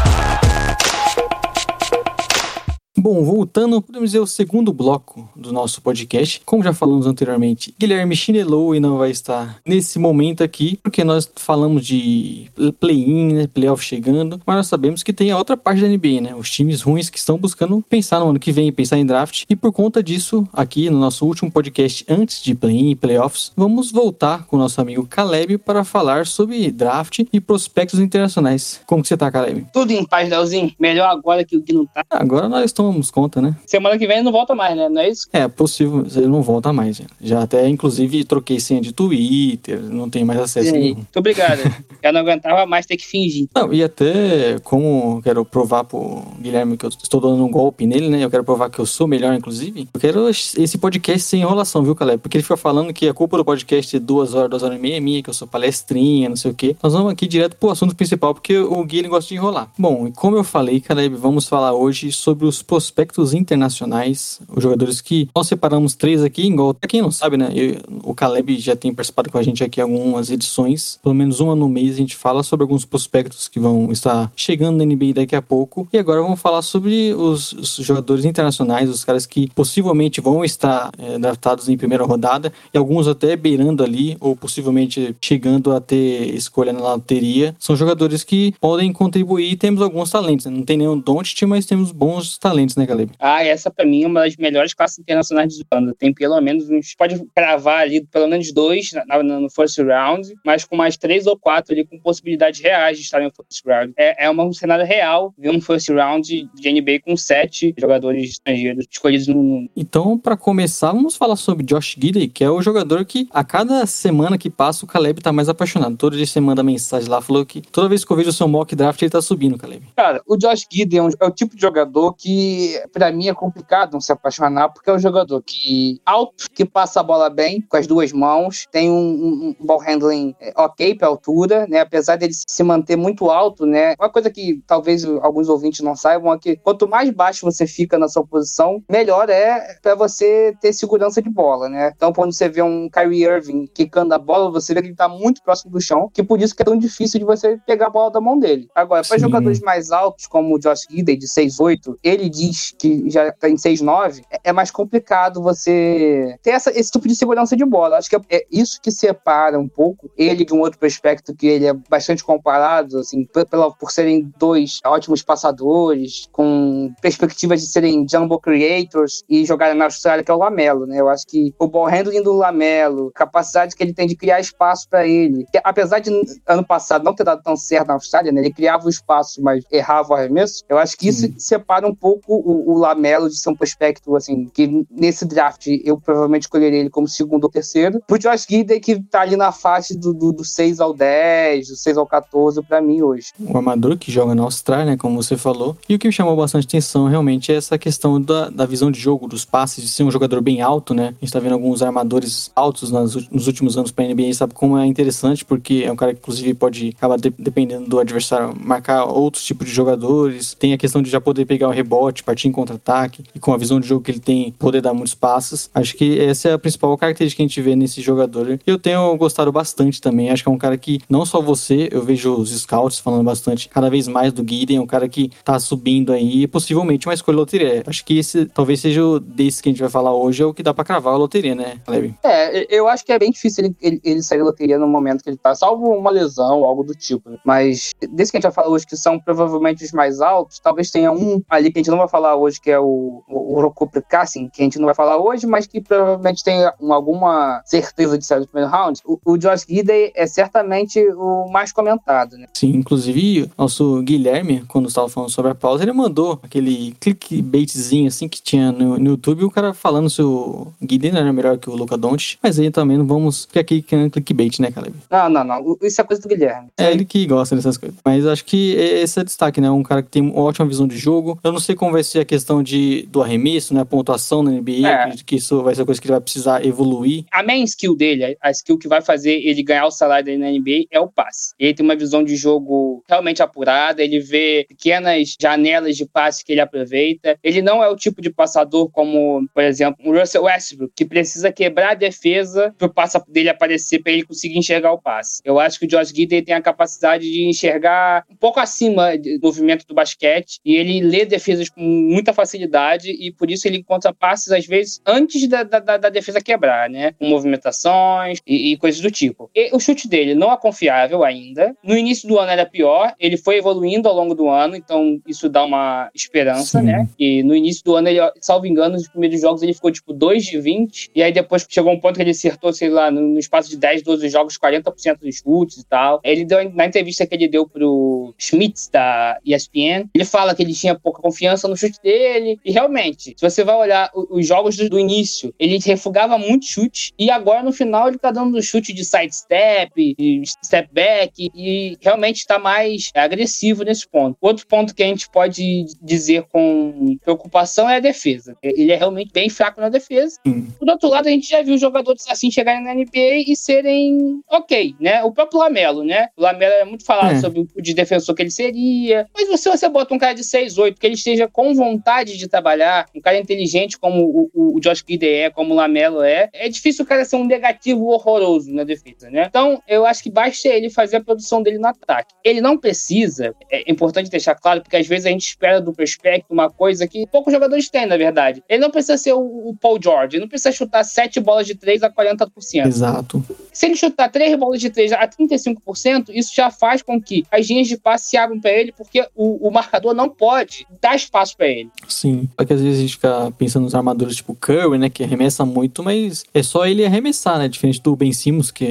Bom, 3.03 3.25
voltando, 3.25 3.81
podemos 3.81 4.11
dizer 4.11 4.19
o 4.19 4.27
segundo 4.27 4.75
bloco 4.75 5.27
do 5.35 5.51
nosso 5.55 5.81
podcast. 5.81 6.43
Como 6.45 6.63
já 6.63 6.75
falamos 6.75 7.07
anteriormente, 7.07 7.75
Guilherme 7.81 8.15
chinelou 8.15 8.75
e 8.75 8.81
não 8.81 8.99
vai 8.99 9.11
estar 9.11 9.59
nesse 9.65 9.99
momento 9.99 10.45
aqui, 10.45 10.79
porque 10.83 11.03
nós 11.03 11.27
falamos 11.35 11.87
de 11.87 12.51
play-in, 12.79 13.33
né, 13.33 13.47
playoff 13.47 13.83
chegando, 13.83 14.39
mas 14.45 14.55
nós 14.55 14.67
sabemos 14.67 15.03
que 15.03 15.15
tem 15.15 15.31
a 15.31 15.39
outra 15.39 15.57
parte 15.57 15.81
da 15.81 15.89
NBA, 15.89 16.21
né? 16.21 16.35
Os 16.35 16.51
times 16.51 16.83
ruins 16.83 17.09
que 17.09 17.17
estão 17.17 17.39
buscando 17.39 17.83
pensar 17.89 18.21
no 18.21 18.29
ano 18.29 18.39
que 18.39 18.53
vem, 18.53 18.71
pensar 18.71 18.99
em 18.99 19.07
draft. 19.07 19.45
E 19.49 19.57
por 19.57 19.73
conta 19.73 20.03
disso, 20.03 20.47
aqui 20.53 20.91
no 20.91 20.99
nosso 20.99 21.25
último 21.25 21.51
podcast 21.51 22.05
antes 22.07 22.43
de 22.43 22.55
play-in 22.55 22.91
e 22.91 22.95
playoffs, 22.95 23.51
vamos 23.57 23.91
voltar 23.91 24.45
com 24.45 24.57
o 24.57 24.59
nosso 24.59 24.79
amigo 24.79 25.07
Caleb 25.07 25.57
para 25.57 25.85
falar 25.85 26.27
sobre 26.27 26.71
draft 26.71 27.21
e 27.33 27.41
prospectos 27.41 27.99
internacionais. 27.99 28.83
Como 28.87 29.01
que 29.01 29.09
você 29.09 29.17
tá, 29.17 29.31
Caleb? 29.31 29.67
Tudo 29.73 29.91
em 29.91 30.05
paz, 30.05 30.29
Leozinho. 30.29 30.71
Melhor 30.79 31.09
agora 31.09 31.47
que 31.47 31.57
o 31.57 31.63
que 31.63 31.73
não 31.73 31.87
tá. 31.87 32.05
Agora 32.11 32.47
nós 32.47 32.67
tomamos 32.91 33.11
conta, 33.11 33.41
né? 33.41 33.57
Semana 33.67 33.97
que 33.97 34.07
vem 34.07 34.17
ele 34.17 34.25
não 34.25 34.33
volta 34.33 34.55
mais, 34.55 34.77
né? 34.77 34.89
Não 34.89 35.01
é 35.01 35.09
isso? 35.09 35.29
É 35.33 35.47
possível, 35.49 36.05
ele 36.15 36.27
não 36.27 36.43
volta 36.43 36.73
mais. 36.73 36.97
Já, 36.97 37.05
já 37.21 37.43
até, 37.43 37.69
inclusive, 37.69 38.25
troquei 38.25 38.59
senha 38.59 38.81
de 38.81 38.93
Twitter, 38.93 39.81
não 39.81 40.11
tem 40.11 40.25
mais 40.25 40.41
acesso. 40.41 40.75
Muito 40.75 41.17
obrigado. 41.17 41.61
Eu 42.03 42.13
não 42.13 42.21
aguentava 42.21 42.65
mais 42.65 42.87
ter 42.87 42.97
que 42.97 43.07
fingir. 43.07 43.47
Não, 43.55 43.73
e 43.73 43.85
até 43.85 44.59
como 44.65 45.21
quero 45.23 45.45
provar 45.45 45.85
pro 45.85 46.23
Guilherme 46.41 46.77
que 46.79 46.87
eu 46.87 46.89
estou 46.89 47.21
dando 47.21 47.45
um 47.45 47.51
golpe 47.51 47.87
nele, 47.87 48.09
né? 48.09 48.25
Eu 48.25 48.31
quero 48.31 48.43
provar 48.43 48.71
que 48.71 48.79
eu 48.79 48.87
sou 48.87 49.07
melhor, 49.07 49.35
inclusive. 49.35 49.87
Eu 49.93 50.01
quero 50.01 50.27
esse 50.27 50.79
podcast 50.79 51.21
sem 51.21 51.43
enrolação, 51.43 51.83
viu, 51.83 51.95
Caleb? 51.95 52.23
Porque 52.23 52.39
ele 52.39 52.43
fica 52.43 52.57
falando 52.57 52.91
que 52.95 53.07
a 53.07 53.13
culpa 53.13 53.37
do 53.37 53.45
podcast 53.45 53.99
de 53.99 54.03
duas 54.03 54.33
horas, 54.33 54.49
duas 54.49 54.63
horas 54.63 54.79
e 54.79 54.81
meia 54.81 54.97
é 54.97 55.01
minha, 55.01 55.23
que 55.23 55.29
eu 55.29 55.35
sou 55.35 55.47
palestrinha, 55.47 56.31
não 56.31 56.37
sei 56.37 56.53
o 56.53 56.55
quê. 56.55 56.75
Nós 56.83 56.95
vamos 56.95 57.13
aqui 57.13 57.27
direto 57.27 57.57
pro 57.57 57.69
assunto 57.69 57.95
principal, 57.95 58.33
porque 58.33 58.57
o 58.57 58.83
Gui 58.83 59.01
ele 59.01 59.09
gosta 59.09 59.29
de 59.29 59.35
enrolar. 59.35 59.71
Bom, 59.79 60.09
e 60.09 60.13
como 60.13 60.39
eu 60.39 60.45
falei, 60.45 60.81
Caleb, 60.81 61.17
vamos 61.17 61.47
falar 61.47 61.75
hoje 61.75 62.11
sobre 62.11 62.47
os 62.47 62.63
prospectos 62.71 63.35
internacionais, 63.35 64.41
os 64.49 64.63
jogadores 64.63 65.01
que 65.01 65.29
nós 65.35 65.49
separamos 65.49 65.97
três 65.97 66.23
aqui, 66.23 66.47
igual 66.47 66.73
pra 66.73 66.89
quem 66.89 67.03
não 67.03 67.11
sabe, 67.11 67.37
né? 67.37 67.51
Eu, 67.53 67.79
o 68.05 68.15
Caleb 68.15 68.61
já 68.61 68.77
tem 68.77 68.95
participado 68.95 69.29
com 69.29 69.39
a 69.39 69.43
gente 69.43 69.65
aqui 69.65 69.81
algumas 69.81 70.31
edições, 70.31 71.01
pelo 71.03 71.15
menos 71.15 71.41
uma 71.41 71.57
no 71.57 71.69
mês 71.69 71.95
a 71.95 71.99
gente 71.99 72.15
fala 72.15 72.45
sobre 72.45 72.63
alguns 72.63 72.85
prospectos 72.85 73.49
que 73.49 73.59
vão 73.59 73.91
estar 73.91 74.31
chegando 74.37 74.79
na 74.79 74.85
NBA 74.85 75.15
daqui 75.15 75.35
a 75.35 75.43
pouco. 75.43 75.89
E 75.93 75.99
agora 75.99 76.23
vamos 76.23 76.41
falar 76.41 76.63
sobre 76.63 77.13
os, 77.15 77.53
os 77.53 77.75
jogadores 77.75 78.25
internacionais, 78.25 78.89
os 78.89 79.05
caras 79.05 79.27
que 79.27 79.51
possivelmente 79.53 80.21
vão 80.21 80.45
estar 80.45 80.93
é, 80.97 81.19
draftados 81.19 81.69
em 81.69 81.77
primeira 81.77 82.05
rodada 82.05 82.53
e 82.73 82.79
alguns 82.79 83.09
até 83.09 83.35
beirando 83.35 83.83
ali 83.83 84.17
ou 84.21 84.37
possivelmente 84.37 85.17
chegando 85.21 85.73
a 85.73 85.81
ter 85.81 86.33
escolha 86.35 86.73
na 86.73 86.81
loteria. 86.81 87.53
São 87.59 87.75
jogadores 87.75 88.23
que 88.23 88.55
podem 88.61 88.93
contribuir 88.93 89.57
temos 89.57 89.83
alguns 89.83 90.11
talentos. 90.11 90.47
Né? 90.47 90.53
Não 90.53 90.63
tem 90.63 90.77
nenhum 90.77 90.99
Doncic, 90.99 91.43
mas 91.47 91.67
temos 91.67 91.91
bons 91.93 92.39
talentos, 92.39 92.60
né, 92.77 92.87
Caleb? 92.87 93.13
Ah, 93.19 93.43
essa 93.45 93.71
para 93.71 93.85
mim 93.85 94.05
é 94.05 94.07
uma 94.07 94.21
das 94.21 94.37
melhores 94.37 94.75
classes 94.75 94.99
internacionais 94.99 95.55
de 95.55 95.65
ano. 95.71 95.95
Tem 95.95 96.13
pelo 96.13 96.41
menos 96.41 96.69
uns. 96.71 96.95
Pode 96.95 97.21
cravar 97.35 97.83
ali 97.83 98.05
pelo 98.07 98.29
menos 98.29 98.53
dois 98.53 98.91
na, 98.93 99.23
na, 99.23 99.41
no 99.41 99.51
first 99.51 99.79
round, 99.79 100.33
mas 100.45 100.65
com 100.65 100.77
mais 100.77 100.97
três 100.97 101.27
ou 101.27 101.37
quatro 101.39 101.73
ali 101.73 101.85
com 101.85 101.99
possibilidades 101.99 102.61
reais 102.61 102.99
de 102.99 103.05
estar 103.05 103.21
no 103.21 103.31
first 103.31 103.65
round. 103.67 103.93
É, 103.97 104.27
é 104.27 104.31
uma 104.31 104.51
cenário 104.61 104.85
real 104.85 105.35
ver 105.39 105.51
um 105.51 105.61
first 105.61 105.89
round 105.89 106.49
de 106.55 106.73
NBA 106.73 107.01
com 107.05 107.17
sete 107.17 107.75
jogadores 107.79 108.31
estrangeiros 108.31 108.87
escolhidos 108.91 109.27
no. 109.27 109.69
Então, 109.77 110.19
para 110.19 110.37
começar, 110.37 110.93
vamos 110.93 111.17
falar 111.17 111.37
sobre 111.37 111.65
Josh 111.65 111.97
Gidey, 111.99 112.29
que 112.29 112.45
é 112.45 112.51
o 112.51 112.61
jogador 112.63 113.05
que 113.05 113.29
a 113.31 113.43
cada 113.43 113.87
semana 113.87 114.37
que 114.39 114.51
passa 114.51 114.85
o 114.85 114.89
Caleb 114.89 115.21
tá 115.21 115.33
mais 115.33 115.49
apaixonado. 115.49 115.97
Todo 115.97 116.17
dia 116.17 116.27
você 116.27 116.41
manda 116.41 116.63
mensagem 116.63 117.09
lá, 117.09 117.21
falou 117.21 117.45
que 117.45 117.61
toda 117.61 117.89
vez 117.89 118.05
que 118.05 118.13
eu 118.13 118.17
vejo 118.17 118.31
o 118.31 118.33
seu 118.33 118.49
mock 118.49 118.75
draft 118.75 119.01
ele 119.01 119.11
tá 119.11 119.23
subindo, 119.23 119.59
Caleb. 119.59 119.87
Cara, 119.97 120.23
o 120.27 120.37
Josh 120.37 120.67
Gidey 120.71 120.99
é, 120.99 121.03
um, 121.03 121.09
é 121.09 121.27
o 121.27 121.31
tipo 121.31 121.55
de 121.55 121.61
jogador 121.61 122.15
que, 122.15 122.50
para 122.93 123.11
mim, 123.13 123.29
é 123.29 123.35
complicado 123.35 123.93
não 123.93 124.01
se 124.01 124.13
apaixonar, 124.13 124.71
porque 124.71 124.91
é 124.91 124.93
um 124.93 124.99
jogador 124.99 125.43
que 125.43 126.01
alto, 126.05 126.47
que 126.53 126.65
passa 126.65 127.01
a 127.01 127.03
bola 127.03 127.29
bem 127.31 127.61
com 127.61 127.77
as 127.77 127.87
duas 127.87 128.13
mãos, 128.13 128.67
tem 128.71 128.91
um, 128.91 128.95
um, 128.97 129.57
ball 129.61 129.79
handling 129.79 130.35
é, 130.41 130.53
ok 130.57 130.95
pra 130.95 131.09
altura, 131.09 131.67
né? 131.69 131.81
Apesar 131.81 132.17
dele 132.17 132.33
se 132.35 132.63
manter 132.63 132.97
muito 132.97 133.31
alto, 133.31 133.67
né? 133.67 133.95
Uma 133.99 134.11
coisa 134.11 134.31
que 134.31 134.63
talvez 134.67 135.05
alguns 135.05 135.49
ouvintes 135.49 135.81
não 135.81 135.97
saibam 135.97 136.33
é 136.33 136.39
que 136.39 136.57
quanto 136.57 136.89
mais 136.89 137.11
baixo 137.11 137.45
você 137.45 137.67
fica 137.67 137.99
na 137.99 138.09
sua 138.09 138.27
posição, 138.27 138.83
melhor 138.89 139.29
é 139.29 139.77
para 139.83 139.95
você 139.95 140.55
ter 140.61 140.73
segurança 140.73 141.21
de 141.23 141.31
bola, 141.31 141.69
né? 141.69 141.93
Então, 141.95 142.13
quando 142.13 142.33
você 142.33 142.49
vê 142.49 142.63
um 142.63 142.89
Kyrie 142.89 143.25
Irving 143.25 143.67
quicando 143.75 144.15
a 144.15 144.19
bola, 144.19 144.51
você 144.51 144.75
vê 144.75 144.83
que 144.83 144.89
ele 144.89 144.97
tá 144.97 145.09
muito 145.09 145.43
próximo 145.43 145.71
do 145.71 145.81
chão, 145.81 146.11
que 146.13 146.23
por 146.23 146.41
isso 146.41 146.55
que 146.55 146.63
é 146.63 146.65
tão 146.65 146.79
difícil 146.79 147.21
de 147.21 147.27
você 147.27 147.59
pegar 147.67 147.87
a 147.87 147.91
bola 147.91 148.11
da 148.11 148.21
mão 148.21 148.39
dele. 148.39 148.69
Agora, 148.75 149.03
para 149.07 149.19
jogadores 149.19 149.61
mais 149.61 149.91
altos, 149.91 150.27
como 150.27 150.55
o 150.55 150.59
Josh 150.59 150.87
Gidey, 150.91 151.17
de 151.17 151.27
6'8", 151.27 151.97
ele 152.03 152.29
diz 152.41 152.75
que 152.79 153.11
já 153.11 153.33
tá 153.33 153.49
em 153.49 153.57
6'9", 153.57 154.23
é 154.43 154.53
mais 154.53 154.71
complicado 154.71 155.43
você 155.43 156.37
ter 156.43 156.51
essa, 156.51 156.71
esse 156.79 156.91
tipo 156.91 157.07
de 157.07 157.15
segurança 157.15 157.57
de 157.57 157.65
bola. 157.65 157.99
Acho 157.99 158.09
que 158.09 158.17
é, 158.17 158.21
é 158.31 158.47
isso 158.51 158.81
que 158.81 158.91
separa 158.91 159.59
um 159.59 159.69
pouco 159.69 160.11
ele 160.17 160.45
de 160.45 160.55
um 160.55 160.61
outro 160.61 160.79
prospecto 160.79 161.35
que 161.35 161.47
ele 161.47 161.67
é 161.67 161.73
bastante 161.73 162.25
comparado, 162.25 162.99
assim, 162.99 163.27
pela, 163.49 163.71
por 163.73 163.91
serem 163.91 164.33
dois 164.39 164.81
ótimos 164.85 165.23
passadores, 165.23 166.29
com 166.33 166.93
perspectivas 167.01 167.61
de 167.61 167.67
serem 167.67 168.07
jumbo 168.09 168.39
creators 168.39 169.23
e 169.29 169.45
jogarem 169.45 169.77
na 169.77 169.87
Austrália, 169.87 170.25
que 170.25 170.31
é 170.31 170.35
o 170.35 170.39
Lamelo, 170.39 170.87
né? 170.87 171.01
Eu 171.01 171.09
acho 171.09 171.27
que 171.27 171.55
o 171.59 171.67
ball 171.67 171.87
handling 171.87 172.23
do 172.23 172.33
Lamelo, 172.33 173.11
capacidade 173.15 173.75
que 173.75 173.83
ele 173.83 173.95
tem 173.95 174.07
de 174.07 174.17
criar 174.17 174.41
espaço 174.41 174.89
para 174.89 175.07
ele, 175.07 175.47
que, 175.51 175.61
apesar 175.63 175.99
de 175.99 176.11
ano 176.47 176.65
passado 176.65 177.05
não 177.05 177.15
ter 177.15 177.25
dado 177.25 177.43
tão 177.43 177.57
certo 177.57 177.89
na 177.89 177.95
Austrália, 177.95 178.33
né? 178.33 178.41
Ele 178.41 178.53
criava 178.53 178.87
o 178.87 178.91
espaço, 178.91 179.43
mas 179.43 179.65
errava 179.71 180.13
o 180.13 180.15
arremesso. 180.15 180.65
Eu 180.69 180.79
acho 180.79 180.97
que 180.97 181.09
isso 181.09 181.23
Sim. 181.23 181.35
separa 181.39 181.87
um 181.87 181.95
pouco 181.95 182.30
o, 182.35 182.73
o 182.73 182.79
Lamelo 182.79 183.29
de 183.29 183.37
um 183.49 183.55
prospecto, 183.55 184.15
assim, 184.15 184.49
que 184.53 184.87
nesse 184.91 185.25
draft 185.25 185.67
eu 185.85 185.99
provavelmente 185.99 186.43
escolheria 186.43 186.79
ele 186.79 186.91
como 186.91 187.09
segundo 187.09 187.45
ou 187.45 187.51
terceiro. 187.51 188.01
Pro 188.07 188.19
Josh 188.19 188.47
Gidey, 188.49 188.81
que 188.81 189.01
tá 189.01 189.23
ali 189.23 189.37
na 189.37 189.53
faixa 189.53 189.95
do, 189.97 190.13
do, 190.13 190.33
do 190.33 190.45
6 190.45 190.81
ao 190.81 190.93
10, 190.93 191.69
do 191.69 191.77
6 191.77 191.97
ao 191.97 192.07
14 192.07 192.63
para 192.63 192.81
mim 192.81 193.03
hoje. 193.03 193.33
O 193.39 193.57
amador 193.57 193.97
que 193.99 194.13
joga 194.13 194.35
na 194.35 194.43
Austrália, 194.43 194.93
né, 194.93 194.97
como 194.97 195.21
você 195.21 195.37
falou. 195.37 195.77
E 195.89 195.95
o 195.95 195.99
que 195.99 196.07
me 196.07 196.13
chamou 196.13 196.37
bastante 196.37 196.67
atenção 196.67 197.07
realmente 197.07 197.53
é 197.53 197.57
essa 197.57 197.79
questão 197.79 198.21
da, 198.21 198.49
da 198.49 198.67
visão 198.67 198.91
de 198.91 199.01
jogo, 199.01 199.27
dos 199.27 199.45
passes, 199.45 199.83
de 199.83 199.91
ser 199.91 200.05
um 200.05 200.11
jogador 200.11 200.41
bem 200.41 200.61
alto, 200.61 200.95
né? 200.95 201.15
A 201.21 201.25
gente 201.25 201.33
tá 201.33 201.39
vendo 201.39 201.53
alguns 201.53 201.83
armadores 201.83 202.51
altos 202.55 202.91
nas, 202.91 203.15
nos 203.31 203.47
últimos 203.47 203.77
anos 203.77 203.91
pra 203.91 204.05
NBA, 204.05 204.33
sabe 204.35 204.55
como 204.55 204.79
é 204.79 204.87
interessante, 204.87 205.45
porque 205.45 205.83
é 205.85 205.93
um 205.93 205.97
cara 205.97 206.13
que 206.13 206.21
inclusive 206.21 206.55
pode 206.55 206.95
acabar 206.97 207.19
de, 207.19 207.31
dependendo 207.39 207.89
do 207.89 207.99
adversário, 207.99 208.55
marcar 208.59 209.05
outros 209.05 209.45
tipos 209.45 209.67
de 209.67 209.73
jogadores. 209.73 210.55
Tem 210.55 210.73
a 210.73 210.79
questão 210.79 211.03
de 211.03 211.11
já 211.11 211.21
poder 211.21 211.45
pegar 211.45 211.69
o 211.69 211.73
rebote, 211.73 212.20
partir 212.23 212.49
em 212.49 212.53
contra-ataque, 212.53 213.25
e 213.35 213.39
com 213.39 213.53
a 213.53 213.57
visão 213.57 213.81
de 213.81 213.87
jogo 213.87 214.05
que 214.05 214.11
ele 214.11 214.21
tem, 214.21 214.53
poder 214.53 214.81
dar 214.81 214.95
muitos 214.95 215.15
passes. 215.15 215.71
Acho 215.75 215.97
que 215.97 216.19
essa 216.21 216.49
é 216.49 216.53
a 216.53 216.59
principal 216.59 216.97
característica 216.97 217.39
que 217.39 217.43
a 217.43 217.47
gente 217.47 217.61
vê 217.61 217.77
nesse 217.77 218.01
jogador. 218.01 218.51
E 218.51 218.61
eu 218.67 218.79
tenho 218.79 219.17
gostado 219.17 219.53
bastante 219.53 220.01
também. 220.01 220.31
Acho 220.31 220.43
que 220.43 220.49
é 220.49 220.53
um 220.53 220.59
cara 220.59 220.77
que, 220.77 221.01
não 221.09 221.25
só 221.25 221.41
você, 221.41 221.89
eu 221.91 222.03
vejo 222.03 222.35
os 222.35 222.51
scouts 222.51 222.99
falando 222.99 223.25
bastante 223.25 223.69
cada 223.69 223.89
vez 223.91 224.09
mais 224.09 224.33
do 224.33 224.43
Guiden, 224.43 224.79
é 224.79 224.81
um 224.81 224.87
cara 224.87 225.09
que 225.09 225.31
tá 225.45 225.59
subindo 225.59 226.13
aí, 226.13 226.47
possivelmente 226.47 227.07
uma 227.07 227.15
escolha 227.15 227.37
loteria. 227.37 227.83
Acho 227.87 228.05
que 228.05 228.19
esse 228.19 228.47
talvez 228.47 228.81
seja 228.81 229.05
o 229.05 229.21
desse 229.21 229.63
que 229.63 229.69
a 229.69 229.73
gente 229.73 229.81
vai 229.81 229.91
falar 229.91 230.15
hoje, 230.15 230.43
é 230.43 230.47
o 230.47 230.55
que 230.55 230.63
dá 230.63 230.75
pra 230.75 230.85
cravar 230.85 231.15
a 231.15 231.17
loteria, 231.17 231.55
né, 231.55 231.79
Leve? 231.87 232.15
É, 232.23 232.75
eu 232.75 232.89
acho 232.89 233.05
que 233.05 233.13
é 233.13 233.19
bem 233.19 233.31
difícil 233.31 233.65
ele, 233.65 233.77
ele, 233.81 234.01
ele 234.05 234.23
sair 234.23 234.39
da 234.39 234.45
loteria 234.45 234.79
no 234.79 234.87
momento 234.87 235.23
que 235.23 235.31
ele 235.31 235.37
tá, 235.37 235.55
salvo 235.55 235.87
uma 235.95 236.11
lesão, 236.11 236.65
algo 236.65 236.83
do 236.83 236.95
tipo. 236.95 237.31
Né? 237.31 237.39
Mas 237.45 237.93
desse 238.13 238.31
que 238.31 238.37
a 238.37 238.41
gente 238.41 238.45
vai 238.45 238.53
falar 238.53 238.69
hoje, 238.69 238.87
que 238.87 238.97
são 238.97 239.19
provavelmente 239.19 239.85
os 239.85 239.93
mais 239.93 240.21
altos, 240.21 240.59
talvez 240.59 240.91
tenha 240.91 241.13
um 241.13 241.41
ali 241.49 241.73
que 241.73 241.79
a 241.79 241.81
gente 241.81 241.91
não 241.91 241.99
vai 241.99 242.09
falar 242.11 242.37
hoje, 242.37 242.61
que 242.61 242.71
é 242.71 242.79
o, 242.79 243.23
o, 243.29 243.57
o 243.57 243.61
Rokoprekassin, 243.61 244.49
que 244.49 244.63
a 244.63 244.65
gente 244.65 244.79
não 244.79 244.87
vai 244.87 244.95
falar 244.95 245.17
hoje, 245.19 245.47
mas 245.47 245.67
que 245.67 245.81
provavelmente 245.81 246.45
tem 246.45 246.65
alguma 246.91 247.63
certeza 247.65 248.19
de 248.19 248.27
sair 248.27 248.41
do 248.41 248.49
primeiro 248.49 248.71
round. 248.71 249.01
O, 249.05 249.19
o 249.25 249.37
Josh 249.37 249.65
Gidey 249.69 250.13
é 250.15 250.27
certamente 250.27 251.01
o 251.15 251.49
mais 251.51 251.73
comentado, 251.73 252.37
né? 252.37 252.47
Sim, 252.55 252.71
inclusive, 252.77 253.51
nosso 253.57 254.03
Guilherme, 254.03 254.65
quando 254.69 254.89
estava 254.89 255.09
falando 255.09 255.31
sobre 255.31 255.51
a 255.51 255.55
pausa, 255.55 255.83
ele 255.83 255.93
mandou 255.93 256.39
aquele 256.43 256.95
clickbaitzinho 257.01 258.09
assim 258.09 258.29
que 258.29 258.43
tinha 258.43 258.73
no, 258.73 258.99
no 258.99 259.11
YouTube, 259.11 259.45
o 259.45 259.51
cara 259.51 259.73
falando 259.73 260.11
se 260.11 260.23
o 260.23 260.69
Guilherme 260.83 261.19
era 261.19 261.33
melhor 261.33 261.59
que 261.59 261.71
o 261.71 261.75
Luca 261.75 261.97
Doncic, 261.97 262.39
mas 262.43 262.59
aí 262.59 262.71
também 262.71 262.99
não 262.99 263.07
vamos 263.07 263.45
ficar 263.45 263.61
aqui 263.61 263.85
é 263.91 264.11
clickbait, 264.11 264.59
né, 264.61 264.71
Caleb? 264.71 264.95
Não, 265.11 265.29
não, 265.29 265.45
não. 265.45 265.77
Isso 265.83 266.01
é 266.01 266.05
coisa 266.05 266.23
do 266.23 266.29
Guilherme. 266.29 266.69
É 266.77 266.91
ele 266.91 267.05
que 267.05 267.27
gosta 267.27 267.55
dessas 267.55 267.77
coisas. 267.77 267.99
Mas 268.05 268.27
acho 268.27 268.45
que 268.45 268.73
esse 268.75 269.21
é 269.21 269.25
destaque, 269.25 269.61
né? 269.61 269.71
Um 269.71 269.83
cara 269.83 270.03
que 270.03 270.09
tem 270.09 270.23
uma 270.23 270.41
ótima 270.41 270.67
visão 270.67 270.87
de 270.87 270.97
jogo. 270.97 271.39
Eu 271.43 271.53
não 271.53 271.61
sei 271.61 271.75
como 271.75 271.93
vai 271.93 272.00
ser 272.03 272.21
a 272.21 272.25
questão 272.25 272.63
de, 272.63 273.07
do 273.09 273.23
arremesso, 273.23 273.75
né? 273.75 273.81
A 273.81 273.85
pontuação 273.85 274.43
na 274.43 274.51
NBA. 274.51 274.89
É. 274.89 275.11
Que 275.25 275.37
isso 275.37 275.63
vai 275.63 275.75
ser 275.75 275.85
coisa 275.85 276.01
que 276.01 276.07
ele 276.07 276.13
vai 276.13 276.21
precisar 276.21 276.65
evoluir. 276.65 277.25
A 277.31 277.43
main 277.43 277.63
skill 277.65 277.97
dele, 277.97 278.37
a 278.41 278.51
skill 278.51 278.79
que 278.79 278.89
vai 278.89 279.01
fazer 279.01 279.33
ele 279.33 279.63
ganhar 279.63 279.87
o 279.87 279.91
salário 279.91 280.25
dele 280.25 280.39
na 280.39 280.51
NBA 280.51 280.87
é 280.91 281.01
o 281.01 281.09
passe. 281.09 281.55
Ele 281.59 281.75
tem 281.75 281.85
uma 281.85 281.97
visão 281.97 282.25
de 282.25 282.37
jogo 282.37 283.03
realmente 283.09 283.43
apurada, 283.43 284.03
ele 284.03 284.21
vê 284.21 284.67
pequenas 284.69 285.37
janelas 285.41 285.97
de 285.97 286.07
passe 286.07 286.45
que 286.45 286.53
ele 286.53 286.61
aproveita. 286.61 287.39
Ele 287.43 287.63
não 287.63 287.83
é 287.83 287.89
o 287.89 287.97
tipo 287.97 288.21
de 288.21 288.31
passador 288.31 288.91
como, 288.91 289.47
por 289.55 289.63
exemplo, 289.63 290.05
o 290.05 290.19
Russell 290.19 290.45
Westbrook, 290.45 290.93
que 290.97 291.05
precisa 291.05 291.53
quebrar 291.53 291.93
a 291.93 291.95
defesa 291.95 292.75
pro 292.79 292.93
passe 292.93 293.19
dele 293.29 293.49
aparecer 293.49 294.03
para 294.03 294.13
ele 294.13 294.25
conseguir 294.25 294.59
enxergar 294.59 294.93
o 294.93 295.01
passe. 295.01 295.41
Eu 295.45 295.59
acho 295.59 295.79
que 295.79 295.87
o 295.87 295.89
Josh 295.89 296.09
Giddey 296.09 296.43
tem 296.43 296.55
a 296.55 296.63
capacidade 296.63 297.31
de 297.31 297.49
enxergar 297.49 298.25
um 298.31 298.37
pouco 298.37 298.61
acima 298.61 299.17
do 299.17 299.39
movimento 299.43 299.87
do 299.87 299.95
basquete 299.95 300.59
e 300.65 300.75
ele 300.75 301.01
lê 301.01 301.25
defesas 301.25 301.69
com 301.69 301.80
muita 301.81 302.33
facilidade 302.33 303.11
e 303.11 303.33
por 303.33 303.51
isso 303.51 303.67
ele 303.67 303.79
encontra 303.79 304.13
passes, 304.13 304.53
às 304.53 304.67
vezes, 304.67 305.01
antes 305.07 305.49
da, 305.49 305.63
da, 305.63 305.97
da 305.97 306.09
defesa 306.09 306.41
quebrar, 306.41 306.91
né? 306.91 307.13
Com 307.13 307.27
movimentações 307.27 308.39
e, 308.47 308.73
e, 308.73 308.77
coisas 308.77 309.01
do 309.01 309.11
tipo. 309.11 309.51
E 309.55 309.75
o 309.75 309.81
chute 309.81 310.09
dele 310.09 310.35
não 310.35 310.53
é 310.53 310.57
confiável 310.57 311.25
ainda. 311.25 311.75
No 311.83 311.97
início 311.97 312.29
do 312.29 312.39
ano 312.39 312.51
era 312.51 312.67
pior, 312.67 313.15
ele 313.19 313.37
foi 313.37 313.57
evoluindo 313.57 314.09
ao 314.09 314.15
longo 314.15 314.35
do 314.35 314.49
ano, 314.49 314.77
então 314.77 315.21
isso 315.27 315.49
dá 315.49 315.65
uma 315.65 316.11
esperança, 316.15 316.81
Sim. 316.81 316.87
né? 316.87 317.09
E 317.19 317.43
no 317.43 317.55
início 317.55 317.83
do 317.85 317.97
ano, 317.97 318.09
ele, 318.09 318.21
salvo 318.41 318.67
engano, 318.67 318.95
nos 318.95 319.09
primeiros 319.09 319.41
jogos 319.41 319.63
ele 319.63 319.75
ficou 319.75 319.91
tipo 319.91 320.13
2 320.13 320.45
de 320.45 320.61
20, 320.61 321.11
e 321.15 321.23
aí 321.23 321.33
depois 321.33 321.67
chegou 321.69 321.93
um 321.93 322.01
ponto 322.01 322.17
que 322.17 322.23
ele 322.23 322.31
acertou, 322.31 322.73
sei 322.73 322.89
lá, 322.89 323.11
no, 323.11 323.21
no 323.21 323.39
espaço 323.39 323.71
de 323.71 323.77
10, 323.77 324.03
12 324.03 324.29
jogos, 324.29 324.59
40% 324.59 325.21
dos 325.21 325.37
chutes 325.37 325.79
e 325.79 325.87
tal. 325.87 326.21
Ele 326.23 326.45
deu, 326.45 326.71
na 326.73 326.87
entrevista 326.87 327.27
que 327.27 327.35
ele 327.35 327.49
deu 327.49 327.67
pro 327.67 328.35
Schmitz 328.39 328.89
da 328.89 329.39
ESPN, 329.45 330.09
ele 330.15 330.25
fala 330.25 330.55
que 330.55 330.63
ele 330.63 330.75
tinha 330.75 330.95
pouca 330.95 331.23
confiança 331.23 331.69
no 331.71 331.77
chute 331.77 331.99
dele, 332.03 332.59
e 332.65 332.73
realmente, 332.73 333.35
se 333.37 333.43
você 333.43 333.65
vai 333.65 333.77
olhar 333.77 334.11
os 334.15 334.47
jogos 334.47 334.77
do, 334.77 334.89
do 334.89 334.99
início, 334.99 335.55
ele 335.59 335.79
refugava 335.79 336.37
muito 336.37 336.67
chute, 336.67 337.13
e 337.19 337.31
agora 337.31 337.63
no 337.63 337.73
final 337.73 338.09
ele 338.09 338.19
tá 338.19 338.31
dando 338.31 338.61
chute 338.63 338.93
de 338.93 339.05
sidestep, 339.05 340.15
de 340.19 340.43
step 340.65 340.89
back, 340.93 341.51
e 341.55 341.97
realmente 342.01 342.47
tá 342.47 342.59
mais 342.59 343.11
agressivo 343.15 343.85
nesse 343.85 344.09
ponto. 344.09 344.37
Outro 344.41 344.67
ponto 344.67 344.95
que 344.95 345.03
a 345.03 345.07
gente 345.07 345.29
pode 345.31 345.87
dizer 346.03 346.45
com 346.53 347.17
preocupação 347.23 347.89
é 347.89 347.97
a 347.97 348.01
defesa. 348.01 348.57
Ele 348.63 348.93
é 348.93 348.97
realmente 348.97 349.31
bem 349.33 349.49
fraco 349.49 349.81
na 349.81 349.89
defesa. 349.89 350.39
Por 350.79 350.89
outro 350.89 351.09
lado, 351.09 351.29
a 351.29 351.31
gente 351.31 351.49
já 351.49 351.63
viu 351.63 351.79
jogadores 351.79 352.25
assim 352.29 352.51
chegarem 352.51 352.83
na 352.83 352.95
NBA 352.95 353.45
e 353.47 353.57
serem 353.57 354.41
ok, 354.49 354.95
né? 355.01 355.23
O 355.23 355.33
próprio 355.33 355.61
Lamelo, 355.61 356.05
né? 356.05 356.29
O 356.37 356.43
Lamelo 356.43 356.73
é 356.75 356.85
muito 356.85 357.05
falado 357.05 357.35
é. 357.35 357.41
sobre 357.41 357.61
o 357.61 357.83
de 357.83 357.95
defensor 357.95 358.35
que 358.35 358.43
ele 358.43 358.51
seria. 358.51 359.27
Mas 359.35 359.61
se 359.61 359.69
você 359.69 359.89
bota 359.89 360.15
um 360.15 360.19
cara 360.19 360.35
de 360.35 360.43
6'8, 360.43 360.99
que 360.99 361.07
ele 361.07 361.15
esteja 361.15 361.49
com 361.61 361.75
vontade 361.75 362.39
de 362.39 362.49
trabalhar, 362.49 363.07
um 363.15 363.21
cara 363.21 363.39
inteligente 363.39 363.99
como 363.99 364.51
o, 364.55 364.77
o, 364.77 364.81
Josh 364.81 365.05
Gidey 365.07 365.43
é, 365.43 365.51
como 365.51 365.75
o 365.75 365.77
Lamelo 365.77 366.23
é, 366.23 366.49
é 366.55 366.71
difícil 366.71 367.05
o 367.05 367.07
cara 367.07 367.23
ser 367.23 367.37
um 367.37 367.45
negativo 367.45 368.07
horroroso 368.07 368.73
na 368.73 368.83
defesa, 368.83 369.29
né? 369.31 369.45
Então, 369.47 369.83
eu 369.87 370.07
acho 370.07 370.23
que 370.23 370.31
basta 370.31 370.69
ele 370.69 370.89
fazer 370.89 371.19
a 371.19 371.21
produção 371.23 371.63
dele 371.63 371.77
no 371.77 371.87
ataque. 371.87 372.35
Ele 372.43 372.63
não 372.63 372.79
precisa, 372.79 373.55
é 373.71 373.91
importante 373.93 374.31
deixar 374.31 374.55
claro, 374.55 374.81
porque 374.81 374.97
às 374.97 375.07
vezes 375.07 375.27
a 375.27 375.29
gente 375.29 375.49
espera 375.49 375.83
do 375.83 375.93
prospecto 375.93 376.47
uma 376.51 376.71
coisa 376.71 377.07
que 377.07 377.27
poucos 377.27 377.53
jogadores 377.53 377.91
têm, 377.91 378.07
na 378.07 378.17
verdade. 378.17 378.65
Ele 378.67 378.81
não 378.81 378.91
precisa 378.91 379.19
ser 379.19 379.35
o, 379.35 379.69
o 379.69 379.77
Paul 379.79 380.01
George, 380.03 380.37
ele 380.37 380.45
não 380.45 380.49
precisa 380.49 380.73
chutar 380.73 381.05
7 381.05 381.41
bolas 381.41 381.67
de 381.67 381.75
3 381.75 382.05
a 382.05 382.11
40%. 382.11 382.87
Exato. 382.87 383.45
Se 383.71 383.85
ele 383.85 383.97
chutar 383.97 384.31
3 384.31 384.59
bolas 384.59 384.81
de 384.81 384.89
3 384.89 385.13
a 385.13 385.29
35%, 385.29 386.31
isso 386.31 386.55
já 386.55 386.71
faz 386.71 387.03
com 387.03 387.21
que 387.21 387.45
as 387.51 387.67
linhas 387.67 387.87
de 387.87 387.99
passe 387.99 388.31
se 388.31 388.39
abram 388.39 388.59
para 388.59 388.73
ele, 388.73 388.93
porque 388.93 389.29
o, 389.37 389.69
o, 389.69 389.71
marcador 389.71 390.15
não 390.15 390.31
pode 390.31 390.87
dar 391.03 391.17
espaço 391.17 391.50
para 391.57 391.67
ele. 391.67 391.91
Sim. 392.09 392.49
Porque 392.57 392.73
às 392.73 392.81
vezes 392.81 392.99
a 392.99 393.03
gente 393.03 393.15
fica 393.15 393.53
pensando 393.59 393.85
nos 393.85 393.95
armadores 393.95 394.37
tipo 394.37 394.55
Curry, 394.55 394.99
né, 394.99 395.09
que 395.09 395.23
arremessa 395.23 395.65
muito, 395.65 396.03
mas 396.03 396.45
é 396.53 396.63
só 396.63 396.87
ele 396.87 397.05
arremessar, 397.05 397.59
né? 397.59 397.69
Diferente 397.69 398.01
do 398.01 398.15
Ben 398.17 398.33
Simmons, 398.33 398.71
que 398.71 398.87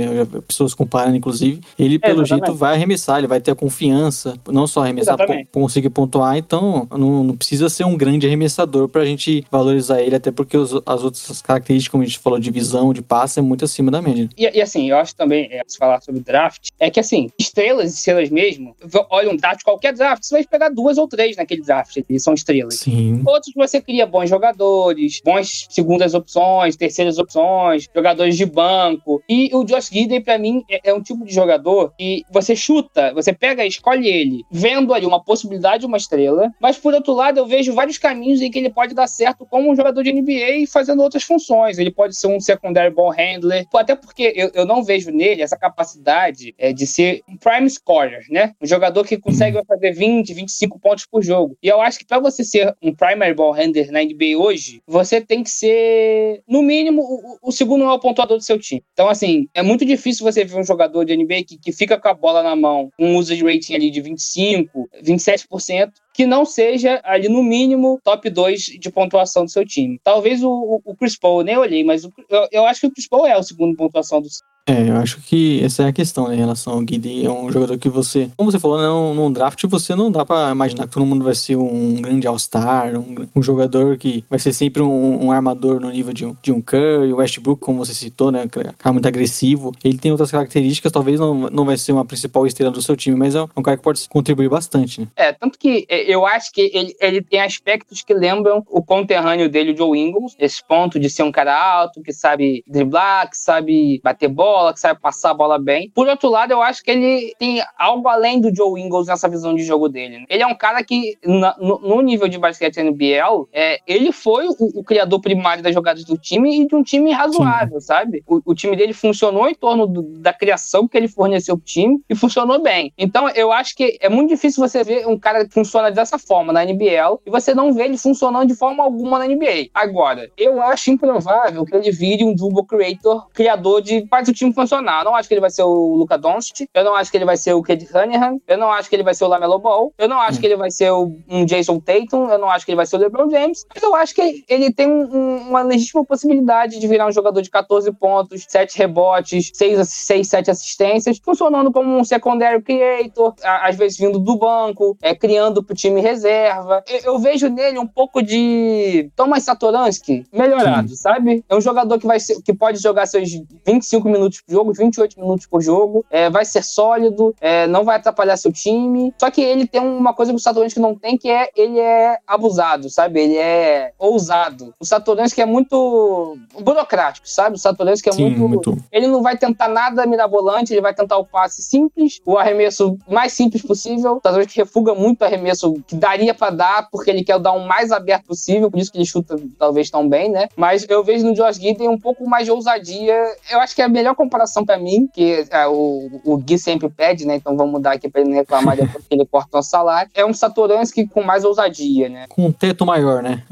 pessoas 0.48 0.74
comparando, 0.74 1.16
inclusive. 1.16 1.62
Ele, 1.78 2.00
pelo 2.00 2.26
jeito, 2.26 2.54
vai 2.54 2.76
arremessar, 2.76 3.20
ele 3.20 3.28
vai 3.28 3.40
ter 3.40 3.52
a 3.52 3.56
confiança, 3.56 4.38
não 4.48 4.68
só 4.68 4.84
arremessar, 4.84 5.18
conseguir 5.52 5.90
pontuar, 5.90 6.38
então 6.38 6.88
não, 6.92 7.24
não, 7.24 7.38
precisa 7.38 7.70
ser 7.70 7.86
um 7.86 7.98
grande 7.98 8.28
arremessador 8.28 8.88
pra 8.88 9.06
gente 9.06 9.46
valorizar 9.52 10.02
ele, 10.02 10.16
até 10.16 10.32
porque 10.32 10.58
os, 10.58 10.74
as 10.86 11.04
outras 11.04 11.42
características, 11.42 11.92
como 11.92 12.04
a 12.04 12.06
gente 12.06 12.20
falou, 12.20 12.40
de 12.40 12.52
visão, 12.52 12.94
de 12.94 13.02
passe, 13.02 13.40
é 13.40 13.42
muito 13.42 13.66
acima 13.66 13.92
da 13.92 14.02
média. 14.02 14.30
E, 14.38 14.44
e 14.44 14.62
assim, 14.62 14.90
eu 14.90 14.98
acho 14.98 15.16
também, 15.16 15.48
é, 15.52 15.62
se 15.68 15.78
falar 15.78 16.02
sobre 16.02 16.22
draft, 16.22 16.70
é 16.80 16.90
que 16.90 17.00
assim, 17.00 17.30
estrelas 17.38 17.94
e 17.94 17.96
estrelas 17.96 18.30
mesmo, 18.30 18.76
olha 19.10 19.30
um 19.30 19.36
draft, 19.36 19.64
qualquer 19.64 19.94
draft, 19.94 20.24
você 20.24 20.36
vai 20.36 20.44
pegar 20.46 20.70
duas 20.70 20.98
ou 20.98 21.08
três 21.08 21.38
naquele 21.38 21.62
draft, 21.62 21.98
eles 22.10 22.24
são 22.24 22.34
estrelas. 22.34 22.49
Sim. 22.72 23.22
Outros 23.26 23.54
você 23.56 23.82
cria 23.82 24.06
bons 24.06 24.30
jogadores, 24.30 25.22
bons 25.24 25.68
segundas 25.70 26.14
opções, 26.14 26.76
terceiras 26.76 27.18
opções, 27.18 27.88
jogadores 27.94 28.36
de 28.38 28.46
banco. 28.46 29.22
E 29.28 29.50
o 29.54 29.64
Josh 29.64 29.90
Gidey, 29.90 30.20
pra 30.22 30.38
mim, 30.38 30.64
é, 30.70 30.90
é 30.90 30.94
um 30.94 31.02
tipo 31.02 31.26
de 31.26 31.34
jogador 31.34 31.94
que 31.98 32.24
você 32.32 32.56
chuta, 32.56 33.14
você 33.14 33.34
pega, 33.34 33.66
escolhe 33.66 34.08
ele, 34.08 34.44
vendo 34.52 34.94
ali 34.94 35.06
uma 35.06 35.24
possibilidade 35.24 35.82
de 35.82 35.86
uma 35.86 35.98
estrela, 35.98 36.52
mas 36.60 36.78
por 36.78 36.94
outro 36.94 37.14
lado, 37.14 37.40
eu 37.40 37.46
vejo 37.46 37.74
vários 37.74 37.98
caminhos 37.98 38.42
em 38.42 38.50
que 38.50 38.60
ele 38.60 38.70
pode 38.70 38.94
dar 38.94 39.08
certo 39.08 39.46
como 39.46 39.72
um 39.72 39.76
jogador 39.76 40.04
de 40.04 40.12
NBA 40.12 40.68
fazendo 40.72 41.02
outras 41.02 41.24
funções. 41.24 41.78
Ele 41.78 41.92
pode 41.92 42.18
ser 42.18 42.28
um 42.28 42.40
secondary 42.40 42.94
ball 42.94 43.12
handler, 43.12 43.66
até 43.74 43.96
porque 43.96 44.34
eu, 44.36 44.52
eu 44.54 44.66
não 44.66 44.84
vejo 44.84 45.12
nele 45.12 45.42
essa 45.42 45.58
capacidade 45.58 46.54
é, 46.58 46.74
de 46.74 46.86
ser 46.86 47.22
um 47.28 47.38
prime 47.38 47.70
scorer, 47.70 48.26
né? 48.30 48.54
Um 48.62 48.66
jogador 48.66 49.06
que 49.06 49.18
consegue 49.18 49.60
fazer 49.66 49.92
20, 49.92 50.34
25 50.34 50.80
pontos 50.80 51.06
por 51.06 51.22
jogo. 51.22 51.58
E 51.62 51.68
eu 51.68 51.82
acho 51.82 52.00
que 52.00 52.06
para 52.06 52.20
você 52.20 52.39
ser 52.44 52.76
um 52.82 52.94
primary 52.94 53.34
ball 53.34 53.52
handler 53.52 53.92
na 53.92 54.04
NBA 54.04 54.38
hoje, 54.38 54.82
você 54.88 55.22
tem 55.22 55.44
que 55.44 55.50
ser, 55.50 56.42
no 56.48 56.62
mínimo, 56.62 57.02
o, 57.02 57.50
o 57.50 57.52
segundo 57.52 57.86
maior 57.86 58.00
pontuador 58.00 58.38
do 58.38 58.44
seu 58.44 58.60
time. 58.60 58.84
Então, 58.94 59.08
assim, 59.08 59.48
é 59.54 59.62
muito 59.62 59.86
difícil 59.86 60.26
você 60.26 60.44
ver 60.44 60.58
um 60.58 60.64
jogador 60.64 61.04
de 61.06 61.16
NBA 61.16 61.44
que, 61.48 61.58
que 61.58 61.72
fica 61.72 62.00
com 62.00 62.08
a 62.08 62.14
bola 62.14 62.44
na 62.44 62.56
mão, 62.56 62.92
um 63.00 63.18
usage 63.18 63.44
rating 63.44 63.76
ali 63.76 63.90
de 63.90 64.02
25, 64.02 64.90
27%, 65.04 65.92
que 66.20 66.26
não 66.26 66.44
seja 66.44 67.00
ali 67.06 67.30
no 67.30 67.42
mínimo 67.42 67.98
top 68.04 68.30
2 68.30 68.62
de 68.78 68.92
pontuação 68.92 69.46
do 69.46 69.52
seu 69.52 69.66
time. 69.66 69.98
Talvez 70.04 70.44
o, 70.44 70.82
o 70.84 70.94
Chris 70.94 71.18
Paul, 71.18 71.40
eu 71.40 71.46
nem 71.46 71.58
olhei, 71.58 71.82
mas 71.82 72.04
o, 72.04 72.12
eu, 72.30 72.48
eu, 72.52 72.66
acho 72.66 72.82
que 72.82 72.88
o 72.88 72.92
Chris 72.92 73.08
Paul 73.08 73.26
é 73.26 73.38
o 73.38 73.42
segundo 73.42 73.74
pontuação 73.74 74.22
do 74.22 74.28
é, 74.70 74.88
eu 74.88 74.98
acho 74.98 75.20
que 75.22 75.64
essa 75.64 75.82
é 75.82 75.88
a 75.88 75.92
questão, 75.92 76.28
né, 76.28 76.36
em 76.36 76.38
relação 76.38 76.74
ao 76.74 76.82
Guidi. 76.82 77.26
É 77.26 77.32
um 77.32 77.52
jogador 77.52 77.76
que 77.80 77.90
você, 77.90 78.30
como 78.38 78.52
você 78.52 78.60
falou, 78.60 78.78
né, 78.78 79.16
num, 79.16 79.32
draft 79.32 79.64
você 79.66 79.96
não 79.96 80.12
dá 80.12 80.24
para 80.24 80.52
imaginar 80.52 80.86
que 80.86 80.94
todo 80.94 81.08
mundo 81.08 81.26
vai 81.26 81.34
ser 81.34 81.56
um 81.56 81.96
grande 81.96 82.28
All-Star, 82.28 82.96
um, 82.96 83.28
um, 83.36 83.42
jogador 83.42 83.98
que 83.98 84.24
vai 84.30 84.38
ser 84.38 84.54
sempre 84.54 84.84
um, 84.84 85.26
um, 85.26 85.32
armador 85.32 85.80
no 85.80 85.90
nível 85.90 86.14
de 86.14 86.24
um, 86.24 86.36
de 86.40 86.52
um 86.52 86.62
Curry, 86.62 87.12
o 87.12 87.16
Westbrook, 87.16 87.60
como 87.60 87.84
você 87.84 87.96
citou, 87.96 88.32
né, 88.32 88.48
cara 88.48 88.94
muito 88.94 89.08
agressivo. 89.08 89.72
Ele 89.84 89.98
tem 89.98 90.12
outras 90.12 90.30
características, 90.30 90.92
talvez 90.92 91.20
não, 91.20 91.50
não 91.50 91.66
vai 91.66 91.76
ser 91.76 91.92
uma 91.92 92.06
principal 92.06 92.46
estrela 92.46 92.72
do 92.72 92.82
seu 92.82 92.96
time, 92.96 93.18
mas 93.18 93.34
é 93.34 93.42
um 93.42 93.64
cara 93.64 93.76
que 93.76 93.82
pode 93.82 94.08
contribuir 94.08 94.50
bastante, 94.50 95.02
né. 95.02 95.08
É, 95.16 95.34
tanto 95.34 95.58
que 95.58 95.88
é, 95.90 96.09
eu 96.10 96.26
acho 96.26 96.52
que 96.52 96.72
ele, 96.74 96.96
ele 97.00 97.22
tem 97.22 97.42
aspectos 97.42 98.02
que 98.02 98.14
lembram 98.14 98.66
o 98.70 98.84
conterrâneo 98.84 99.50
dele, 99.50 99.74
o 99.74 99.78
Joe 99.78 100.00
Ingles, 100.00 100.36
esse 100.40 100.64
ponto 100.64 101.00
de 101.00 101.10
ser 101.10 101.24
um 101.24 101.32
cara 101.32 101.56
alto, 101.56 102.02
que 102.02 102.12
sabe 102.12 102.64
driblar, 102.68 103.30
que 103.30 103.38
sabe 103.38 104.02
bater 104.04 104.28
bola, 104.28 104.74
que 104.74 104.80
sabe 104.80 105.00
passar 105.00 105.32
a 105.32 105.34
bola 105.34 105.60
bem. 105.60 105.92
Por 105.94 106.08
outro 106.08 106.30
lado, 106.30 106.52
eu 106.52 106.62
acho 106.62 106.84
que 106.84 106.92
ele 106.92 107.34
tem 107.38 107.62
algo 107.78 108.08
além 108.08 108.42
do 108.42 108.54
Joe 108.54 108.82
Ingles 108.82 109.08
nessa 109.08 109.30
visão 109.30 109.54
de 109.54 109.64
jogo 109.64 109.88
dele. 109.88 110.20
Né? 110.20 110.26
Ele 110.30 110.44
é 110.44 110.48
um 110.48 110.56
cara 110.56 110.84
que, 110.84 111.18
na, 111.24 111.56
no, 111.60 111.80
no, 111.80 112.02
nível 112.02 112.28
de 112.28 112.40
basquete 112.40 112.80
NBL, 112.80 113.48
é, 113.54 113.80
ele 113.86 114.12
foi 114.12 114.48
o, 114.48 114.56
o, 114.60 114.84
criador 114.84 115.22
primário 115.22 115.62
das 115.62 115.74
jogadas 115.74 116.04
do 116.04 116.18
time 116.18 116.62
e 116.62 116.68
de 116.68 116.76
um 116.76 116.82
time 116.82 117.12
razoável, 117.12 117.80
Sim. 117.80 117.86
sabe? 117.86 118.24
O, 118.28 118.42
o, 118.46 118.56
time 118.56 118.76
dele 118.76 118.94
funcionou 118.94 119.48
em 119.48 119.54
torno 119.54 119.86
do, 119.86 120.02
da 120.20 120.34
criação 120.34 120.88
que 120.88 120.98
ele 120.98 121.08
forneceu 121.08 121.56
pro 121.58 121.66
time 121.66 122.00
e 122.10 122.16
funcionou 122.16 122.62
bem. 122.62 122.92
Então, 122.98 123.30
eu 123.30 123.52
acho 123.52 123.76
que 123.76 123.98
é 124.02 124.10
muito 124.10 124.30
difícil 124.30 124.68
você 124.68 124.84
ver 124.84 125.08
um 125.08 125.18
cara 125.18 125.46
que 125.46 125.54
funciona 125.54 125.92
dessa 126.00 126.18
forma 126.18 126.54
na 126.54 126.64
NBL 126.64 127.20
e 127.26 127.30
você 127.30 127.54
não 127.54 127.74
vê 127.74 127.84
ele 127.84 127.98
funcionando 127.98 128.48
de 128.48 128.56
forma 128.56 128.84
alguma 128.84 129.20
na 129.20 129.28
NBA. 129.28 129.70
Agora, 129.74 130.30
eu 130.38 130.62
acho 130.62 130.92
improvável 130.92 131.66
que 131.66 131.76
ele 131.76 131.92
vire 131.92 132.24
um 132.24 132.34
dribble 132.34 132.66
creator, 132.66 133.28
criador 133.34 133.82
de 133.82 134.02
parte 134.08 134.28
do 134.28 134.34
time 134.34 134.54
funcionar. 134.54 135.02
Eu 135.02 135.06
não 135.06 135.16
acho 135.16 135.28
que 135.28 135.34
ele 135.34 135.42
vai 135.42 135.50
ser 135.50 135.64
o 135.64 135.96
Luca 135.96 136.18
Doncic, 136.18 136.68
eu 136.74 136.84
não 136.84 136.96
acho 136.96 137.12
que 137.12 137.18
ele 137.18 137.26
vai 137.26 137.38
ser 137.38 137.54
o 137.54 137.62
Cade 137.62 137.86
Cunningham, 137.86 138.40
eu 138.48 138.58
não 138.58 138.72
acho 138.72 138.90
que 138.90 138.96
ele 138.96 139.04
vai 139.04 139.14
ser 139.14 139.26
o 139.26 139.28
Lamelo 139.28 139.60
Ball, 139.60 139.94
eu 139.98 140.08
não 140.08 140.20
acho 140.20 140.38
hum. 140.38 140.42
que 140.42 140.48
ele 140.48 140.56
vai 140.56 140.72
ser 140.72 140.92
o, 140.92 141.16
um 141.30 141.46
Jason 141.46 141.80
Tatum, 141.80 142.30
eu 142.30 142.38
não 142.38 142.50
acho 142.50 142.66
que 142.66 142.72
ele 142.72 142.78
vai 142.78 142.86
ser 142.86 142.96
o 142.96 143.00
LeBron 143.00 143.30
James, 143.30 143.66
mas 143.74 143.84
eu 143.84 143.96
acho 143.96 144.16
que 144.16 144.44
ele 144.48 144.72
tem 144.72 144.88
um, 144.88 145.38
uma 145.50 145.62
legítima 145.62 146.06
possibilidade 146.06 146.80
de 146.80 146.88
virar 146.88 147.08
um 147.08 147.12
jogador 147.12 147.42
de 147.42 147.50
14 147.50 147.92
pontos, 147.94 148.46
7 148.48 148.78
rebotes, 148.78 149.52
6, 149.54 149.88
6 149.88 150.28
7 150.28 150.52
assistências, 150.52 151.20
funcionando 151.24 151.72
como 151.72 151.98
um 151.98 152.04
secondary 152.04 152.62
creator, 152.62 153.34
às 153.44 153.76
vezes 153.76 153.98
vindo 153.98 154.20
do 154.20 154.38
banco, 154.38 154.98
é, 155.02 155.14
criando 155.14 155.64
pro 155.64 155.76
time 155.80 156.02
reserva. 156.02 156.84
Eu, 156.88 157.14
eu 157.14 157.20
vejo 157.20 157.50
nele 157.50 157.80
um 157.80 157.88
pouco 157.88 158.22
de 158.22 159.10
Thomas 159.16 159.44
Satoransky 159.44 160.26
melhorado, 160.32 160.90
Sim. 160.90 160.96
sabe? 160.96 161.44
É 161.50 161.56
um 161.56 161.62
jogador 161.62 162.00
que 162.00 162.08
vai 162.08 162.20
ser, 162.20 162.42
que 162.42 162.54
pode 162.54 162.80
jogar 162.82 163.06
seus 163.06 163.30
25 163.66 164.08
minutos 164.08 164.20
minutos 164.20 164.42
por 164.42 164.52
jogo, 164.52 164.74
28 164.74 165.20
minutos 165.20 165.46
por 165.48 165.62
jogo, 165.62 166.06
é, 166.10 166.30
vai 166.30 166.46
ser 166.46 166.64
sólido, 166.64 167.36
é, 167.42 167.66
não 167.68 167.84
vai 167.84 167.98
atrapalhar 167.98 168.38
seu 168.38 168.52
time. 168.52 169.14
Só 169.18 169.32
que 169.32 169.42
ele 169.42 169.66
tem 169.66 169.82
uma 169.82 170.14
coisa 170.14 170.32
que 170.32 170.36
o 170.36 170.40
Satoransky 170.40 170.80
não 170.80 170.94
tem, 170.94 171.18
que 171.18 171.30
é 171.30 171.50
ele 171.56 171.80
é 171.80 172.18
abusado, 172.28 172.90
sabe? 172.90 173.20
Ele 173.20 173.38
é 173.38 173.94
ousado. 173.98 174.74
O 174.80 174.86
Satoransky 174.86 175.42
é 175.42 175.46
muito 175.46 176.38
burocrático, 176.62 177.28
sabe? 177.28 177.56
O 177.56 177.60
Satoransky 177.60 178.10
é 178.10 178.12
Sim, 178.12 178.36
muito... 178.36 178.70
muito... 178.70 178.78
Ele 178.92 179.08
não 179.08 179.24
vai 179.24 179.38
tentar 179.38 179.68
nada 179.68 180.06
mirabolante, 180.06 180.74
ele 180.74 180.82
vai 180.82 180.94
tentar 180.94 181.18
o 181.18 181.26
passe 181.26 181.62
simples, 181.62 182.20
o 182.26 182.38
arremesso 182.38 182.98
mais 183.08 183.34
simples 183.34 183.62
possível. 183.62 184.14
O 184.14 184.22
Satoransky 184.24 184.60
refuga 184.60 184.94
muito 184.94 185.22
o 185.22 185.26
arremesso 185.26 185.69
que 185.88 185.96
daria 185.96 186.34
pra 186.34 186.50
dar, 186.50 186.90
porque 186.92 187.10
ele 187.10 187.24
quer 187.24 187.40
dar 187.40 187.52
o 187.52 187.68
mais 187.68 187.92
aberto 187.92 188.26
possível, 188.26 188.70
por 188.70 188.80
isso 188.80 188.92
que 188.92 188.98
ele 188.98 189.06
chuta 189.06 189.36
talvez 189.58 189.90
tão 189.90 190.08
bem, 190.08 190.30
né? 190.30 190.48
Mas 190.56 190.86
eu 190.90 191.04
vejo 191.04 191.26
no 191.26 191.34
Josh 191.34 191.58
Giddey 191.58 191.88
um 191.88 192.00
pouco 192.00 192.28
mais 192.28 192.46
de 192.46 192.52
ousadia. 192.52 193.16
Eu 193.50 193.60
acho 193.60 193.76
que 193.76 193.82
é 193.82 193.86
a 193.86 193.90
melhor 193.90 194.16
comparação 194.16 194.66
pra 194.66 194.78
mim, 194.78 195.10
que 195.14 195.46
é, 195.50 195.68
o, 195.68 196.22
o 196.24 196.38
Gui 196.38 196.58
sempre 196.58 196.90
pede, 196.90 197.26
né? 197.26 197.36
Então 197.36 197.56
vamos 197.56 197.74
mudar 197.74 197.94
aqui 197.94 198.10
pra 198.10 198.22
ele 198.22 198.30
não 198.30 198.38
reclamar 198.38 198.76
depois 198.76 199.06
que 199.06 199.16
ele 199.16 199.26
corta 199.26 199.58
o 199.58 199.62
salário. 199.62 200.12
É 200.14 200.26
um 200.26 200.34
Satoransky 200.34 201.08
com 201.08 201.24
mais 201.24 201.44
ousadia, 201.44 202.10
né? 202.10 202.26
Com 202.30 202.46
um 202.46 202.52
teto 202.52 202.86
maior, 202.86 203.22
né? 203.22 203.44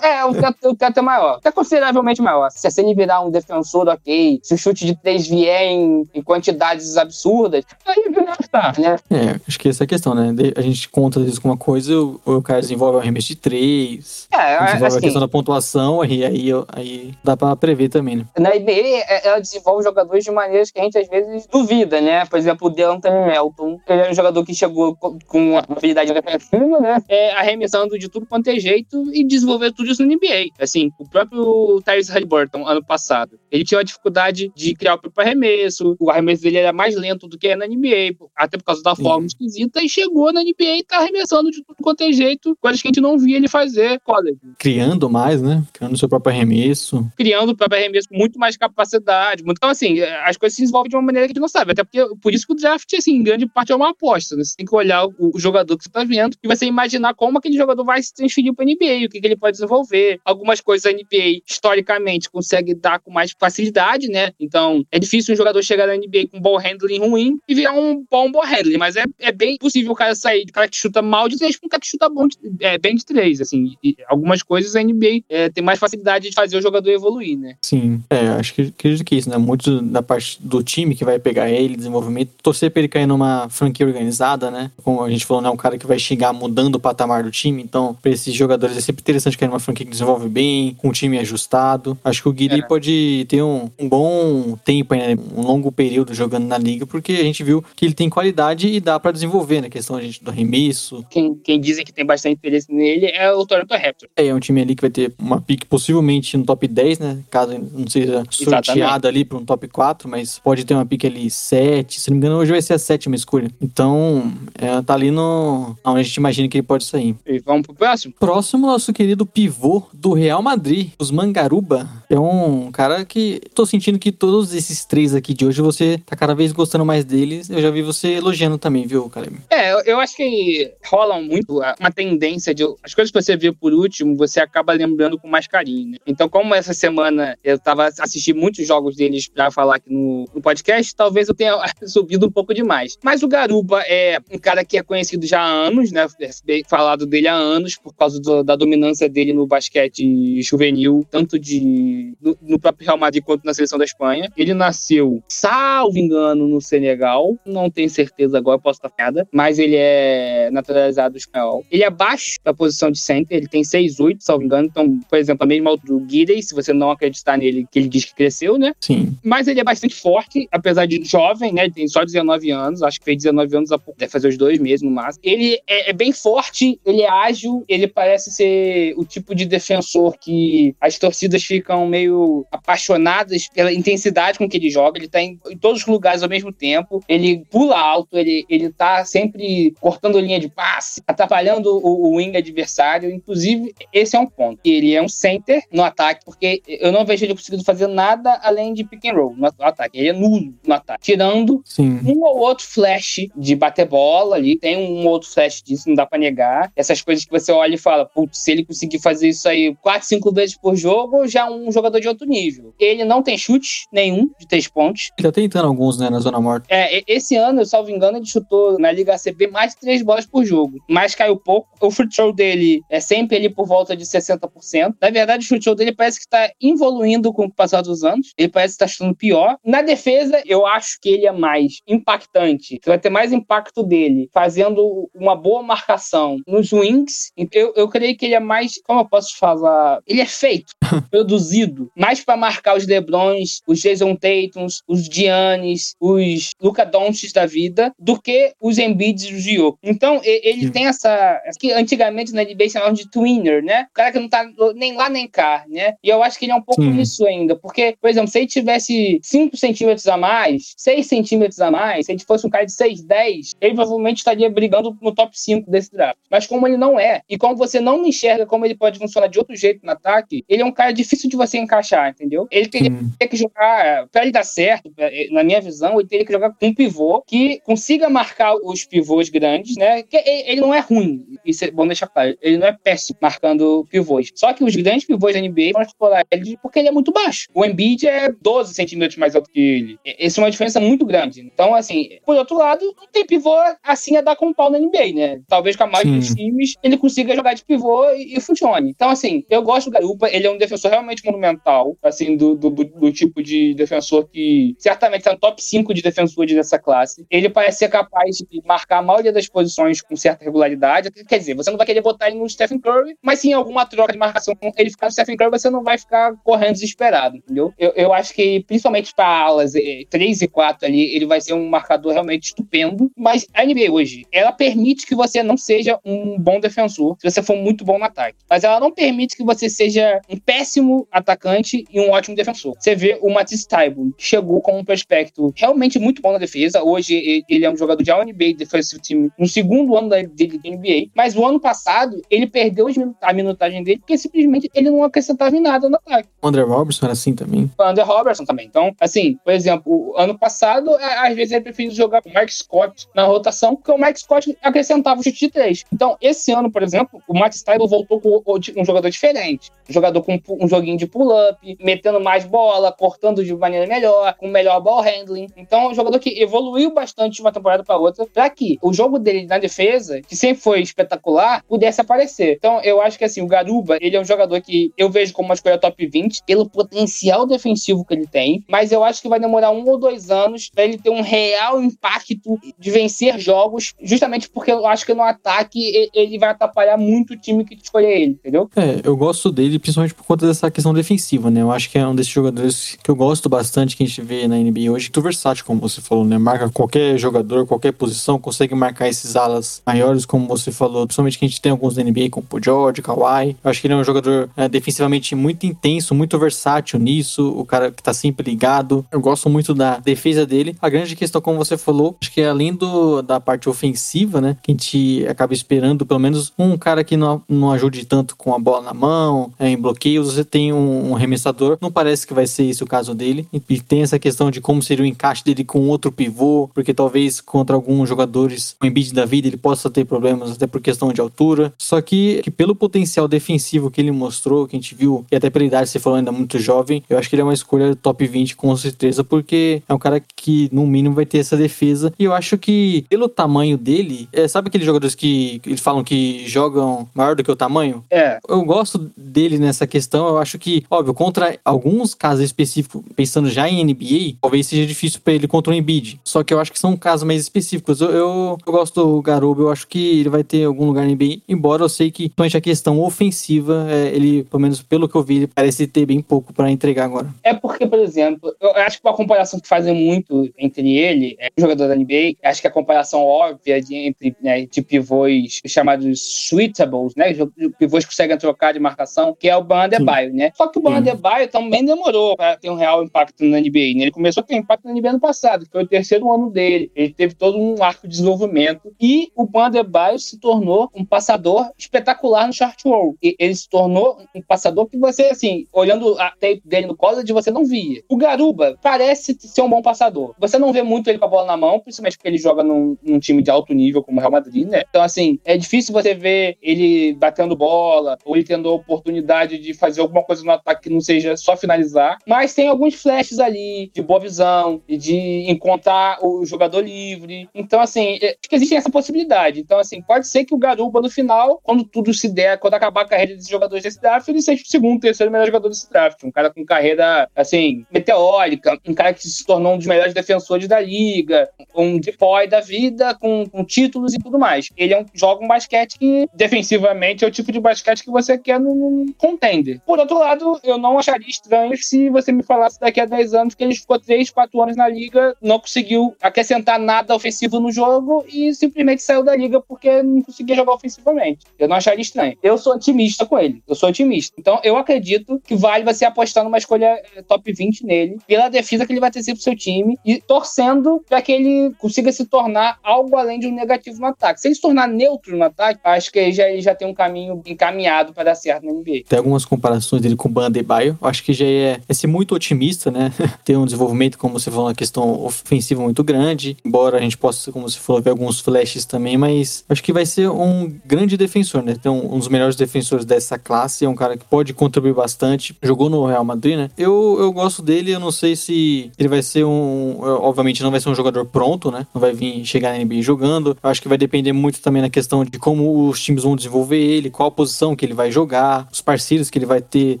é, 0.02 0.24
o 0.24 0.32
teto, 0.32 0.68
o 0.70 0.76
teto 0.76 0.98
é 0.98 1.02
maior. 1.02 1.40
É 1.44 1.50
consideravelmente 1.50 2.22
maior. 2.22 2.50
Se 2.50 2.80
ele 2.80 2.94
virar 2.94 3.20
um 3.20 3.30
defensor, 3.30 3.88
ok. 3.88 4.40
Se 4.42 4.54
o 4.54 4.58
chute 4.58 4.84
de 4.86 4.94
três 4.94 5.26
vier 5.26 5.62
em, 5.62 6.08
em 6.14 6.22
quantidades 6.22 6.96
absurdas, 6.96 7.64
aí 7.86 8.04
virar 8.10 8.36
tá, 8.50 8.72
né? 8.78 8.96
É, 9.10 9.40
acho 9.46 9.58
que 9.58 9.68
essa 9.68 9.82
é 9.82 9.86
a 9.86 9.88
questão, 9.88 10.14
né? 10.14 10.34
A 10.56 10.60
gente 10.60 10.88
conta 10.88 11.20
vezes 11.20 11.38
com 11.38 11.48
uma 11.48 11.56
coisa, 11.64 11.98
o, 11.98 12.20
o 12.26 12.42
cara 12.42 12.60
desenvolve 12.60 12.98
um 12.98 13.00
arremesso 13.00 13.28
de 13.28 13.36
três. 13.36 14.28
É, 14.30 14.58
desenvolve 14.66 14.86
assim, 14.86 14.98
a 14.98 15.00
questão 15.00 15.20
da 15.20 15.28
pontuação, 15.28 16.04
e 16.04 16.22
aí, 16.22 16.50
aí 16.68 17.14
dá 17.24 17.34
pra 17.38 17.56
prever 17.56 17.88
também, 17.88 18.16
né? 18.16 18.26
Na 18.38 18.50
NBA, 18.50 18.72
é, 19.08 19.26
ela 19.26 19.40
desenvolve 19.40 19.82
jogadores 19.82 20.22
de 20.22 20.30
maneiras 20.30 20.70
que 20.70 20.78
a 20.78 20.82
gente 20.82 20.98
às 20.98 21.08
vezes 21.08 21.46
duvida, 21.46 22.02
né? 22.02 22.26
Por 22.26 22.38
exemplo, 22.38 22.68
o 22.68 22.70
Deontay 22.70 23.10
Melton, 23.26 23.80
ele 23.88 24.02
é 24.02 24.10
um 24.10 24.14
jogador 24.14 24.44
que 24.44 24.54
chegou 24.54 24.94
com 24.94 25.52
uma 25.52 25.60
habilidade 25.60 26.12
defensiva, 26.12 26.80
né? 26.80 27.02
É, 27.08 27.32
arremessando 27.32 27.98
de 27.98 28.10
tudo 28.10 28.26
quanto 28.26 28.48
é 28.48 28.58
jeito 28.58 29.10
e 29.14 29.24
desenvolveu 29.24 29.72
tudo 29.72 29.90
isso 29.90 30.04
no 30.04 30.14
NBA. 30.14 30.50
Assim, 30.60 30.90
o 30.98 31.08
próprio 31.08 31.80
Tyrese 31.82 32.12
Halliburton, 32.12 32.68
ano 32.68 32.84
passado, 32.84 33.38
ele 33.50 33.64
tinha 33.64 33.78
uma 33.78 33.84
dificuldade 33.84 34.52
de 34.54 34.74
criar 34.74 34.96
o 34.96 34.98
próprio 34.98 35.24
arremesso, 35.24 35.96
o 35.98 36.10
arremesso 36.10 36.42
dele 36.42 36.58
era 36.58 36.74
mais 36.74 36.94
lento 36.94 37.26
do 37.26 37.38
que 37.38 37.48
é 37.48 37.56
na 37.56 37.66
NBA, 37.66 38.18
até 38.36 38.58
por 38.58 38.64
causa 38.64 38.82
da 38.82 38.94
forma 38.94 39.24
esquisita, 39.24 39.82
e 39.82 39.88
chegou 39.88 40.30
na 40.30 40.42
NBA 40.42 40.76
e 40.78 40.84
tá 40.84 40.98
arremessando 40.98 41.53
de 41.54 41.64
tudo 41.64 41.76
quanto 41.82 42.02
é 42.02 42.12
jeito, 42.12 42.56
coisas 42.60 42.80
que 42.80 42.88
a 42.88 42.90
gente 42.90 43.00
não 43.00 43.18
via 43.18 43.36
ele 43.36 43.48
fazer 43.48 44.00
college. 44.00 44.38
Criando 44.58 45.08
mais, 45.08 45.40
né? 45.40 45.64
Criando 45.72 45.96
seu 45.96 46.08
próprio 46.08 46.34
arremesso. 46.34 47.06
Criando 47.16 47.50
o 47.50 47.56
próprio 47.56 47.78
arremesso 47.78 48.08
com 48.08 48.16
muito 48.16 48.38
mais 48.38 48.56
capacidade. 48.56 49.42
Então, 49.46 49.68
assim, 49.68 50.00
as 50.00 50.36
coisas 50.36 50.56
se 50.56 50.62
desenvolvem 50.62 50.90
de 50.90 50.96
uma 50.96 51.02
maneira 51.02 51.26
que 51.26 51.32
a 51.32 51.34
gente 51.34 51.40
não 51.40 51.48
sabe. 51.48 51.72
Até 51.72 51.84
porque, 51.84 52.16
por 52.20 52.32
isso 52.32 52.46
que 52.46 52.52
o 52.52 52.56
draft, 52.56 52.92
assim, 52.94 53.16
em 53.16 53.22
grande 53.22 53.46
parte 53.46 53.72
é 53.72 53.76
uma 53.76 53.90
aposta. 53.90 54.36
Né? 54.36 54.44
Você 54.44 54.56
tem 54.56 54.66
que 54.66 54.74
olhar 54.74 55.06
o, 55.06 55.14
o 55.18 55.38
jogador 55.38 55.76
que 55.76 55.84
você 55.84 55.90
tá 55.90 56.04
vendo 56.04 56.36
e 56.42 56.48
você 56.48 56.66
imaginar 56.66 57.14
como 57.14 57.38
aquele 57.38 57.56
jogador 57.56 57.84
vai 57.84 58.02
se 58.02 58.14
transferir 58.14 58.54
pra 58.54 58.64
NBA, 58.64 59.06
o 59.06 59.08
que, 59.08 59.20
que 59.20 59.26
ele 59.26 59.36
pode 59.36 59.52
desenvolver. 59.52 60.20
Algumas 60.24 60.60
coisas 60.60 60.86
a 60.86 60.92
NBA, 60.92 61.42
historicamente, 61.46 62.30
consegue 62.30 62.74
dar 62.74 62.98
com 62.98 63.10
mais 63.10 63.32
facilidade, 63.38 64.08
né? 64.08 64.32
Então, 64.38 64.84
é 64.90 64.98
difícil 64.98 65.34
um 65.34 65.36
jogador 65.36 65.62
chegar 65.62 65.86
na 65.86 65.96
NBA 65.96 66.28
com 66.30 66.40
ball 66.40 66.58
handling 66.58 66.98
ruim 66.98 67.38
e 67.48 67.54
virar 67.54 67.72
um 67.72 68.04
bom 68.10 68.30
ball 68.30 68.44
handling, 68.44 68.78
mas 68.78 68.96
é, 68.96 69.04
é 69.18 69.32
bem 69.32 69.56
possível 69.56 69.92
o 69.92 69.94
cara 69.94 70.14
sair 70.14 70.44
de 70.44 70.52
cara 70.52 70.68
que 70.68 70.76
chuta 70.76 71.02
mal 71.02 71.28
de 71.28 71.36
três 71.44 71.56
pra 71.58 71.66
um 71.66 71.68
cara 71.68 71.80
que 71.80 71.86
chuta 71.86 72.08
bom 72.08 72.26
de, 72.26 72.36
é, 72.60 72.78
bem 72.78 72.94
de 72.94 73.04
três, 73.04 73.40
assim. 73.40 73.74
E 73.82 73.96
algumas 74.08 74.42
coisas 74.42 74.74
a 74.74 74.82
NBA 74.82 75.22
é, 75.28 75.48
tem 75.50 75.62
mais 75.62 75.78
facilidade 75.78 76.28
de 76.28 76.34
fazer 76.34 76.56
o 76.56 76.62
jogador 76.62 76.90
evoluir, 76.90 77.38
né? 77.38 77.56
Sim, 77.62 78.02
é, 78.08 78.28
acho 78.28 78.54
que 78.54 78.62
acredito 78.62 79.04
que 79.04 79.16
isso, 79.16 79.28
né? 79.28 79.36
Muito 79.36 79.80
da 79.82 80.02
parte 80.02 80.38
do 80.40 80.62
time 80.62 80.94
que 80.94 81.04
vai 81.04 81.18
pegar 81.18 81.50
ele, 81.50 81.76
desenvolvimento, 81.76 82.30
torcer 82.42 82.70
pra 82.70 82.80
ele 82.80 82.88
cair 82.88 83.06
numa 83.06 83.48
franquia 83.48 83.86
organizada, 83.86 84.50
né? 84.50 84.70
Como 84.82 85.02
a 85.02 85.10
gente 85.10 85.26
falou, 85.26 85.42
né? 85.42 85.50
Um 85.50 85.56
cara 85.56 85.76
que 85.78 85.86
vai 85.86 85.98
chegar 85.98 86.32
mudando 86.32 86.76
o 86.76 86.80
patamar 86.80 87.22
do 87.22 87.30
time, 87.30 87.62
então, 87.62 87.96
pra 88.00 88.10
esses 88.10 88.34
jogadores 88.34 88.76
é 88.76 88.80
sempre 88.80 89.00
interessante 89.02 89.36
cair 89.36 89.48
numa 89.48 89.60
franquia 89.60 89.84
que 89.84 89.92
desenvolve 89.92 90.28
bem, 90.28 90.74
com 90.74 90.88
o 90.88 90.92
time 90.92 91.18
ajustado. 91.18 91.98
Acho 92.04 92.22
que 92.22 92.28
o 92.28 92.32
Guilherme 92.32 92.64
É. 92.64 92.66
pode 92.66 93.26
ter 93.28 93.42
um, 93.42 93.70
um 93.78 93.88
bom 93.88 94.56
tempo, 94.64 94.94
né? 94.94 95.16
Um 95.36 95.42
longo 95.42 95.70
período 95.70 96.14
jogando 96.14 96.46
na 96.46 96.56
liga, 96.58 96.86
porque 96.86 97.12
a 97.12 97.22
gente 97.24 97.42
viu 97.42 97.62
que 97.76 97.84
ele 97.84 97.94
tem 97.94 98.08
qualidade 98.08 98.68
e 98.68 98.80
dá 98.80 98.98
pra 98.98 99.12
desenvolver, 99.12 99.60
né? 99.60 99.68
Questão 99.68 99.96
a 99.96 100.00
gente, 100.02 100.22
do 100.22 100.30
arremesso. 100.30 101.04
Quem, 101.10 101.33
quem 101.42 101.60
dizem 101.60 101.84
que 101.84 101.92
tem 101.92 102.04
bastante 102.04 102.34
interesse 102.34 102.72
nele 102.72 103.06
é 103.06 103.32
o 103.32 103.44
Toronto 103.46 103.72
Raptors. 103.72 104.10
É, 104.16 104.26
é 104.26 104.34
um 104.34 104.40
time 104.40 104.60
ali 104.60 104.74
que 104.74 104.82
vai 104.82 104.90
ter 104.90 105.12
uma 105.18 105.40
pick 105.40 105.64
possivelmente 105.66 106.36
no 106.36 106.44
top 106.44 106.66
10, 106.66 106.98
né? 106.98 107.18
Caso 107.30 107.58
não 107.72 107.86
seja 107.88 108.22
sorteado 108.30 109.08
ali 109.08 109.24
para 109.24 109.38
um 109.38 109.44
top 109.44 109.68
4, 109.68 110.08
mas 110.08 110.38
pode 110.38 110.64
ter 110.64 110.74
uma 110.74 110.86
pick 110.86 111.04
ali 111.04 111.30
7. 111.30 112.00
Se 112.00 112.10
não 112.10 112.16
me 112.16 112.18
engano, 112.18 112.40
hoje 112.40 112.52
vai 112.52 112.62
ser 112.62 112.74
a 112.74 112.78
sétima 112.78 113.14
escolha. 113.14 113.50
Então, 113.60 114.32
é, 114.54 114.80
tá 114.82 114.94
ali 114.94 115.10
no. 115.10 115.76
onde 115.84 116.00
a 116.00 116.02
gente 116.02 116.16
imagina 116.16 116.48
que 116.48 116.58
ele 116.58 116.66
pode 116.66 116.84
sair. 116.84 117.16
E 117.26 117.38
vamos 117.38 117.66
pro 117.66 117.74
próximo? 117.74 118.14
Próximo, 118.18 118.66
nosso 118.66 118.92
querido 118.92 119.26
pivô 119.26 119.84
do 119.92 120.12
Real 120.12 120.42
Madrid, 120.42 120.90
os 120.98 121.10
Mangaruba. 121.10 121.88
É 122.08 122.18
um 122.18 122.70
cara 122.70 123.04
que 123.04 123.40
tô 123.54 123.66
sentindo 123.66 123.98
que 123.98 124.12
todos 124.12 124.54
esses 124.54 124.84
três 124.84 125.14
aqui 125.14 125.34
de 125.34 125.44
hoje 125.44 125.60
você 125.60 125.98
tá 126.04 126.16
cada 126.16 126.34
vez 126.34 126.52
gostando 126.52 126.84
mais 126.84 127.04
deles. 127.04 127.50
Eu 127.50 127.60
já 127.60 127.70
vi 127.70 127.82
você 127.82 128.12
elogiando 128.14 128.58
também, 128.58 128.86
viu, 128.86 129.08
Caleb? 129.08 129.36
É, 129.50 129.90
eu, 129.90 129.98
acho 129.98 130.16
que 130.16 130.72
rola 130.86 131.14
muito 131.24 131.60
uma 131.80 131.90
tendência 131.92 132.54
de. 132.54 132.64
As 132.82 132.94
coisas 132.94 133.10
que 133.10 133.20
você 133.20 133.36
vê 133.36 133.52
por 133.52 133.72
último, 133.72 134.16
você 134.16 134.40
acaba 134.40 134.72
lembrando 134.72 135.18
com 135.18 135.28
mais 135.28 135.46
carinho. 135.46 135.90
né? 135.92 135.96
Então, 136.06 136.28
como 136.28 136.54
essa 136.54 136.72
semana 136.74 137.36
eu 137.42 137.58
tava 137.58 137.86
assistindo 137.98 138.38
muitos 138.38 138.66
jogos 138.66 138.96
deles 138.96 139.28
pra 139.28 139.50
falar 139.50 139.76
aqui 139.76 139.92
no, 139.92 140.26
no 140.34 140.40
podcast, 140.40 140.94
talvez 140.94 141.28
eu 141.28 141.34
tenha 141.34 141.54
subido 141.86 142.26
um 142.26 142.30
pouco 142.30 142.52
demais. 142.54 142.96
Mas 143.02 143.22
o 143.22 143.28
Garuba 143.28 143.80
é 143.82 144.18
um 144.32 144.38
cara 144.38 144.64
que 144.64 144.76
é 144.78 144.82
conhecido 144.82 145.26
já 145.26 145.40
há 145.40 145.46
anos, 145.50 145.90
né? 145.92 146.06
É 146.20 146.60
falado 146.68 147.06
dele 147.06 147.28
há 147.28 147.34
anos, 147.34 147.76
por 147.76 147.94
causa 147.94 148.20
do- 148.20 148.42
da 148.42 148.56
dominância 148.56 149.08
dele 149.08 149.32
no 149.32 149.46
basquete 149.46 150.40
juvenil, 150.42 151.06
tanto 151.10 151.38
de 151.38 152.14
no, 152.20 152.36
no 152.42 152.58
próprio 152.58 152.86
Real 152.86 152.98
Madrid 152.98 153.22
quanto 153.24 153.44
na 153.44 153.54
seleção 153.54 153.78
da 153.78 153.84
Espanha. 153.84 154.30
Ele 154.36 154.54
nasceu, 154.54 155.22
salvo 155.28 155.98
engano, 155.98 156.46
no 156.46 156.60
Senegal. 156.60 157.36
Não 157.44 157.70
tenho 157.70 157.88
certeza 157.90 158.38
agora, 158.38 158.58
posso 158.58 158.78
estar 158.78 158.90
piada. 158.90 159.26
Mas 159.32 159.58
ele 159.58 159.76
é 159.76 160.50
naturalizado 160.52 161.13
espanhol. 161.18 161.64
Ele 161.70 161.82
é 161.82 161.90
baixo 161.90 162.38
da 162.44 162.52
posição 162.52 162.90
de 162.90 162.98
center, 162.98 163.36
ele 163.36 163.48
tem 163.48 163.62
6'8, 163.62 164.16
salvo 164.20 164.44
engano. 164.44 164.66
Então, 164.66 165.00
por 165.08 165.18
exemplo, 165.18 165.44
a 165.44 165.46
mesma 165.46 165.70
altura 165.70 165.94
do 165.94 166.00
Guidey, 166.00 166.42
se 166.42 166.54
você 166.54 166.72
não 166.72 166.90
acreditar 166.90 167.36
nele, 167.36 167.66
que 167.70 167.78
ele 167.78 167.88
diz 167.88 168.04
que 168.04 168.14
cresceu, 168.14 168.58
né? 168.58 168.74
Sim. 168.80 169.16
Mas 169.22 169.48
ele 169.48 169.60
é 169.60 169.64
bastante 169.64 169.94
forte, 169.94 170.48
apesar 170.50 170.86
de 170.86 171.04
jovem, 171.04 171.52
né? 171.52 171.64
Ele 171.64 171.72
tem 171.72 171.88
só 171.88 172.04
19 172.04 172.50
anos, 172.50 172.82
acho 172.82 172.98
que 172.98 173.04
fez 173.04 173.18
19 173.18 173.56
anos 173.56 173.72
há 173.72 173.78
pouco, 173.78 173.98
deve 173.98 174.10
fazer 174.10 174.28
os 174.28 174.36
dois 174.36 174.58
meses 174.58 174.82
no 174.82 174.90
máximo. 174.90 175.22
Ele 175.24 175.60
é, 175.66 175.90
é 175.90 175.92
bem 175.92 176.12
forte, 176.12 176.78
ele 176.84 177.02
é 177.02 177.10
ágil, 177.10 177.64
ele 177.68 177.86
parece 177.86 178.30
ser 178.30 178.94
o 178.96 179.04
tipo 179.04 179.34
de 179.34 179.44
defensor 179.44 180.16
que 180.18 180.74
as 180.80 180.98
torcidas 180.98 181.42
ficam 181.42 181.86
meio 181.86 182.46
apaixonadas 182.50 183.48
pela 183.48 183.72
intensidade 183.72 184.38
com 184.38 184.48
que 184.48 184.56
ele 184.56 184.70
joga. 184.70 184.98
Ele 184.98 185.08
tá 185.08 185.20
em, 185.20 185.38
em 185.50 185.56
todos 185.56 185.82
os 185.82 185.86
lugares 185.86 186.22
ao 186.22 186.28
mesmo 186.28 186.52
tempo, 186.52 187.02
ele 187.08 187.44
pula 187.50 187.78
alto, 187.78 188.16
ele, 188.16 188.44
ele 188.48 188.70
tá 188.70 189.04
sempre 189.04 189.74
cortando 189.80 190.18
linha 190.18 190.40
de 190.40 190.48
passe, 190.48 190.93
atrapalhando 191.06 191.76
o, 191.76 192.12
o 192.12 192.16
wing 192.16 192.36
adversário. 192.36 193.10
Inclusive, 193.10 193.74
esse 193.92 194.16
é 194.16 194.20
um 194.20 194.26
ponto. 194.26 194.60
Ele 194.64 194.94
é 194.94 195.02
um 195.02 195.08
center 195.08 195.62
no 195.72 195.82
ataque, 195.82 196.24
porque 196.24 196.62
eu 196.66 196.92
não 196.92 197.04
vejo 197.04 197.24
ele 197.24 197.34
conseguindo 197.34 197.64
fazer 197.64 197.86
nada 197.86 198.38
além 198.42 198.72
de 198.72 198.84
pick 198.84 199.04
and 199.06 199.14
roll 199.14 199.34
no 199.36 199.46
ataque. 199.46 199.98
Ele 199.98 200.08
é 200.08 200.12
nulo 200.12 200.54
no 200.66 200.74
ataque. 200.74 201.04
Tirando 201.04 201.62
Sim. 201.64 202.00
um 202.04 202.22
ou 202.22 202.38
outro 202.38 202.66
flash 202.66 203.28
de 203.36 203.56
bater 203.56 203.86
bola 203.86 204.36
ali, 204.36 204.58
tem 204.58 204.76
um 204.76 205.06
outro 205.06 205.28
flash 205.30 205.62
disso, 205.62 205.88
não 205.88 205.94
dá 205.94 206.06
pra 206.06 206.18
negar. 206.18 206.70
Essas 206.76 207.00
coisas 207.02 207.24
que 207.24 207.30
você 207.30 207.52
olha 207.52 207.74
e 207.74 207.78
fala, 207.78 208.06
putz, 208.06 208.38
se 208.38 208.52
ele 208.52 208.64
conseguir 208.64 208.98
fazer 208.98 209.28
isso 209.28 209.48
aí 209.48 209.74
quatro, 209.82 210.06
cinco 210.06 210.32
vezes 210.32 210.56
por 210.56 210.76
jogo, 210.76 211.26
já 211.26 211.46
é 211.46 211.50
um 211.50 211.70
jogador 211.70 212.00
de 212.00 212.08
outro 212.08 212.26
nível. 212.26 212.74
Ele 212.78 213.04
não 213.04 213.22
tem 213.22 213.36
chute 213.36 213.86
nenhum 213.92 214.30
de 214.38 214.46
três 214.46 214.68
pontos. 214.68 215.10
Ele 215.18 215.28
tá 215.28 215.32
tentando 215.32 215.66
alguns, 215.66 215.98
né, 215.98 216.10
na 216.10 216.20
zona 216.20 216.40
morta. 216.40 216.66
É, 216.70 217.02
esse 217.06 217.36
ano, 217.36 217.64
salvo 217.64 217.90
engano, 217.90 218.18
ele 218.18 218.26
chutou 218.26 218.78
na 218.78 218.90
Liga 218.92 219.14
ACB 219.14 219.48
mais 219.48 219.72
de 219.74 219.80
três 219.80 220.02
bolas 220.02 220.26
por 220.26 220.44
jogo. 220.44 220.78
Mas 220.88 221.14
caiu 221.14 221.36
pouco. 221.36 221.68
O 221.80 221.90
free 221.90 222.08
throw 222.08 222.32
dele 222.32 222.82
é 222.88 223.00
sempre 223.00 223.36
ali 223.36 223.48
por 223.48 223.66
volta 223.66 223.96
de 223.96 224.04
60%. 224.04 224.94
Na 225.00 225.10
verdade, 225.10 225.44
o 225.44 225.48
free 225.48 225.60
throw 225.60 225.74
dele 225.74 225.92
parece 225.92 226.20
que 226.20 226.28
tá 226.28 226.50
evoluindo 226.60 227.32
com 227.32 227.44
o 227.46 227.52
passar 227.52 227.82
dos 227.82 228.04
anos. 228.04 228.32
Ele 228.38 228.48
parece 228.48 228.74
que 228.74 228.78
tá 228.78 228.86
chutando 228.86 229.14
pior. 229.14 229.56
Na 229.64 229.82
defesa, 229.82 230.42
eu 230.46 230.66
acho 230.66 230.98
que 231.00 231.10
ele 231.10 231.26
é 231.26 231.32
mais 231.32 231.78
impactante. 231.86 232.78
Você 232.82 232.90
vai 232.90 232.98
ter 232.98 233.10
mais 233.10 233.32
impacto 233.32 233.82
dele 233.82 234.28
fazendo 234.32 235.10
uma 235.14 235.36
boa 235.36 235.62
marcação 235.62 236.38
nos 236.46 236.72
wings. 236.72 237.32
Eu, 237.52 237.72
eu 237.76 237.88
creio 237.88 238.16
que 238.16 238.24
ele 238.24 238.34
é 238.34 238.40
mais, 238.40 238.80
como 238.84 239.00
eu 239.00 239.08
posso 239.08 239.36
falar? 239.38 240.00
Ele 240.06 240.20
é 240.20 240.26
feito, 240.26 240.72
produzido, 241.10 241.90
mais 241.96 242.24
pra 242.24 242.36
marcar 242.36 242.76
os 242.76 242.86
LeBrons, 242.86 243.60
os 243.66 243.80
Jason 243.80 244.16
Tatums, 244.16 244.82
os 244.88 245.04
Giannis, 245.04 245.94
os 246.00 246.50
Luca 246.60 246.84
Doncic 246.84 247.32
da 247.32 247.46
vida, 247.46 247.92
do 247.98 248.20
que 248.20 248.54
os 248.60 248.78
Embiids 248.78 249.24
e 249.24 249.34
os 249.34 249.42
Gio. 249.42 249.78
Então, 249.82 250.20
ele. 250.24 250.70
Tem 250.74 250.86
essa... 250.86 251.40
que 251.58 251.72
antigamente 251.72 252.32
na 252.32 252.42
NBA 252.42 252.68
chamavam 252.68 252.92
de 252.92 253.08
twinner, 253.08 253.62
né? 253.62 253.86
O 253.90 253.94
cara 253.94 254.10
que 254.10 254.18
não 254.18 254.28
tá 254.28 254.44
nem 254.74 254.96
lá 254.96 255.08
nem 255.08 255.28
cá, 255.28 255.64
né? 255.68 255.94
E 256.02 256.08
eu 256.08 256.22
acho 256.22 256.36
que 256.36 256.46
ele 256.46 256.52
é 256.52 256.56
um 256.56 256.60
pouco 256.60 256.82
Sim. 256.82 257.00
isso 257.00 257.24
ainda, 257.24 257.54
porque, 257.54 257.96
por 258.00 258.10
exemplo, 258.10 258.28
se 258.28 258.38
ele 258.38 258.48
tivesse 258.48 259.20
5 259.22 259.56
centímetros 259.56 260.08
a 260.08 260.16
mais, 260.16 260.74
6 260.76 261.06
centímetros 261.06 261.60
a 261.60 261.70
mais, 261.70 262.06
se 262.06 262.12
ele 262.12 262.24
fosse 262.26 262.44
um 262.44 262.50
cara 262.50 262.66
de 262.66 262.72
6, 262.72 263.04
10, 263.04 263.52
ele 263.60 263.74
provavelmente 263.74 264.18
estaria 264.18 264.50
brigando 264.50 264.96
no 265.00 265.14
top 265.14 265.38
5 265.38 265.70
desse 265.70 265.92
draft. 265.92 266.18
Mas 266.28 266.46
como 266.46 266.66
ele 266.66 266.76
não 266.76 266.98
é, 266.98 267.22
e 267.30 267.38
como 267.38 267.54
você 267.54 267.78
não 267.78 268.04
enxerga 268.04 268.44
como 268.44 268.66
ele 268.66 268.74
pode 268.74 268.98
funcionar 268.98 269.28
de 269.28 269.38
outro 269.38 269.54
jeito 269.54 269.86
no 269.86 269.92
ataque, 269.92 270.44
ele 270.48 270.62
é 270.62 270.64
um 270.64 270.72
cara 270.72 270.90
difícil 270.90 271.30
de 271.30 271.36
você 271.36 271.56
encaixar, 271.56 272.10
entendeu? 272.10 272.48
Ele 272.50 272.68
teria 272.68 272.90
que 273.30 273.36
jogar, 273.36 274.08
pra 274.08 274.22
ele 274.22 274.32
dar 274.32 274.44
certo, 274.44 274.92
eh, 274.98 275.28
na 275.30 275.44
minha 275.44 275.60
visão, 275.60 276.00
ele 276.00 276.08
teria 276.08 276.26
que 276.26 276.32
jogar 276.32 276.50
com 276.50 276.66
um 276.66 276.74
pivô 276.74 277.22
que 277.24 277.60
consiga 277.60 278.10
marcar 278.10 278.56
os 278.56 278.84
pivôs 278.84 279.28
grandes, 279.28 279.76
né? 279.76 280.02
Que 280.02 280.16
ele 280.16 280.54
ele 280.54 280.63
não 280.66 280.74
é 280.74 280.80
ruim, 280.80 281.24
isso 281.44 281.64
é 281.64 281.70
bom 281.70 281.86
deixar 281.86 282.06
claro. 282.06 282.36
Ele 282.40 282.58
não 282.58 282.66
é 282.66 282.72
péssimo 282.72 283.18
marcando 283.20 283.86
pivôs. 283.90 284.30
Só 284.34 284.52
que 284.52 284.64
os 284.64 284.74
grandes 284.74 285.06
pivôs 285.06 285.34
da 285.34 285.40
NBA 285.40 285.72
vão 285.72 285.82
explorar 285.82 286.24
ele 286.30 286.58
porque 286.62 286.78
ele 286.78 286.88
é 286.88 286.92
muito 286.92 287.12
baixo. 287.12 287.48
O 287.54 287.64
Embiid 287.64 288.06
é 288.06 288.30
12 288.40 288.74
centímetros 288.74 289.18
mais 289.18 289.34
alto 289.34 289.50
que 289.50 289.60
ele. 289.60 289.98
Essa 290.04 290.40
é 290.40 290.44
uma 290.44 290.50
diferença 290.50 290.80
muito 290.80 291.04
grande. 291.04 291.40
Então, 291.40 291.74
assim, 291.74 292.08
por 292.24 292.36
outro 292.36 292.56
lado, 292.56 292.84
não 292.96 293.06
tem 293.10 293.26
pivô 293.26 293.54
assim 293.82 294.16
a 294.16 294.20
dar 294.20 294.36
com 294.36 294.52
pau 294.52 294.70
na 294.70 294.78
NBA, 294.78 295.12
né? 295.14 295.40
Talvez 295.48 295.76
com 295.76 295.84
a 295.84 295.86
maioria 295.86 296.18
dos 296.18 296.34
times 296.34 296.74
ele 296.82 296.96
consiga 296.96 297.34
jogar 297.34 297.54
de 297.54 297.64
pivô 297.64 298.10
e, 298.10 298.36
e, 298.36 298.40
funcione. 298.40 298.90
Então, 298.90 299.10
assim, 299.10 299.44
eu 299.48 299.62
gosto 299.62 299.86
do 299.86 299.92
Garupa, 299.92 300.28
ele 300.28 300.46
é 300.46 300.50
um 300.50 300.58
defensor 300.58 300.90
realmente 300.90 301.24
monumental, 301.24 301.96
assim, 302.02 302.36
do, 302.36 302.54
do, 302.54 302.70
do, 302.70 302.84
do 302.84 303.12
tipo 303.12 303.42
de 303.42 303.74
defensor 303.74 304.28
que 304.28 304.74
certamente 304.78 305.20
está 305.20 305.32
no 305.32 305.38
top 305.38 305.62
5 305.62 305.92
de 305.94 306.02
defensores 306.02 306.54
dessa 306.54 306.78
classe. 306.78 307.26
Ele 307.30 307.48
parece 307.48 307.78
ser 307.78 307.88
capaz 307.88 308.36
de 308.36 308.62
marcar 308.64 308.98
a 308.98 309.02
maioria 309.02 309.32
das 309.32 309.48
posições 309.48 310.00
com 310.00 310.16
certa 310.16 310.44
regularidade. 310.54 311.10
Quer 311.10 311.38
dizer, 311.38 311.54
você 311.54 311.70
não 311.70 311.76
vai 311.76 311.86
querer 311.86 312.00
botar 312.00 312.28
ele 312.28 312.38
no 312.38 312.48
Stephen 312.48 312.78
Curry, 312.78 313.16
mas 313.20 313.40
sim 313.40 313.52
alguma 313.52 313.84
troca 313.84 314.12
de 314.12 314.18
marcação 314.18 314.54
ele 314.76 314.90
ficar 314.90 315.06
no 315.06 315.12
Stephen 315.12 315.36
Curry, 315.36 315.50
você 315.50 315.68
não 315.68 315.82
vai 315.82 315.98
ficar 315.98 316.34
correndo 316.42 316.74
desesperado, 316.74 317.36
entendeu? 317.36 317.72
Eu, 317.78 317.92
eu 317.94 318.12
acho 318.12 318.32
que, 318.32 318.60
principalmente 318.66 319.14
para 319.14 319.26
alas 319.26 319.72
3 320.10 320.42
e 320.42 320.48
4 320.48 320.86
ali, 320.86 321.14
ele 321.14 321.26
vai 321.26 321.40
ser 321.40 321.54
um 321.54 321.68
marcador 321.68 322.12
realmente 322.12 322.44
estupendo. 322.44 323.10
Mas 323.16 323.46
a 323.52 323.64
NBA 323.64 323.90
hoje, 323.90 324.24
ela 324.32 324.52
permite 324.52 325.06
que 325.06 325.14
você 325.14 325.42
não 325.42 325.56
seja 325.56 325.98
um 326.04 326.38
bom 326.38 326.60
defensor 326.60 327.16
se 327.18 327.30
você 327.30 327.42
for 327.42 327.56
muito 327.56 327.84
bom 327.84 327.98
no 327.98 328.04
ataque. 328.04 328.38
Mas 328.48 328.64
ela 328.64 328.80
não 328.80 328.92
permite 328.92 329.36
que 329.36 329.44
você 329.44 329.68
seja 329.68 330.20
um 330.28 330.38
péssimo 330.38 331.06
atacante 331.10 331.84
e 331.90 332.00
um 332.00 332.10
ótimo 332.10 332.36
defensor. 332.36 332.74
Você 332.78 332.94
vê 332.94 333.18
o 333.20 333.30
Matisse 333.30 333.68
Taibo, 333.68 334.12
que 334.16 334.24
chegou 334.24 334.60
com 334.60 334.78
um 334.78 334.84
prospecto 334.84 335.52
realmente 335.56 335.98
muito 335.98 336.20
bom 336.20 336.32
na 336.32 336.38
defesa. 336.38 336.82
Hoje 336.82 337.44
ele 337.48 337.64
é 337.64 337.70
um 337.70 337.76
jogador 337.76 338.02
de 338.02 338.10
All-NBA 338.10 338.54
Defensive 338.56 339.00
Team 339.00 339.30
no 339.38 339.46
segundo 339.46 339.96
ano 339.96 340.08
dele 340.46 340.58
de 340.58 340.70
NBA. 340.70 341.10
Mas 341.14 341.36
o 341.36 341.44
ano 341.44 341.60
passado, 341.60 342.20
ele 342.30 342.46
perdeu 342.46 342.86
a 343.20 343.32
minutagem 343.32 343.82
dele 343.82 343.98
porque 343.98 344.18
simplesmente 344.18 344.70
ele 344.74 344.90
não 344.90 345.02
acrescentava 345.02 345.56
em 345.56 345.60
nada 345.60 345.88
no 345.88 345.96
ataque. 345.96 346.28
O 346.42 346.48
André 346.48 346.62
Robertson 346.62 347.06
era 347.06 347.12
assim 347.12 347.34
também? 347.34 347.70
O 347.78 347.82
André 347.82 348.04
Robertson 348.04 348.44
também. 348.44 348.66
Então, 348.66 348.94
assim, 349.00 349.38
por 349.44 349.52
exemplo, 349.52 350.14
ano 350.16 350.38
passado, 350.38 350.94
às 350.96 351.34
vezes 351.34 351.52
ele 351.52 351.62
preferia 351.62 351.90
jogar 351.90 352.22
com 352.22 352.28
o 352.28 352.34
Mike 352.34 352.54
Scott 352.54 353.08
na 353.14 353.24
rotação, 353.24 353.76
porque 353.76 353.90
o 353.90 353.98
Mike 353.98 354.20
Scott 354.20 354.56
acrescentava 354.62 355.20
o 355.20 355.24
chute 355.24 355.38
de 355.38 355.50
três. 355.50 355.84
Então, 355.92 356.16
esse 356.20 356.52
ano, 356.52 356.70
por 356.70 356.82
exemplo, 356.82 357.22
o 357.28 357.34
Matt 357.38 357.54
Style 357.54 357.86
voltou 357.88 358.20
com 358.20 358.42
um 358.76 358.84
jogador 358.84 359.08
diferente. 359.10 359.70
Um 359.88 359.92
jogador 359.92 360.22
com 360.22 360.40
um 360.60 360.68
joguinho 360.68 360.96
de 360.96 361.06
pull-up, 361.06 361.76
metendo 361.80 362.20
mais 362.20 362.44
bola, 362.44 362.92
cortando 362.92 363.44
de 363.44 363.54
maneira 363.54 363.86
melhor, 363.86 364.34
com 364.34 364.48
melhor 364.48 364.80
ball 364.80 365.00
handling. 365.00 365.48
Então, 365.56 365.82
é 365.82 365.88
um 365.88 365.94
jogador 365.94 366.18
que 366.18 366.42
evoluiu 366.42 366.92
bastante 366.92 367.36
de 367.36 367.40
uma 367.40 367.52
temporada 367.52 367.84
para 367.84 367.96
outra, 367.96 368.26
para 368.26 368.48
que 368.50 368.78
o 368.82 368.92
jogo 368.92 369.18
dele 369.18 369.46
na 369.46 369.58
defesa, 369.58 370.20
que 370.20 370.33
sempre 370.34 370.62
foi 370.62 370.80
espetacular, 370.80 371.62
pudesse 371.68 372.00
aparecer. 372.00 372.56
Então, 372.56 372.80
eu 372.82 373.00
acho 373.00 373.18
que 373.18 373.24
assim, 373.24 373.42
o 373.42 373.46
Garuba, 373.46 373.98
ele 374.00 374.16
é 374.16 374.20
um 374.20 374.24
jogador 374.24 374.60
que 374.60 374.92
eu 374.96 375.10
vejo 375.10 375.32
como 375.32 375.48
uma 375.48 375.54
escolha 375.54 375.78
top 375.78 376.06
20, 376.06 376.42
pelo 376.46 376.68
potencial 376.68 377.46
defensivo 377.46 378.04
que 378.04 378.14
ele 378.14 378.26
tem, 378.26 378.64
mas 378.68 378.92
eu 378.92 379.02
acho 379.02 379.22
que 379.22 379.28
vai 379.28 379.40
demorar 379.40 379.70
um 379.70 379.86
ou 379.88 379.98
dois 379.98 380.30
anos 380.30 380.70
para 380.72 380.84
ele 380.84 380.98
ter 380.98 381.10
um 381.10 381.22
real 381.22 381.82
impacto 381.82 382.58
de 382.78 382.90
vencer 382.90 383.38
jogos, 383.38 383.94
justamente 384.02 384.48
porque 384.48 384.70
eu 384.70 384.86
acho 384.86 385.06
que 385.06 385.14
no 385.14 385.22
ataque 385.22 386.10
ele 386.14 386.38
vai 386.38 386.50
atrapalhar 386.50 386.96
muito 386.96 387.34
o 387.34 387.36
time 387.36 387.64
que 387.64 387.74
escolher 387.74 388.20
ele, 388.20 388.32
entendeu? 388.32 388.68
É, 388.76 389.00
eu 389.04 389.16
gosto 389.16 389.50
dele 389.50 389.78
principalmente 389.78 390.14
por 390.14 390.24
conta 390.24 390.46
dessa 390.46 390.70
questão 390.70 390.92
defensiva, 390.92 391.50
né? 391.50 391.62
Eu 391.62 391.70
acho 391.70 391.90
que 391.90 391.98
é 391.98 392.06
um 392.06 392.14
desses 392.14 392.32
jogadores 392.32 392.98
que 393.02 393.10
eu 393.10 393.16
gosto 393.16 393.48
bastante 393.48 393.96
que 393.96 394.02
a 394.02 394.06
gente 394.06 394.20
vê 394.22 394.46
na 394.46 394.56
NBA 394.56 394.90
hoje, 394.90 395.06
muito 395.14 395.22
versátil, 395.22 395.64
como 395.64 395.80
você 395.80 396.00
falou, 396.00 396.24
né? 396.24 396.36
Marca 396.38 396.68
qualquer 396.70 397.16
jogador, 397.16 397.66
qualquer 397.66 397.92
posição, 397.92 398.38
consegue 398.38 398.74
marcar 398.74 399.08
esses 399.08 399.36
alas 399.36 399.80
maiores, 399.86 400.23
como 400.26 400.46
você 400.46 400.70
falou, 400.70 401.06
principalmente 401.06 401.38
que 401.38 401.44
a 401.44 401.48
gente 401.48 401.60
tem 401.60 401.72
alguns 401.72 401.94
da 401.94 402.02
NBA, 402.02 402.30
como 402.30 402.46
o 402.50 402.62
George, 402.62 403.02
Kawhi. 403.02 403.56
Eu 403.62 403.70
acho 403.70 403.80
que 403.80 403.86
ele 403.86 403.94
é 403.94 403.96
um 403.96 404.04
jogador 404.04 404.48
é, 404.56 404.68
defensivamente 404.68 405.34
muito 405.34 405.66
intenso, 405.66 406.14
muito 406.14 406.38
versátil 406.38 406.98
nisso, 406.98 407.48
o 407.56 407.64
cara 407.64 407.90
que 407.90 408.02
tá 408.02 408.12
sempre 408.12 408.50
ligado. 408.50 409.04
Eu 409.10 409.20
gosto 409.20 409.48
muito 409.48 409.74
da 409.74 409.98
defesa 409.98 410.46
dele. 410.46 410.76
A 410.80 410.88
grande 410.88 411.16
questão, 411.16 411.40
como 411.40 411.58
você 411.58 411.76
falou, 411.76 412.16
acho 412.20 412.32
que 412.32 412.42
além 412.42 412.74
do, 412.74 413.22
da 413.22 413.40
parte 413.40 413.68
ofensiva, 413.68 414.40
né, 414.40 414.56
que 414.62 414.70
a 414.70 414.74
gente 414.74 415.26
acaba 415.28 415.52
esperando 415.52 416.06
pelo 416.06 416.20
menos 416.20 416.52
um 416.58 416.76
cara 416.76 417.04
que 417.04 417.16
não, 417.16 417.42
não 417.48 417.72
ajude 417.72 418.04
tanto 418.04 418.36
com 418.36 418.54
a 418.54 418.58
bola 418.58 418.82
na 418.82 418.94
mão, 418.94 419.52
é, 419.58 419.68
em 419.68 419.76
bloqueios, 419.76 420.32
você 420.32 420.44
tem 420.44 420.72
um, 420.72 421.10
um 421.10 421.16
arremessador. 421.16 421.78
Não 421.80 421.90
parece 421.90 422.26
que 422.26 422.34
vai 422.34 422.46
ser 422.46 422.64
esse 422.64 422.82
o 422.82 422.86
caso 422.86 423.14
dele. 423.14 423.48
E, 423.52 423.62
e 423.68 423.80
tem 423.80 424.02
essa 424.02 424.18
questão 424.18 424.50
de 424.50 424.60
como 424.60 424.82
seria 424.82 425.04
o 425.04 425.06
encaixe 425.06 425.44
dele 425.44 425.64
com 425.64 425.88
outro 425.88 426.12
pivô, 426.12 426.70
porque 426.74 426.94
talvez 426.94 427.40
contra 427.40 427.74
alguns 427.74 428.08
jogadores, 428.08 428.76
o 428.82 428.86
Embiid 428.86 429.12
da 429.12 429.24
vida, 429.24 429.48
ele 429.48 429.56
possa 429.56 429.90
ter 429.90 430.03
problemas 430.04 430.52
até 430.52 430.66
por 430.66 430.80
questão 430.80 431.12
de 431.12 431.20
altura. 431.20 431.72
Só 431.78 432.00
que, 432.00 432.40
que 432.42 432.50
pelo 432.50 432.74
potencial 432.74 433.28
defensivo 433.28 433.90
que 433.90 434.00
ele 434.00 434.10
mostrou, 434.10 434.66
que 434.66 434.76
a 434.76 434.78
gente 434.78 434.94
viu, 434.94 435.24
e 435.30 435.36
até 435.36 435.50
pela 435.50 435.64
idade, 435.64 435.88
você 435.88 435.98
falou 435.98 436.18
ainda 436.18 436.32
muito 436.32 436.58
jovem, 436.58 437.02
eu 437.08 437.18
acho 437.18 437.28
que 437.28 437.34
ele 437.34 437.42
é 437.42 437.44
uma 437.44 437.54
escolha 437.54 437.94
top 437.96 438.26
20 438.26 438.56
com 438.56 438.74
certeza, 438.76 439.22
porque 439.22 439.82
é 439.88 439.94
um 439.94 439.98
cara 439.98 440.22
que 440.34 440.68
no 440.72 440.86
mínimo 440.86 441.14
vai 441.14 441.26
ter 441.26 441.38
essa 441.38 441.56
defesa. 441.56 442.12
E 442.18 442.24
eu 442.24 442.32
acho 442.32 442.56
que 442.58 443.04
pelo 443.08 443.28
tamanho 443.28 443.76
dele, 443.76 444.28
é, 444.32 444.46
sabe 444.48 444.68
aqueles 444.68 444.86
jogadores 444.86 445.14
que 445.14 445.60
eles 445.66 445.80
falam 445.80 446.04
que 446.04 446.46
jogam 446.46 447.08
maior 447.14 447.34
do 447.34 447.42
que 447.42 447.50
o 447.50 447.56
tamanho? 447.56 448.04
É. 448.10 448.38
Eu 448.48 448.62
gosto 448.64 449.10
dele 449.16 449.58
nessa 449.58 449.86
questão. 449.86 450.28
Eu 450.28 450.38
acho 450.38 450.58
que, 450.58 450.84
óbvio, 450.90 451.14
contra 451.14 451.58
alguns 451.64 452.14
casos 452.14 452.44
específicos, 452.44 453.02
pensando 453.16 453.48
já 453.50 453.68
em 453.68 453.84
NBA, 453.84 454.36
talvez 454.40 454.66
seja 454.66 454.86
difícil 454.86 455.20
para 455.22 455.32
ele 455.32 455.48
contra 455.48 455.72
o 455.72 455.76
Embiid. 455.76 456.20
Só 456.24 456.42
que 456.42 456.52
eu 456.52 456.60
acho 456.60 456.72
que 456.72 456.78
são 456.78 456.96
casos 456.96 457.26
mais 457.26 457.40
específicos. 457.40 458.00
Eu, 458.00 458.10
eu, 458.10 458.58
eu 458.66 458.72
gosto 458.72 459.04
do 459.04 459.22
Garobo, 459.22 459.62
eu 459.62 459.70
acho 459.70 459.86
que 459.86 459.93
ele 459.98 460.28
vai 460.28 460.44
ter 460.44 460.64
algum 460.64 460.86
lugar 460.86 461.04
na 461.04 461.12
NBA, 461.12 461.42
embora 461.48 461.82
eu 461.82 461.88
sei 461.88 462.10
que, 462.10 462.24
principalmente 462.24 462.56
a 462.56 462.60
questão 462.60 463.00
ofensiva, 463.00 463.86
é, 463.90 464.14
ele, 464.14 464.44
pelo 464.44 464.60
menos 464.60 464.82
pelo 464.82 465.08
que 465.08 465.14
eu 465.14 465.22
vi, 465.22 465.36
ele 465.36 465.46
parece 465.46 465.86
ter 465.86 466.06
bem 466.06 466.20
pouco 466.20 466.52
para 466.52 466.70
entregar 466.70 467.04
agora. 467.04 467.28
É 467.42 467.52
porque, 467.52 467.86
por 467.86 467.98
exemplo, 467.98 468.54
eu 468.60 468.70
acho 468.76 469.00
que 469.00 469.06
uma 469.06 469.14
comparação 469.14 469.60
que 469.60 469.68
fazem 469.68 469.94
muito 469.94 470.50
entre 470.58 470.96
ele, 470.96 471.36
é, 471.38 471.48
o 471.56 471.60
jogador 471.60 471.88
da 471.88 471.96
NBA, 471.96 472.36
acho 472.42 472.60
que 472.60 472.66
a 472.66 472.70
comparação 472.70 473.20
óbvia 473.20 473.80
de, 473.80 473.94
entre 473.94 474.36
né, 474.40 474.66
de 474.66 474.82
pivôs 474.82 475.60
chamados 475.66 476.20
suitables, 476.48 477.14
né, 477.16 477.34
pivôs 477.78 478.04
que 478.04 478.10
conseguem 478.10 478.38
trocar 478.38 478.72
de 478.72 478.80
marcação, 478.80 479.36
que 479.38 479.48
é 479.48 479.56
o 479.56 479.64
Ban 479.64 479.84
Adebayo, 479.84 480.32
né? 480.32 480.50
Só 480.54 480.68
que 480.68 480.78
o 480.78 480.82
Ban 480.82 480.96
Adebayo 480.96 481.48
também 481.48 481.84
demorou 481.84 482.36
para 482.36 482.56
ter 482.56 482.70
um 482.70 482.76
real 482.76 483.02
impacto 483.02 483.44
na 483.44 483.58
NBA, 483.58 483.94
né? 483.94 484.02
Ele 484.02 484.10
começou 484.10 484.42
a 484.42 484.44
ter 484.44 484.54
impacto 484.54 484.84
na 484.84 484.92
NBA 484.92 485.14
no 485.14 485.20
passado, 485.20 485.64
que 485.64 485.72
foi 485.72 485.82
o 485.82 485.88
terceiro 485.88 486.32
ano 486.32 486.50
dele. 486.50 486.90
Ele 486.94 487.12
teve 487.12 487.34
todo 487.34 487.58
um 487.58 487.82
arco 487.82 488.06
de 488.06 488.14
desenvolvimento 488.14 488.94
e 489.00 489.30
o 489.34 489.46
Ban 489.46 489.64
Adebayo 489.84 490.18
se 490.18 490.38
tornou 490.38 490.90
um 490.94 491.04
passador 491.04 491.70
espetacular 491.78 492.46
no 492.46 492.52
short 492.52 492.82
roll. 492.88 493.16
E 493.22 493.36
ele 493.38 493.54
se 493.54 493.68
tornou 493.68 494.18
um 494.34 494.42
passador 494.42 494.86
que 494.86 494.98
você, 494.98 495.24
assim, 495.24 495.66
olhando 495.72 496.18
a 496.18 496.30
tape 496.30 496.62
dele 496.64 496.86
no 496.86 496.96
college, 496.96 497.32
você 497.32 497.50
não 497.50 497.64
via. 497.64 498.02
O 498.08 498.16
Garuba 498.16 498.78
parece 498.82 499.36
ser 499.38 499.62
um 499.62 499.68
bom 499.68 499.82
passador. 499.82 500.34
Você 500.38 500.58
não 500.58 500.72
vê 500.72 500.82
muito 500.82 501.08
ele 501.08 501.18
com 501.18 501.26
a 501.26 501.28
bola 501.28 501.46
na 501.46 501.56
mão, 501.56 501.80
principalmente 501.80 502.16
porque 502.16 502.28
ele 502.28 502.38
joga 502.38 502.62
num, 502.64 502.96
num 503.02 503.18
time 503.18 503.42
de 503.42 503.50
alto 503.50 503.74
nível 503.74 504.02
como 504.02 504.18
o 504.18 504.20
Real 504.20 504.32
Madrid, 504.32 504.66
né? 504.66 504.82
Então, 504.88 505.02
assim, 505.02 505.38
é 505.44 505.56
difícil 505.56 505.92
você 505.92 506.14
ver 506.14 506.56
ele 506.62 507.14
batendo 507.14 507.56
bola 507.56 508.18
ou 508.24 508.34
ele 508.34 508.44
tendo 508.44 508.68
a 508.68 508.72
oportunidade 508.72 509.58
de 509.58 509.74
fazer 509.74 510.00
alguma 510.00 510.22
coisa 510.22 510.42
no 510.44 510.50
ataque 510.50 510.84
que 510.84 510.90
não 510.90 511.00
seja 511.00 511.36
só 511.36 511.56
finalizar. 511.56 512.18
Mas 512.26 512.54
tem 512.54 512.68
alguns 512.68 512.94
flashes 512.94 513.38
ali 513.38 513.90
de 513.92 514.02
boa 514.02 514.20
visão 514.20 514.80
e 514.88 514.96
de 514.96 515.50
encontrar 515.50 516.18
o 516.24 516.44
jogador 516.44 516.80
livre. 516.80 517.48
Então, 517.54 517.80
assim, 517.80 518.18
é, 518.20 518.30
acho 518.30 518.48
que 518.48 518.56
existe 518.56 518.74
essa 518.74 518.90
possibilidade. 518.90 519.60
Então, 519.60 519.73
assim, 519.78 520.02
pode 520.02 520.28
ser 520.28 520.44
que 520.44 520.54
o 520.54 520.58
Garuba, 520.58 521.00
no 521.00 521.10
final, 521.10 521.60
quando 521.62 521.84
tudo 521.84 522.12
se 522.12 522.28
der, 522.28 522.58
quando 522.58 522.74
acabar 522.74 523.02
a 523.02 523.08
carreira 523.08 523.34
desses 523.34 523.48
jogadores 523.48 523.82
desse 523.82 524.00
draft, 524.00 524.28
ele 524.28 524.42
seja 524.42 524.62
o 524.62 524.66
segundo, 524.66 525.00
terceiro 525.00 525.30
melhor 525.30 525.46
jogador 525.46 525.68
desse 525.68 525.90
draft. 525.90 526.22
Um 526.24 526.30
cara 526.30 526.50
com 526.50 526.64
carreira, 526.64 527.28
assim, 527.34 527.84
meteórica, 527.92 528.78
um 528.86 528.94
cara 528.94 529.12
que 529.12 529.22
se 529.22 529.44
tornou 529.44 529.74
um 529.74 529.78
dos 529.78 529.86
melhores 529.86 530.14
defensores 530.14 530.68
da 530.68 530.80
liga, 530.80 531.48
um 531.74 531.98
depoy 531.98 532.46
da 532.46 532.60
vida, 532.60 533.14
com, 533.14 533.46
com 533.46 533.64
títulos 533.64 534.14
e 534.14 534.18
tudo 534.18 534.38
mais. 534.38 534.68
Ele 534.76 534.94
é 534.94 535.00
um, 535.00 535.06
joga 535.14 535.44
um 535.44 535.48
basquete 535.48 535.98
que, 535.98 536.28
defensivamente, 536.34 537.24
é 537.24 537.28
o 537.28 537.30
tipo 537.30 537.52
de 537.52 537.60
basquete 537.60 538.04
que 538.04 538.10
você 538.10 538.38
quer 538.38 538.58
num 538.60 539.12
contender. 539.18 539.80
Por 539.86 539.98
outro 539.98 540.18
lado, 540.18 540.60
eu 540.62 540.78
não 540.78 540.98
acharia 540.98 541.28
estranho 541.28 541.76
se 541.76 542.08
você 542.10 542.32
me 542.32 542.42
falasse 542.42 542.80
daqui 542.80 543.00
a 543.00 543.04
10 543.04 543.34
anos 543.34 543.54
que 543.54 543.64
ele 543.64 543.74
ficou 543.74 543.98
3, 543.98 544.30
4 544.30 544.62
anos 544.62 544.76
na 544.76 544.88
liga, 544.88 545.36
não 545.40 545.58
conseguiu 545.58 546.14
acrescentar 546.20 546.78
nada 546.78 547.14
ofensivo 547.14 547.60
no 547.60 547.70
jogo 547.70 548.24
e 548.28 548.54
simplesmente 548.54 549.02
saiu 549.02 549.22
da 549.22 549.36
liga 549.36 549.60
porque 549.66 550.02
não 550.02 550.22
conseguia 550.22 550.56
jogar 550.56 550.74
ofensivamente. 550.74 551.46
Eu 551.58 551.68
não 551.68 551.76
acharia 551.76 552.02
estranho. 552.02 552.36
Eu 552.42 552.58
sou 552.58 552.74
otimista 552.74 553.26
com 553.26 553.38
ele. 553.38 553.62
Eu 553.66 553.74
sou 553.74 553.88
otimista. 553.88 554.34
Então, 554.38 554.60
eu 554.62 554.76
acredito 554.76 555.40
que 555.44 555.54
vale 555.54 555.84
você 555.84 556.04
apostar 556.04 556.44
numa 556.44 556.58
escolha 556.58 557.02
eh, 557.16 557.22
top 557.22 557.52
20 557.52 557.84
nele, 557.84 558.18
pela 558.26 558.48
defesa 558.48 558.86
que 558.86 558.92
ele 558.92 559.00
vai 559.00 559.10
ter 559.10 559.24
pro 559.24 559.36
seu 559.36 559.56
time 559.56 559.98
e 560.04 560.20
torcendo 560.20 561.02
para 561.08 561.22
que 561.22 561.32
ele 561.32 561.74
consiga 561.78 562.12
se 562.12 562.26
tornar 562.26 562.78
algo 562.82 563.16
além 563.16 563.38
de 563.38 563.46
um 563.46 563.54
negativo 563.54 563.98
no 564.00 564.06
ataque. 564.06 564.40
Se 564.40 564.48
ele 564.48 564.54
se 564.54 564.60
tornar 564.60 564.86
neutro 564.88 565.36
no 565.36 565.44
ataque, 565.44 565.80
acho 565.82 566.12
que 566.12 566.18
ele 566.18 566.32
já, 566.32 566.48
ele 566.48 566.60
já 566.60 566.74
tem 566.74 566.86
um 566.86 566.94
caminho 566.94 567.42
encaminhado 567.46 568.12
para 568.12 568.24
dar 568.24 568.34
certo 568.34 568.66
na 568.66 568.72
NBA. 568.72 569.04
Tem 569.08 569.18
algumas 569.18 569.44
comparações 569.44 570.02
dele 570.02 570.16
com 570.16 570.28
o 570.28 570.32
Bandebaio. 570.32 570.98
Acho 571.00 571.22
que 571.22 571.32
já 571.32 571.46
é, 571.46 571.80
é 571.88 571.94
ser 571.94 572.06
muito 572.06 572.34
otimista, 572.34 572.90
né? 572.90 573.12
ter 573.44 573.56
um 573.56 573.64
desenvolvimento, 573.64 574.18
como 574.18 574.38
você 574.38 574.50
falou, 574.50 574.66
uma 574.66 574.74
questão 574.74 575.24
ofensiva 575.24 575.82
muito 575.82 576.02
grande. 576.02 576.56
Embora 576.64 576.98
a 576.98 577.00
gente 577.00 577.16
possa, 577.16 577.52
como 577.52 577.68
você 577.68 577.78
falou, 577.78 578.02
ver 578.02 578.10
alguns 578.10 578.40
flashes 578.40 578.84
também, 578.84 579.16
mas 579.16 579.53
acho 579.68 579.82
que 579.82 579.92
vai 579.92 580.06
ser 580.06 580.30
um 580.30 580.72
grande 580.84 581.16
defensor, 581.16 581.62
né? 581.62 581.72
Então, 581.72 581.98
um 582.10 582.18
dos 582.18 582.28
melhores 582.28 582.56
defensores 582.56 583.04
dessa 583.04 583.38
classe, 583.38 583.84
é 583.84 583.88
um 583.88 583.94
cara 583.94 584.16
que 584.16 584.24
pode 584.24 584.52
contribuir 584.52 584.94
bastante. 584.94 585.56
Jogou 585.62 585.90
no 585.90 586.06
Real 586.06 586.24
Madrid, 586.24 586.56
né? 586.56 586.70
Eu, 586.76 587.16
eu 587.20 587.32
gosto 587.32 587.62
dele, 587.62 587.92
eu 587.92 588.00
não 588.00 588.10
sei 588.10 588.36
se 588.36 588.90
ele 588.98 589.08
vai 589.08 589.22
ser 589.22 589.44
um. 589.44 589.98
Obviamente, 590.00 590.62
não 590.62 590.70
vai 590.70 590.80
ser 590.80 590.88
um 590.88 590.94
jogador 590.94 591.24
pronto, 591.26 591.70
né? 591.70 591.86
Não 591.94 592.00
vai 592.00 592.12
vir 592.12 592.44
chegar 592.44 592.76
na 592.76 592.84
NBA 592.84 593.02
jogando. 593.02 593.56
Eu 593.62 593.70
acho 593.70 593.82
que 593.82 593.88
vai 593.88 593.98
depender 593.98 594.32
muito 594.32 594.60
também 594.60 594.82
na 594.82 594.90
questão 594.90 595.24
de 595.24 595.38
como 595.38 595.88
os 595.88 596.00
times 596.02 596.22
vão 596.22 596.36
desenvolver 596.36 596.78
ele, 596.78 597.10
qual 597.10 597.30
posição 597.30 597.76
que 597.76 597.84
ele 597.84 597.94
vai 597.94 598.10
jogar, 598.10 598.68
os 598.72 598.80
parceiros 598.80 599.30
que 599.30 599.38
ele 599.38 599.46
vai 599.46 599.60
ter 599.60 600.00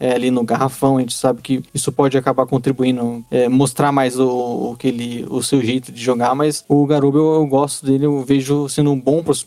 é, 0.00 0.12
ali 0.12 0.30
no 0.30 0.42
garrafão. 0.42 0.96
A 0.96 1.00
gente 1.00 1.14
sabe 1.14 1.42
que 1.42 1.62
isso 1.72 1.92
pode 1.92 2.16
acabar 2.16 2.46
contribuindo, 2.46 3.24
é, 3.30 3.48
mostrar 3.48 3.92
mais 3.92 4.18
o, 4.18 4.28
o, 4.28 4.76
que 4.76 4.88
ele, 4.88 5.26
o 5.28 5.42
seu 5.42 5.60
jeito 5.62 5.92
de 5.92 6.02
jogar, 6.02 6.34
mas 6.34 6.64
o 6.68 6.86
Garuba 6.86 7.18
eu, 7.18 7.34
eu, 7.34 7.46
gosto 7.46 7.84
dele, 7.84 8.06
eu 8.06 8.22
vejo 8.22 8.68
sendo 8.68 8.90
um 8.90 9.00
bom 9.00 9.22
prospecto. 9.22 9.37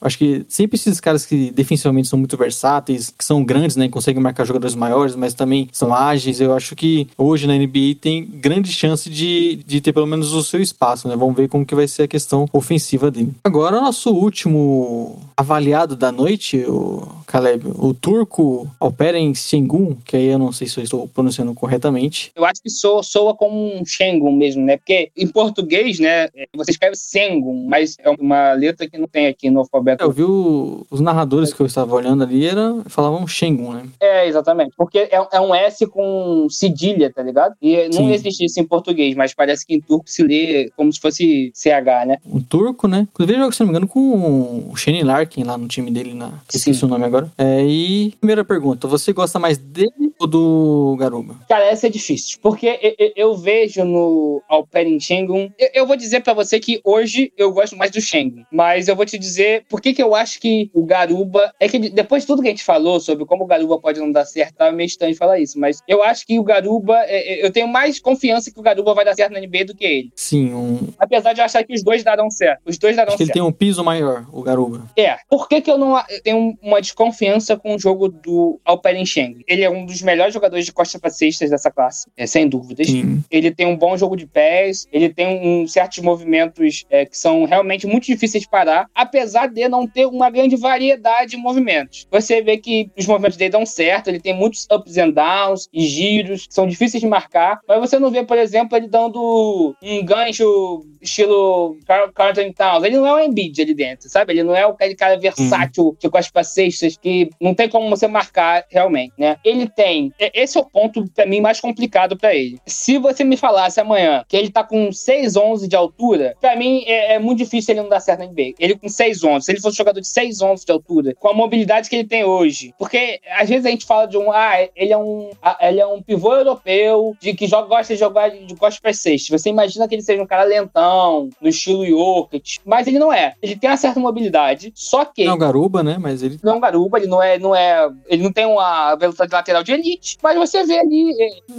Acho 0.00 0.18
que 0.18 0.44
sempre 0.48 0.76
esses 0.76 1.00
caras 1.00 1.26
que 1.26 1.50
defensivamente 1.50 2.08
são 2.08 2.18
muito 2.18 2.36
versáteis, 2.36 3.12
que 3.16 3.24
são 3.24 3.44
grandes, 3.44 3.76
né? 3.76 3.88
Conseguem 3.88 4.22
marcar 4.22 4.44
jogadores 4.44 4.74
maiores, 4.74 5.16
mas 5.16 5.34
também 5.34 5.68
são 5.72 5.94
ágeis. 5.94 6.40
Eu 6.40 6.54
acho 6.54 6.74
que 6.76 7.08
hoje 7.16 7.46
na 7.46 7.54
NBA 7.56 7.96
tem 8.00 8.24
grande 8.24 8.72
chance 8.72 9.08
de, 9.08 9.56
de 9.66 9.80
ter 9.80 9.92
pelo 9.92 10.06
menos 10.06 10.32
o 10.32 10.42
seu 10.42 10.60
espaço, 10.60 11.08
né? 11.08 11.16
Vamos 11.16 11.36
ver 11.36 11.48
como 11.48 11.66
que 11.66 11.74
vai 11.74 11.86
ser 11.86 12.04
a 12.04 12.08
questão 12.08 12.48
ofensiva 12.52 13.10
dele. 13.10 13.32
Agora, 13.44 13.78
o 13.78 13.80
nosso 13.80 14.10
último 14.10 15.18
avaliado 15.36 15.96
da 15.96 16.12
noite, 16.12 16.64
o 16.68 17.06
Caleb, 17.26 17.64
o 17.66 17.92
turco 17.92 18.70
Alperen 18.78 19.34
Sengun, 19.34 19.96
que 20.04 20.16
aí 20.16 20.26
eu 20.26 20.38
não 20.38 20.52
sei 20.52 20.68
se 20.68 20.78
eu 20.78 20.84
estou 20.84 21.08
pronunciando 21.08 21.54
corretamente. 21.54 22.30
Eu 22.34 22.44
acho 22.44 22.62
que 22.62 22.70
soa, 22.70 23.02
soa 23.02 23.34
como 23.34 23.76
um 23.76 23.84
Sengun 23.84 24.32
mesmo, 24.32 24.64
né? 24.64 24.76
Porque 24.76 25.10
em 25.16 25.26
português, 25.26 25.98
né, 25.98 26.28
você 26.54 26.70
escreve 26.70 26.96
Sengun, 26.96 27.66
mas 27.68 27.96
é 27.98 28.10
uma 28.10 28.52
letra 28.52 28.88
que 28.88 28.98
não 28.98 29.08
tem 29.08 29.23
aqui 29.26 29.50
no 29.50 29.60
alfabeto. 29.60 30.02
É, 30.02 30.06
eu 30.06 30.10
vi 30.10 30.22
o, 30.22 30.86
os 30.90 31.00
narradores 31.00 31.52
que 31.52 31.60
eu 31.60 31.66
estava 31.66 31.94
olhando 31.94 32.22
ali, 32.24 32.46
era, 32.46 32.76
falavam 32.86 33.26
Sengun, 33.26 33.72
né? 33.72 33.82
É, 34.00 34.26
exatamente. 34.26 34.74
Porque 34.76 34.98
é, 34.98 35.26
é, 35.32 35.40
um 35.40 35.54
S 35.54 35.86
com 35.86 36.46
cedilha, 36.50 37.12
tá 37.12 37.22
ligado? 37.22 37.54
E 37.60 37.88
não 37.88 37.92
Sim. 37.92 38.12
existe 38.12 38.44
isso 38.44 38.60
em 38.60 38.64
português, 38.64 39.14
mas 39.14 39.34
parece 39.34 39.66
que 39.66 39.74
em 39.74 39.80
turco 39.80 40.08
se 40.08 40.22
lê 40.22 40.70
como 40.76 40.92
se 40.92 41.00
fosse 41.00 41.52
CH, 41.54 42.06
né? 42.06 42.18
Um 42.26 42.40
turco, 42.40 42.88
né? 42.88 43.06
Inclusive, 43.12 43.38
jogo, 43.38 43.52
se 43.52 43.60
não 43.60 43.66
me 43.66 43.72
engano, 43.72 43.88
com 43.88 44.70
o 44.70 44.76
Shane 44.76 45.02
Larkin 45.02 45.44
lá 45.44 45.56
no 45.56 45.68
time 45.68 45.90
dele, 45.90 46.14
na... 46.14 46.40
esqueci 46.52 46.84
o 46.84 46.88
nome 46.88 47.04
agora. 47.04 47.30
É, 47.38 47.64
e 47.64 48.12
primeira 48.20 48.44
pergunta, 48.44 48.86
você 48.86 49.12
gosta 49.12 49.38
mais 49.38 49.58
dele 49.58 50.12
ou 50.18 50.26
do 50.26 50.96
Garuba? 50.98 51.36
Cara, 51.48 51.64
essa 51.64 51.86
é 51.86 51.90
difícil, 51.90 52.38
porque 52.42 52.96
eu, 52.98 53.12
eu 53.16 53.36
vejo 53.36 53.84
no 53.84 54.42
Alperen 54.48 54.98
Schengen, 55.00 55.52
eu, 55.58 55.68
eu, 55.74 55.86
vou 55.86 55.96
dizer 55.96 56.20
para 56.20 56.32
você 56.32 56.58
que 56.60 56.80
hoje 56.84 57.32
eu 57.36 57.52
gosto 57.52 57.76
mais 57.76 57.90
do 57.90 58.00
Schengen, 58.00 58.46
mas 58.50 58.88
eu 58.88 58.96
vou 58.96 59.04
te 59.04 59.13
dizer 59.18 59.64
por 59.68 59.80
que, 59.80 59.92
que 59.92 60.02
eu 60.02 60.14
acho 60.14 60.40
que 60.40 60.70
o 60.72 60.84
Garuba, 60.84 61.52
é 61.60 61.68
que 61.68 61.78
depois 61.78 62.22
de 62.22 62.26
tudo 62.26 62.42
que 62.42 62.48
a 62.48 62.50
gente 62.50 62.64
falou 62.64 63.00
sobre 63.00 63.24
como 63.24 63.44
o 63.44 63.46
Garuba 63.46 63.78
pode 63.78 64.00
não 64.00 64.10
dar 64.10 64.24
certo, 64.24 64.54
tá 64.54 64.72
meio 64.72 64.86
estranho 64.86 65.16
falar 65.16 65.38
isso, 65.38 65.58
mas 65.58 65.82
eu 65.86 66.02
acho 66.02 66.26
que 66.26 66.38
o 66.38 66.44
Garuba, 66.44 66.96
é, 67.04 67.34
é, 67.34 67.46
eu 67.46 67.50
tenho 67.50 67.68
mais 67.68 68.00
confiança 68.00 68.50
que 68.50 68.58
o 68.58 68.62
Garuba 68.62 68.94
vai 68.94 69.04
dar 69.04 69.14
certo 69.14 69.32
na 69.32 69.40
NBA 69.40 69.64
do 69.66 69.74
que 69.74 69.84
ele. 69.84 70.12
Sim, 70.14 70.52
um... 70.54 70.88
Apesar 70.98 71.32
de 71.32 71.40
eu 71.40 71.44
achar 71.44 71.64
que 71.64 71.74
os 71.74 71.82
dois 71.82 72.02
darão 72.02 72.30
certo. 72.30 72.60
Os 72.66 72.78
dois 72.78 72.96
darão 72.96 73.08
acho 73.08 73.18
que 73.18 73.24
certo. 73.24 73.36
ele 73.36 73.44
tem 73.44 73.48
um 73.48 73.52
piso 73.52 73.82
maior, 73.84 74.26
o 74.32 74.42
Garuba. 74.42 74.86
É. 74.96 75.16
Por 75.28 75.48
que 75.48 75.60
que 75.60 75.70
eu 75.70 75.78
não 75.78 75.94
eu 76.08 76.22
tenho 76.22 76.58
uma 76.62 76.80
desconfiança 76.80 77.56
com 77.56 77.74
o 77.74 77.78
jogo 77.78 78.08
do 78.08 78.60
Alperen 78.64 79.04
Schengen? 79.04 79.44
Ele 79.46 79.62
é 79.62 79.70
um 79.70 79.84
dos 79.84 80.02
melhores 80.02 80.32
jogadores 80.32 80.64
de 80.64 80.72
costa 80.72 80.98
para 80.98 81.10
cestas 81.10 81.50
dessa 81.50 81.70
classe, 81.70 82.08
é, 82.16 82.26
sem 82.26 82.48
dúvidas. 82.48 82.86
Sim. 82.86 83.22
Ele 83.30 83.50
tem 83.50 83.66
um 83.66 83.76
bom 83.76 83.96
jogo 83.96 84.16
de 84.16 84.26
pés, 84.26 84.86
ele 84.92 85.08
tem 85.08 85.26
um, 85.26 85.66
certos 85.66 85.98
movimentos 85.98 86.84
é, 86.90 87.04
que 87.06 87.16
são 87.16 87.44
realmente 87.44 87.86
muito 87.86 88.06
difíceis 88.06 88.42
de 88.42 88.48
parar, 88.48 88.88
apesar 88.94 89.48
de 89.48 89.68
não 89.68 89.86
ter 89.86 90.06
uma 90.06 90.30
grande 90.30 90.56
variedade 90.56 91.32
de 91.32 91.36
movimentos. 91.36 92.06
Você 92.10 92.42
vê 92.42 92.56
que 92.58 92.90
os 92.96 93.06
movimentos 93.06 93.36
dele 93.36 93.50
dão 93.50 93.66
certo, 93.66 94.08
ele 94.08 94.20
tem 94.20 94.34
muitos 94.34 94.66
ups 94.70 94.96
and 94.96 95.10
downs 95.10 95.68
e 95.72 95.84
giros 95.86 96.46
que 96.46 96.54
são 96.54 96.66
difíceis 96.66 97.00
de 97.00 97.06
marcar, 97.06 97.60
mas 97.66 97.80
você 97.80 97.98
não 97.98 98.10
vê, 98.10 98.22
por 98.22 98.38
exemplo, 98.38 98.76
ele 98.76 98.88
dando 98.88 99.74
um 99.82 100.04
gancho 100.04 100.84
estilo 101.00 101.76
Carlton 102.14 102.52
Towns. 102.52 102.84
Ele 102.84 102.96
não 102.96 103.06
é 103.06 103.14
um 103.14 103.20
Embiid 103.20 103.60
ali 103.60 103.74
dentro, 103.74 104.08
sabe? 104.08 104.32
Ele 104.32 104.42
não 104.42 104.54
é 104.54 104.64
aquele 104.64 104.94
cara 104.94 105.18
versátil 105.18 105.86
uhum. 105.86 105.96
que 105.98 106.08
com 106.08 106.18
as 106.18 106.30
cestas 106.48 106.96
que 106.96 107.30
não 107.40 107.54
tem 107.54 107.68
como 107.68 107.88
você 107.88 108.06
marcar 108.06 108.64
realmente, 108.70 109.12
né? 109.18 109.36
Ele 109.44 109.68
tem. 109.68 110.12
Esse 110.18 110.58
é 110.58 110.60
o 110.60 110.64
ponto, 110.64 111.04
pra 111.14 111.26
mim, 111.26 111.40
mais 111.40 111.60
complicado 111.60 112.16
para 112.16 112.34
ele. 112.34 112.58
Se 112.66 112.98
você 112.98 113.24
me 113.24 113.36
falasse 113.36 113.80
amanhã 113.80 114.24
que 114.28 114.36
ele 114.36 114.50
tá 114.50 114.64
com 114.64 114.88
6'11 114.88 115.68
de 115.68 115.76
altura, 115.76 116.34
pra 116.40 116.56
mim 116.56 116.84
é, 116.86 117.14
é, 117.14 117.18
muito 117.18 117.38
difícil 117.38 117.72
ele 117.72 117.82
não 117.82 117.88
dar 117.88 118.00
certo 118.00 118.20
na 118.20 118.26
NBA. 118.26 118.54
Ele 118.58 118.76
6'11, 118.88 119.40
se 119.40 119.52
ele 119.52 119.60
fosse 119.60 119.76
jogador 119.76 120.00
de 120.00 120.06
6'11 120.06 120.64
de 120.64 120.72
altura, 120.72 121.14
com 121.14 121.28
a 121.28 121.34
mobilidade 121.34 121.88
que 121.88 121.96
ele 121.96 122.08
tem 122.08 122.24
hoje. 122.24 122.74
Porque 122.78 123.20
às 123.36 123.48
vezes 123.48 123.66
a 123.66 123.70
gente 123.70 123.86
fala 123.86 124.06
de 124.06 124.16
um, 124.16 124.32
ah, 124.32 124.68
ele 124.74 124.92
é 124.92 124.98
um, 124.98 125.30
ele 125.60 125.80
é 125.80 125.86
um 125.86 126.02
pivô 126.02 126.34
europeu, 126.34 127.16
de 127.20 127.34
que 127.34 127.46
joga, 127.46 127.68
gosta 127.68 127.94
de 127.94 128.00
jogar, 128.00 128.30
de, 128.30 128.54
gosta 128.54 128.80
para 128.80 128.92
cestas. 128.92 129.28
Você 129.28 129.48
imagina 129.48 129.88
que 129.88 129.94
ele 129.94 130.02
seja 130.02 130.22
um 130.22 130.26
cara 130.26 130.44
lentão, 130.44 131.30
no 131.40 131.48
estilo 131.48 131.86
Jokic, 131.86 132.58
mas 132.64 132.86
ele 132.86 132.98
não 132.98 133.12
é. 133.12 133.34
Ele 133.42 133.56
tem 133.56 133.70
uma 133.70 133.76
certa 133.76 134.00
mobilidade, 134.00 134.72
só 134.74 135.04
que... 135.04 135.24
Não 135.24 135.32
é 135.32 135.34
um 135.34 135.38
garuba, 135.38 135.82
né? 135.82 135.96
Mas 135.98 136.22
ele... 136.22 136.38
Não 136.42 136.54
é 136.54 136.56
um 136.56 136.60
garuba, 136.60 136.98
ele 136.98 137.06
não 137.06 137.22
é, 137.22 137.38
não 137.38 137.54
é... 137.54 137.88
Ele 138.08 138.22
não 138.22 138.32
tem 138.32 138.46
uma 138.46 138.94
velocidade 138.96 139.32
lateral 139.32 139.62
de 139.62 139.72
elite, 139.72 140.18
mas 140.22 140.36
você 140.36 140.64
vê 140.64 140.78
ali... 140.78 141.12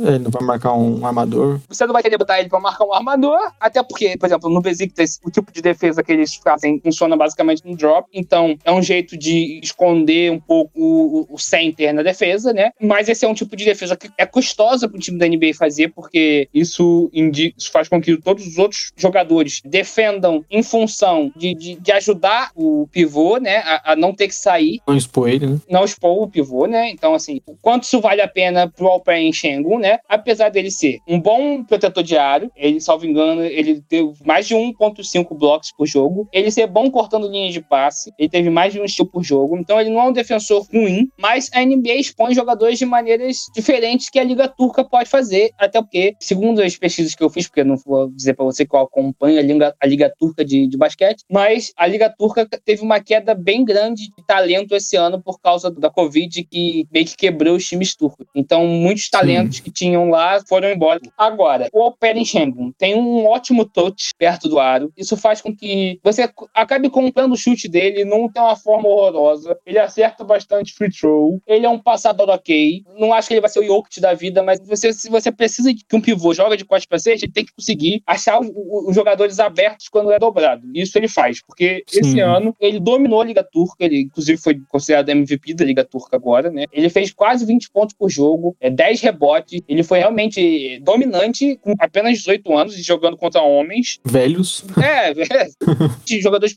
É, 0.04 0.16
ele 0.16 0.20
não 0.20 0.32
vai 0.32 0.44
marcar 0.44 0.74
um 0.74 1.06
armador. 1.06 1.60
Você 1.68 1.86
não 1.86 1.94
vai 1.94 2.04
querer 2.04 2.18
botar 2.18 2.40
ele 2.40 2.50
pra 2.50 2.60
marcar 2.60 2.86
um 2.86 2.94
armador, 2.94 3.40
até 3.60 3.82
porque, 3.84 4.18
por 4.18 4.26
exemplo, 4.26 4.50
no 4.50 4.62
Besiktas, 4.62 5.20
o 5.24 5.32
tipo 5.32 5.52
de 5.52 5.62
defesa 5.62 6.04
que 6.04 6.12
eles 6.12 6.36
fazem 6.36 6.80
funciona 6.80 7.15
basicamente 7.18 7.66
no 7.66 7.76
drop, 7.76 8.08
então 8.14 8.58
é 8.64 8.72
um 8.72 8.82
jeito 8.82 9.18
de 9.18 9.60
esconder 9.64 10.32
um 10.32 10.40
pouco 10.40 10.72
o, 10.76 11.28
o 11.30 11.38
center 11.38 11.94
na 11.94 12.04
defesa, 12.04 12.54
né? 12.54 12.72
Mas 12.80 13.10
esse 13.10 13.26
é 13.26 13.28
um 13.28 13.34
tipo 13.34 13.56
de 13.56 13.66
defesa 13.66 13.96
que 13.96 14.10
é 14.18 14.26
custosa 14.26 14.88
pro 14.88 15.00
time 15.00 15.18
da 15.18 15.28
NBA 15.28 15.54
fazer, 15.58 15.90
porque 15.90 16.48
isso, 16.54 17.10
indica, 17.14 17.56
isso 17.58 17.72
faz 17.72 17.88
com 17.88 18.02
que 18.02 18.18
todos 18.18 18.46
os 18.46 18.58
outros 18.58 18.92
jogadores 18.96 19.62
defendam 19.66 20.44
em 20.50 20.64
função 20.64 21.32
de, 21.36 21.54
de, 21.54 21.76
de 21.76 21.92
ajudar 21.92 22.52
o 22.56 22.88
pivô, 22.92 23.38
né? 23.38 23.58
A, 23.58 23.94
a, 23.94 23.96
não 23.96 24.14
ter 24.14 24.28
que 24.28 24.36
sair. 24.36 24.80
Não 24.88 24.96
expor 24.96 25.30
ele, 25.30 25.48
né? 25.48 25.60
Não 25.70 25.84
expor 25.84 26.24
o 26.24 26.28
pivô, 26.28 26.66
né? 26.66 26.90
Então, 26.90 27.14
assim, 27.14 27.42
o 27.46 27.56
quanto 27.56 27.84
isso 27.84 28.00
vale 28.00 28.22
a 28.22 28.28
pena 28.28 28.70
pro 28.70 28.88
Alperen 28.88 29.32
Shengun, 29.32 29.80
né? 29.80 30.00
Apesar 30.08 30.50
dele 30.50 30.72
ser 30.72 31.00
um 31.08 31.20
bom 31.20 31.64
protetor 31.64 32.04
diário, 32.04 32.52
ele, 32.56 32.80
salvo 32.80 33.06
engano, 33.06 33.44
ele 33.44 33.82
teve 33.82 34.14
mais 34.24 34.48
de 34.48 34.56
1.5 34.56 35.38
blocos 35.38 35.72
por 35.72 35.86
jogo. 35.86 36.28
Ele 36.32 36.52
ser 36.52 36.68
bom 36.68 36.90
cortando 37.06 37.28
linhas 37.28 37.54
de 37.54 37.62
passe, 37.62 38.12
ele 38.18 38.30
teve 38.30 38.50
mais 38.50 38.74
de 38.74 38.82
um 38.82 38.86
estilo 38.86 39.08
por 39.08 39.24
jogo. 39.24 39.58
Então, 39.58 39.80
ele 39.80 39.92
não 39.92 40.00
é 40.00 40.04
um 40.10 40.14
defensor 40.14 40.66
ruim, 40.74 41.08
mas 41.18 41.50
a 41.54 41.64
NBA 41.64 41.96
expõe 41.96 42.34
jogadores 42.34 42.80
de 42.80 42.86
maneiras 42.86 43.46
diferentes 43.56 44.10
que 44.10 44.20
a 44.20 44.24
Liga 44.24 44.48
Turca 44.48 44.84
pode 44.84 45.10
fazer, 45.10 45.52
até 45.58 45.82
porque, 45.82 46.16
segundo 46.20 46.62
as 46.62 46.76
pesquisas 46.76 47.14
que 47.14 47.24
eu 47.24 47.30
fiz, 47.30 47.48
porque 47.48 47.62
eu 47.62 47.66
não 47.66 47.78
vou 47.78 48.10
dizer 48.10 48.34
para 48.34 48.46
você 48.46 48.66
que 48.66 48.76
eu 48.76 48.80
acompanho 48.80 49.40
a 49.40 49.42
Liga, 49.42 49.76
a 49.80 49.88
Liga 49.88 50.14
Turca 50.18 50.44
de, 50.44 50.68
de 50.68 50.78
basquete, 50.78 51.24
mas 51.32 51.72
a 51.78 51.86
Liga 51.86 52.14
Turca 52.18 52.48
teve 52.66 52.82
uma 52.82 53.00
queda 53.00 53.36
bem 53.36 53.64
grande 53.64 54.08
de 54.08 54.26
talento 54.26 54.76
esse 54.76 54.96
ano 54.96 55.22
por 55.22 55.40
causa 55.40 55.70
da 55.70 55.90
Covid, 55.90 56.44
que 56.44 56.88
meio 56.92 57.06
que 57.06 57.16
quebrou 57.16 57.56
os 57.56 57.68
times 57.68 57.96
turcos. 57.96 58.26
Então, 58.34 58.66
muitos 58.66 59.10
talentos 59.10 59.58
Sim. 59.58 59.64
que 59.64 59.72
tinham 59.72 60.10
lá 60.10 60.40
foram 60.48 60.72
embora. 60.72 61.00
Agora, 61.18 61.70
o 61.72 61.82
Alperen 61.82 62.26
Schengen 62.26 62.74
tem 62.78 62.96
um 62.96 63.26
ótimo 63.26 63.66
touch 63.66 64.10
perto 64.18 64.50
do 64.50 64.60
aro. 64.60 64.92
Isso 64.98 65.16
faz 65.16 65.42
com 65.42 65.56
que 65.56 66.00
você 66.04 66.30
acabe 66.54 66.90
comprando 66.96 67.34
o 67.34 67.38
chute 67.38 67.68
dele, 67.68 68.06
não 68.06 68.32
tem 68.32 68.42
uma 68.42 68.56
forma 68.56 68.88
horrorosa. 68.88 69.58
Ele 69.66 69.78
acerta 69.78 70.24
bastante 70.24 70.74
free 70.74 70.90
throw. 70.90 71.42
Ele 71.46 71.66
é 71.66 71.70
um 71.70 71.78
passador 71.78 72.30
ok. 72.30 72.86
Não 72.98 73.14
acho 73.14 73.28
que 73.28 73.34
ele 73.34 73.42
vai 73.42 73.50
ser 73.50 73.60
o 73.60 73.66
Jokic 73.66 74.00
da 74.00 74.14
vida, 74.14 74.42
mas 74.42 74.62
você, 74.66 74.94
se 74.94 75.10
você 75.10 75.30
precisa 75.30 75.74
que 75.74 75.94
um 75.94 76.00
pivô 76.00 76.34
joga 76.34 76.56
de 76.56 76.64
costas 76.64 76.86
para 76.86 76.98
cesta, 76.98 77.26
ele 77.26 77.34
tem 77.34 77.44
que 77.44 77.54
conseguir 77.54 78.02
achar 78.08 78.40
os, 78.40 78.96
jogadores 78.96 79.40
abertos 79.40 79.90
quando 79.90 80.10
é 80.10 80.18
dobrado. 80.18 80.66
Isso 80.74 80.98
ele 80.98 81.10
faz, 81.10 81.42
porque 81.46 81.84
Sim. 81.86 82.00
esse 82.00 82.20
ano 82.22 82.56
ele 82.62 82.80
dominou 82.80 83.20
a 83.20 83.26
Liga 83.26 83.44
Turca, 83.44 83.84
ele 83.84 84.04
inclusive 84.04 84.42
foi 84.42 84.58
considerado 84.70 85.10
MVP 85.10 85.54
da 85.54 85.66
Liga 85.66 85.84
Turca 85.84 86.16
agora, 86.16 86.50
né? 86.50 86.64
Ele 86.72 86.88
fez 86.88 87.12
quase 87.12 87.46
20 87.46 87.72
pontos 87.72 87.94
por 87.94 88.10
jogo, 88.10 88.56
é 88.62 88.70
10 88.70 89.02
rebotes, 89.02 89.60
ele 89.68 89.84
foi 89.84 90.00
realmente 90.00 90.80
dominante 90.80 91.58
com 91.58 91.74
apenas 91.78 92.20
18 92.20 92.58
anos 92.58 92.78
e 92.78 92.82
jogando 92.82 93.18
contra 93.18 93.42
homens. 93.42 94.00
Velhos. 94.06 94.64
É, 94.82 95.12
é 95.12 95.48
jogadores 96.22 96.54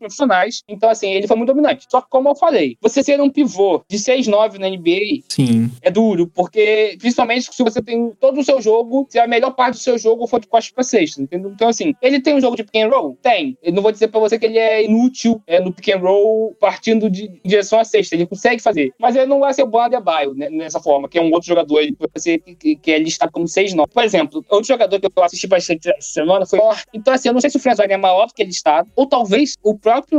Então, 0.68 0.88
assim, 0.88 1.10
ele 1.10 1.26
foi 1.26 1.36
muito 1.36 1.48
dominante. 1.48 1.86
Só 1.88 2.00
que, 2.00 2.08
como 2.10 2.28
eu 2.28 2.36
falei, 2.36 2.76
você 2.80 3.02
ser 3.02 3.20
um 3.20 3.30
pivô 3.30 3.82
de 3.88 3.98
6'9 3.98 4.58
na 4.58 4.68
NBA 4.68 5.22
Sim. 5.28 5.70
é 5.82 5.90
duro, 5.90 6.26
porque 6.26 6.96
principalmente 6.98 7.48
se 7.52 7.62
você 7.62 7.82
tem 7.82 8.12
todo 8.20 8.40
o 8.40 8.44
seu 8.44 8.60
jogo, 8.60 9.06
se 9.08 9.18
a 9.18 9.26
melhor 9.26 9.50
parte 9.52 9.74
do 9.74 9.80
seu 9.80 9.98
jogo 9.98 10.26
for 10.26 10.40
de 10.40 10.46
costas 10.46 10.72
pra 10.72 10.84
sexta, 10.84 11.22
entendeu? 11.22 11.50
Então, 11.50 11.68
assim, 11.68 11.94
ele 12.02 12.20
tem 12.20 12.34
um 12.34 12.40
jogo 12.40 12.56
de 12.56 12.64
pick 12.64 12.76
and 12.76 12.88
roll? 12.88 13.18
Tem. 13.22 13.56
Eu 13.62 13.72
não 13.72 13.82
vou 13.82 13.92
dizer 13.92 14.08
pra 14.08 14.20
você 14.20 14.38
que 14.38 14.46
ele 14.46 14.58
é 14.58 14.84
inútil 14.84 15.40
é, 15.46 15.60
no 15.60 15.72
pick 15.72 15.88
and 15.94 15.98
roll 15.98 16.54
partindo 16.60 17.10
de, 17.10 17.28
de 17.28 17.40
direção 17.44 17.78
à 17.78 17.84
sexta. 17.84 18.14
Ele 18.14 18.26
consegue 18.26 18.62
fazer. 18.62 18.92
Mas 18.98 19.16
ele 19.16 19.26
não 19.26 19.40
vai 19.40 19.52
ser 19.54 19.62
o 19.62 19.66
Bond 19.66 19.96
Bio 19.96 20.34
né, 20.34 20.48
nessa 20.50 20.80
forma, 20.80 21.08
que 21.08 21.18
é 21.18 21.22
um 21.22 21.32
outro 21.32 21.48
jogador 21.48 21.78
aí, 21.78 21.94
você, 22.14 22.38
que, 22.38 22.76
que 22.76 22.90
é 22.90 22.98
listado 22.98 23.32
como 23.32 23.46
6-9. 23.46 23.88
Por 23.88 24.04
exemplo, 24.04 24.44
outro 24.48 24.66
jogador 24.66 25.00
que 25.00 25.06
eu 25.06 25.22
assisti 25.22 25.46
bastante 25.46 25.88
essa 25.90 26.08
semana 26.08 26.46
foi 26.46 26.58
Então, 26.92 27.14
assim, 27.14 27.28
eu 27.28 27.32
não 27.32 27.40
sei 27.40 27.50
se 27.50 27.56
o 27.56 27.60
Friendzone 27.60 27.92
é 27.92 27.96
maior 27.96 28.26
do 28.26 28.34
que 28.34 28.42
ele 28.42 28.50
está, 28.50 28.84
ou 28.96 29.06
talvez 29.06 29.54
o 29.62 29.76
próprio 29.76 30.17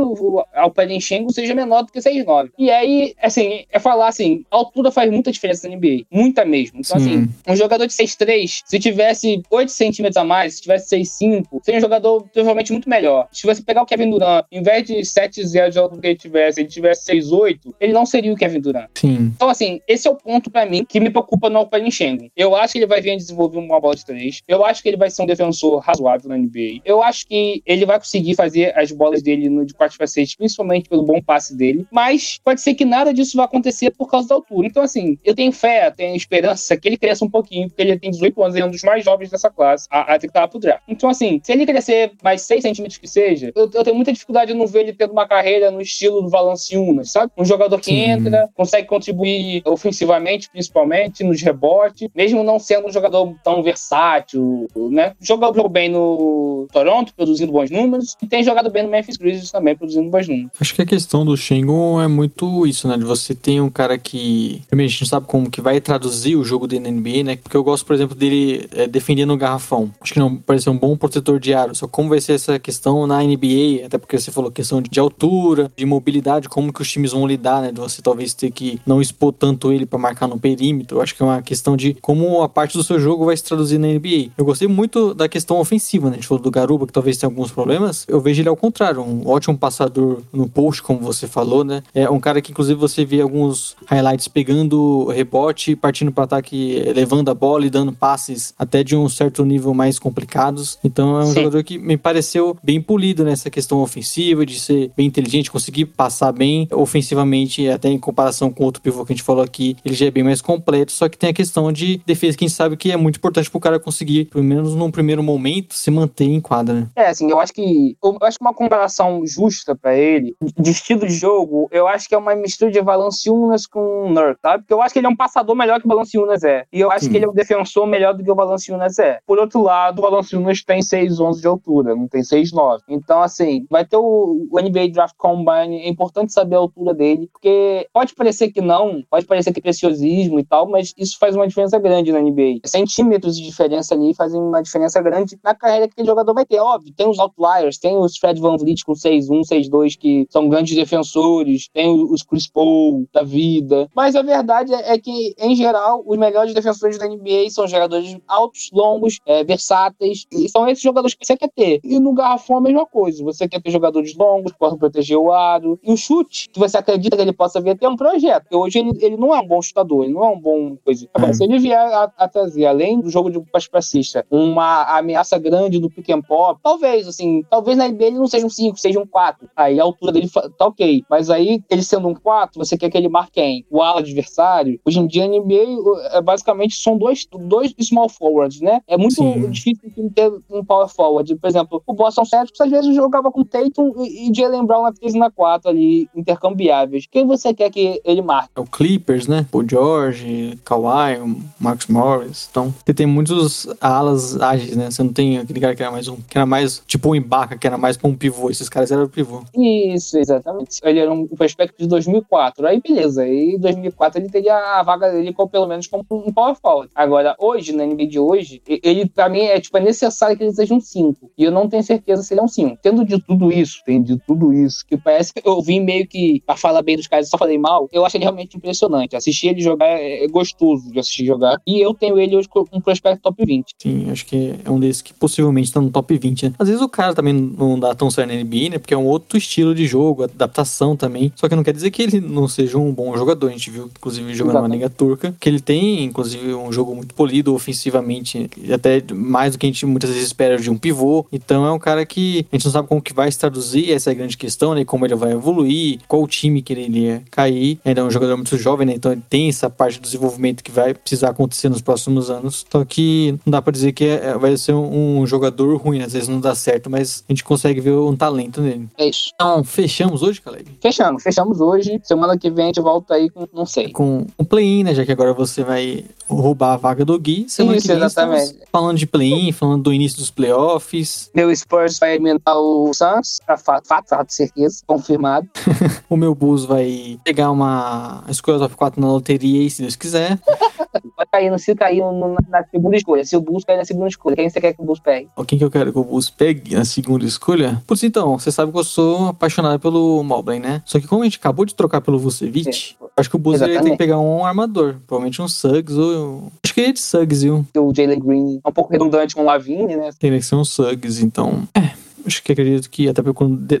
Alperen 0.54 1.00
Schengen 1.00 1.28
seja 1.30 1.54
menor 1.54 1.82
do 1.82 1.92
que 1.92 2.00
6'9". 2.00 2.50
E 2.58 2.70
aí, 2.70 3.14
assim, 3.22 3.64
é 3.70 3.78
falar 3.78 4.08
assim, 4.08 4.44
a 4.50 4.56
altura 4.56 4.90
faz 4.90 5.10
muita 5.10 5.32
diferença 5.32 5.68
na 5.68 5.74
NBA. 5.74 6.04
Muita 6.10 6.44
mesmo. 6.44 6.80
Então, 6.80 6.98
Sim. 6.98 7.06
assim, 7.06 7.28
um 7.48 7.56
jogador 7.56 7.86
de 7.86 7.92
6'3", 7.92 8.62
se 8.64 8.78
tivesse 8.78 9.42
8 9.50 9.70
centímetros 9.70 10.16
a 10.16 10.24
mais, 10.24 10.54
se 10.54 10.62
tivesse 10.62 10.88
6'5", 10.88 11.60
seria 11.62 11.78
um 11.78 11.80
jogador 11.80 12.22
provavelmente 12.32 12.72
muito 12.72 12.88
melhor. 12.88 13.28
Se 13.32 13.46
você 13.46 13.62
pegar 13.62 13.82
o 13.82 13.86
Kevin 13.86 14.10
Durant, 14.10 14.44
em 14.50 14.62
vez 14.62 14.84
de 14.84 14.94
7'0 15.04 15.70
de 15.70 15.78
altura 15.78 16.00
que 16.00 16.06
ele 16.08 16.16
tivesse, 16.16 16.60
ele 16.60 16.68
tivesse 16.68 17.04
6'8", 17.04 17.74
ele 17.80 17.92
não 17.92 18.06
seria 18.06 18.32
o 18.32 18.36
Kevin 18.36 18.60
Durant. 18.60 18.90
Sim. 18.94 19.32
Então, 19.34 19.48
assim, 19.48 19.80
esse 19.86 20.06
é 20.06 20.10
o 20.10 20.16
ponto 20.16 20.50
para 20.50 20.66
mim 20.66 20.84
que 20.84 21.00
me 21.00 21.10
preocupa 21.10 21.48
no 21.50 21.58
Alperen 21.58 21.90
Schengen. 21.90 22.30
Eu 22.36 22.54
acho 22.56 22.72
que 22.72 22.78
ele 22.78 22.86
vai 22.86 23.00
vir 23.00 23.12
a 23.12 23.16
desenvolver 23.16 23.58
uma 23.58 23.80
bola 23.80 23.96
de 23.96 24.04
3. 24.04 24.42
Eu 24.46 24.64
acho 24.64 24.82
que 24.82 24.88
ele 24.88 24.96
vai 24.96 25.10
ser 25.10 25.22
um 25.22 25.26
defensor 25.26 25.78
razoável 25.78 26.28
na 26.28 26.36
NBA. 26.36 26.80
Eu 26.84 27.02
acho 27.02 27.26
que 27.26 27.62
ele 27.66 27.84
vai 27.84 27.98
conseguir 27.98 28.34
fazer 28.34 28.76
as 28.76 28.90
bolas 28.92 29.22
dele 29.22 29.48
no 29.48 29.64
de 29.64 29.74
4 29.74 29.89
para 29.96 30.06
6, 30.06 30.36
principalmente 30.36 30.88
pelo 30.88 31.02
bom 31.02 31.20
passe 31.22 31.56
dele. 31.56 31.86
Mas 31.90 32.38
pode 32.44 32.60
ser 32.60 32.74
que 32.74 32.84
nada 32.84 33.12
disso 33.12 33.36
vai 33.36 33.44
acontecer 33.44 33.90
por 33.90 34.10
causa 34.10 34.28
da 34.28 34.34
altura. 34.34 34.66
Então, 34.66 34.82
assim, 34.82 35.18
eu 35.24 35.34
tenho 35.34 35.52
fé, 35.52 35.90
tenho 35.90 36.16
esperança 36.16 36.76
que 36.76 36.88
ele 36.88 36.96
cresça 36.96 37.24
um 37.24 37.30
pouquinho, 37.30 37.68
porque 37.68 37.82
ele 37.82 37.98
tem 37.98 38.10
18 38.10 38.42
anos, 38.42 38.54
ele 38.54 38.64
é 38.64 38.66
um 38.66 38.70
dos 38.70 38.82
mais 38.82 39.04
jovens 39.04 39.30
dessa 39.30 39.50
classe, 39.50 39.86
a, 39.90 40.14
a 40.14 40.18
tentar 40.18 40.48
pro 40.48 40.58
draft. 40.58 40.82
Então, 40.88 41.08
assim, 41.08 41.40
se 41.42 41.52
ele 41.52 41.66
crescer 41.66 42.12
mais 42.22 42.42
6 42.42 42.62
centímetros 42.62 42.98
que 42.98 43.06
seja, 43.06 43.52
eu, 43.54 43.70
eu, 43.72 43.84
tenho 43.84 43.96
muita 43.96 44.12
dificuldade 44.12 44.52
de 44.52 44.58
não 44.58 44.66
ver 44.66 44.80
ele 44.80 44.92
tendo 44.92 45.12
uma 45.12 45.26
carreira 45.26 45.70
no 45.70 45.80
estilo 45.80 46.22
do 46.22 46.28
Valanciunas, 46.28 47.12
sabe? 47.12 47.32
Um 47.36 47.44
jogador 47.44 47.78
que 47.78 47.90
Sim. 47.90 48.10
entra, 48.10 48.48
consegue 48.54 48.86
contribuir 48.86 49.62
ofensivamente, 49.64 50.50
principalmente, 50.50 51.24
nos 51.24 51.40
rebotes, 51.42 52.08
mesmo 52.14 52.42
não 52.42 52.58
sendo 52.58 52.88
um 52.88 52.92
jogador 52.92 53.34
tão 53.42 53.62
versátil, 53.62 54.68
né? 54.90 55.14
Jogou, 55.20 55.54
jogou 55.54 55.68
bem 55.68 55.88
no 55.88 56.66
Toronto, 56.72 57.14
produzindo 57.14 57.52
bons 57.52 57.70
números, 57.70 58.16
e 58.22 58.26
tem 58.26 58.42
jogado 58.42 58.70
bem 58.70 58.82
no 58.82 58.88
Memphis 58.90 59.16
Grizzlies 59.16 59.50
também, 59.50 59.69
produzindo 59.74 60.10
bons 60.10 60.28
números. 60.28 60.50
Acho 60.60 60.74
que 60.74 60.82
a 60.82 60.86
questão 60.86 61.24
do 61.24 61.36
Shengun 61.36 62.00
é 62.00 62.08
muito 62.08 62.66
isso, 62.66 62.88
né? 62.88 62.96
De 62.96 63.04
você 63.04 63.34
tem 63.34 63.60
um 63.60 63.70
cara 63.70 63.98
que. 63.98 64.62
Primeiro, 64.68 64.88
a 64.88 64.92
gente 64.92 65.08
sabe 65.08 65.26
como 65.26 65.50
que 65.50 65.60
vai 65.60 65.80
traduzir 65.80 66.36
o 66.36 66.44
jogo 66.44 66.66
dele 66.66 66.90
na 66.90 66.90
NBA, 66.90 67.24
né? 67.24 67.36
Porque 67.36 67.56
eu 67.56 67.64
gosto, 67.64 67.86
por 67.86 67.94
exemplo, 67.94 68.14
dele 68.14 68.68
é, 68.72 68.86
defendendo 68.86 69.32
o 69.32 69.36
garrafão. 69.36 69.90
Acho 70.00 70.12
que 70.12 70.18
não 70.18 70.36
parece 70.36 70.68
um 70.68 70.76
bom 70.76 70.96
protetor 70.96 71.38
de 71.38 71.54
aro. 71.54 71.74
Só 71.74 71.86
como 71.86 72.08
vai 72.08 72.20
ser 72.20 72.34
essa 72.34 72.58
questão 72.58 73.06
na 73.06 73.22
NBA, 73.22 73.86
até 73.86 73.98
porque 73.98 74.18
você 74.18 74.30
falou 74.30 74.50
questão 74.50 74.82
de 74.82 75.00
altura, 75.00 75.70
de 75.76 75.84
mobilidade, 75.84 76.48
como 76.48 76.72
que 76.72 76.82
os 76.82 76.90
times 76.90 77.12
vão 77.12 77.26
lidar, 77.26 77.62
né? 77.62 77.72
De 77.72 77.80
você 77.80 78.02
talvez 78.02 78.34
ter 78.34 78.50
que 78.50 78.80
não 78.86 79.00
expor 79.00 79.32
tanto 79.32 79.72
ele 79.72 79.86
para 79.86 79.98
marcar 79.98 80.26
no 80.26 80.38
perímetro. 80.38 80.98
Eu 80.98 81.02
acho 81.02 81.14
que 81.14 81.22
é 81.22 81.26
uma 81.26 81.42
questão 81.42 81.76
de 81.76 81.94
como 81.94 82.42
a 82.42 82.48
parte 82.48 82.76
do 82.76 82.82
seu 82.82 82.98
jogo 82.98 83.24
vai 83.24 83.36
se 83.36 83.44
traduzir 83.44 83.78
na 83.78 83.88
NBA. 83.88 84.30
Eu 84.36 84.44
gostei 84.44 84.68
muito 84.68 85.14
da 85.14 85.28
questão 85.28 85.58
ofensiva, 85.58 86.08
né? 86.08 86.14
A 86.14 86.16
gente 86.16 86.26
falou 86.28 86.42
do 86.42 86.50
Garuba, 86.50 86.86
que 86.86 86.92
talvez 86.92 87.16
tenha 87.16 87.28
alguns 87.28 87.50
problemas. 87.50 88.04
Eu 88.08 88.20
vejo 88.20 88.42
ele 88.42 88.48
ao 88.48 88.56
contrário, 88.56 89.02
um 89.02 89.26
ótimo 89.28 89.56
passador 89.60 90.22
no 90.32 90.48
post, 90.48 90.82
como 90.82 91.00
você 91.00 91.28
falou, 91.28 91.62
né? 91.62 91.82
É 91.94 92.08
um 92.10 92.18
cara 92.18 92.40
que, 92.40 92.50
inclusive, 92.50 92.78
você 92.78 93.04
vê 93.04 93.20
alguns 93.20 93.76
highlights 93.86 94.26
pegando 94.26 95.04
rebote, 95.06 95.76
partindo 95.76 96.10
para 96.10 96.24
ataque, 96.24 96.82
levando 96.94 97.28
a 97.28 97.34
bola 97.34 97.66
e 97.66 97.70
dando 97.70 97.92
passes 97.92 98.54
até 98.58 98.82
de 98.82 98.96
um 98.96 99.08
certo 99.08 99.44
nível 99.44 99.74
mais 99.74 99.98
complicados. 99.98 100.78
Então 100.82 101.20
é 101.20 101.24
um 101.24 101.28
Sim. 101.28 101.34
jogador 101.34 101.62
que 101.62 101.78
me 101.78 101.96
pareceu 101.96 102.56
bem 102.62 102.80
polido 102.80 103.24
nessa 103.24 103.50
questão 103.50 103.80
ofensiva, 103.82 104.46
de 104.46 104.58
ser 104.58 104.90
bem 104.96 105.06
inteligente, 105.06 105.50
conseguir 105.50 105.86
passar 105.86 106.32
bem 106.32 106.68
ofensivamente, 106.72 107.68
até 107.68 107.88
em 107.88 107.98
comparação 107.98 108.50
com 108.50 108.64
outro 108.64 108.82
pivô 108.82 109.04
que 109.04 109.12
a 109.12 109.16
gente 109.16 109.24
falou 109.24 109.42
aqui, 109.42 109.76
ele 109.84 109.94
já 109.94 110.06
é 110.06 110.10
bem 110.10 110.24
mais 110.24 110.40
completo, 110.40 110.92
só 110.92 111.08
que 111.08 111.18
tem 111.18 111.30
a 111.30 111.34
questão 111.34 111.70
de 111.72 112.00
defesa 112.06 112.36
que 112.36 112.44
a 112.44 112.48
gente 112.48 112.56
sabe 112.56 112.76
que 112.76 112.90
é 112.90 112.96
muito 112.96 113.16
importante 113.16 113.50
pro 113.50 113.60
cara 113.60 113.78
conseguir, 113.78 114.26
pelo 114.26 114.44
menos 114.44 114.74
num 114.74 114.90
primeiro 114.90 115.22
momento, 115.22 115.74
se 115.74 115.90
manter 115.90 116.24
em 116.24 116.40
quadra, 116.40 116.74
né? 116.74 116.88
É, 116.96 117.08
assim, 117.08 117.30
eu 117.30 117.38
acho 117.38 117.52
que 117.52 117.96
eu 118.02 118.16
acho 118.22 118.38
que 118.38 118.44
uma 118.44 118.54
comparação 118.54 119.22
justa 119.26 119.49
para 119.80 119.96
ele, 119.96 120.36
de 120.58 120.70
estilo 120.70 121.06
de 121.06 121.14
jogo, 121.14 121.68
eu 121.70 121.86
acho 121.86 122.08
que 122.08 122.14
é 122.14 122.18
uma 122.18 122.34
mistura 122.34 122.70
de 122.70 122.80
Valanciunas 122.80 123.66
com 123.66 124.10
Nurk, 124.10 124.40
sabe? 124.40 124.62
Porque 124.62 124.74
eu 124.74 124.82
acho 124.82 124.92
que 124.92 124.98
ele 124.98 125.06
é 125.06 125.10
um 125.10 125.16
passador 125.16 125.54
melhor 125.54 125.80
que 125.80 125.86
o 125.86 125.88
Valanciunas 125.88 126.42
é. 126.42 126.64
E 126.72 126.80
eu 126.80 126.90
acho 126.90 127.04
Sim. 127.04 127.10
que 127.10 127.16
ele 127.16 127.24
é 127.24 127.28
um 127.28 127.34
defensor 127.34 127.86
melhor 127.86 128.14
do 128.14 128.24
que 128.24 128.30
o 128.30 128.34
Valanciunas 128.34 128.98
é. 128.98 129.18
Por 129.26 129.38
outro 129.38 129.62
lado, 129.62 129.98
o 129.98 130.02
Valanciunas 130.02 130.62
tem 130.62 130.80
6'11 130.80 131.40
de 131.40 131.46
altura, 131.46 131.94
não 131.94 132.08
tem 132.08 132.22
6'9. 132.22 132.80
Então, 132.88 133.22
assim, 133.22 133.66
vai 133.70 133.84
ter 133.84 133.96
o, 133.96 134.46
o 134.50 134.60
NBA 134.60 134.88
Draft 134.92 135.14
Combine, 135.16 135.82
é 135.82 135.88
importante 135.88 136.32
saber 136.32 136.56
a 136.56 136.58
altura 136.58 136.94
dele, 136.94 137.28
porque 137.32 137.88
pode 137.92 138.14
parecer 138.14 138.50
que 138.50 138.60
não, 138.60 139.02
pode 139.10 139.26
parecer 139.26 139.52
que 139.52 139.60
é 139.60 139.62
preciosismo 139.62 140.38
e 140.38 140.44
tal, 140.44 140.68
mas 140.68 140.94
isso 140.96 141.18
faz 141.18 141.34
uma 141.34 141.46
diferença 141.46 141.78
grande 141.78 142.12
na 142.12 142.20
NBA. 142.20 142.60
Centímetros 142.64 143.36
de 143.36 143.44
diferença 143.44 143.94
ali 143.94 144.14
fazem 144.14 144.40
uma 144.40 144.62
diferença 144.62 145.00
grande 145.00 145.38
na 145.42 145.54
carreira 145.54 145.86
que 145.86 145.92
aquele 145.92 146.06
jogador 146.06 146.34
vai 146.34 146.44
ter. 146.44 146.58
Óbvio, 146.58 146.92
tem 146.94 147.08
os 147.08 147.18
outliers, 147.18 147.78
tem 147.78 147.96
os 147.96 148.16
Fred 148.16 148.40
Van 148.40 148.56
Vliet 148.56 148.84
com 148.84 148.92
6'1, 148.92 149.39
6'2, 149.42 149.96
que 149.98 150.26
são 150.30 150.48
grandes 150.48 150.74
defensores, 150.74 151.68
tem 151.72 151.88
os 151.88 152.22
Chris 152.22 152.48
Paul 152.48 153.06
da 153.12 153.22
vida, 153.22 153.88
mas 153.94 154.14
a 154.16 154.22
verdade 154.22 154.72
é 154.72 154.98
que, 154.98 155.34
em 155.38 155.54
geral, 155.54 156.02
os 156.06 156.18
melhores 156.18 156.54
defensores 156.54 156.98
da 156.98 157.06
NBA 157.06 157.50
são 157.50 157.66
jogadores 157.66 158.16
altos, 158.26 158.70
longos, 158.72 159.18
é, 159.26 159.44
versáteis, 159.44 160.26
e 160.32 160.48
são 160.48 160.68
esses 160.68 160.82
jogadores 160.82 161.14
que 161.14 161.24
você 161.24 161.36
quer 161.36 161.50
ter. 161.54 161.80
E 161.82 161.98
no 161.98 162.12
garrafão 162.12 162.58
a 162.58 162.60
mesma 162.60 162.86
coisa, 162.86 163.22
você 163.22 163.48
quer 163.48 163.60
ter 163.60 163.70
jogadores 163.70 164.16
longos, 164.16 164.52
que 164.52 164.58
possam 164.58 164.78
proteger 164.78 165.16
o 165.16 165.32
aro, 165.32 165.78
e 165.82 165.92
o 165.92 165.96
chute, 165.96 166.48
que 166.50 166.58
você 166.58 166.78
acredita 166.78 167.16
que 167.16 167.22
ele 167.22 167.32
possa 167.32 167.60
vir 167.60 167.70
a 167.70 167.76
ter 167.76 167.88
um 167.88 167.96
projeto, 167.96 168.42
porque 168.42 168.56
hoje 168.56 168.78
ele, 168.78 168.92
ele 169.00 169.16
não 169.16 169.34
é 169.34 169.40
um 169.40 169.46
bom 169.46 169.60
chutador, 169.60 170.04
ele 170.04 170.14
não 170.14 170.24
é 170.24 170.28
um 170.28 170.40
bom 170.40 170.76
coisa. 170.84 171.08
Agora, 171.14 171.32
se 171.32 171.44
ele 171.44 171.58
vier 171.58 171.78
a, 171.78 172.12
a, 172.16 172.28
trazer, 172.28 172.66
além 172.66 173.00
do 173.00 173.10
jogo 173.10 173.30
de 173.30 173.40
passista, 173.70 174.24
uma 174.30 174.98
ameaça 174.98 175.38
grande 175.38 175.80
no 175.80 175.90
pick 175.90 176.10
and 176.10 176.22
pop, 176.22 176.60
talvez, 176.62 177.06
assim, 177.06 177.42
talvez 177.48 177.76
na 177.76 177.88
NBA 177.88 178.04
ele 178.04 178.18
não 178.18 178.26
seja 178.26 178.46
um 178.46 178.50
5, 178.50 178.78
seja 178.78 179.00
um 179.00 179.06
4. 179.06 179.29
Aí 179.56 179.80
a 179.80 179.82
altura 179.82 180.12
dele 180.12 180.28
tá 180.28 180.66
ok. 180.66 181.04
Mas 181.08 181.30
aí, 181.30 181.62
ele 181.70 181.82
sendo 181.82 182.08
um 182.08 182.14
4, 182.14 182.58
você 182.58 182.76
quer 182.76 182.90
que 182.90 182.96
ele 182.96 183.08
marque 183.08 183.30
quem? 183.32 183.64
O 183.70 183.80
ala 183.80 184.00
adversário? 184.00 184.80
Hoje 184.84 184.98
em 184.98 185.06
dia, 185.06 185.26
NBA, 185.26 186.12
é, 186.12 186.20
basicamente, 186.20 186.74
são 186.76 186.98
dois, 186.98 187.26
dois 187.32 187.74
small 187.80 188.08
forwards, 188.08 188.60
né? 188.60 188.80
É 188.86 188.96
muito 188.96 189.14
Sim. 189.14 189.48
difícil 189.50 189.90
ter 190.14 190.32
um 190.50 190.64
power 190.64 190.88
forward. 190.88 191.34
Por 191.36 191.48
exemplo, 191.48 191.82
o 191.86 191.94
Boston 191.94 192.24
Celtics, 192.24 192.60
às 192.60 192.70
vezes, 192.70 192.94
jogava 192.94 193.30
com 193.30 193.44
Tatum 193.44 193.92
e, 193.98 194.30
e 194.30 194.34
Jalen 194.34 194.66
Brown 194.66 194.82
na 194.82 194.92
3 194.92 195.14
e 195.14 195.18
na 195.18 195.30
4 195.30 195.70
ali, 195.70 196.08
intercambiáveis. 196.14 197.06
Quem 197.10 197.26
você 197.26 197.54
quer 197.54 197.70
que 197.70 198.00
ele 198.04 198.22
marque? 198.22 198.50
É 198.54 198.60
o 198.60 198.64
Clippers, 198.64 199.26
né? 199.26 199.46
O 199.52 199.68
George, 199.68 200.58
Kawhi, 200.64 201.18
o 201.20 201.40
Marcus 201.58 201.86
Morris. 201.86 202.48
Então, 202.50 202.74
você 202.84 202.92
tem 202.92 203.06
muitos 203.06 203.68
alas 203.80 204.40
ágeis, 204.40 204.76
né? 204.76 204.90
Você 204.90 205.02
não 205.02 205.12
tem 205.12 205.38
aquele 205.38 205.60
cara 205.60 205.74
que 205.74 205.82
era 205.82 205.92
mais 205.92 206.08
um, 206.08 206.16
que 206.16 206.36
era 206.36 206.46
mais 206.46 206.82
tipo 206.86 207.10
um 207.10 207.14
Ibaka, 207.14 207.56
que 207.56 207.66
era 207.66 207.78
mais 207.78 207.96
pra 207.96 208.08
um 208.08 208.16
pivô. 208.16 208.50
Esses 208.50 208.68
caras 208.68 208.90
eram 208.90 209.08
Isso, 209.56 210.18
exatamente. 210.18 210.80
Ele 210.82 210.98
era 210.98 211.12
um 211.12 211.26
prospecto 211.26 211.76
de 211.78 211.88
2004. 211.88 212.66
Aí, 212.66 212.80
beleza. 212.80 213.22
Aí, 213.22 213.54
em 213.54 213.58
2004, 213.58 214.20
ele 214.20 214.30
teria 214.30 214.56
a 214.56 214.82
vaga 214.82 215.10
dele 215.10 215.32
como, 215.32 215.48
pelo 215.48 215.66
menos 215.66 215.86
como 215.86 216.04
um 216.10 216.32
power 216.32 216.56
forward. 216.60 216.90
Agora, 216.94 217.34
hoje, 217.38 217.72
na 217.72 217.84
NBA 217.84 218.06
de 218.06 218.18
hoje, 218.18 218.62
ele, 218.66 219.08
pra 219.08 219.28
mim, 219.28 219.40
é, 219.40 219.60
tipo, 219.60 219.76
é 219.76 219.80
necessário 219.80 220.36
que 220.36 220.44
ele 220.44 220.52
seja 220.52 220.74
um 220.74 220.80
5. 220.80 221.30
E 221.36 221.44
eu 221.44 221.50
não 221.50 221.68
tenho 221.68 221.82
certeza 221.82 222.22
se 222.22 222.34
ele 222.34 222.40
é 222.40 222.44
um 222.44 222.48
5. 222.48 222.78
Tendo 222.82 223.04
de 223.04 223.20
tudo 223.20 223.52
isso, 223.52 223.82
tem 223.84 224.02
de 224.02 224.16
tudo 224.18 224.52
isso, 224.52 224.84
que 224.86 224.96
parece 224.96 225.32
que 225.32 225.46
eu 225.46 225.60
vim 225.62 225.80
meio 225.80 226.06
que, 226.06 226.42
pra 226.46 226.56
falar 226.56 226.82
bem 226.82 226.96
dos 226.96 227.06
caras, 227.06 227.28
só 227.28 227.38
falei 227.38 227.58
mal, 227.58 227.88
eu 227.92 228.04
acho 228.04 228.16
ele 228.16 228.24
realmente 228.24 228.56
impressionante. 228.56 229.16
Assistir 229.16 229.48
ele 229.48 229.60
jogar 229.60 229.86
é, 229.86 230.24
é 230.24 230.28
gostoso 230.28 230.90
de 230.90 230.98
assistir 230.98 231.24
jogar. 231.24 231.60
E 231.66 231.80
eu 231.80 231.94
tenho 231.94 232.18
ele 232.18 232.36
hoje 232.36 232.48
com 232.48 232.64
um 232.72 232.80
prospecto 232.80 233.22
top 233.22 233.44
20. 233.44 233.74
Sim, 233.78 234.10
acho 234.10 234.26
que 234.26 234.54
é 234.64 234.70
um 234.70 234.80
desses 234.80 235.02
que 235.02 235.14
possivelmente 235.14 235.72
tá 235.72 235.80
no 235.80 235.90
top 235.90 236.16
20, 236.16 236.48
né? 236.48 236.54
Às 236.58 236.68
vezes 236.68 236.82
o 236.82 236.88
cara 236.88 237.14
também 237.14 237.32
não 237.32 237.78
dá 237.78 237.94
tão 237.94 238.10
certo 238.10 238.28
na 238.28 238.34
NBA, 238.34 238.70
né? 238.70 238.78
Porque 238.78 238.94
é 238.94 238.96
um 238.96 239.06
outro 239.10 239.36
estilo 239.38 239.74
de 239.74 239.86
jogo, 239.86 240.24
adaptação 240.24 240.96
também. 240.96 241.32
Só 241.36 241.48
que 241.48 241.56
não 241.56 241.64
quer 241.64 241.74
dizer 241.74 241.90
que 241.90 242.02
ele 242.02 242.20
não 242.20 242.48
seja 242.48 242.78
um 242.78 242.92
bom 242.92 243.16
jogador. 243.16 243.48
A 243.48 243.50
gente 243.50 243.70
viu, 243.70 243.84
inclusive, 243.84 244.34
jogando 244.34 244.56
Exatamente. 244.56 244.68
na 244.68 244.74
Liga 244.76 244.90
Turca, 244.90 245.34
que 245.38 245.48
ele 245.48 245.60
tem, 245.60 246.04
inclusive, 246.04 246.54
um 246.54 246.72
jogo 246.72 246.94
muito 246.94 247.14
polido 247.14 247.54
ofensivamente, 247.54 248.48
até 248.72 249.02
mais 249.12 249.52
do 249.52 249.58
que 249.58 249.66
a 249.66 249.68
gente 249.68 249.84
muitas 249.86 250.10
vezes 250.10 250.26
espera 250.26 250.58
de 250.58 250.70
um 250.70 250.76
pivô. 250.76 251.26
Então 251.32 251.64
é 251.64 251.72
um 251.72 251.78
cara 251.78 252.04
que 252.06 252.46
a 252.50 252.56
gente 252.56 252.64
não 252.64 252.72
sabe 252.72 252.88
como 252.88 253.02
que 253.02 253.12
vai 253.12 253.30
se 253.30 253.38
traduzir, 253.38 253.90
essa 253.92 254.10
é 254.10 254.12
a 254.12 254.14
grande 254.14 254.36
questão, 254.36 254.74
né? 254.74 254.84
Como 254.84 255.04
ele 255.04 255.14
vai 255.14 255.32
evoluir, 255.32 255.98
qual 256.06 256.26
time 256.26 256.62
que 256.62 256.72
ele 256.72 256.82
iria 256.82 257.22
cair. 257.30 257.78
Ainda 257.84 258.00
é 258.00 258.04
um 258.04 258.10
jogador 258.10 258.36
muito 258.36 258.56
jovem, 258.56 258.86
né? 258.86 258.94
Então 258.94 259.12
ele 259.12 259.22
tem 259.28 259.48
essa 259.48 259.68
parte 259.68 259.98
do 259.98 260.02
desenvolvimento 260.02 260.62
que 260.62 260.70
vai 260.70 260.94
precisar 260.94 261.30
acontecer 261.30 261.68
nos 261.68 261.80
próximos 261.80 262.30
anos. 262.30 262.66
Só 262.70 262.84
que 262.84 263.34
não 263.44 263.50
dá 263.50 263.62
para 263.62 263.72
dizer 263.72 263.92
que 263.92 264.04
é, 264.04 264.36
vai 264.36 264.56
ser 264.56 264.72
um, 264.72 265.20
um, 265.20 265.26
jogador 265.26 265.76
ruim, 265.76 266.02
às 266.02 266.12
vezes 266.12 266.28
não 266.28 266.40
dá 266.40 266.54
certo, 266.54 266.90
mas 266.90 267.24
a 267.28 267.32
gente 267.32 267.44
consegue 267.44 267.80
ver 267.80 267.92
um 267.92 268.16
talento 268.16 268.60
nele. 268.60 268.88
É 269.00 269.06
isso. 269.06 269.30
Então, 269.34 269.64
fechamos 269.64 270.22
hoje, 270.22 270.42
Caleb? 270.42 270.66
Fechamos, 270.78 271.22
fechamos 271.22 271.58
hoje. 271.58 271.98
Semana 272.04 272.36
que 272.36 272.50
vem 272.50 272.64
a 272.64 272.66
gente 272.66 272.82
volta 272.82 273.14
aí 273.14 273.30
com, 273.30 273.48
não 273.50 273.64
sei. 273.64 273.90
Com 273.92 274.26
um 274.38 274.44
play-in, 274.44 274.84
né? 274.84 274.94
Já 274.94 275.06
que 275.06 275.12
agora 275.12 275.32
você 275.32 275.64
vai 275.64 276.04
roubar 276.28 276.74
a 276.74 276.76
vaga 276.76 277.02
do 277.02 277.18
Gui. 277.18 277.46
Semana 277.48 277.78
isso, 277.78 277.86
que 277.86 277.94
vem 277.94 278.04
exatamente. 278.04 278.58
falando 278.70 278.98
de 278.98 279.06
play-in, 279.06 279.52
falando 279.52 279.84
do 279.84 279.94
início 279.94 280.18
dos 280.18 280.30
playoffs. 280.30 281.30
Meu 281.34 281.54
Spurs 281.56 281.98
vai 281.98 282.16
eliminar 282.16 282.40
o 282.48 282.92
Suns, 282.92 283.38
fato, 283.46 283.86
fato, 283.86 284.08
fato, 284.08 284.30
certeza, 284.30 284.82
confirmado. 284.86 285.48
o 286.10 286.14
meu 286.14 286.34
Bulls 286.34 286.66
vai 286.66 287.18
pegar 287.24 287.50
uma 287.50 288.22
escolha 288.28 288.58
top 288.58 288.74
4 288.74 289.00
na 289.00 289.08
loteria 289.08 289.62
aí, 289.62 289.70
se 289.70 289.80
Deus 289.80 289.96
quiser. 289.96 290.38
Vai 291.16 291.26
cair, 291.26 291.58
se 291.58 291.74
cair 291.74 292.02
na 292.48 292.64
segunda 292.64 292.96
escolha. 292.96 293.24
Se 293.24 293.36
o 293.36 293.40
Bulls 293.40 293.64
cair 293.64 293.76
na 293.76 293.84
segunda 293.84 294.08
escolha, 294.08 294.34
quem 294.34 294.48
você 294.48 294.60
quer 294.60 294.72
que 294.72 294.82
o 294.82 294.84
Bulls 294.84 295.00
pegue? 295.00 295.28
Ó, 295.36 295.44
Quem 295.44 295.58
que 295.58 295.64
eu 295.64 295.70
quero 295.70 295.92
que 295.92 295.98
o 295.98 296.04
Bulls 296.04 296.30
pegue 296.30 296.74
na 296.74 296.84
segunda 296.84 297.24
escolha? 297.24 297.80
Por 297.86 297.94
isso, 297.94 298.06
então, 298.06 298.38
você 298.38 298.50
sabe 298.50 298.72
que 298.72 298.76
eu 298.80 298.84
sou 298.84 299.28
apaixonado 299.28 299.78
pelo 299.78 300.22
Mobley, 300.22 300.58
né? 300.58 300.82
Só 300.84 300.98
que 300.98 301.06
como 301.06 301.22
a 301.22 301.24
gente 301.24 301.38
acabou 301.38 301.64
de 301.64 301.74
trocar 301.74 302.00
pelo 302.00 302.18
Vucevic, 302.18 302.96
acho 303.16 303.30
que 303.30 303.36
o 303.36 303.54
ele 303.54 303.80
tem 303.80 303.92
que 303.92 303.96
pegar 303.96 304.18
um 304.18 304.44
armador. 304.44 304.96
Provavelmente 305.06 305.40
um 305.40 305.48
Suggs 305.48 305.96
ou... 305.96 306.50
Acho 306.64 306.74
que 306.74 306.80
é 306.80 306.92
de 306.92 307.00
Suggs, 307.00 307.44
viu? 307.44 307.66
O 307.76 307.94
Jalen 307.94 308.18
Green 308.18 308.60
é 308.64 308.68
um 308.68 308.72
pouco 308.72 308.92
redundante 308.92 309.34
com 309.34 309.42
o 309.42 309.44
Lavigne, 309.44 309.96
né? 309.96 310.10
Teria 310.18 310.38
que 310.38 310.44
ser 310.44 310.56
um 310.56 310.64
Suggs, 310.64 311.22
então... 311.22 311.68
É... 311.74 311.90
Acho 312.26 312.42
que 312.42 312.52
acredito 312.52 312.90
que 312.90 313.08
até 313.08 313.22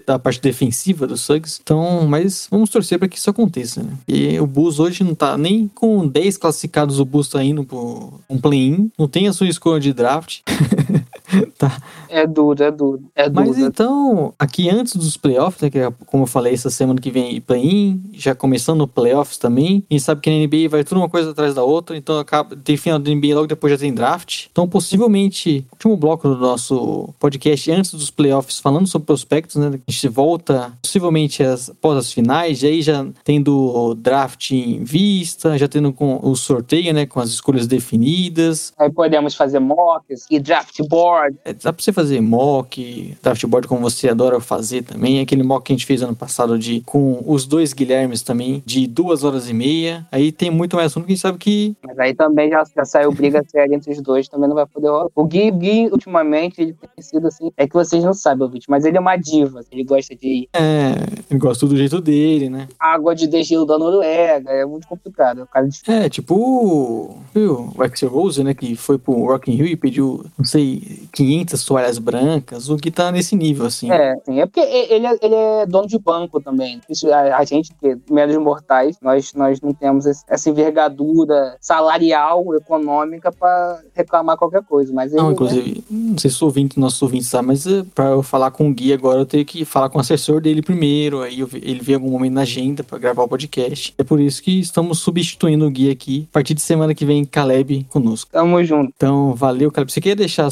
da 0.06 0.18
parte 0.18 0.40
defensiva 0.40 1.06
do 1.06 1.16
Suggs. 1.16 1.60
Então, 1.62 2.06
mas 2.08 2.48
vamos 2.50 2.70
torcer 2.70 2.98
para 2.98 3.06
que 3.06 3.18
isso 3.18 3.28
aconteça, 3.28 3.82
né? 3.82 3.92
E 4.08 4.38
o 4.40 4.46
Bulls 4.46 4.78
hoje 4.78 5.04
não 5.04 5.14
tá 5.14 5.36
nem 5.36 5.68
com 5.68 6.06
10 6.06 6.38
classificados, 6.38 6.98
o 6.98 7.04
Bulls 7.04 7.28
tá 7.28 7.44
indo 7.44 7.64
pro 7.64 8.14
um 8.28 8.38
play-in. 8.38 8.90
Não 8.98 9.06
tem 9.06 9.28
a 9.28 9.32
sua 9.32 9.46
escolha 9.46 9.78
de 9.78 9.92
draft. 9.92 10.40
tá. 11.58 11.80
É 12.08 12.26
duro, 12.26 12.62
é 12.62 12.70
duro. 12.70 13.02
É 13.14 13.28
duro. 13.28 13.48
Mas 13.48 13.58
então, 13.58 14.34
aqui 14.38 14.68
antes 14.68 14.96
dos 14.96 15.16
playoffs, 15.16 15.60
né, 15.62 15.70
que 15.70 15.78
é, 15.78 15.90
como 16.06 16.24
eu 16.24 16.26
falei, 16.26 16.52
essa 16.52 16.70
semana 16.70 17.00
que 17.00 17.10
vem 17.10 17.40
play-in, 17.40 18.02
já 18.12 18.34
começando 18.34 18.86
playoffs 18.86 19.38
também. 19.38 19.84
A 19.90 19.94
gente 19.94 20.02
sabe 20.02 20.20
que 20.20 20.30
na 20.30 20.46
NBA 20.46 20.68
vai 20.68 20.84
tudo 20.84 20.98
uma 20.98 21.08
coisa 21.08 21.30
atrás 21.30 21.54
da 21.54 21.62
outra, 21.62 21.96
então 21.96 22.18
acaba, 22.18 22.56
tem 22.56 22.76
final 22.76 22.98
da 22.98 23.10
NBA 23.10 23.34
logo 23.34 23.46
depois 23.46 23.72
já 23.72 23.78
tem 23.78 23.92
draft. 23.92 24.46
Então, 24.50 24.68
possivelmente, 24.68 25.66
último 25.72 25.96
bloco 25.96 26.28
do 26.28 26.36
nosso 26.36 27.14
podcast 27.18 27.70
antes 27.70 27.94
dos 27.94 28.10
playoffs, 28.10 28.58
falando 28.58 28.86
sobre 28.86 29.06
prospectos, 29.06 29.56
né, 29.56 29.68
a 29.68 29.90
gente 29.90 30.08
volta 30.08 30.72
possivelmente 30.82 31.42
as, 31.42 31.70
após 31.70 31.98
as 31.98 32.12
finais, 32.12 32.62
e 32.62 32.66
aí 32.66 32.82
já 32.82 33.06
tendo 33.24 33.56
o 33.56 33.94
draft 33.94 34.50
em 34.50 34.82
vista, 34.82 35.56
já 35.56 35.68
tendo 35.68 35.92
com 35.92 36.18
o 36.22 36.34
sorteio, 36.34 36.92
né, 36.92 37.06
com 37.06 37.20
as 37.20 37.30
escolhas 37.30 37.66
definidas. 37.66 38.72
Aí 38.78 38.90
podemos 38.90 39.34
fazer 39.34 39.60
mocks 39.60 40.26
e 40.30 40.40
draft 40.40 40.80
board. 40.88 41.19
É, 41.44 41.52
dá 41.52 41.72
pra 41.72 41.82
você 41.82 41.92
fazer 41.92 42.20
mock, 42.20 43.16
draft 43.22 43.44
board 43.46 43.68
como 43.68 43.80
você 43.80 44.08
adora 44.08 44.40
fazer 44.40 44.82
também. 44.82 45.20
Aquele 45.20 45.42
mock 45.42 45.64
que 45.64 45.72
a 45.72 45.76
gente 45.76 45.86
fez 45.86 46.02
ano 46.02 46.14
passado 46.14 46.58
de 46.58 46.80
com 46.86 47.22
os 47.26 47.46
dois 47.46 47.72
Guilhermes 47.72 48.22
também, 48.22 48.62
de 48.64 48.86
duas 48.86 49.24
horas 49.24 49.48
e 49.48 49.54
meia. 49.54 50.06
Aí 50.10 50.32
tem 50.32 50.50
muito 50.50 50.76
mais 50.76 50.86
assunto 50.86 51.04
que 51.06 51.12
a 51.12 51.14
gente 51.14 51.22
sabe 51.22 51.38
que. 51.38 51.76
Mas 51.86 51.98
aí 51.98 52.14
também 52.14 52.50
já, 52.50 52.62
já 52.76 52.84
saiu 52.84 53.12
briga 53.12 53.42
séria 53.48 53.74
entre 53.74 53.92
os 53.92 54.00
dois, 54.00 54.28
também 54.28 54.48
não 54.48 54.56
vai 54.56 54.66
poder 54.66 54.88
rolar. 54.88 55.08
O 55.14 55.24
Gui, 55.24 55.50
Gui, 55.50 55.88
ultimamente, 55.92 56.60
ele 56.60 56.72
tem 56.72 57.02
sido 57.02 57.26
assim. 57.26 57.50
É 57.56 57.66
que 57.66 57.74
vocês 57.74 58.02
não 58.04 58.14
sabem, 58.14 58.44
ouvinte, 58.44 58.66
mas 58.68 58.84
ele 58.84 58.96
é 58.96 59.00
uma 59.00 59.16
diva. 59.16 59.60
Ele 59.70 59.84
gosta 59.84 60.14
de 60.14 60.48
É, 60.52 60.94
ele 61.30 61.38
gosta 61.38 61.66
do 61.66 61.76
jeito 61.76 62.00
dele, 62.00 62.48
né? 62.48 62.68
água 62.78 63.14
de 63.14 63.26
degelo 63.26 63.64
da 63.66 63.78
Noruega. 63.78 64.50
É 64.50 64.64
muito 64.64 64.86
complicado. 64.88 65.40
É 65.40 65.42
um 65.44 65.46
cara 65.46 65.68
de 65.68 65.80
É, 65.86 66.08
tipo 66.08 66.34
o. 66.34 67.18
Viu? 67.34 67.72
O 67.76 67.82
Axel 67.82 68.08
Rose, 68.08 68.42
né? 68.42 68.54
Que 68.54 68.74
foi 68.74 68.98
pro 68.98 69.12
Rock 69.26 69.50
in 69.50 69.54
Rio 69.56 69.66
e 69.66 69.76
pediu, 69.76 70.24
não 70.38 70.44
sei, 70.44 71.02
500 71.12 71.64
toalhas 71.64 71.98
brancas. 71.98 72.68
O 72.68 72.76
que 72.76 72.90
tá 72.90 73.10
nesse 73.12 73.34
nível, 73.36 73.66
assim. 73.66 73.90
É, 73.90 74.14
sim. 74.24 74.40
É 74.40 74.46
porque 74.46 74.60
ele 74.60 75.06
é, 75.06 75.18
ele 75.22 75.34
é 75.34 75.66
dono 75.66 75.86
de 75.86 75.98
banco 75.98 76.40
também. 76.40 76.80
Isso, 76.88 77.12
a, 77.12 77.36
a 77.38 77.44
gente, 77.44 77.72
que 77.80 77.88
é 77.88 77.96
meros 78.10 78.36
mortais, 78.38 78.96
nós, 79.02 79.32
nós 79.34 79.60
não 79.60 79.72
temos 79.74 80.06
esse- 80.06 80.24
essa 80.28 80.48
envergadura 80.50 81.56
salarial, 81.60 82.54
econômica 82.54 83.30
pra 83.32 83.80
reclamar 83.94 84.36
qualquer 84.36 84.62
coisa. 84.62 84.92
Mas 84.92 85.12
ele, 85.12 85.20
Não, 85.20 85.28
né, 85.28 85.32
inclusive, 85.34 85.84
não 85.90 86.18
sei 86.18 86.30
se 86.30 86.42
o 86.42 86.46
ouvinte, 86.46 86.78
nossos 86.78 87.00
ouvintes 87.02 87.28
sabem, 87.28 87.48
mas 87.48 87.66
eh, 87.66 87.84
pra 87.94 88.06
eu 88.10 88.22
falar 88.22 88.50
com 88.50 88.68
o 88.68 88.74
Gui 88.74 88.92
agora, 88.92 89.20
eu 89.20 89.26
tenho 89.26 89.44
que 89.44 89.64
falar 89.64 89.88
com 89.88 89.98
o 89.98 90.00
assessor 90.00 90.40
dele 90.40 90.62
primeiro, 90.62 91.20
aí 91.22 91.40
eu 91.40 91.48
ele 91.52 91.80
vê 91.80 91.94
algum 91.94 92.10
momento 92.10 92.32
na 92.34 92.42
agenda 92.42 92.82
pra 92.82 92.98
gravar 92.98 93.22
o 93.24 93.28
podcast. 93.28 93.92
É 93.98 94.04
por 94.04 94.20
isso 94.20 94.42
que 94.42 94.60
estamos 94.60 94.98
substituindo 95.00 95.66
o 95.66 95.70
Gui 95.70 95.90
aqui. 95.90 96.26
A 96.30 96.34
partir 96.34 96.54
de 96.54 96.60
semana 96.62 96.94
que 96.94 97.04
vem, 97.04 97.24
Caleb 97.24 97.86
conosco. 97.90 98.30
Tamo 98.32 98.62
junto. 98.64 98.92
Então, 98.96 99.34
valeu, 99.34 99.70
Caleb. 99.70 99.92
Você 99.92 100.00
quer 100.00 100.14
deixar 100.14 100.50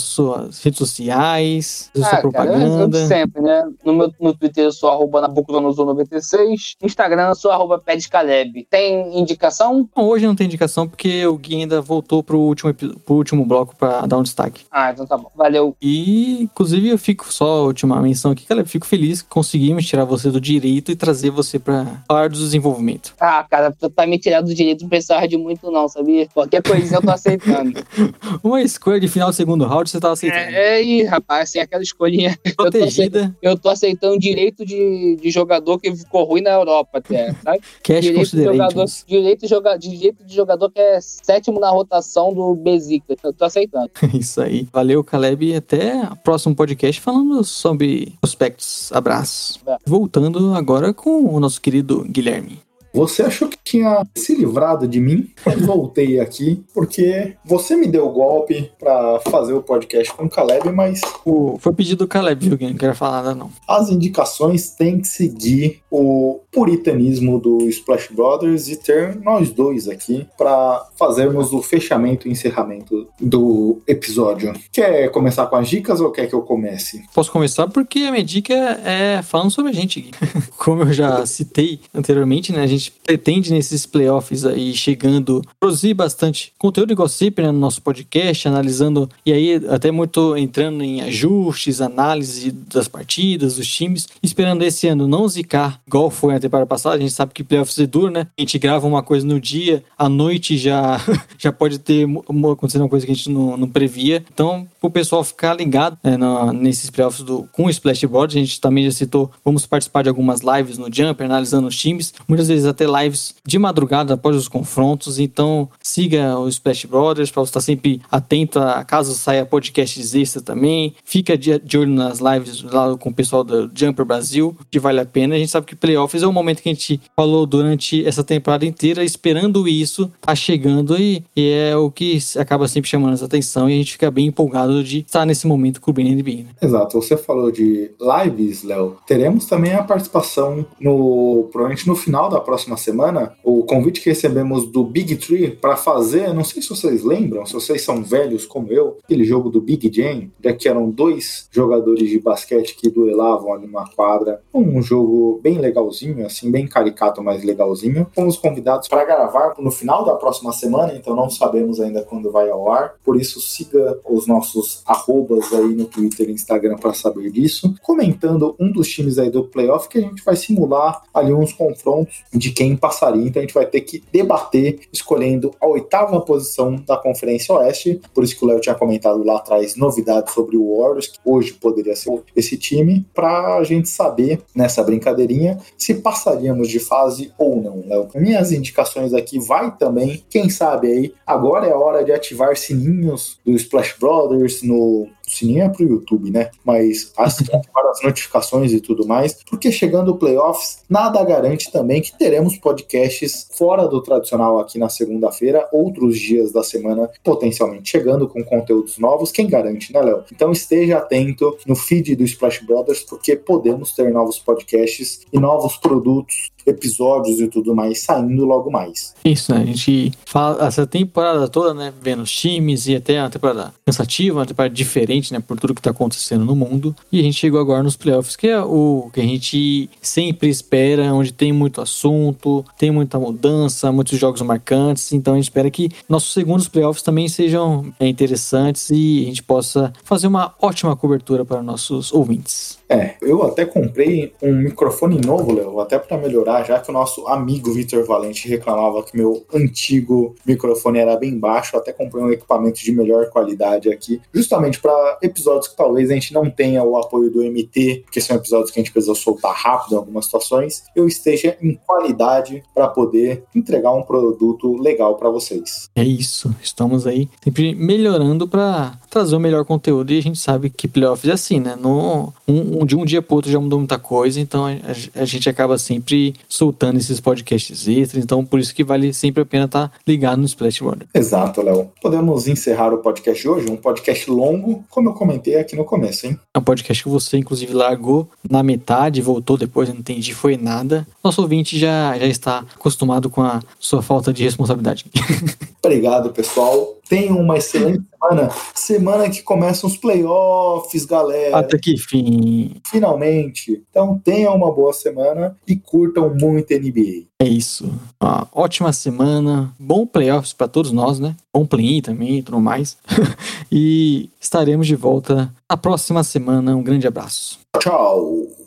suas 0.50 0.62
redes 0.62 0.78
sociais, 0.78 1.90
sua 1.94 2.06
Ah, 2.06 2.10
cara, 2.10 2.16
eu- 2.16 2.30
propaganda? 2.32 2.98
eu 2.98 3.06
sempre, 3.06 3.42
né? 3.42 3.64
No, 3.84 3.92
meu, 3.94 4.12
no 4.20 4.34
Twitter 4.34 4.64
eu 4.64 4.72
sou 4.72 4.90
arroba 4.90 5.20
Nabucodonosor96. 5.22 6.74
Instagram 6.82 7.28
eu 7.28 7.34
sou 7.34 7.50
arroba 7.50 7.78
Pedcaleb. 7.78 8.66
Tem 8.70 9.18
indicação? 9.18 9.88
Bom, 9.94 10.04
hoje 10.06 10.26
não 10.26 10.34
tem 10.34 10.46
indicação 10.46 10.88
porque 10.88 11.26
o 11.26 11.36
Gui 11.36 11.56
ainda 11.56 11.80
voltou 11.80 12.22
pro 12.22 12.38
último, 12.38 12.72
pro 12.74 13.14
último 13.14 13.44
bloco 13.44 13.74
pra 13.76 14.06
dar 14.06 14.18
um 14.18 14.22
destaque. 14.22 14.64
Ah, 14.70 14.90
então 14.92 15.06
tá 15.06 15.16
bom. 15.16 15.30
Valeu. 15.36 15.76
E, 15.80 16.42
inclusive, 16.42 16.88
eu 16.88 16.98
fico 16.98 17.32
só 17.32 17.58
a 17.58 17.62
última 17.62 18.00
menção 18.00 18.32
aqui, 18.32 18.46
Caleb. 18.46 18.68
Fico 18.68 18.86
feliz 18.86 19.22
que 19.22 19.28
conseguimos 19.28 19.86
tirar 19.86 20.04
você 20.04 20.30
do 20.30 20.40
direito 20.40 20.90
e 20.90 20.96
trazer 20.96 21.30
você 21.30 21.58
pra 21.58 22.02
falar 22.06 22.28
do 22.28 22.36
desenvolvimento. 22.38 23.14
Ah, 23.20 23.44
cara, 23.48 23.72
tu 23.72 23.88
tá 23.90 24.06
me 24.06 24.18
tirando 24.18 24.46
do 24.46 24.54
direito, 24.54 24.82
não 24.82 24.88
precisava 24.88 25.26
de 25.26 25.36
muito 25.36 25.70
não, 25.70 25.88
sabia? 25.88 26.26
Qualquer 26.32 26.62
coisinha 26.62 26.98
eu 26.98 27.02
tô 27.02 27.10
aceitando. 27.10 27.72
Uma 28.42 28.60
escolha 28.62 29.00
de 29.00 29.08
final 29.08 29.30
do 29.30 29.34
segundo 29.34 29.64
round 29.66 29.88
você 29.90 30.00
tava 30.00 30.14
aceitando. 30.14 30.37
É, 30.38 30.82
e 30.82 31.02
rapaz, 31.04 31.48
assim, 31.50 31.58
aquela 31.58 31.82
escolhinha. 31.82 32.38
Protegida, 32.56 33.34
Eu 33.42 33.58
tô 33.58 33.68
aceitando 33.68 34.18
direito 34.18 34.64
de, 34.64 35.16
de 35.16 35.30
jogador 35.30 35.78
que 35.78 35.94
ficou 35.94 36.24
ruim 36.24 36.40
na 36.40 36.50
Europa 36.50 36.98
até, 36.98 37.32
sabe? 37.34 37.60
cash 37.82 38.00
Direito 38.00 38.36
de, 38.36 38.44
jogador, 38.44 38.84
direito, 39.06 39.40
de 39.40 39.46
joga, 39.48 39.76
direito 39.76 40.24
de 40.24 40.34
jogador 40.34 40.70
que 40.70 40.80
é 40.80 41.00
sétimo 41.00 41.60
na 41.60 41.70
rotação 41.70 42.32
do 42.32 42.54
Besiktas. 42.54 43.16
Eu 43.22 43.32
tô 43.32 43.44
aceitando. 43.44 43.90
Isso 44.14 44.40
aí. 44.40 44.66
Valeu, 44.72 45.02
Caleb. 45.04 45.46
E 45.46 45.54
até 45.54 46.02
o 46.04 46.16
próximo 46.16 46.54
podcast 46.54 47.00
falando 47.00 47.42
sobre 47.44 48.14
prospectos. 48.20 48.90
Abraço. 48.92 49.60
É. 49.66 49.76
Voltando 49.86 50.54
agora 50.54 50.92
com 50.92 51.34
o 51.34 51.40
nosso 51.40 51.60
querido 51.60 52.04
Guilherme. 52.04 52.67
Você 52.92 53.22
achou 53.22 53.48
que 53.48 53.58
tinha 53.62 54.04
se 54.16 54.34
livrado 54.34 54.88
de 54.88 55.00
mim? 55.00 55.30
Eu 55.46 55.60
voltei 55.60 56.18
aqui 56.20 56.64
porque 56.74 57.34
você 57.44 57.76
me 57.76 57.86
deu 57.86 58.06
o 58.06 58.12
golpe 58.12 58.72
pra 58.78 59.20
fazer 59.28 59.52
o 59.52 59.62
podcast 59.62 60.12
com 60.14 60.24
o 60.24 60.30
Caleb, 60.30 60.70
mas 60.72 61.00
O, 61.24 61.58
foi 61.58 61.72
pedido 61.72 62.04
do 62.04 62.08
Caleb, 62.08 62.48
viu? 62.48 62.68
Não 62.68 62.76
quero 62.76 62.94
falar 62.94 63.22
nada, 63.22 63.34
não. 63.34 63.50
as 63.68 63.90
indicações 63.90 64.70
têm 64.70 65.00
que 65.00 65.08
seguir 65.08 65.80
o 65.90 66.40
puritanismo 66.58 67.38
do 67.38 67.68
Splash 67.68 68.08
Brothers 68.10 68.68
e 68.68 68.74
ter 68.74 69.14
nós 69.22 69.48
dois 69.48 69.86
aqui 69.86 70.26
para 70.36 70.84
fazermos 70.98 71.52
o 71.52 71.62
fechamento 71.62 72.26
e 72.26 72.32
encerramento 72.32 73.06
do 73.20 73.80
episódio. 73.86 74.52
Quer 74.72 75.08
começar 75.12 75.46
com 75.46 75.54
as 75.54 75.68
dicas 75.68 76.00
ou 76.00 76.10
quer 76.10 76.26
que 76.26 76.34
eu 76.34 76.42
comece? 76.42 77.04
Posso 77.14 77.30
começar 77.30 77.68
porque 77.68 78.00
a 78.00 78.10
minha 78.10 78.24
dica 78.24 78.54
é 78.54 79.22
falando 79.22 79.52
sobre 79.52 79.70
a 79.70 79.74
gente. 79.74 80.10
Como 80.58 80.82
eu 80.82 80.92
já 80.92 81.24
citei 81.26 81.78
anteriormente, 81.94 82.52
né? 82.52 82.60
A 82.64 82.66
gente 82.66 82.90
pretende 83.06 83.52
nesses 83.52 83.86
playoffs 83.86 84.44
aí 84.44 84.74
chegando, 84.74 85.40
produzir 85.60 85.94
bastante 85.94 86.52
conteúdo 86.58 86.92
igual 86.92 87.08
sempre 87.08 87.44
né, 87.44 87.52
no 87.52 87.60
nosso 87.60 87.80
podcast, 87.80 88.48
analisando 88.48 89.08
e 89.24 89.32
aí 89.32 89.62
até 89.68 89.92
muito 89.92 90.36
entrando 90.36 90.82
em 90.82 91.02
ajustes, 91.02 91.80
análise 91.80 92.50
das 92.50 92.88
partidas, 92.88 93.54
dos 93.54 93.68
times, 93.68 94.08
esperando 94.20 94.64
esse 94.64 94.88
ano 94.88 95.06
não 95.06 95.28
zicar 95.28 95.80
igual 95.86 96.10
foi 96.10 96.32
na 96.32 96.47
temporada 96.48 96.66
passada. 96.66 96.96
A 96.96 96.98
gente 96.98 97.12
sabe 97.12 97.32
que 97.32 97.44
playoffs 97.44 97.78
é 97.78 97.86
duro, 97.86 98.10
né? 98.10 98.26
A 98.36 98.40
gente 98.40 98.58
grava 98.58 98.86
uma 98.86 99.02
coisa 99.02 99.26
no 99.26 99.40
dia, 99.40 99.82
à 99.96 100.08
noite 100.08 100.56
já 100.56 101.00
já 101.38 101.52
pode 101.52 101.78
ter 101.78 102.06
acontecido 102.52 102.82
uma 102.82 102.88
coisa 102.88 103.06
que 103.06 103.12
a 103.12 103.14
gente 103.14 103.30
não, 103.30 103.56
não 103.56 103.68
previa. 103.68 104.24
Então, 104.32 104.66
pro 104.80 104.90
pessoal 104.90 105.22
ficar 105.24 105.54
ligado 105.54 105.98
né, 106.02 106.16
na- 106.16 106.52
nesses 106.52 106.90
playoffs 106.90 107.22
do, 107.24 107.48
com 107.52 107.64
o 107.66 107.70
Splash 107.70 108.04
Board, 108.04 108.36
a 108.36 108.40
gente 108.40 108.60
também 108.60 108.84
já 108.84 108.90
citou, 108.92 109.30
vamos 109.44 109.66
participar 109.66 110.02
de 110.02 110.08
algumas 110.08 110.40
lives 110.40 110.78
no 110.78 110.92
Jumper, 110.92 111.26
analisando 111.26 111.66
os 111.68 111.76
times, 111.76 112.14
muitas 112.26 112.48
vezes 112.48 112.64
até 112.66 112.84
lives 112.86 113.34
de 113.46 113.58
madrugada 113.58 114.14
após 114.14 114.36
os 114.36 114.48
confrontos. 114.48 115.18
Então, 115.18 115.68
siga 115.82 116.38
o 116.38 116.48
Splash 116.48 116.84
Brothers 116.86 117.30
para 117.30 117.42
você 117.42 117.50
estar 117.50 117.60
sempre 117.60 118.00
atento 118.10 118.58
a 118.58 118.84
caso 118.84 119.14
saia 119.14 119.44
podcasts 119.44 120.14
extra 120.14 120.40
também. 120.40 120.94
Fica 121.04 121.36
de, 121.36 121.58
de 121.58 121.78
olho 121.78 121.92
nas 121.92 122.18
lives 122.20 122.62
lá 122.62 122.96
com 122.96 123.10
o 123.10 123.14
pessoal 123.14 123.42
do 123.44 123.70
Jumper 123.74 124.04
Brasil, 124.04 124.56
que 124.70 124.78
vale 124.78 125.00
a 125.00 125.04
pena. 125.06 125.34
A 125.34 125.38
gente 125.38 125.50
sabe 125.50 125.66
que 125.66 125.74
playoffs 125.76 126.22
é 126.22 126.26
um 126.28 126.32
momento 126.32 126.62
que 126.62 126.68
a 126.68 126.72
gente 126.72 127.00
falou 127.16 127.46
durante 127.46 128.06
essa 128.06 128.22
temporada 128.22 128.64
inteira, 128.64 129.04
esperando 129.04 129.66
isso, 129.66 130.10
tá 130.20 130.34
chegando 130.34 130.96
e, 130.98 131.24
e 131.36 131.50
é 131.50 131.76
o 131.76 131.90
que 131.90 132.18
acaba 132.36 132.68
sempre 132.68 132.90
chamando 132.90 133.20
a 133.20 133.24
atenção 133.24 133.68
e 133.68 133.74
a 133.74 133.76
gente 133.76 133.92
fica 133.92 134.10
bem 134.10 134.26
empolgado 134.26 134.82
de 134.82 135.00
estar 135.00 135.24
nesse 135.24 135.46
momento 135.46 135.80
cobrindo 135.80 136.10
a 136.10 136.14
NBA. 136.14 136.44
Né? 136.44 136.50
Exato, 136.60 137.00
você 137.00 137.16
falou 137.16 137.50
de 137.50 137.90
lives, 138.00 138.62
Léo. 138.62 138.96
Teremos 139.06 139.46
também 139.46 139.72
a 139.72 139.82
participação 139.82 140.66
no 140.80 141.48
provavelmente 141.52 141.86
no 141.86 141.96
final 141.96 142.28
da 142.28 142.40
próxima 142.40 142.76
semana, 142.76 143.32
o 143.42 143.64
convite 143.64 144.00
que 144.00 144.08
recebemos 144.08 144.66
do 144.66 144.84
Big 144.84 145.16
Tree 145.16 145.50
para 145.50 145.76
fazer, 145.76 146.32
não 146.32 146.44
sei 146.44 146.62
se 146.62 146.68
vocês 146.68 147.02
lembram, 147.02 147.44
se 147.46 147.52
vocês 147.52 147.82
são 147.82 148.02
velhos 148.02 148.46
como 148.46 148.72
eu, 148.72 148.98
aquele 149.04 149.24
jogo 149.24 149.50
do 149.50 149.60
Big 149.60 149.90
Jam, 149.92 150.28
já 150.42 150.52
que 150.52 150.68
eram 150.68 150.90
dois 150.90 151.48
jogadores 151.50 152.08
de 152.08 152.18
basquete 152.18 152.76
que 152.76 152.88
duelavam 152.88 153.52
ali 153.52 153.66
numa 153.66 153.88
quadra, 153.88 154.40
um 154.52 154.80
jogo 154.82 155.40
bem 155.42 155.58
legalzinho, 155.58 156.17
assim, 156.24 156.50
bem 156.50 156.66
caricato, 156.66 157.22
mas 157.22 157.42
legalzinho. 157.42 158.06
Fomos 158.14 158.36
convidados 158.36 158.88
para 158.88 159.04
gravar 159.04 159.54
no 159.58 159.70
final 159.70 160.04
da 160.04 160.14
próxima 160.14 160.52
semana, 160.52 160.94
então 160.94 161.14
não 161.14 161.30
sabemos 161.30 161.80
ainda 161.80 162.02
quando 162.02 162.30
vai 162.30 162.50
ao 162.50 162.70
ar. 162.70 162.94
Por 163.04 163.20
isso, 163.20 163.40
siga 163.40 163.98
os 164.04 164.26
nossos 164.26 164.82
arrobas 164.86 165.52
aí 165.52 165.74
no 165.74 165.86
Twitter 165.86 166.28
e 166.28 166.32
Instagram 166.32 166.76
para 166.76 166.94
saber 166.94 167.30
disso. 167.30 167.74
Comentando 167.82 168.54
um 168.58 168.70
dos 168.70 168.88
times 168.88 169.18
aí 169.18 169.30
do 169.30 169.44
playoff, 169.44 169.88
que 169.88 169.98
a 169.98 170.02
gente 170.02 170.24
vai 170.24 170.36
simular 170.36 171.02
ali 171.12 171.32
uns 171.32 171.52
confrontos 171.52 172.24
de 172.32 172.50
quem 172.50 172.76
passaria. 172.76 173.26
Então 173.26 173.40
a 173.40 173.44
gente 173.44 173.54
vai 173.54 173.66
ter 173.66 173.80
que 173.82 174.02
debater, 174.12 174.80
escolhendo 174.92 175.54
a 175.60 175.66
oitava 175.66 176.20
posição 176.20 176.76
da 176.76 176.96
Conferência 176.96 177.54
Oeste. 177.54 178.00
Por 178.14 178.24
isso 178.24 178.36
que 178.36 178.44
o 178.44 178.48
Léo 178.48 178.60
tinha 178.60 178.74
comentado 178.74 179.22
lá 179.24 179.36
atrás 179.36 179.76
novidades 179.76 180.32
sobre 180.34 180.56
o 180.56 180.78
Warriors, 180.78 181.08
que 181.08 181.18
hoje 181.24 181.52
poderia 181.54 181.96
ser 181.96 182.22
esse 182.36 182.56
time, 182.56 183.06
para 183.14 183.56
a 183.56 183.64
gente 183.64 183.88
saber 183.88 184.42
nessa 184.54 184.82
brincadeirinha 184.82 185.58
se 185.76 185.94
passaríamos 186.08 186.70
de 186.70 186.80
fase 186.80 187.34
ou 187.36 187.60
não, 187.60 187.84
Léo. 187.86 188.08
Minhas 188.14 188.50
indicações 188.50 189.12
aqui 189.12 189.38
vai 189.38 189.76
também, 189.76 190.24
quem 190.30 190.48
sabe 190.48 190.90
aí, 190.90 191.14
agora 191.26 191.66
é 191.66 191.74
hora 191.74 192.02
de 192.02 192.10
ativar 192.10 192.56
sininhos 192.56 193.38
do 193.44 193.52
Splash 193.52 193.96
Brothers 194.00 194.62
no 194.62 195.06
sininho 195.30 195.64
é 195.64 195.68
pro 195.68 195.86
YouTube, 195.86 196.30
né? 196.30 196.50
Mas 196.64 197.12
as 197.16 198.02
notificações 198.02 198.72
e 198.72 198.80
tudo 198.80 199.06
mais, 199.06 199.38
porque 199.48 199.72
chegando 199.72 200.12
o 200.12 200.16
playoffs, 200.16 200.80
nada 200.88 201.22
garante 201.24 201.70
também 201.70 202.02
que 202.02 202.16
teremos 202.16 202.56
podcasts 202.56 203.48
fora 203.56 203.86
do 203.86 204.02
tradicional 204.02 204.58
aqui 204.58 204.78
na 204.78 204.88
segunda-feira, 204.88 205.68
outros 205.72 206.18
dias 206.18 206.52
da 206.52 206.62
semana 206.62 207.10
potencialmente 207.24 207.90
chegando 207.90 208.28
com 208.28 208.42
conteúdos 208.44 208.98
novos. 208.98 209.32
Quem 209.32 209.48
garante, 209.48 209.92
né, 209.92 210.00
Léo? 210.00 210.24
Então 210.32 210.52
esteja 210.52 210.98
atento 210.98 211.56
no 211.66 211.74
feed 211.74 212.16
do 212.16 212.24
Splash 212.24 212.64
Brothers, 212.64 213.02
porque 213.02 213.36
podemos 213.36 213.92
ter 213.92 214.12
novos 214.12 214.38
podcasts 214.38 215.20
e 215.32 215.38
novos 215.38 215.76
produtos 215.76 216.50
episódios 216.68 217.40
e 217.40 217.48
tudo 217.48 217.74
mais 217.74 218.02
saindo 218.02 218.44
logo 218.44 218.70
mais. 218.70 219.14
Isso, 219.24 219.52
né? 219.52 219.62
A 219.62 219.64
gente 219.64 220.12
fala 220.24 220.66
essa 220.66 220.86
temporada 220.86 221.48
toda, 221.48 221.74
né? 221.74 221.92
Vendo 222.00 222.22
os 222.22 222.30
times 222.30 222.86
e 222.86 222.96
até 222.96 223.20
uma 223.20 223.30
temporada 223.30 223.74
cansativa, 223.84 224.38
uma 224.38 224.46
temporada 224.46 224.74
diferente, 224.74 225.32
né? 225.32 225.40
Por 225.40 225.58
tudo 225.58 225.74
que 225.74 225.82
tá 225.82 225.90
acontecendo 225.90 226.44
no 226.44 226.54
mundo. 226.54 226.94
E 227.10 227.20
a 227.20 227.22
gente 227.22 227.36
chegou 227.36 227.60
agora 227.60 227.82
nos 227.82 227.96
playoffs, 227.96 228.36
que 228.36 228.46
é 228.46 228.60
o 228.60 229.10
que 229.12 229.20
a 229.20 229.24
gente 229.24 229.90
sempre 230.00 230.48
espera, 230.48 231.12
onde 231.12 231.32
tem 231.32 231.52
muito 231.52 231.80
assunto, 231.80 232.64
tem 232.78 232.90
muita 232.90 233.18
mudança, 233.18 233.90
muitos 233.92 234.18
jogos 234.18 234.42
marcantes. 234.42 235.12
Então 235.12 235.34
a 235.34 235.36
gente 235.36 235.44
espera 235.44 235.70
que 235.70 235.90
nossos 236.08 236.32
segundos 236.32 236.68
playoffs 236.68 237.02
também 237.02 237.28
sejam 237.28 237.92
é, 237.98 238.06
interessantes 238.06 238.90
e 238.90 239.22
a 239.22 239.26
gente 239.26 239.42
possa 239.42 239.92
fazer 240.04 240.26
uma 240.26 240.54
ótima 240.60 240.94
cobertura 240.96 241.44
para 241.44 241.62
nossos 241.62 242.12
ouvintes. 242.12 242.77
É, 242.88 243.16
eu 243.20 243.42
até 243.42 243.66
comprei 243.66 244.32
um 244.42 244.52
microfone 244.52 245.20
novo, 245.20 245.52
Léo, 245.52 245.80
até 245.80 245.98
para 245.98 246.16
melhorar, 246.16 246.64
já 246.64 246.80
que 246.80 246.90
o 246.90 246.92
nosso 246.92 247.26
amigo 247.28 247.72
Vitor 247.72 248.04
Valente 248.06 248.48
reclamava 248.48 249.02
que 249.02 249.16
meu 249.16 249.44
antigo 249.52 250.34
microfone 250.46 250.98
era 250.98 251.16
bem 251.16 251.38
baixo, 251.38 251.76
até 251.76 251.92
comprei 251.92 252.22
um 252.24 252.32
equipamento 252.32 252.80
de 252.80 252.92
melhor 252.92 253.28
qualidade 253.28 253.90
aqui, 253.90 254.20
justamente 254.32 254.80
para 254.80 255.18
episódios 255.22 255.68
que 255.68 255.76
talvez 255.76 256.10
a 256.10 256.14
gente 256.14 256.32
não 256.32 256.50
tenha 256.50 256.82
o 256.82 256.96
apoio 256.96 257.30
do 257.30 257.42
MT, 257.42 258.02
porque 258.04 258.20
são 258.20 258.36
episódios 258.36 258.70
que 258.70 258.80
a 258.80 258.82
gente 258.82 258.92
precisa 258.92 259.14
soltar 259.14 259.54
rápido 259.54 259.94
em 259.94 259.98
algumas 259.98 260.24
situações, 260.24 260.84
eu 260.96 261.06
esteja 261.06 261.56
em 261.60 261.74
qualidade 261.86 262.62
para 262.74 262.88
poder 262.88 263.44
entregar 263.54 263.92
um 263.92 264.02
produto 264.02 264.80
legal 264.80 265.16
para 265.16 265.28
vocês. 265.28 265.90
É 265.94 266.02
isso, 266.02 266.54
estamos 266.62 267.06
aí 267.06 267.28
sempre 267.42 267.74
melhorando 267.74 268.48
para 268.48 268.98
trazer 269.08 269.36
o 269.36 269.40
melhor 269.40 269.64
conteúdo 269.64 270.12
e 270.12 270.18
a 270.18 270.22
gente 270.22 270.38
sabe 270.38 270.70
que 270.70 270.86
playoffs 270.86 271.28
é 271.28 271.32
assim, 271.32 271.60
né? 271.60 271.76
No, 271.80 272.32
um, 272.46 272.84
de 272.84 272.96
um 272.96 273.04
dia 273.04 273.22
para 273.22 273.34
outro 273.34 273.50
já 273.50 273.58
mudou 273.58 273.78
muita 273.78 273.98
coisa, 273.98 274.40
então 274.40 274.66
a, 274.66 275.20
a, 275.20 275.24
gente 275.24 275.48
acaba 275.48 275.78
sempre 275.78 276.34
soltando 276.48 276.98
esses 276.98 277.20
podcasts 277.20 277.86
extras, 277.88 278.22
então 278.22 278.44
por 278.44 278.60
isso 278.60 278.74
que 278.74 278.84
vale 278.84 279.12
sempre 279.12 279.42
a 279.42 279.46
pena 279.46 279.64
estar 279.64 279.88
tá 279.88 279.94
ligado 280.06 280.38
no 280.38 280.44
Splash 280.44 280.80
Border. 280.80 281.08
Exato, 281.14 281.62
Léo. 281.62 281.90
Podemos 282.00 282.46
encerrar 282.48 282.92
o 282.92 282.98
podcast 282.98 283.42
de 283.42 283.48
hoje, 283.48 283.70
um 283.70 283.76
podcast 283.76 284.30
longo, 284.30 284.84
como 284.90 285.08
eu 285.08 285.14
comentei 285.14 285.56
aqui 285.56 285.76
no 285.76 285.84
começo, 285.84 286.26
hein? 286.26 286.38
É 286.54 286.58
um 286.58 286.62
podcast 286.62 287.02
que 287.02 287.08
você, 287.08 287.38
inclusive, 287.38 287.72
largou 287.72 288.28
na 288.48 288.62
metade, 288.62 289.20
voltou 289.20 289.56
depois, 289.56 289.88
não 289.88 289.96
entendi, 289.96 290.34
foi 290.34 290.56
nada. 290.56 291.06
Nosso 291.22 291.42
ouvinte 291.42 291.78
já, 291.78 292.18
já 292.18 292.26
está 292.26 292.64
acostumado 292.74 293.30
com 293.30 293.42
a 293.42 293.60
sua 293.78 294.02
falta 294.02 294.32
de 294.32 294.42
responsabilidade. 294.42 295.06
Obrigado, 295.82 296.30
pessoal. 296.30 296.97
Tenham 297.08 297.40
uma 297.40 297.56
excelente 297.56 298.02
semana. 298.10 298.50
Semana 298.74 299.30
que 299.30 299.42
começam 299.42 299.88
os 299.88 299.96
playoffs, 299.96 301.04
galera. 301.04 301.58
Até 301.58 301.78
que 301.78 301.96
fim. 301.96 302.76
Finalmente. 302.86 303.82
Então 303.90 304.20
tenham 304.22 304.54
uma 304.54 304.70
boa 304.70 304.92
semana 304.92 305.56
e 305.66 305.74
curtam 305.76 306.34
muito 306.34 306.74
NBA. 306.74 307.26
É 307.40 307.46
isso. 307.46 307.90
Uma 308.20 308.46
ótima 308.52 308.92
semana. 308.92 309.72
Bom 309.78 310.06
playoffs 310.06 310.52
para 310.52 310.68
todos 310.68 310.92
nós, 310.92 311.18
né? 311.18 311.34
Bom 311.52 311.64
play-in 311.64 312.02
também 312.02 312.38
e 312.38 312.42
tudo 312.42 312.60
mais. 312.60 312.98
e 313.72 314.28
estaremos 314.40 314.86
de 314.86 314.96
volta 314.96 315.52
na 315.70 315.76
próxima 315.76 316.22
semana. 316.22 316.76
Um 316.76 316.82
grande 316.82 317.06
abraço. 317.06 317.58
Tchau. 317.80 318.57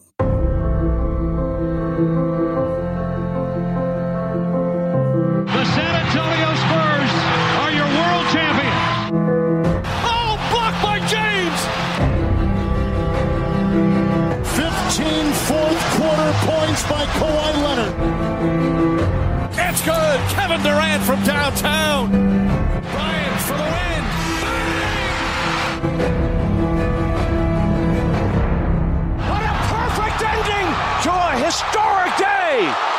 Kawhi 17.21 17.53
Leonard. 17.63 17.93
It's 19.53 19.81
good. 19.85 20.19
Kevin 20.33 20.61
Durant 20.63 21.03
from 21.03 21.21
downtown. 21.23 22.09
Bryant 22.09 23.41
for 23.45 23.57
the 23.57 23.69
win. 23.75 24.03
What 29.29 29.43
a 29.43 29.53
perfect 29.69 30.19
ending 30.33 30.69
to 31.03 31.11
a 31.13 31.31
historic 31.45 32.17
day. 32.17 32.90